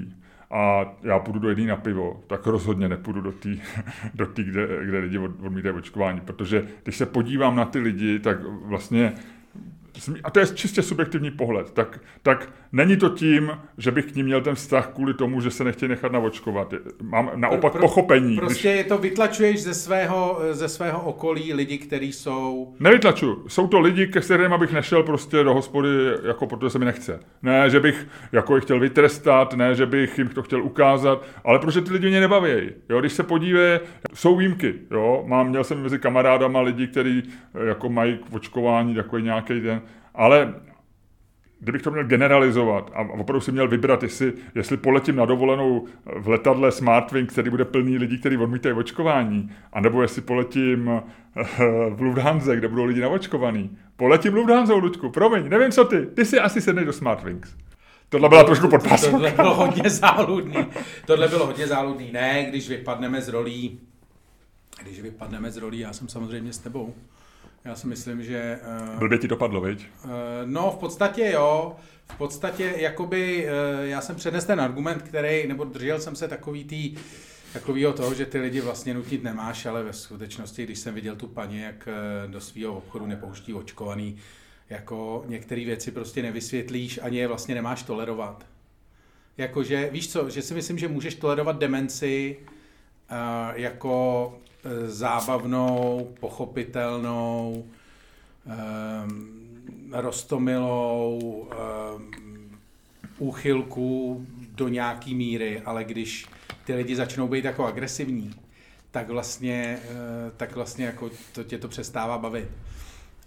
A 0.50 0.94
já 1.02 1.18
půjdu 1.18 1.38
do 1.38 1.48
jedné 1.48 1.66
na 1.66 1.76
pivo, 1.76 2.24
tak 2.26 2.46
rozhodně 2.46 2.88
nepůjdu 2.88 3.20
do 3.20 3.32
té, 3.32 3.48
do 4.14 4.26
tý, 4.26 4.44
kde, 4.44 4.68
kde 4.84 4.98
lidi 4.98 5.18
odmítají 5.18 5.74
očkování, 5.74 6.20
protože 6.20 6.66
když 6.82 6.96
se 6.96 7.06
podívám 7.06 7.56
na 7.56 7.64
ty 7.64 7.78
lidi, 7.78 8.18
tak 8.18 8.38
vlastně 8.44 9.12
a 10.24 10.30
to 10.30 10.40
je 10.40 10.46
čistě 10.46 10.82
subjektivní 10.82 11.30
pohled, 11.30 11.72
tak, 11.72 12.00
tak 12.22 12.52
není 12.72 12.96
to 12.96 13.08
tím, 13.08 13.58
že 13.78 13.90
bych 13.90 14.12
k 14.12 14.14
ním 14.14 14.26
měl 14.26 14.40
ten 14.40 14.54
vztah 14.54 14.86
kvůli 14.94 15.14
tomu, 15.14 15.40
že 15.40 15.50
se 15.50 15.64
nechtějí 15.64 15.88
nechat 15.88 16.12
navočkovat. 16.12 16.74
Mám 17.02 17.30
naopak 17.34 17.72
pro, 17.72 17.80
pochopení. 17.80 18.36
Prostě 18.36 18.68
když... 18.68 18.78
je 18.78 18.84
to 18.84 18.98
vytlačuješ 18.98 19.62
ze 19.62 19.74
svého, 19.74 20.40
ze 20.50 20.68
svého 20.68 21.00
okolí 21.00 21.54
lidi, 21.54 21.78
kteří 21.78 22.12
jsou... 22.12 22.74
Nevytlačuju. 22.80 23.44
Jsou 23.48 23.66
to 23.66 23.80
lidi, 23.80 24.06
ke 24.06 24.20
kterým 24.20 24.52
abych 24.52 24.72
nešel 24.72 25.02
prostě 25.02 25.42
do 25.42 25.54
hospody, 25.54 25.88
jako 26.26 26.46
protože 26.46 26.70
se 26.70 26.78
mi 26.78 26.84
nechce. 26.84 27.20
Ne, 27.42 27.70
že 27.70 27.80
bych 27.80 28.06
jako 28.32 28.54
je 28.54 28.60
chtěl 28.60 28.80
vytrestat, 28.80 29.54
ne, 29.54 29.74
že 29.74 29.86
bych 29.86 30.18
jim 30.18 30.28
to 30.28 30.42
chtěl 30.42 30.62
ukázat, 30.62 31.24
ale 31.44 31.58
protože 31.58 31.80
ty 31.80 31.92
lidi 31.92 32.08
mě 32.08 32.20
nebaví. 32.20 32.70
Jo, 32.88 33.00
když 33.00 33.12
se 33.12 33.22
podíve, 33.22 33.80
jsou 34.14 34.36
výjimky. 34.36 34.74
Jo, 34.90 35.24
mám, 35.26 35.48
měl 35.48 35.64
jsem 35.64 35.82
mezi 35.82 35.98
kamarádama 35.98 36.60
lidi, 36.60 36.86
kteří 36.86 37.22
jako 37.66 37.88
mají 37.88 38.18
k 38.18 38.34
očkování 38.34 38.94
takový 38.94 39.22
nějaký 39.22 39.60
ten 39.60 39.80
ale 40.16 40.54
kdybych 41.60 41.82
to 41.82 41.90
měl 41.90 42.04
generalizovat 42.04 42.90
a 42.94 43.00
opravdu 43.00 43.40
si 43.40 43.52
měl 43.52 43.68
vybrat, 43.68 44.02
jestli, 44.02 44.32
jestli 44.54 44.76
poletím 44.76 45.16
na 45.16 45.24
dovolenou 45.24 45.86
v 46.16 46.28
letadle 46.28 46.72
Smartwing, 46.72 47.32
který 47.32 47.50
bude 47.50 47.64
plný 47.64 47.98
lidí, 47.98 48.18
kteří 48.18 48.36
odmítají 48.36 48.74
očkování, 48.74 49.50
anebo 49.72 50.02
jestli 50.02 50.22
poletím 50.22 50.90
eh, 50.90 51.44
v 51.90 52.00
Lufthansa, 52.00 52.54
kde 52.54 52.68
budou 52.68 52.84
lidi 52.84 53.00
naočkovaný. 53.00 53.78
Poletím 53.96 54.34
Lufthansa, 54.34 54.74
Luďku, 54.74 55.10
promiň, 55.10 55.48
nevím 55.48 55.70
co 55.70 55.84
ty, 55.84 56.06
ty 56.06 56.24
si 56.24 56.38
asi 56.38 56.60
sedneš 56.60 56.86
do 56.86 56.92
Smartwings. 56.92 57.56
Tohle 58.08 58.28
byla 58.28 58.44
trošku 58.44 58.68
podpásovka. 58.68 59.10
Tohle 59.10 59.30
bylo 59.30 59.54
hodně 59.54 59.90
záludný. 59.90 60.66
Tohle 61.06 61.28
bylo 61.28 61.46
hodně 61.46 61.66
záludný. 61.66 62.12
Ne, 62.12 62.46
když 62.50 62.68
vypadneme 62.68 63.22
z 63.22 63.28
rolí, 63.28 63.80
když 64.82 65.00
vypadneme 65.00 65.50
z 65.50 65.56
rolí, 65.56 65.78
já 65.78 65.92
jsem 65.92 66.08
samozřejmě 66.08 66.52
s 66.52 66.58
tebou. 66.58 66.94
Já 67.66 67.74
si 67.76 67.86
myslím, 67.86 68.24
že... 68.24 68.58
Uh, 68.92 68.98
Blbě 68.98 69.18
ti 69.18 69.28
dopadlo, 69.28 69.60
viď? 69.60 69.86
Uh, 70.04 70.10
no, 70.44 70.70
v 70.70 70.78
podstatě 70.78 71.30
jo. 71.30 71.76
V 72.12 72.18
podstatě, 72.18 72.74
jakoby, 72.76 73.46
uh, 73.46 73.84
já 73.84 74.00
jsem 74.00 74.16
přednesl 74.16 74.46
ten 74.46 74.60
argument, 74.60 75.02
který, 75.02 75.48
nebo 75.48 75.64
držel 75.64 76.00
jsem 76.00 76.16
se 76.16 76.28
takový 76.28 76.64
tý, 76.64 76.96
takovýho 77.52 77.92
toho, 77.92 78.14
že 78.14 78.26
ty 78.26 78.38
lidi 78.38 78.60
vlastně 78.60 78.94
nutit 78.94 79.22
nemáš, 79.22 79.66
ale 79.66 79.82
ve 79.82 79.92
skutečnosti, 79.92 80.64
když 80.64 80.78
jsem 80.78 80.94
viděl 80.94 81.16
tu 81.16 81.26
paní, 81.26 81.60
jak 81.60 81.88
do 82.26 82.40
svého 82.40 82.76
obchodu 82.76 83.06
nepouští 83.06 83.54
očkovaný, 83.54 84.16
jako 84.70 85.24
některé 85.26 85.64
věci 85.64 85.90
prostě 85.90 86.22
nevysvětlíš, 86.22 87.00
ani 87.02 87.18
je 87.18 87.28
vlastně 87.28 87.54
nemáš 87.54 87.82
tolerovat. 87.82 88.46
Jakože, 89.38 89.88
víš 89.92 90.12
co, 90.12 90.30
že 90.30 90.42
si 90.42 90.54
myslím, 90.54 90.78
že 90.78 90.88
můžeš 90.88 91.14
tolerovat 91.14 91.58
demenci 91.58 92.36
uh, 93.10 93.16
jako 93.54 94.38
zábavnou, 94.86 96.08
pochopitelnou, 96.20 97.64
um, 99.04 99.36
rostomilou 99.92 101.18
um, 101.20 102.10
úchylku 103.18 104.26
do 104.54 104.68
nějaký 104.68 105.14
míry, 105.14 105.60
ale 105.60 105.84
když 105.84 106.26
ty 106.64 106.74
lidi 106.74 106.96
začnou 106.96 107.28
být 107.28 107.44
jako 107.44 107.66
agresivní, 107.66 108.34
tak 108.90 109.08
vlastně, 109.08 109.78
tak 110.36 110.54
vlastně 110.54 110.86
jako 110.86 111.10
to 111.32 111.44
tě 111.44 111.58
to 111.58 111.68
přestává 111.68 112.18
bavit. 112.18 112.48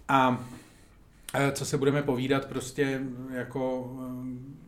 A 0.08 0.44
co 1.52 1.64
se 1.64 1.78
budeme 1.78 2.02
povídat, 2.02 2.44
prostě 2.46 3.00
jako 3.32 3.90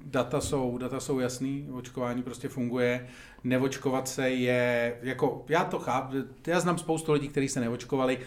data 0.04 0.40
jsou, 0.40 0.78
data 0.78 1.00
jsou 1.00 1.18
jasný, 1.18 1.68
očkování 1.72 2.22
prostě 2.22 2.48
funguje, 2.48 3.08
neočkovat 3.44 4.08
se 4.08 4.30
je, 4.30 4.94
jako 5.02 5.44
já 5.48 5.64
to 5.64 5.78
chápu, 5.78 6.16
já 6.46 6.60
znám 6.60 6.78
spoustu 6.78 7.12
lidí, 7.12 7.28
kteří 7.28 7.48
se 7.48 7.60
neočkovali, 7.60 8.18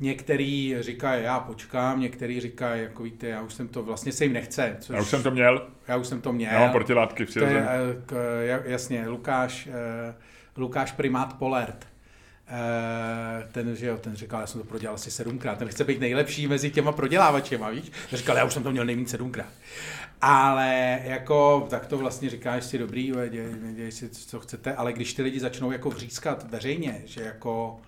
Některý 0.00 0.76
říkají, 0.80 1.24
já 1.24 1.40
počkám, 1.40 2.00
některý 2.00 2.40
říkají, 2.40 2.82
jako 2.82 3.02
víte, 3.02 3.26
já 3.26 3.42
už 3.42 3.54
jsem 3.54 3.68
to, 3.68 3.82
vlastně 3.82 4.12
se 4.12 4.24
jim 4.24 4.32
nechce. 4.32 4.76
Což, 4.80 4.94
já 4.94 5.02
už 5.02 5.08
jsem 5.08 5.22
to 5.22 5.30
měl. 5.30 5.68
Já 5.88 5.96
už 5.96 6.06
jsem 6.06 6.20
to 6.20 6.32
měl. 6.32 6.52
Já 6.52 6.60
mám 6.60 6.70
protilátky 6.70 7.26
v 7.26 7.36
je, 7.36 7.66
eh, 8.46 8.62
Jasně, 8.64 9.08
Lukáš, 9.08 9.66
eh, 9.66 10.14
Lukáš 10.56 10.92
Primát 10.92 11.38
Polert. 11.38 11.86
Eh, 12.50 13.48
ten, 13.52 13.76
že 13.76 13.86
jo, 13.86 13.96
ten 13.96 14.16
říkal, 14.16 14.40
já 14.40 14.46
jsem 14.46 14.60
to 14.60 14.66
prodělal 14.66 14.94
asi 14.94 15.10
sedmkrát, 15.10 15.58
ten 15.58 15.68
chce 15.68 15.84
být 15.84 16.00
nejlepší 16.00 16.48
mezi 16.48 16.70
těma 16.70 16.92
prodělávačema, 16.92 17.70
víš? 17.70 17.92
Ten 18.10 18.18
říkal, 18.18 18.36
já 18.36 18.44
už 18.44 18.52
jsem 18.52 18.62
to 18.62 18.70
měl 18.70 18.84
nejméně 18.84 19.08
sedmkrát. 19.08 19.48
Ale 20.20 21.00
jako, 21.04 21.66
tak 21.70 21.86
to 21.86 21.98
vlastně 21.98 22.30
říkáš 22.30 22.64
si 22.64 22.78
dobrý, 22.78 23.12
děj, 23.30 23.46
děj 23.74 23.92
si, 23.92 24.08
co 24.08 24.40
chcete, 24.40 24.74
ale 24.74 24.92
když 24.92 25.14
ty 25.14 25.22
lidi 25.22 25.40
začnou 25.40 25.72
jako 25.72 25.90
vřískat 25.90 26.50
veřejně, 26.50 27.02
že 27.06 27.22
jako 27.22 27.80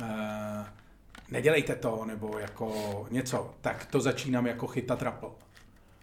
uh, 0.00 0.06
nedělejte 1.30 1.74
to, 1.74 2.04
nebo 2.06 2.38
jako 2.38 3.06
něco, 3.10 3.54
tak 3.60 3.86
to 3.86 4.00
začínám 4.00 4.46
jako 4.46 4.66
chytat 4.66 5.02
rapl. 5.02 5.32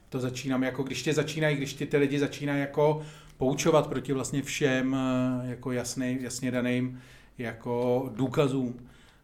To 0.09 0.19
začínám 0.19 0.63
jako, 0.63 0.83
když 0.83 1.03
tě 1.03 1.13
začínají, 1.13 1.57
když 1.57 1.73
ty, 1.73 1.85
ty 1.85 1.97
lidi 1.97 2.19
začínají 2.19 2.61
jako 2.61 3.05
poučovat 3.37 3.87
proti 3.87 4.13
vlastně 4.13 4.41
všem 4.41 4.95
eh, 4.95 5.49
jako 5.49 5.71
jasný, 5.71 6.17
jasně 6.21 6.51
daným 6.51 7.01
jako 7.37 8.09
důkazům 8.15 8.75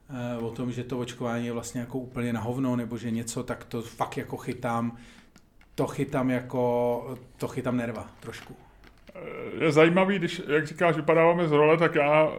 eh, 0.09 0.37
o 0.37 0.51
tom, 0.51 0.71
že 0.71 0.83
to 0.83 0.99
očkování 0.99 1.45
je 1.45 1.53
vlastně 1.53 1.81
jako 1.81 1.99
úplně 1.99 2.33
na 2.33 2.39
hovno, 2.39 2.75
nebo 2.75 2.97
že 2.97 3.11
něco, 3.11 3.43
tak 3.43 3.65
to 3.65 3.81
fakt 3.81 4.17
jako 4.17 4.37
chytám 4.37 4.97
to 5.79 5.87
chytám 5.87 6.29
jako, 6.29 7.15
to 7.37 7.47
chytám 7.47 7.77
nerva 7.77 8.07
trošku. 8.19 8.55
Je 9.59 9.71
zajímavý, 9.71 10.19
když, 10.19 10.41
jak 10.47 10.67
říkáš, 10.67 10.95
vypadáváme 10.95 11.47
z 11.47 11.51
role, 11.51 11.77
tak 11.77 11.95
já, 11.95 12.31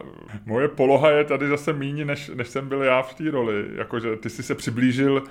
moje 0.45 0.67
poloha 0.67 1.09
je 1.09 1.23
tady 1.23 1.47
zase 1.47 1.73
míní, 1.73 2.05
než, 2.05 2.31
než 2.33 2.47
jsem 2.47 2.69
byl 2.69 2.83
já 2.83 3.01
v 3.01 3.13
té 3.13 3.31
roli. 3.31 3.65
Jakože 3.75 4.15
ty 4.15 4.29
jsi 4.29 4.43
se 4.43 4.55
přiblížil, 4.55 5.23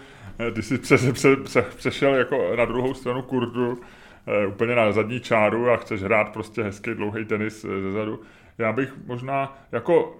ty 0.55 0.62
jsi 0.62 0.79
pře, 0.79 1.12
pře, 1.12 1.37
pře, 1.37 1.62
přešel 1.77 2.15
jako 2.15 2.57
na 2.57 2.65
druhou 2.65 2.95
stranu 2.95 3.23
kurdu, 3.23 3.81
eh, 4.27 4.47
úplně 4.47 4.75
na 4.75 4.93
zadní 4.93 5.21
čáru 5.21 5.71
a 5.71 5.77
chceš 5.77 6.03
hrát 6.03 6.33
prostě 6.33 6.62
hezký 6.62 6.95
dlouhý 6.95 7.25
tenis 7.25 7.65
eh, 7.65 7.81
ze 7.81 7.93
zadu. 7.93 8.21
Já 8.59 8.73
bych 8.73 8.95
možná, 9.07 9.59
jako 9.73 10.19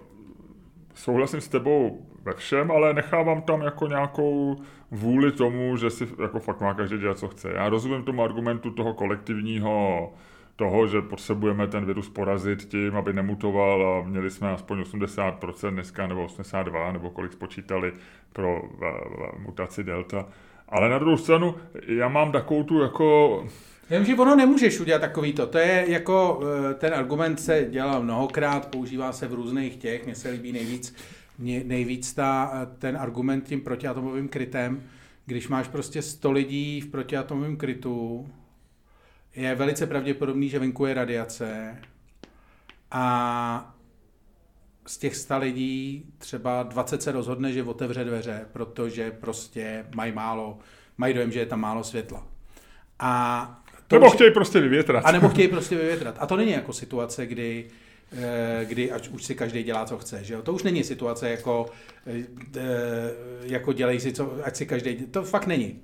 souhlasím 1.01 1.41
s 1.41 1.47
tebou 1.47 2.05
ve 2.23 2.33
všem, 2.33 2.71
ale 2.71 2.93
nechávám 2.93 3.41
tam 3.41 3.61
jako 3.61 3.87
nějakou 3.87 4.55
vůli 4.91 5.31
tomu, 5.31 5.77
že 5.77 5.89
si 5.89 6.07
jako 6.21 6.39
fakt 6.39 6.61
má 6.61 6.73
každý 6.73 6.97
dělat, 6.97 7.17
co 7.17 7.27
chce. 7.27 7.51
Já 7.55 7.69
rozumím 7.69 8.03
tomu 8.03 8.23
argumentu 8.23 8.71
toho 8.71 8.93
kolektivního 8.93 10.13
toho, 10.55 10.87
že 10.87 11.01
potřebujeme 11.01 11.67
ten 11.67 11.85
virus 11.85 12.09
porazit 12.09 12.65
tím, 12.65 12.97
aby 12.97 13.13
nemutoval 13.13 13.87
a 13.87 14.07
měli 14.07 14.29
jsme 14.29 14.51
aspoň 14.51 14.81
80% 14.81 15.69
dneska, 15.69 16.07
nebo 16.07 16.23
82, 16.23 16.91
nebo 16.91 17.09
kolik 17.09 17.33
spočítali 17.33 17.93
pro 18.33 18.61
mutaci 19.39 19.83
delta. 19.83 20.25
Ale 20.69 20.89
na 20.89 20.99
druhou 20.99 21.17
stranu, 21.17 21.55
já 21.87 22.07
mám 22.07 22.31
takovou 22.31 22.63
tu 22.63 22.81
jako... 22.81 23.43
Vím, 23.91 24.05
že 24.05 24.15
ono 24.15 24.35
nemůžeš 24.35 24.79
udělat 24.79 24.99
takový 24.99 25.33
to. 25.33 25.47
To 25.47 25.57
je 25.57 25.85
jako, 25.87 26.41
eh, 26.69 26.73
ten 26.73 26.93
argument 26.93 27.39
se 27.39 27.67
dělal 27.69 28.03
mnohokrát, 28.03 28.67
používá 28.67 29.13
se 29.13 29.27
v 29.27 29.33
různých 29.33 29.75
těch, 29.75 30.05
mně 30.05 30.15
se 30.15 30.29
líbí 30.29 30.51
nejvíc 30.51 30.95
nejvíc 31.41 32.13
ta, 32.13 32.51
ten 32.79 32.97
argument 32.97 33.41
tím 33.41 33.61
protiatomovým 33.61 34.27
krytem, 34.27 34.83
když 35.25 35.47
máš 35.47 35.67
prostě 35.67 36.01
100 36.01 36.31
lidí 36.31 36.81
v 36.81 36.91
protiatomovém 36.91 37.57
krytu, 37.57 38.29
je 39.35 39.55
velice 39.55 39.87
pravděpodobný, 39.87 40.49
že 40.49 40.59
venku 40.59 40.85
je 40.85 40.93
radiace 40.93 41.77
a 42.91 43.75
z 44.87 44.97
těch 44.97 45.15
100 45.15 45.37
lidí 45.37 46.05
třeba 46.17 46.63
20 46.63 47.01
se 47.01 47.11
rozhodne, 47.11 47.53
že 47.53 47.63
otevře 47.63 48.03
dveře, 48.03 48.45
protože 48.53 49.11
prostě 49.11 49.85
mají 49.95 50.11
málo, 50.11 50.59
mají 50.97 51.13
dojem, 51.13 51.31
že 51.31 51.39
je 51.39 51.45
tam 51.45 51.59
málo 51.59 51.83
světla. 51.83 52.27
A 52.99 53.60
to 53.91 53.95
nebo 53.95 54.07
už, 54.07 54.13
chtějí 54.13 54.31
prostě 54.31 54.59
vyvětrat. 54.59 55.05
A 55.05 55.11
nebo 55.11 55.29
chtějí 55.29 55.47
prostě 55.47 55.75
vyvětrat. 55.75 56.15
A 56.19 56.25
to 56.25 56.35
není 56.35 56.51
jako 56.51 56.73
situace, 56.73 57.25
kdy 57.25 57.65
eh, 58.17 58.65
kdy 58.65 58.91
ať 58.91 59.07
už 59.07 59.23
si 59.23 59.35
každý 59.35 59.63
dělá, 59.63 59.85
co 59.85 59.97
chce. 59.97 60.23
Že 60.23 60.33
jo? 60.33 60.41
To 60.41 60.53
už 60.53 60.63
není 60.63 60.83
situace 60.83 61.29
jako, 61.29 61.65
eh, 62.07 62.25
jako 63.43 63.73
dělej 63.73 63.99
si, 63.99 64.13
co, 64.13 64.33
ať 64.43 64.55
si 64.55 64.65
každý, 64.65 64.95
to 64.95 65.23
fakt 65.23 65.47
není. 65.47 65.79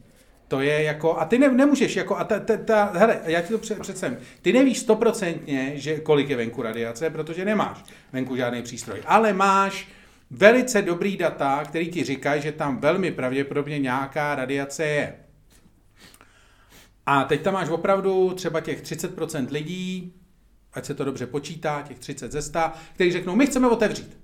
To 0.48 0.62
je 0.62 0.84
jako, 0.84 1.20
a 1.20 1.26
ty 1.26 1.40
ne, 1.40 1.52
nemůžeš, 1.52 1.96
jako, 1.96 2.18
a 2.18 2.24
ta, 2.24 2.40
ta, 2.40 2.58
ta, 2.58 2.92
hele, 2.96 3.20
já 3.26 3.42
ti 3.42 3.48
to 3.54 3.58
představím, 3.58 4.18
ty 4.42 4.54
nevíš 4.54 4.80
stoprocentně, 4.80 5.72
že 5.76 6.00
kolik 6.00 6.30
je 6.30 6.36
venku 6.36 6.62
radiace, 6.62 7.10
protože 7.10 7.46
nemáš 7.46 7.84
venku 8.14 8.36
žádný 8.36 8.62
přístroj, 8.62 9.00
ale 9.06 9.34
máš 9.34 9.88
velice 10.32 10.82
dobrý 10.82 11.18
data, 11.18 11.64
který 11.66 11.90
ti 11.90 12.04
říkají, 12.04 12.42
že 12.42 12.52
tam 12.52 12.80
velmi 12.80 13.12
pravděpodobně 13.12 13.80
nějaká 13.80 14.36
radiace 14.36 14.86
je. 14.86 15.14
A 17.08 17.24
teď 17.24 17.42
tam 17.42 17.54
máš 17.54 17.70
opravdu 17.70 18.34
třeba 18.36 18.62
těch 18.62 18.84
30% 18.84 19.48
lidí, 19.52 20.14
ať 20.74 20.86
se 20.86 20.94
to 20.94 21.04
dobře 21.04 21.28
počítá, 21.28 21.84
těch 21.88 22.00
30 22.00 22.32
ze 22.32 22.42
100, 22.42 22.60
kteří 22.94 23.12
řeknou, 23.12 23.36
my 23.36 23.46
chceme 23.46 23.68
otevřít. 23.68 24.18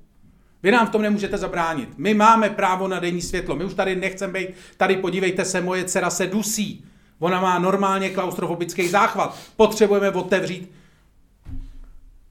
Vy 0.63 0.71
nám 0.71 0.87
v 0.87 0.89
tom 0.89 1.01
nemůžete 1.01 1.37
zabránit. 1.37 1.97
My 1.97 2.13
máme 2.13 2.49
právo 2.49 2.87
na 2.87 2.99
denní 2.99 3.21
světlo. 3.21 3.55
My 3.55 3.65
už 3.65 3.73
tady 3.73 3.95
nechceme 3.95 4.39
být. 4.39 4.49
Tady 4.77 4.97
podívejte 4.97 5.45
se, 5.45 5.61
moje 5.61 5.83
dcera 5.83 6.09
se 6.09 6.27
dusí. 6.27 6.85
Ona 7.19 7.41
má 7.41 7.59
normálně 7.59 8.09
klaustrofobický 8.09 8.87
záchvat. 8.87 9.37
Potřebujeme 9.55 10.11
otevřít. 10.11 10.71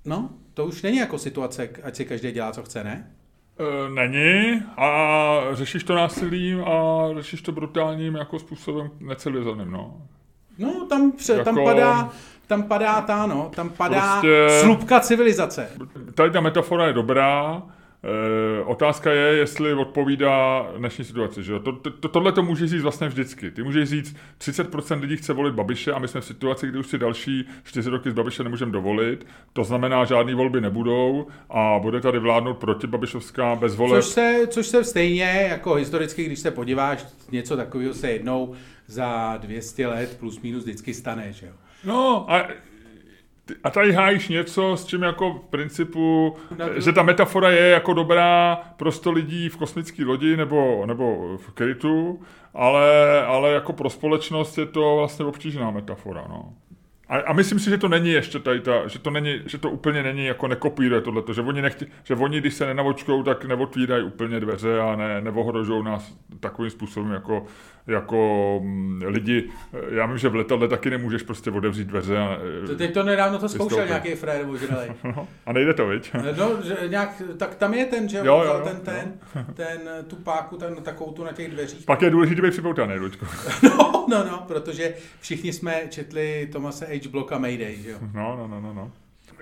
No, 0.04 0.30
to 0.54 0.66
už 0.66 0.82
není 0.82 0.98
jako 0.98 1.18
situace, 1.18 1.68
ať 1.82 1.96
si 1.96 2.04
každý 2.04 2.32
dělá, 2.32 2.52
co 2.52 2.62
chce, 2.62 2.84
ne? 2.84 3.10
E, 3.58 3.90
není 3.90 4.62
a 4.76 5.40
řešíš 5.52 5.84
to 5.84 5.94
násilím 5.94 6.64
a 6.64 7.08
řešíš 7.14 7.42
to 7.42 7.52
brutálním 7.52 8.14
jako 8.14 8.38
způsobem 8.38 8.90
necivilizovaným, 9.00 9.70
no. 9.70 10.08
No, 10.62 10.86
tam, 10.89 11.12
pře, 11.12 11.32
jako... 11.32 11.44
tam 11.44 11.64
padá, 11.64 12.10
tam 12.47 12.62
padá 12.62 13.01
ta, 13.01 13.26
no, 13.26 13.51
tam 13.56 13.70
padá 13.70 14.12
prostě... 14.12 14.48
slupka 14.60 15.01
civilizace. 15.01 15.68
Tady 16.14 16.30
ta 16.30 16.40
metafora 16.40 16.86
je 16.86 16.93
dobrá, 16.93 17.62
E, 18.05 18.64
otázka 18.64 19.12
je, 19.12 19.36
jestli 19.36 19.74
odpovídá 19.74 20.66
dnešní 20.76 21.05
situaci. 21.05 21.43
Že? 21.43 21.59
To, 21.59 21.72
to, 21.72 22.09
tohle 22.09 22.32
to 22.32 22.43
můžeš 22.43 22.70
říct 22.70 22.82
vlastně 22.82 23.09
vždycky. 23.09 23.51
Ty 23.51 23.62
můžeš 23.62 23.89
říct, 23.89 24.16
30% 24.40 25.01
lidí 25.01 25.16
chce 25.16 25.32
volit 25.32 25.55
Babiše 25.55 25.93
a 25.93 25.98
my 25.98 26.09
jsme 26.09 26.20
v 26.20 26.24
situaci, 26.24 26.68
kdy 26.68 26.78
už 26.78 26.86
si 26.86 26.98
další 26.98 27.48
4 27.64 27.90
roky 27.90 28.10
z 28.10 28.14
Babiše 28.14 28.44
nemůžeme 28.44 28.72
dovolit. 28.72 29.26
To 29.52 29.64
znamená, 29.64 30.05
žádné 30.05 30.34
volby 30.34 30.60
nebudou 30.60 31.26
a 31.51 31.78
bude 31.82 32.01
tady 32.01 32.18
vládnout 32.18 32.55
proti 32.55 32.86
Babišovská 32.86 33.56
bez 33.56 33.76
voleb. 33.76 34.02
Což 34.02 34.10
se, 34.10 34.40
což 34.48 34.66
se 34.66 34.84
stejně, 34.84 35.47
jako 35.51 35.74
historicky, 35.74 36.24
když 36.24 36.39
se 36.39 36.51
podíváš, 36.51 37.06
něco 37.32 37.56
takového 37.56 37.94
se 37.94 38.10
jednou 38.10 38.55
za 38.86 39.36
200 39.36 39.86
let 39.86 40.16
plus 40.20 40.40
minus 40.40 40.62
vždycky 40.62 40.94
stane. 40.94 41.32
Že 41.32 41.46
jo? 41.46 41.52
No 41.84 42.30
a 42.30 42.48
a 43.64 43.70
tady 43.70 43.92
hájíš 43.92 44.28
něco, 44.28 44.76
s 44.76 44.86
čím 44.86 45.02
jako 45.02 45.32
v 45.32 45.50
principu, 45.50 46.36
že 46.76 46.92
ta 46.92 47.02
metafora 47.02 47.50
je 47.50 47.68
jako 47.68 47.94
dobrá 47.94 48.56
pro 48.76 48.92
100 48.92 49.12
lidí 49.12 49.48
v 49.48 49.56
kosmické 49.56 50.04
lodi 50.04 50.36
nebo, 50.36 50.86
nebo 50.86 51.36
v 51.36 51.50
krytu, 51.50 52.20
ale, 52.54 53.22
ale 53.26 53.52
jako 53.52 53.72
pro 53.72 53.90
společnost 53.90 54.59
je 54.59 54.66
to 54.66 54.96
vlastně 54.96 55.24
obtížná 55.24 55.70
metafora. 55.70 56.24
No. 56.28 56.52
A, 57.09 57.16
a 57.16 57.32
myslím 57.32 57.59
si, 57.59 57.70
že 57.70 57.78
to 57.78 57.88
není 57.88 58.10
ještě 58.10 58.38
tady 58.38 58.60
ta, 58.60 58.88
že 58.88 58.98
to, 58.98 59.10
není, 59.10 59.40
že 59.46 59.59
to 59.59 59.70
úplně 59.70 60.02
není 60.02 60.26
jako 60.26 60.48
nekopíruje 60.48 61.00
tohleto, 61.00 61.32
že 61.32 61.40
oni, 61.40 61.62
nechti, 61.62 61.86
že 62.04 62.14
oni, 62.14 62.40
když 62.40 62.54
se 62.54 62.66
nenavočkou, 62.66 63.22
tak 63.22 63.44
neotvírají 63.44 64.04
úplně 64.04 64.40
dveře 64.40 64.80
a 64.80 64.96
ne, 64.96 65.22
nás 65.84 66.14
takovým 66.40 66.70
způsobem 66.70 67.12
jako, 67.12 67.46
jako 67.86 68.60
mm, 68.62 69.02
lidi. 69.06 69.50
Já 69.90 70.06
vím, 70.06 70.18
že 70.18 70.28
v 70.28 70.34
letadle 70.34 70.68
taky 70.68 70.90
nemůžeš 70.90 71.22
prostě 71.22 71.50
otevřít 71.50 71.84
dveře. 71.84 72.18
A, 72.18 72.38
to 72.66 72.76
teď 72.76 72.94
to 72.94 73.02
nedávno 73.02 73.38
to 73.38 73.48
zkoušel 73.48 73.86
nějaký 73.86 74.14
frér 74.14 74.46
ožralej. 74.48 74.92
no, 75.04 75.28
a 75.46 75.52
nejde 75.52 75.74
to, 75.74 75.86
viď? 75.86 76.12
no, 76.36 76.62
že 76.62 76.76
nějak, 76.88 77.22
tak 77.36 77.54
tam 77.54 77.74
je 77.74 77.84
ten, 77.84 78.09
že 78.09 78.18
jo, 78.18 78.24
jo, 78.24 78.44
jo 78.44 78.60
ten, 78.64 78.80
ten, 78.80 79.14
jo. 79.36 79.44
ten, 79.54 79.80
tu 80.06 80.16
páku, 80.16 80.56
ten, 80.56 80.74
takovou 80.74 81.12
tu 81.12 81.24
na 81.24 81.32
těch 81.32 81.50
dveřích. 81.50 81.86
Pak 81.86 82.02
je 82.02 82.10
důležité 82.10 82.42
být 82.42 82.50
připoutaný, 82.50 82.94
Luďko. 82.94 83.26
no, 83.62 84.06
no, 84.09 84.24
no, 84.24 84.44
protože 84.48 84.94
všichni 85.20 85.52
jsme 85.52 85.82
četli 85.88 86.48
Tomase 86.52 86.86
H. 86.86 87.09
Blocka 87.10 87.38
Mayday, 87.38 87.76
že 87.76 87.90
jo? 87.90 87.98
No, 88.14 88.36
no, 88.36 88.48
no, 88.48 88.60
no, 88.60 88.74
no 88.74 88.92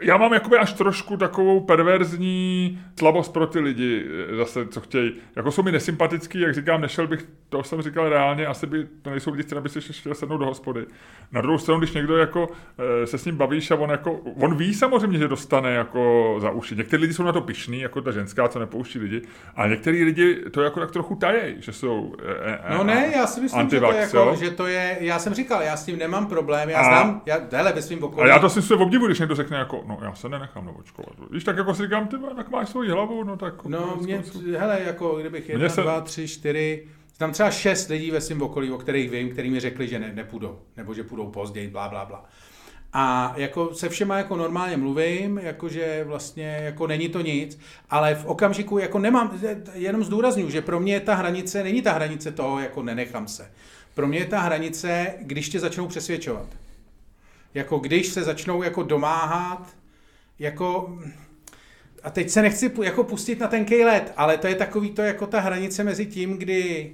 já 0.01 0.17
mám 0.17 0.33
jakoby 0.33 0.59
až 0.59 0.73
trošku 0.73 1.17
takovou 1.17 1.61
perverzní 1.61 2.79
slabost 2.99 3.33
pro 3.33 3.47
ty 3.47 3.61
lidi, 3.61 4.05
eh, 4.33 4.37
zase, 4.37 4.67
co 4.67 4.81
chtějí. 4.81 5.13
Jako 5.37 5.51
jsou 5.53 5.63
mi 5.63 5.73
nesympatický, 5.73 6.41
jak 6.41 6.55
říkám, 6.55 6.81
nešel 6.81 7.07
bych, 7.07 7.27
to 7.49 7.63
jsem 7.63 7.83
říkal 7.83 8.09
reálně, 8.09 8.47
asi 8.47 8.67
by 8.67 8.87
to 9.03 9.11
nejsou 9.11 9.31
lidi, 9.31 9.43
kteří 9.43 9.61
by 9.61 9.69
si 9.69 9.81
chtěl 9.81 10.15
sednout 10.15 10.39
do 10.39 10.47
hospody. 10.47 10.87
Na 11.33 11.41
druhou 11.41 11.59
stranu, 11.59 11.81
když 11.81 11.93
někdo 11.93 12.17
jako 12.17 12.49
eh, 12.79 13.07
se 13.07 13.19
s 13.19 13.25
ním 13.25 13.37
bavíš 13.37 13.71
a 13.71 13.77
on 13.77 13.91
jako, 13.91 14.13
on 14.13 14.57
ví 14.57 14.75
samozřejmě, 14.75 15.19
že 15.19 15.29
dostane 15.29 15.71
jako 15.71 16.37
za 16.41 16.51
uši. 16.51 16.77
Někteří 16.77 17.01
lidi 17.01 17.15
jsou 17.15 17.23
na 17.23 17.33
to 17.33 17.41
pišní, 17.41 17.81
jako 17.81 18.01
ta 18.01 18.11
ženská, 18.11 18.49
co 18.49 18.59
nepouští 18.59 18.99
lidi, 18.99 19.23
a 19.57 19.67
některý 19.67 20.05
lidi 20.05 20.35
to 20.51 20.63
jako 20.63 20.81
tak 20.81 20.91
trochu 20.91 21.15
tajej, 21.15 21.57
že 21.59 21.73
jsou 21.73 22.15
e, 22.69 22.77
No 22.77 22.85
ne, 22.85 23.13
já 23.17 23.27
si 23.27 23.41
myslím, 23.41 23.71
že 23.71 23.81
to, 23.81 23.93
je 23.93 24.01
jako, 24.01 24.37
že 24.41 24.51
to 24.51 24.67
je, 24.67 24.97
já 25.01 25.19
jsem 25.19 25.35
říkal, 25.35 25.63
já 25.63 25.77
s 25.77 25.85
tím 25.85 25.99
nemám 25.99 26.27
problém, 26.27 26.69
já 26.69 26.79
a, 26.81 26.85
znám, 26.85 27.23
já, 27.27 27.39
hele, 27.53 27.73
ve 27.73 27.83
svým 27.83 28.05
okolí. 28.05 28.31
A 28.31 28.35
já 28.35 28.39
to 28.39 28.49
si 28.49 28.63
se 28.63 28.75
obdivu, 28.75 29.07
když 29.07 29.19
někdo 29.19 29.35
řekne 29.35 29.59
jako, 29.59 29.83
no 29.91 29.99
já 30.03 30.15
se 30.15 30.29
nenechám 30.29 30.67
naočkovat. 30.67 31.13
Víš, 31.31 31.45
tak 31.45 31.57
jako 31.57 31.75
si 31.75 31.83
říkám, 31.83 32.09
ty 32.09 32.17
tak 32.37 32.51
máš 32.51 32.69
svoji 32.69 32.91
hlavu, 32.91 33.25
no 33.25 33.37
tak... 33.37 33.65
No 33.65 33.99
mě, 34.01 34.23
hele, 34.59 34.81
jako 34.87 35.19
kdybych 35.21 35.49
jedna, 35.49 35.69
se... 35.69 35.83
dva, 35.83 36.01
tři, 36.01 36.29
čtyři, 36.29 36.89
tam 37.19 37.33
třeba 37.33 37.51
šest 37.51 37.89
lidí 37.89 38.11
ve 38.11 38.21
svém 38.21 38.43
okolí, 38.43 38.71
o 38.71 38.79
kterých 38.79 39.11
vím, 39.11 39.31
který 39.31 39.51
mi 39.51 39.61
řekli, 39.61 39.89
že 39.89 39.99
ne, 39.99 40.13
nepůjdou, 40.15 40.59
nebo 40.77 40.95
že 40.95 41.03
půjdou 41.03 41.31
později, 41.31 41.69
bla, 41.69 41.89
bla, 41.89 42.05
bla. 42.05 42.25
A 42.93 43.35
jako 43.37 43.75
se 43.75 43.89
všema 43.89 44.17
jako 44.17 44.37
normálně 44.37 44.77
mluvím, 44.77 45.39
jakože 45.39 46.05
vlastně 46.05 46.61
jako 46.63 46.87
není 46.87 47.09
to 47.09 47.21
nic, 47.21 47.59
ale 47.91 48.15
v 48.15 48.25
okamžiku 48.25 48.79
jako 48.79 48.99
nemám, 48.99 49.41
jenom 49.75 50.05
zdůraznuju, 50.05 50.51
že 50.51 50.63
pro 50.63 50.81
mě 50.81 51.01
ta 51.01 51.15
hranice 51.15 51.63
není 51.63 51.83
ta 51.83 51.93
hranice 51.93 52.33
toho, 52.33 52.61
jako 52.61 52.83
nenechám 52.83 53.29
se. 53.29 53.51
Pro 53.95 54.07
mě 54.07 54.19
je 54.19 54.27
ta 54.27 54.41
hranice, 54.41 55.15
když 55.21 55.49
tě 55.49 55.61
začnou 55.61 55.87
přesvědčovat. 55.87 56.47
Jako 57.55 57.79
když 57.79 58.09
se 58.09 58.23
začnou 58.23 58.63
jako 58.63 58.83
domáhat, 58.83 59.67
jako 60.41 60.99
a 62.03 62.11
teď 62.11 62.31
se 62.31 62.43
nechci 62.43 62.73
jako 62.83 63.05
pustit 63.05 63.41
na 63.41 63.49
ten 63.49 63.67
let, 63.85 64.13
ale 64.17 64.39
to 64.39 64.47
je 64.47 64.55
takový 64.55 64.91
to 64.91 65.03
jako 65.03 65.27
ta 65.27 65.41
hranice 65.41 65.85
mezi 65.85 66.07
tím, 66.07 66.39
kdy 66.39 66.93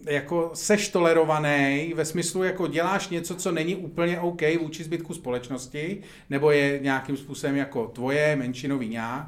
jako 0.00 0.50
seš 0.54 0.88
tolerovaný, 0.88 1.92
ve 1.94 2.04
smyslu 2.04 2.42
jako 2.42 2.66
děláš 2.66 3.08
něco, 3.08 3.34
co 3.34 3.52
není 3.52 3.76
úplně 3.76 4.20
OK 4.20 4.42
vůči 4.60 4.84
zbytku 4.84 5.14
společnosti, 5.14 6.02
nebo 6.30 6.50
je 6.50 6.78
nějakým 6.82 7.16
způsobem 7.16 7.56
jako 7.56 7.86
tvoje 7.86 8.36
menšinový 8.36 8.88
nějak, 8.88 9.26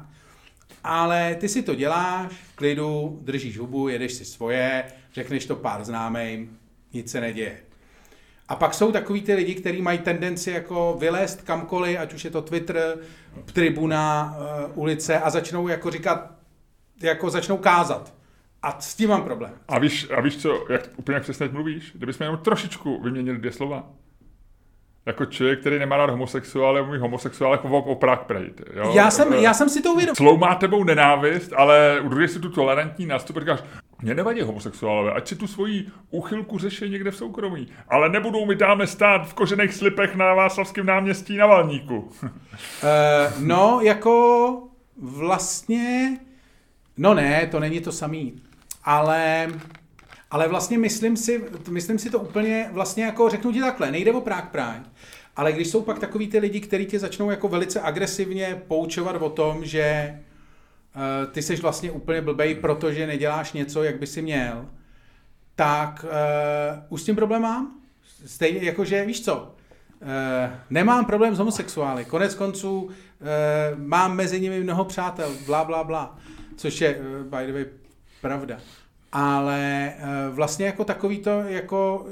ale 0.83 1.35
ty 1.35 1.49
si 1.49 1.63
to 1.63 1.75
děláš, 1.75 2.31
v 2.31 2.55
klidu, 2.55 3.19
držíš 3.21 3.57
hubu, 3.57 3.87
jedeš 3.87 4.13
si 4.13 4.25
svoje, 4.25 4.83
řekneš 5.13 5.45
to 5.45 5.55
pár 5.55 5.83
známým, 5.83 6.59
nic 6.93 7.11
se 7.11 7.21
neděje. 7.21 7.72
A 8.53 8.55
pak 8.55 8.73
jsou 8.73 8.91
takový 8.91 9.21
ty 9.21 9.33
lidi, 9.33 9.55
kteří 9.55 9.81
mají 9.81 9.97
tendenci 9.97 10.51
jako 10.51 10.95
vylézt 10.99 11.41
kamkoliv, 11.41 11.99
ať 11.99 12.13
už 12.13 12.25
je 12.25 12.31
to 12.31 12.41
Twitter, 12.41 12.97
tribuna, 13.53 14.35
uh, 14.37 14.77
ulice 14.77 15.19
a 15.19 15.29
začnou 15.29 15.67
jako 15.67 15.91
říkat, 15.91 16.31
jako 17.01 17.29
začnou 17.29 17.57
kázat. 17.57 18.13
A 18.61 18.79
s 18.79 18.95
tím 18.95 19.09
mám 19.09 19.23
problém. 19.23 19.51
A 19.67 19.79
víš, 19.79 20.07
a 20.17 20.21
víš 20.21 20.37
co, 20.37 20.65
jak 20.69 20.89
úplně 20.97 21.19
přesně 21.19 21.47
mluvíš? 21.47 21.91
Kdybychom 21.95 22.25
jenom 22.25 22.37
trošičku 22.37 23.01
vyměnili 23.01 23.37
dvě 23.37 23.51
slova. 23.51 23.83
Jako 25.05 25.25
člověk, 25.25 25.59
který 25.59 25.79
nemá 25.79 25.97
rád 25.97 26.09
homosexuále, 26.09 26.81
mluví 26.81 26.99
homosexuál 26.99 27.51
jako 27.51 27.67
o, 27.67 27.77
o 27.77 27.95
Prague 27.95 28.25
Pride. 28.25 28.63
Jo? 28.73 28.91
Já, 28.95 29.11
jsem, 29.11 29.33
já 29.33 29.53
jsem 29.53 29.69
si 29.69 29.81
to 29.81 29.93
uvědomil. 29.93 30.15
Slou 30.15 30.37
má 30.37 30.55
tebou 30.55 30.83
nenávist, 30.83 31.53
ale 31.53 32.01
udržíš 32.01 32.31
si 32.31 32.39
tu 32.39 32.49
tolerantní 32.49 33.05
nástup 33.05 33.37
říkáš, 33.39 33.63
mě 34.03 34.15
nevadí 34.15 34.41
homosexuálové, 34.41 35.11
ať 35.11 35.27
si 35.27 35.35
tu 35.35 35.47
svoji 35.47 35.87
úchylku 36.09 36.57
řeší 36.57 36.89
někde 36.89 37.11
v 37.11 37.15
soukromí, 37.15 37.67
ale 37.89 38.09
nebudou 38.09 38.45
mi 38.45 38.55
dáme 38.55 38.87
stát 38.87 39.27
v 39.27 39.33
kožených 39.33 39.73
slipech 39.73 40.15
na 40.15 40.33
Václavském 40.33 40.85
náměstí 40.85 41.37
na 41.37 41.47
Valníku. 41.47 41.97
uh, 41.97 42.29
no, 43.39 43.79
jako 43.83 44.63
vlastně, 44.97 46.17
no 46.97 47.13
ne, 47.13 47.47
to 47.51 47.59
není 47.59 47.81
to 47.81 47.91
samý, 47.91 48.41
ale, 48.83 49.47
ale 50.31 50.47
vlastně 50.47 50.77
myslím 50.77 51.17
si, 51.17 51.43
myslím 51.69 51.99
si 51.99 52.09
to 52.09 52.19
úplně, 52.19 52.69
vlastně 52.71 53.03
jako 53.03 53.29
řeknu 53.29 53.51
ti 53.51 53.59
takhle, 53.59 53.91
nejde 53.91 54.11
o 54.11 54.21
Prague 54.21 54.49
Pride, 54.51 54.89
ale 55.35 55.51
když 55.51 55.67
jsou 55.67 55.81
pak 55.81 55.99
takový 55.99 56.27
ty 56.27 56.39
lidi, 56.39 56.59
kteří 56.59 56.85
tě 56.85 56.99
začnou 56.99 57.31
jako 57.31 57.47
velice 57.47 57.81
agresivně 57.81 58.61
poučovat 58.67 59.21
o 59.21 59.29
tom, 59.29 59.65
že 59.65 60.15
ty 61.31 61.41
jsi 61.41 61.55
vlastně 61.55 61.91
úplně 61.91 62.21
blbej, 62.21 62.55
protože 62.55 63.07
neděláš 63.07 63.53
něco, 63.53 63.83
jak 63.83 63.99
by 63.99 64.07
si 64.07 64.21
měl, 64.21 64.69
tak 65.55 66.05
uh, 66.05 66.83
už 66.89 67.01
s 67.01 67.05
tím 67.05 67.15
problém 67.15 67.41
mám. 67.41 67.79
Stejně 68.25 68.63
jako, 68.63 68.85
že 68.85 69.05
víš 69.05 69.25
co, 69.25 69.55
nemám 70.69 71.05
problém 71.05 71.35
s 71.35 71.39
homosexuály. 71.39 72.05
Konec 72.05 72.35
konců 72.35 72.89
e, 72.89 73.75
mám 73.75 74.15
mezi 74.15 74.41
nimi 74.41 74.63
mnoho 74.63 74.85
přátel, 74.85 75.31
bla, 75.45 75.63
bla, 75.63 75.83
bla. 75.83 76.17
Což 76.55 76.81
je, 76.81 76.89
e, 76.89 77.23
by 77.23 77.45
the 77.47 77.53
way, 77.53 77.65
pravda. 78.21 78.57
Ale 79.11 79.93
e, 79.97 80.29
vlastně 80.29 80.65
jako 80.65 80.83
takový 80.83 81.19
to, 81.19 81.29
jako 81.29 82.07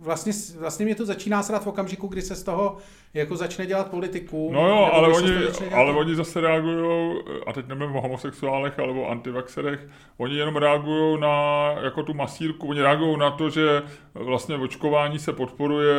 vlastně, 0.00 0.32
vlastně 0.60 0.84
mě 0.84 0.94
to 0.94 1.06
začíná 1.06 1.42
srát 1.42 1.64
v 1.64 1.66
okamžiku, 1.66 2.06
kdy 2.06 2.22
se 2.22 2.34
z 2.34 2.42
toho 2.42 2.76
jako 3.14 3.36
začne 3.36 3.66
dělat 3.66 3.90
politiku. 3.90 4.50
No 4.52 4.68
jo, 4.68 4.90
ale 4.92 5.08
oni, 5.08 5.30
ale 5.74 5.92
oni 5.92 6.14
zase 6.14 6.40
reagují, 6.40 7.20
a 7.46 7.52
teď 7.52 7.66
nevím 7.66 7.96
o 7.96 8.00
homosexuálech, 8.00 8.78
ale 8.78 8.92
o 8.92 9.08
antivaxerech, 9.08 9.88
oni 10.16 10.36
jenom 10.36 10.56
reagují 10.56 11.20
na 11.20 11.70
jako 11.82 12.02
tu 12.02 12.14
masírku, 12.14 12.68
oni 12.68 12.82
reagují 12.82 13.18
na 13.18 13.30
to, 13.30 13.50
že 13.50 13.82
vlastně 14.14 14.56
očkování 14.56 15.18
se 15.18 15.32
podporuje 15.32 15.94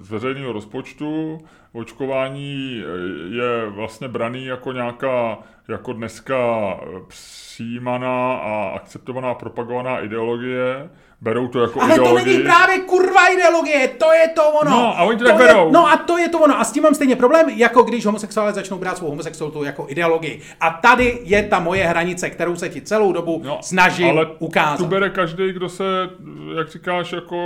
z 0.00 0.10
veřejného 0.10 0.52
rozpočtu, 0.52 1.38
očkování 1.72 2.82
je 3.30 3.66
vlastně 3.68 4.08
braný 4.08 4.44
jako 4.44 4.72
nějaká, 4.72 5.38
jako 5.68 5.92
dneska 5.92 6.36
přijímaná 7.08 8.34
a 8.34 8.72
akceptovaná 8.74 9.34
propagovaná 9.34 10.00
ideologie, 10.00 10.90
berou 11.24 11.48
to 11.48 11.60
jako 11.60 11.80
Ale 11.80 11.94
ideologii. 11.94 12.24
to 12.24 12.30
není 12.30 12.42
právě 12.44 12.78
kurva 12.78 13.26
ideologie, 13.26 13.88
to 13.88 14.12
je 14.12 14.28
to 14.28 14.50
ono. 14.50 14.70
No 14.70 14.98
a 14.98 15.02
oni 15.02 15.18
to, 15.18 15.24
to 15.24 15.30
tak 15.30 15.40
je, 15.40 15.46
berou. 15.46 15.70
No 15.70 15.86
a 15.88 15.96
to 15.96 16.18
je 16.18 16.28
to 16.28 16.38
ono. 16.38 16.60
A 16.60 16.64
s 16.64 16.72
tím 16.72 16.82
mám 16.82 16.94
stejně 16.94 17.16
problém, 17.16 17.48
jako 17.48 17.82
když 17.82 18.06
homosexuálé 18.06 18.52
začnou 18.52 18.78
brát 18.78 18.98
svou 18.98 19.08
homosexualitu 19.08 19.64
jako 19.64 19.86
ideologii. 19.88 20.40
A 20.60 20.70
tady 20.70 21.18
je 21.22 21.42
ta 21.42 21.58
moje 21.60 21.84
hranice, 21.84 22.30
kterou 22.30 22.56
se 22.56 22.68
ti 22.68 22.80
celou 22.80 23.12
dobu 23.12 23.42
no, 23.44 23.58
snažím 23.62 24.08
ale 24.08 24.26
ukázat. 24.38 24.76
tu 24.76 24.86
bere 24.86 25.10
každý, 25.10 25.52
kdo 25.52 25.68
se, 25.68 25.84
jak 26.56 26.70
říkáš, 26.70 27.12
jako 27.12 27.36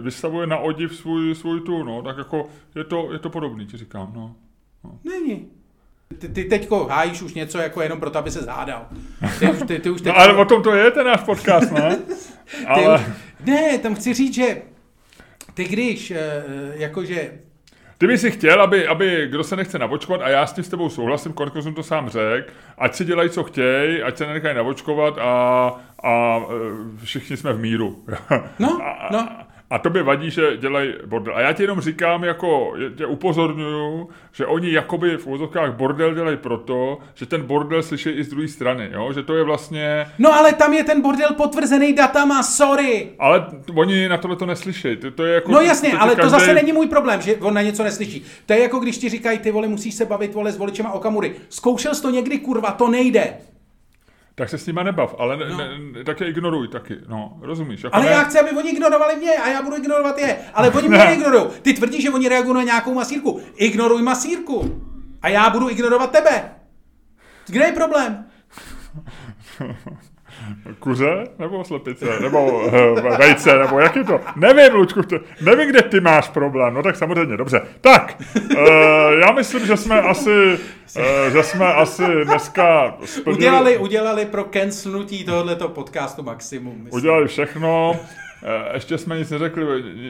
vystavuje 0.00 0.46
na 0.46 0.58
odiv 0.58 0.96
svůj, 0.96 1.34
svůj 1.34 1.60
tu, 1.60 1.84
no, 1.84 2.02
tak 2.02 2.18
jako 2.18 2.46
je 2.74 2.84
to, 2.84 3.12
je 3.12 3.18
to 3.18 3.30
podobný, 3.30 3.66
ti 3.66 3.76
říkám, 3.76 4.12
no. 4.14 4.34
no. 4.84 4.98
Není. 5.04 5.61
Ty, 6.18 6.28
ty 6.28 6.44
teďko 6.44 6.84
hájíš 6.84 7.22
už 7.22 7.34
něco 7.34 7.58
jako 7.58 7.82
jenom 7.82 8.00
proto, 8.00 8.18
aby 8.18 8.30
se 8.30 8.42
zádal. 8.42 8.86
Ty 9.38 9.50
už, 9.50 9.58
ty, 9.68 9.78
ty 9.78 9.90
už 9.90 10.00
teďko... 10.02 10.18
No 10.18 10.24
ale 10.24 10.36
o 10.36 10.44
tom 10.44 10.62
to 10.62 10.74
je 10.74 10.90
ten 10.90 11.06
náš 11.06 11.20
podcast, 11.20 11.72
ne? 11.72 11.98
ale... 12.66 12.98
Už... 12.98 13.00
Ne, 13.46 13.78
tam 13.78 13.94
chci 13.94 14.14
říct, 14.14 14.34
že 14.34 14.62
ty 15.54 15.64
když, 15.64 16.12
jakože 16.74 17.30
ty 18.02 18.06
by 18.06 18.18
si 18.18 18.30
chtěl, 18.30 18.62
aby, 18.62 18.86
aby 18.86 19.26
kdo 19.30 19.44
se 19.44 19.56
nechce 19.56 19.78
navočkovat, 19.78 20.20
a 20.22 20.28
já 20.28 20.46
s 20.46 20.52
tím 20.52 20.64
s 20.64 20.68
tebou 20.68 20.88
souhlasím, 20.88 21.32
konečně 21.32 21.62
jsem 21.62 21.74
to 21.74 21.82
sám 21.82 22.08
řekl, 22.08 22.52
ať 22.78 22.94
si 22.94 23.04
dělají, 23.04 23.30
co 23.30 23.44
chtějí, 23.44 24.02
ať 24.02 24.18
se 24.18 24.26
nenechají 24.26 24.56
navočkovat 24.56 25.18
a, 25.18 25.66
a 26.02 26.40
všichni 27.04 27.36
jsme 27.36 27.52
v 27.52 27.60
míru. 27.60 28.04
No, 28.58 28.80
no. 29.12 29.28
A 29.72 29.78
to 29.78 29.90
by 29.90 30.02
vadí, 30.02 30.30
že 30.30 30.56
dělají 30.56 30.92
bordel. 31.06 31.36
A 31.36 31.40
já 31.40 31.52
ti 31.52 31.62
jenom 31.62 31.80
říkám, 31.80 32.24
jako 32.24 32.74
tě 32.96 33.06
upozorňuju, 33.06 34.08
že 34.32 34.46
oni 34.46 34.72
jakoby 34.72 35.16
v 35.16 35.26
úzovkách 35.26 35.72
bordel 35.72 36.14
dělají 36.14 36.36
proto, 36.36 36.98
že 37.14 37.26
ten 37.26 37.42
bordel 37.42 37.82
slyší 37.82 38.10
i 38.10 38.24
z 38.24 38.28
druhé 38.28 38.48
strany, 38.48 38.90
jo? 38.92 39.12
že 39.12 39.22
to 39.22 39.36
je 39.36 39.44
vlastně... 39.44 40.06
No 40.18 40.34
ale 40.34 40.52
tam 40.52 40.72
je 40.72 40.84
ten 40.84 41.00
bordel 41.02 41.28
potvrzený 41.36 41.92
datama, 41.92 42.42
sorry! 42.42 43.08
Ale 43.18 43.46
oni 43.74 44.08
na 44.08 44.16
tohle 44.16 44.36
to 44.36 44.46
neslyší. 44.46 44.96
To, 44.96 45.10
to 45.10 45.24
je 45.24 45.34
jako, 45.34 45.52
no 45.52 45.60
jasně, 45.60 45.90
to, 45.90 45.96
to 45.96 46.02
ale 46.02 46.14
každý... 46.14 46.30
to 46.30 46.38
zase 46.38 46.54
není 46.54 46.72
můj 46.72 46.86
problém, 46.86 47.20
že 47.20 47.36
on 47.36 47.54
na 47.54 47.62
něco 47.62 47.82
neslyší. 47.82 48.24
To 48.46 48.52
je 48.52 48.62
jako 48.62 48.78
když 48.78 48.98
ti 48.98 49.08
říkají, 49.08 49.38
ty 49.38 49.50
vole, 49.50 49.68
musíš 49.68 49.94
se 49.94 50.04
bavit 50.04 50.34
vole 50.34 50.52
s 50.52 50.58
voličema 50.58 50.92
Okamury. 50.92 51.34
Zkoušel 51.48 51.94
jsi 51.94 52.02
to 52.02 52.10
někdy, 52.10 52.38
kurva, 52.38 52.70
to 52.70 52.88
nejde 52.88 53.34
tak 54.42 54.50
se 54.50 54.58
s 54.58 54.66
nima 54.66 54.82
nebav, 54.82 55.14
ale 55.18 55.36
ne, 55.36 55.48
no. 55.48 55.56
ne, 55.56 56.04
tak 56.04 56.20
je 56.20 56.28
ignoruj 56.28 56.68
taky, 56.68 56.96
no, 57.08 57.38
rozumíš? 57.40 57.84
Jako 57.84 57.96
ale 57.96 58.04
ne... 58.04 58.10
já 58.10 58.24
chci, 58.24 58.38
aby 58.38 58.50
oni 58.50 58.70
ignorovali 58.70 59.16
mě 59.16 59.30
a 59.30 59.48
já 59.48 59.62
budu 59.62 59.76
ignorovat 59.76 60.18
je, 60.18 60.38
ale 60.54 60.70
oni 60.70 60.88
mě 60.88 60.98
neignorují. 60.98 61.44
Ty 61.62 61.72
tvrdíš, 61.72 62.02
že 62.02 62.10
oni 62.10 62.28
reagují 62.28 62.54
na 62.54 62.62
nějakou 62.62 62.94
masírku. 62.94 63.40
Ignoruj 63.56 64.02
masírku 64.02 64.82
a 65.22 65.28
já 65.28 65.50
budu 65.50 65.70
ignorovat 65.70 66.10
tebe. 66.10 66.50
Kde 67.46 67.64
je 67.64 67.72
problém? 67.72 68.26
Kuře 70.78 71.24
nebo 71.38 71.64
slepice, 71.64 72.20
nebo 72.20 72.66
uh, 72.66 73.18
vejce, 73.18 73.58
nebo 73.58 73.80
jak 73.80 73.96
je 73.96 74.04
to? 74.04 74.20
Nevím, 74.36 74.74
Lučku, 74.74 75.02
to, 75.02 75.16
nevím, 75.40 75.70
kde 75.70 75.82
ty 75.82 76.00
máš 76.00 76.28
problém. 76.28 76.74
No 76.74 76.82
tak 76.82 76.96
samozřejmě, 76.96 77.36
dobře. 77.36 77.60
Tak, 77.80 78.22
uh, 78.36 78.58
já 79.20 79.32
myslím, 79.32 79.66
že 79.66 79.76
jsme 79.76 80.00
asi, 80.00 80.58
uh, 80.96 81.32
že 81.32 81.42
jsme 81.42 81.74
asi 81.74 82.04
dneska 82.24 82.96
splnili... 83.04 83.38
Udělali, 83.38 83.78
udělali 83.78 84.26
pro 84.26 84.44
cancelnutí 84.44 85.24
tohoto 85.24 85.68
podcastu 85.68 86.22
maximum. 86.22 86.74
Myslím. 86.74 86.94
Udělali 86.94 87.28
všechno. 87.28 87.96
Ještě 88.74 88.98
jsme 88.98 89.18
nic 89.18 89.30
neřekli, 89.30 89.64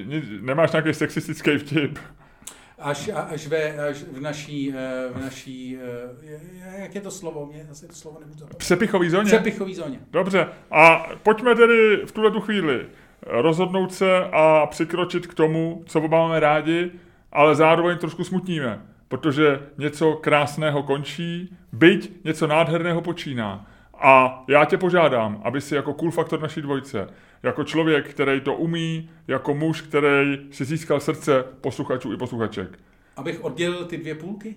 nic, 0.06 0.24
nemáš 0.40 0.72
nějaký 0.72 0.94
sexistický 0.94 1.58
vtip? 1.58 1.98
Až, 2.82 3.10
až, 3.14 3.46
ve, 3.46 3.88
až 3.88 3.96
v 4.12 4.20
naší, 4.20 4.74
eh, 4.76 5.08
v 5.12 5.24
naší, 5.24 5.78
eh, 6.24 6.82
jak 6.82 6.94
je 6.94 7.00
to 7.00 7.10
slovo, 7.10 7.46
mě 7.46 7.66
asi 7.70 7.86
to 7.86 7.94
slovo 7.94 8.18
nebudu 8.20 8.38
zapomínat. 8.38 8.58
Přepichový 8.58 9.10
zóně? 9.10 9.24
Přepichový 9.24 9.74
zóně. 9.74 9.98
Dobře, 10.10 10.48
a 10.70 11.06
pojďme 11.22 11.54
tedy 11.54 12.02
v 12.06 12.12
tuhle 12.12 12.30
tu 12.30 12.40
chvíli 12.40 12.86
rozhodnout 13.26 13.94
se 13.94 14.24
a 14.32 14.66
přikročit 14.66 15.26
k 15.26 15.34
tomu, 15.34 15.82
co 15.86 16.08
máme 16.08 16.40
rádi, 16.40 16.90
ale 17.32 17.54
zároveň 17.54 17.98
trošku 17.98 18.24
smutníme, 18.24 18.82
protože 19.08 19.60
něco 19.78 20.12
krásného 20.12 20.82
končí, 20.82 21.56
byť 21.72 22.24
něco 22.24 22.46
nádherného 22.46 23.00
počíná. 23.00 23.66
A 23.94 24.44
já 24.48 24.64
tě 24.64 24.78
požádám, 24.78 25.40
aby 25.44 25.60
si 25.60 25.74
jako 25.74 25.94
cool 25.94 26.10
faktor 26.10 26.40
naší 26.40 26.62
dvojce, 26.62 27.08
jako 27.42 27.64
člověk, 27.64 28.10
který 28.10 28.40
to 28.40 28.54
umí, 28.54 29.10
jako 29.28 29.54
muž, 29.54 29.80
který 29.80 30.38
si 30.50 30.64
získal 30.64 31.00
srdce 31.00 31.44
posluchačů 31.60 32.12
i 32.12 32.16
posluchaček. 32.16 32.78
Abych 33.16 33.44
oddělil 33.44 33.84
ty 33.84 33.96
dvě 33.96 34.14
půlky? 34.14 34.56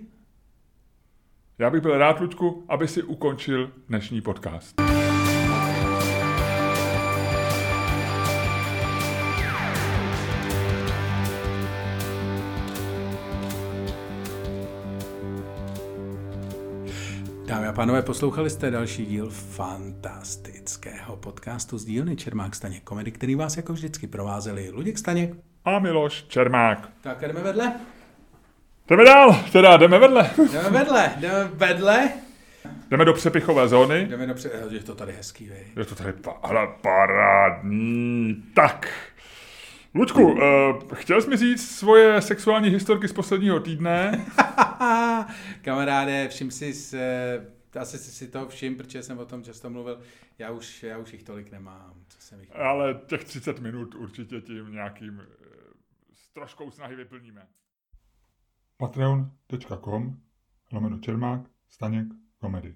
Já 1.60 1.70
bych 1.70 1.82
byl 1.82 1.98
rád, 1.98 2.20
Luďku, 2.20 2.66
aby 2.70 2.88
si 2.88 3.04
ukončil 3.04 3.72
dnešní 3.90 4.22
podcast. 4.22 4.82
Pánové, 17.76 18.02
poslouchali 18.02 18.50
jste 18.50 18.72
další 18.72 19.06
díl 19.06 19.30
fantastického 19.30 21.18
podcastu 21.18 21.78
z 21.78 21.86
dílny 21.86 22.16
Čermák 22.16 22.56
Staněk 22.56 22.84
komedy, 22.84 23.12
který 23.12 23.36
vás 23.36 23.58
jako 23.58 23.74
vždycky 23.74 24.08
provázeli 24.08 24.70
Luděk 24.70 24.98
Staněk 24.98 25.34
a 25.66 25.80
Miloš 25.80 26.26
Čermák. 26.28 26.90
Tak 27.02 27.22
jdeme 27.22 27.42
vedle? 27.42 27.74
Jdeme 28.90 29.06
dál, 29.06 29.44
teda 29.52 29.78
jdeme 29.78 30.00
vedle. 30.00 30.30
Jdeme 30.52 30.70
vedle, 30.70 31.12
jdeme 31.18 31.50
vedle. 31.54 32.10
Jdeme 32.90 33.06
do 33.06 33.14
přepichové 33.14 33.68
zóny. 33.68 34.06
Jdeme 34.06 34.28
do 34.28 34.34
pře... 34.34 34.50
Je 34.70 34.80
to 34.80 34.96
tady 34.96 35.14
hezký, 35.14 35.50
vej. 35.50 35.66
Je 35.76 35.86
to 35.86 35.96
tady 35.96 36.14
parádní. 36.82 38.44
Tak. 38.54 38.90
Lučku, 39.96 40.32
uh, 40.32 40.40
chtěl 40.94 41.22
jsi 41.22 41.30
mi 41.30 41.38
říct 41.38 41.76
svoje 41.76 42.22
sexuální 42.22 42.70
historky 42.70 43.08
z 43.08 43.14
posledního 43.14 43.60
týdne? 43.60 44.26
Kamaráde, 45.62 46.28
všim 46.28 46.52
si, 46.52 46.74
s, 46.74 46.96
asi 47.78 47.98
si 47.98 48.28
to 48.28 48.48
všim, 48.48 48.78
protože 48.78 49.04
jsem 49.04 49.20
o 49.20 49.26
tom 49.26 49.44
často 49.44 49.70
mluvil, 49.70 50.02
já 50.38 50.52
už, 50.52 50.84
já 50.84 50.98
už 50.98 51.14
jich 51.14 51.24
tolik 51.24 51.52
nemám. 51.52 52.06
Co 52.08 52.22
jsem 52.22 52.40
jich 52.40 52.56
Ale 52.56 53.02
těch 53.08 53.24
30 53.24 53.60
minut 53.60 53.96
určitě 53.96 54.42
tím 54.42 54.72
nějakým 54.72 55.18
uh, 55.18 55.24
s 56.14 56.30
troškou 56.30 56.72
snahy 56.72 56.96
vyplníme. 56.96 57.48
Patreon.com 58.78 60.22
lomeno 60.72 61.00
Čermák, 61.00 61.42
Staněk, 61.70 62.08
komedy. 62.40 62.76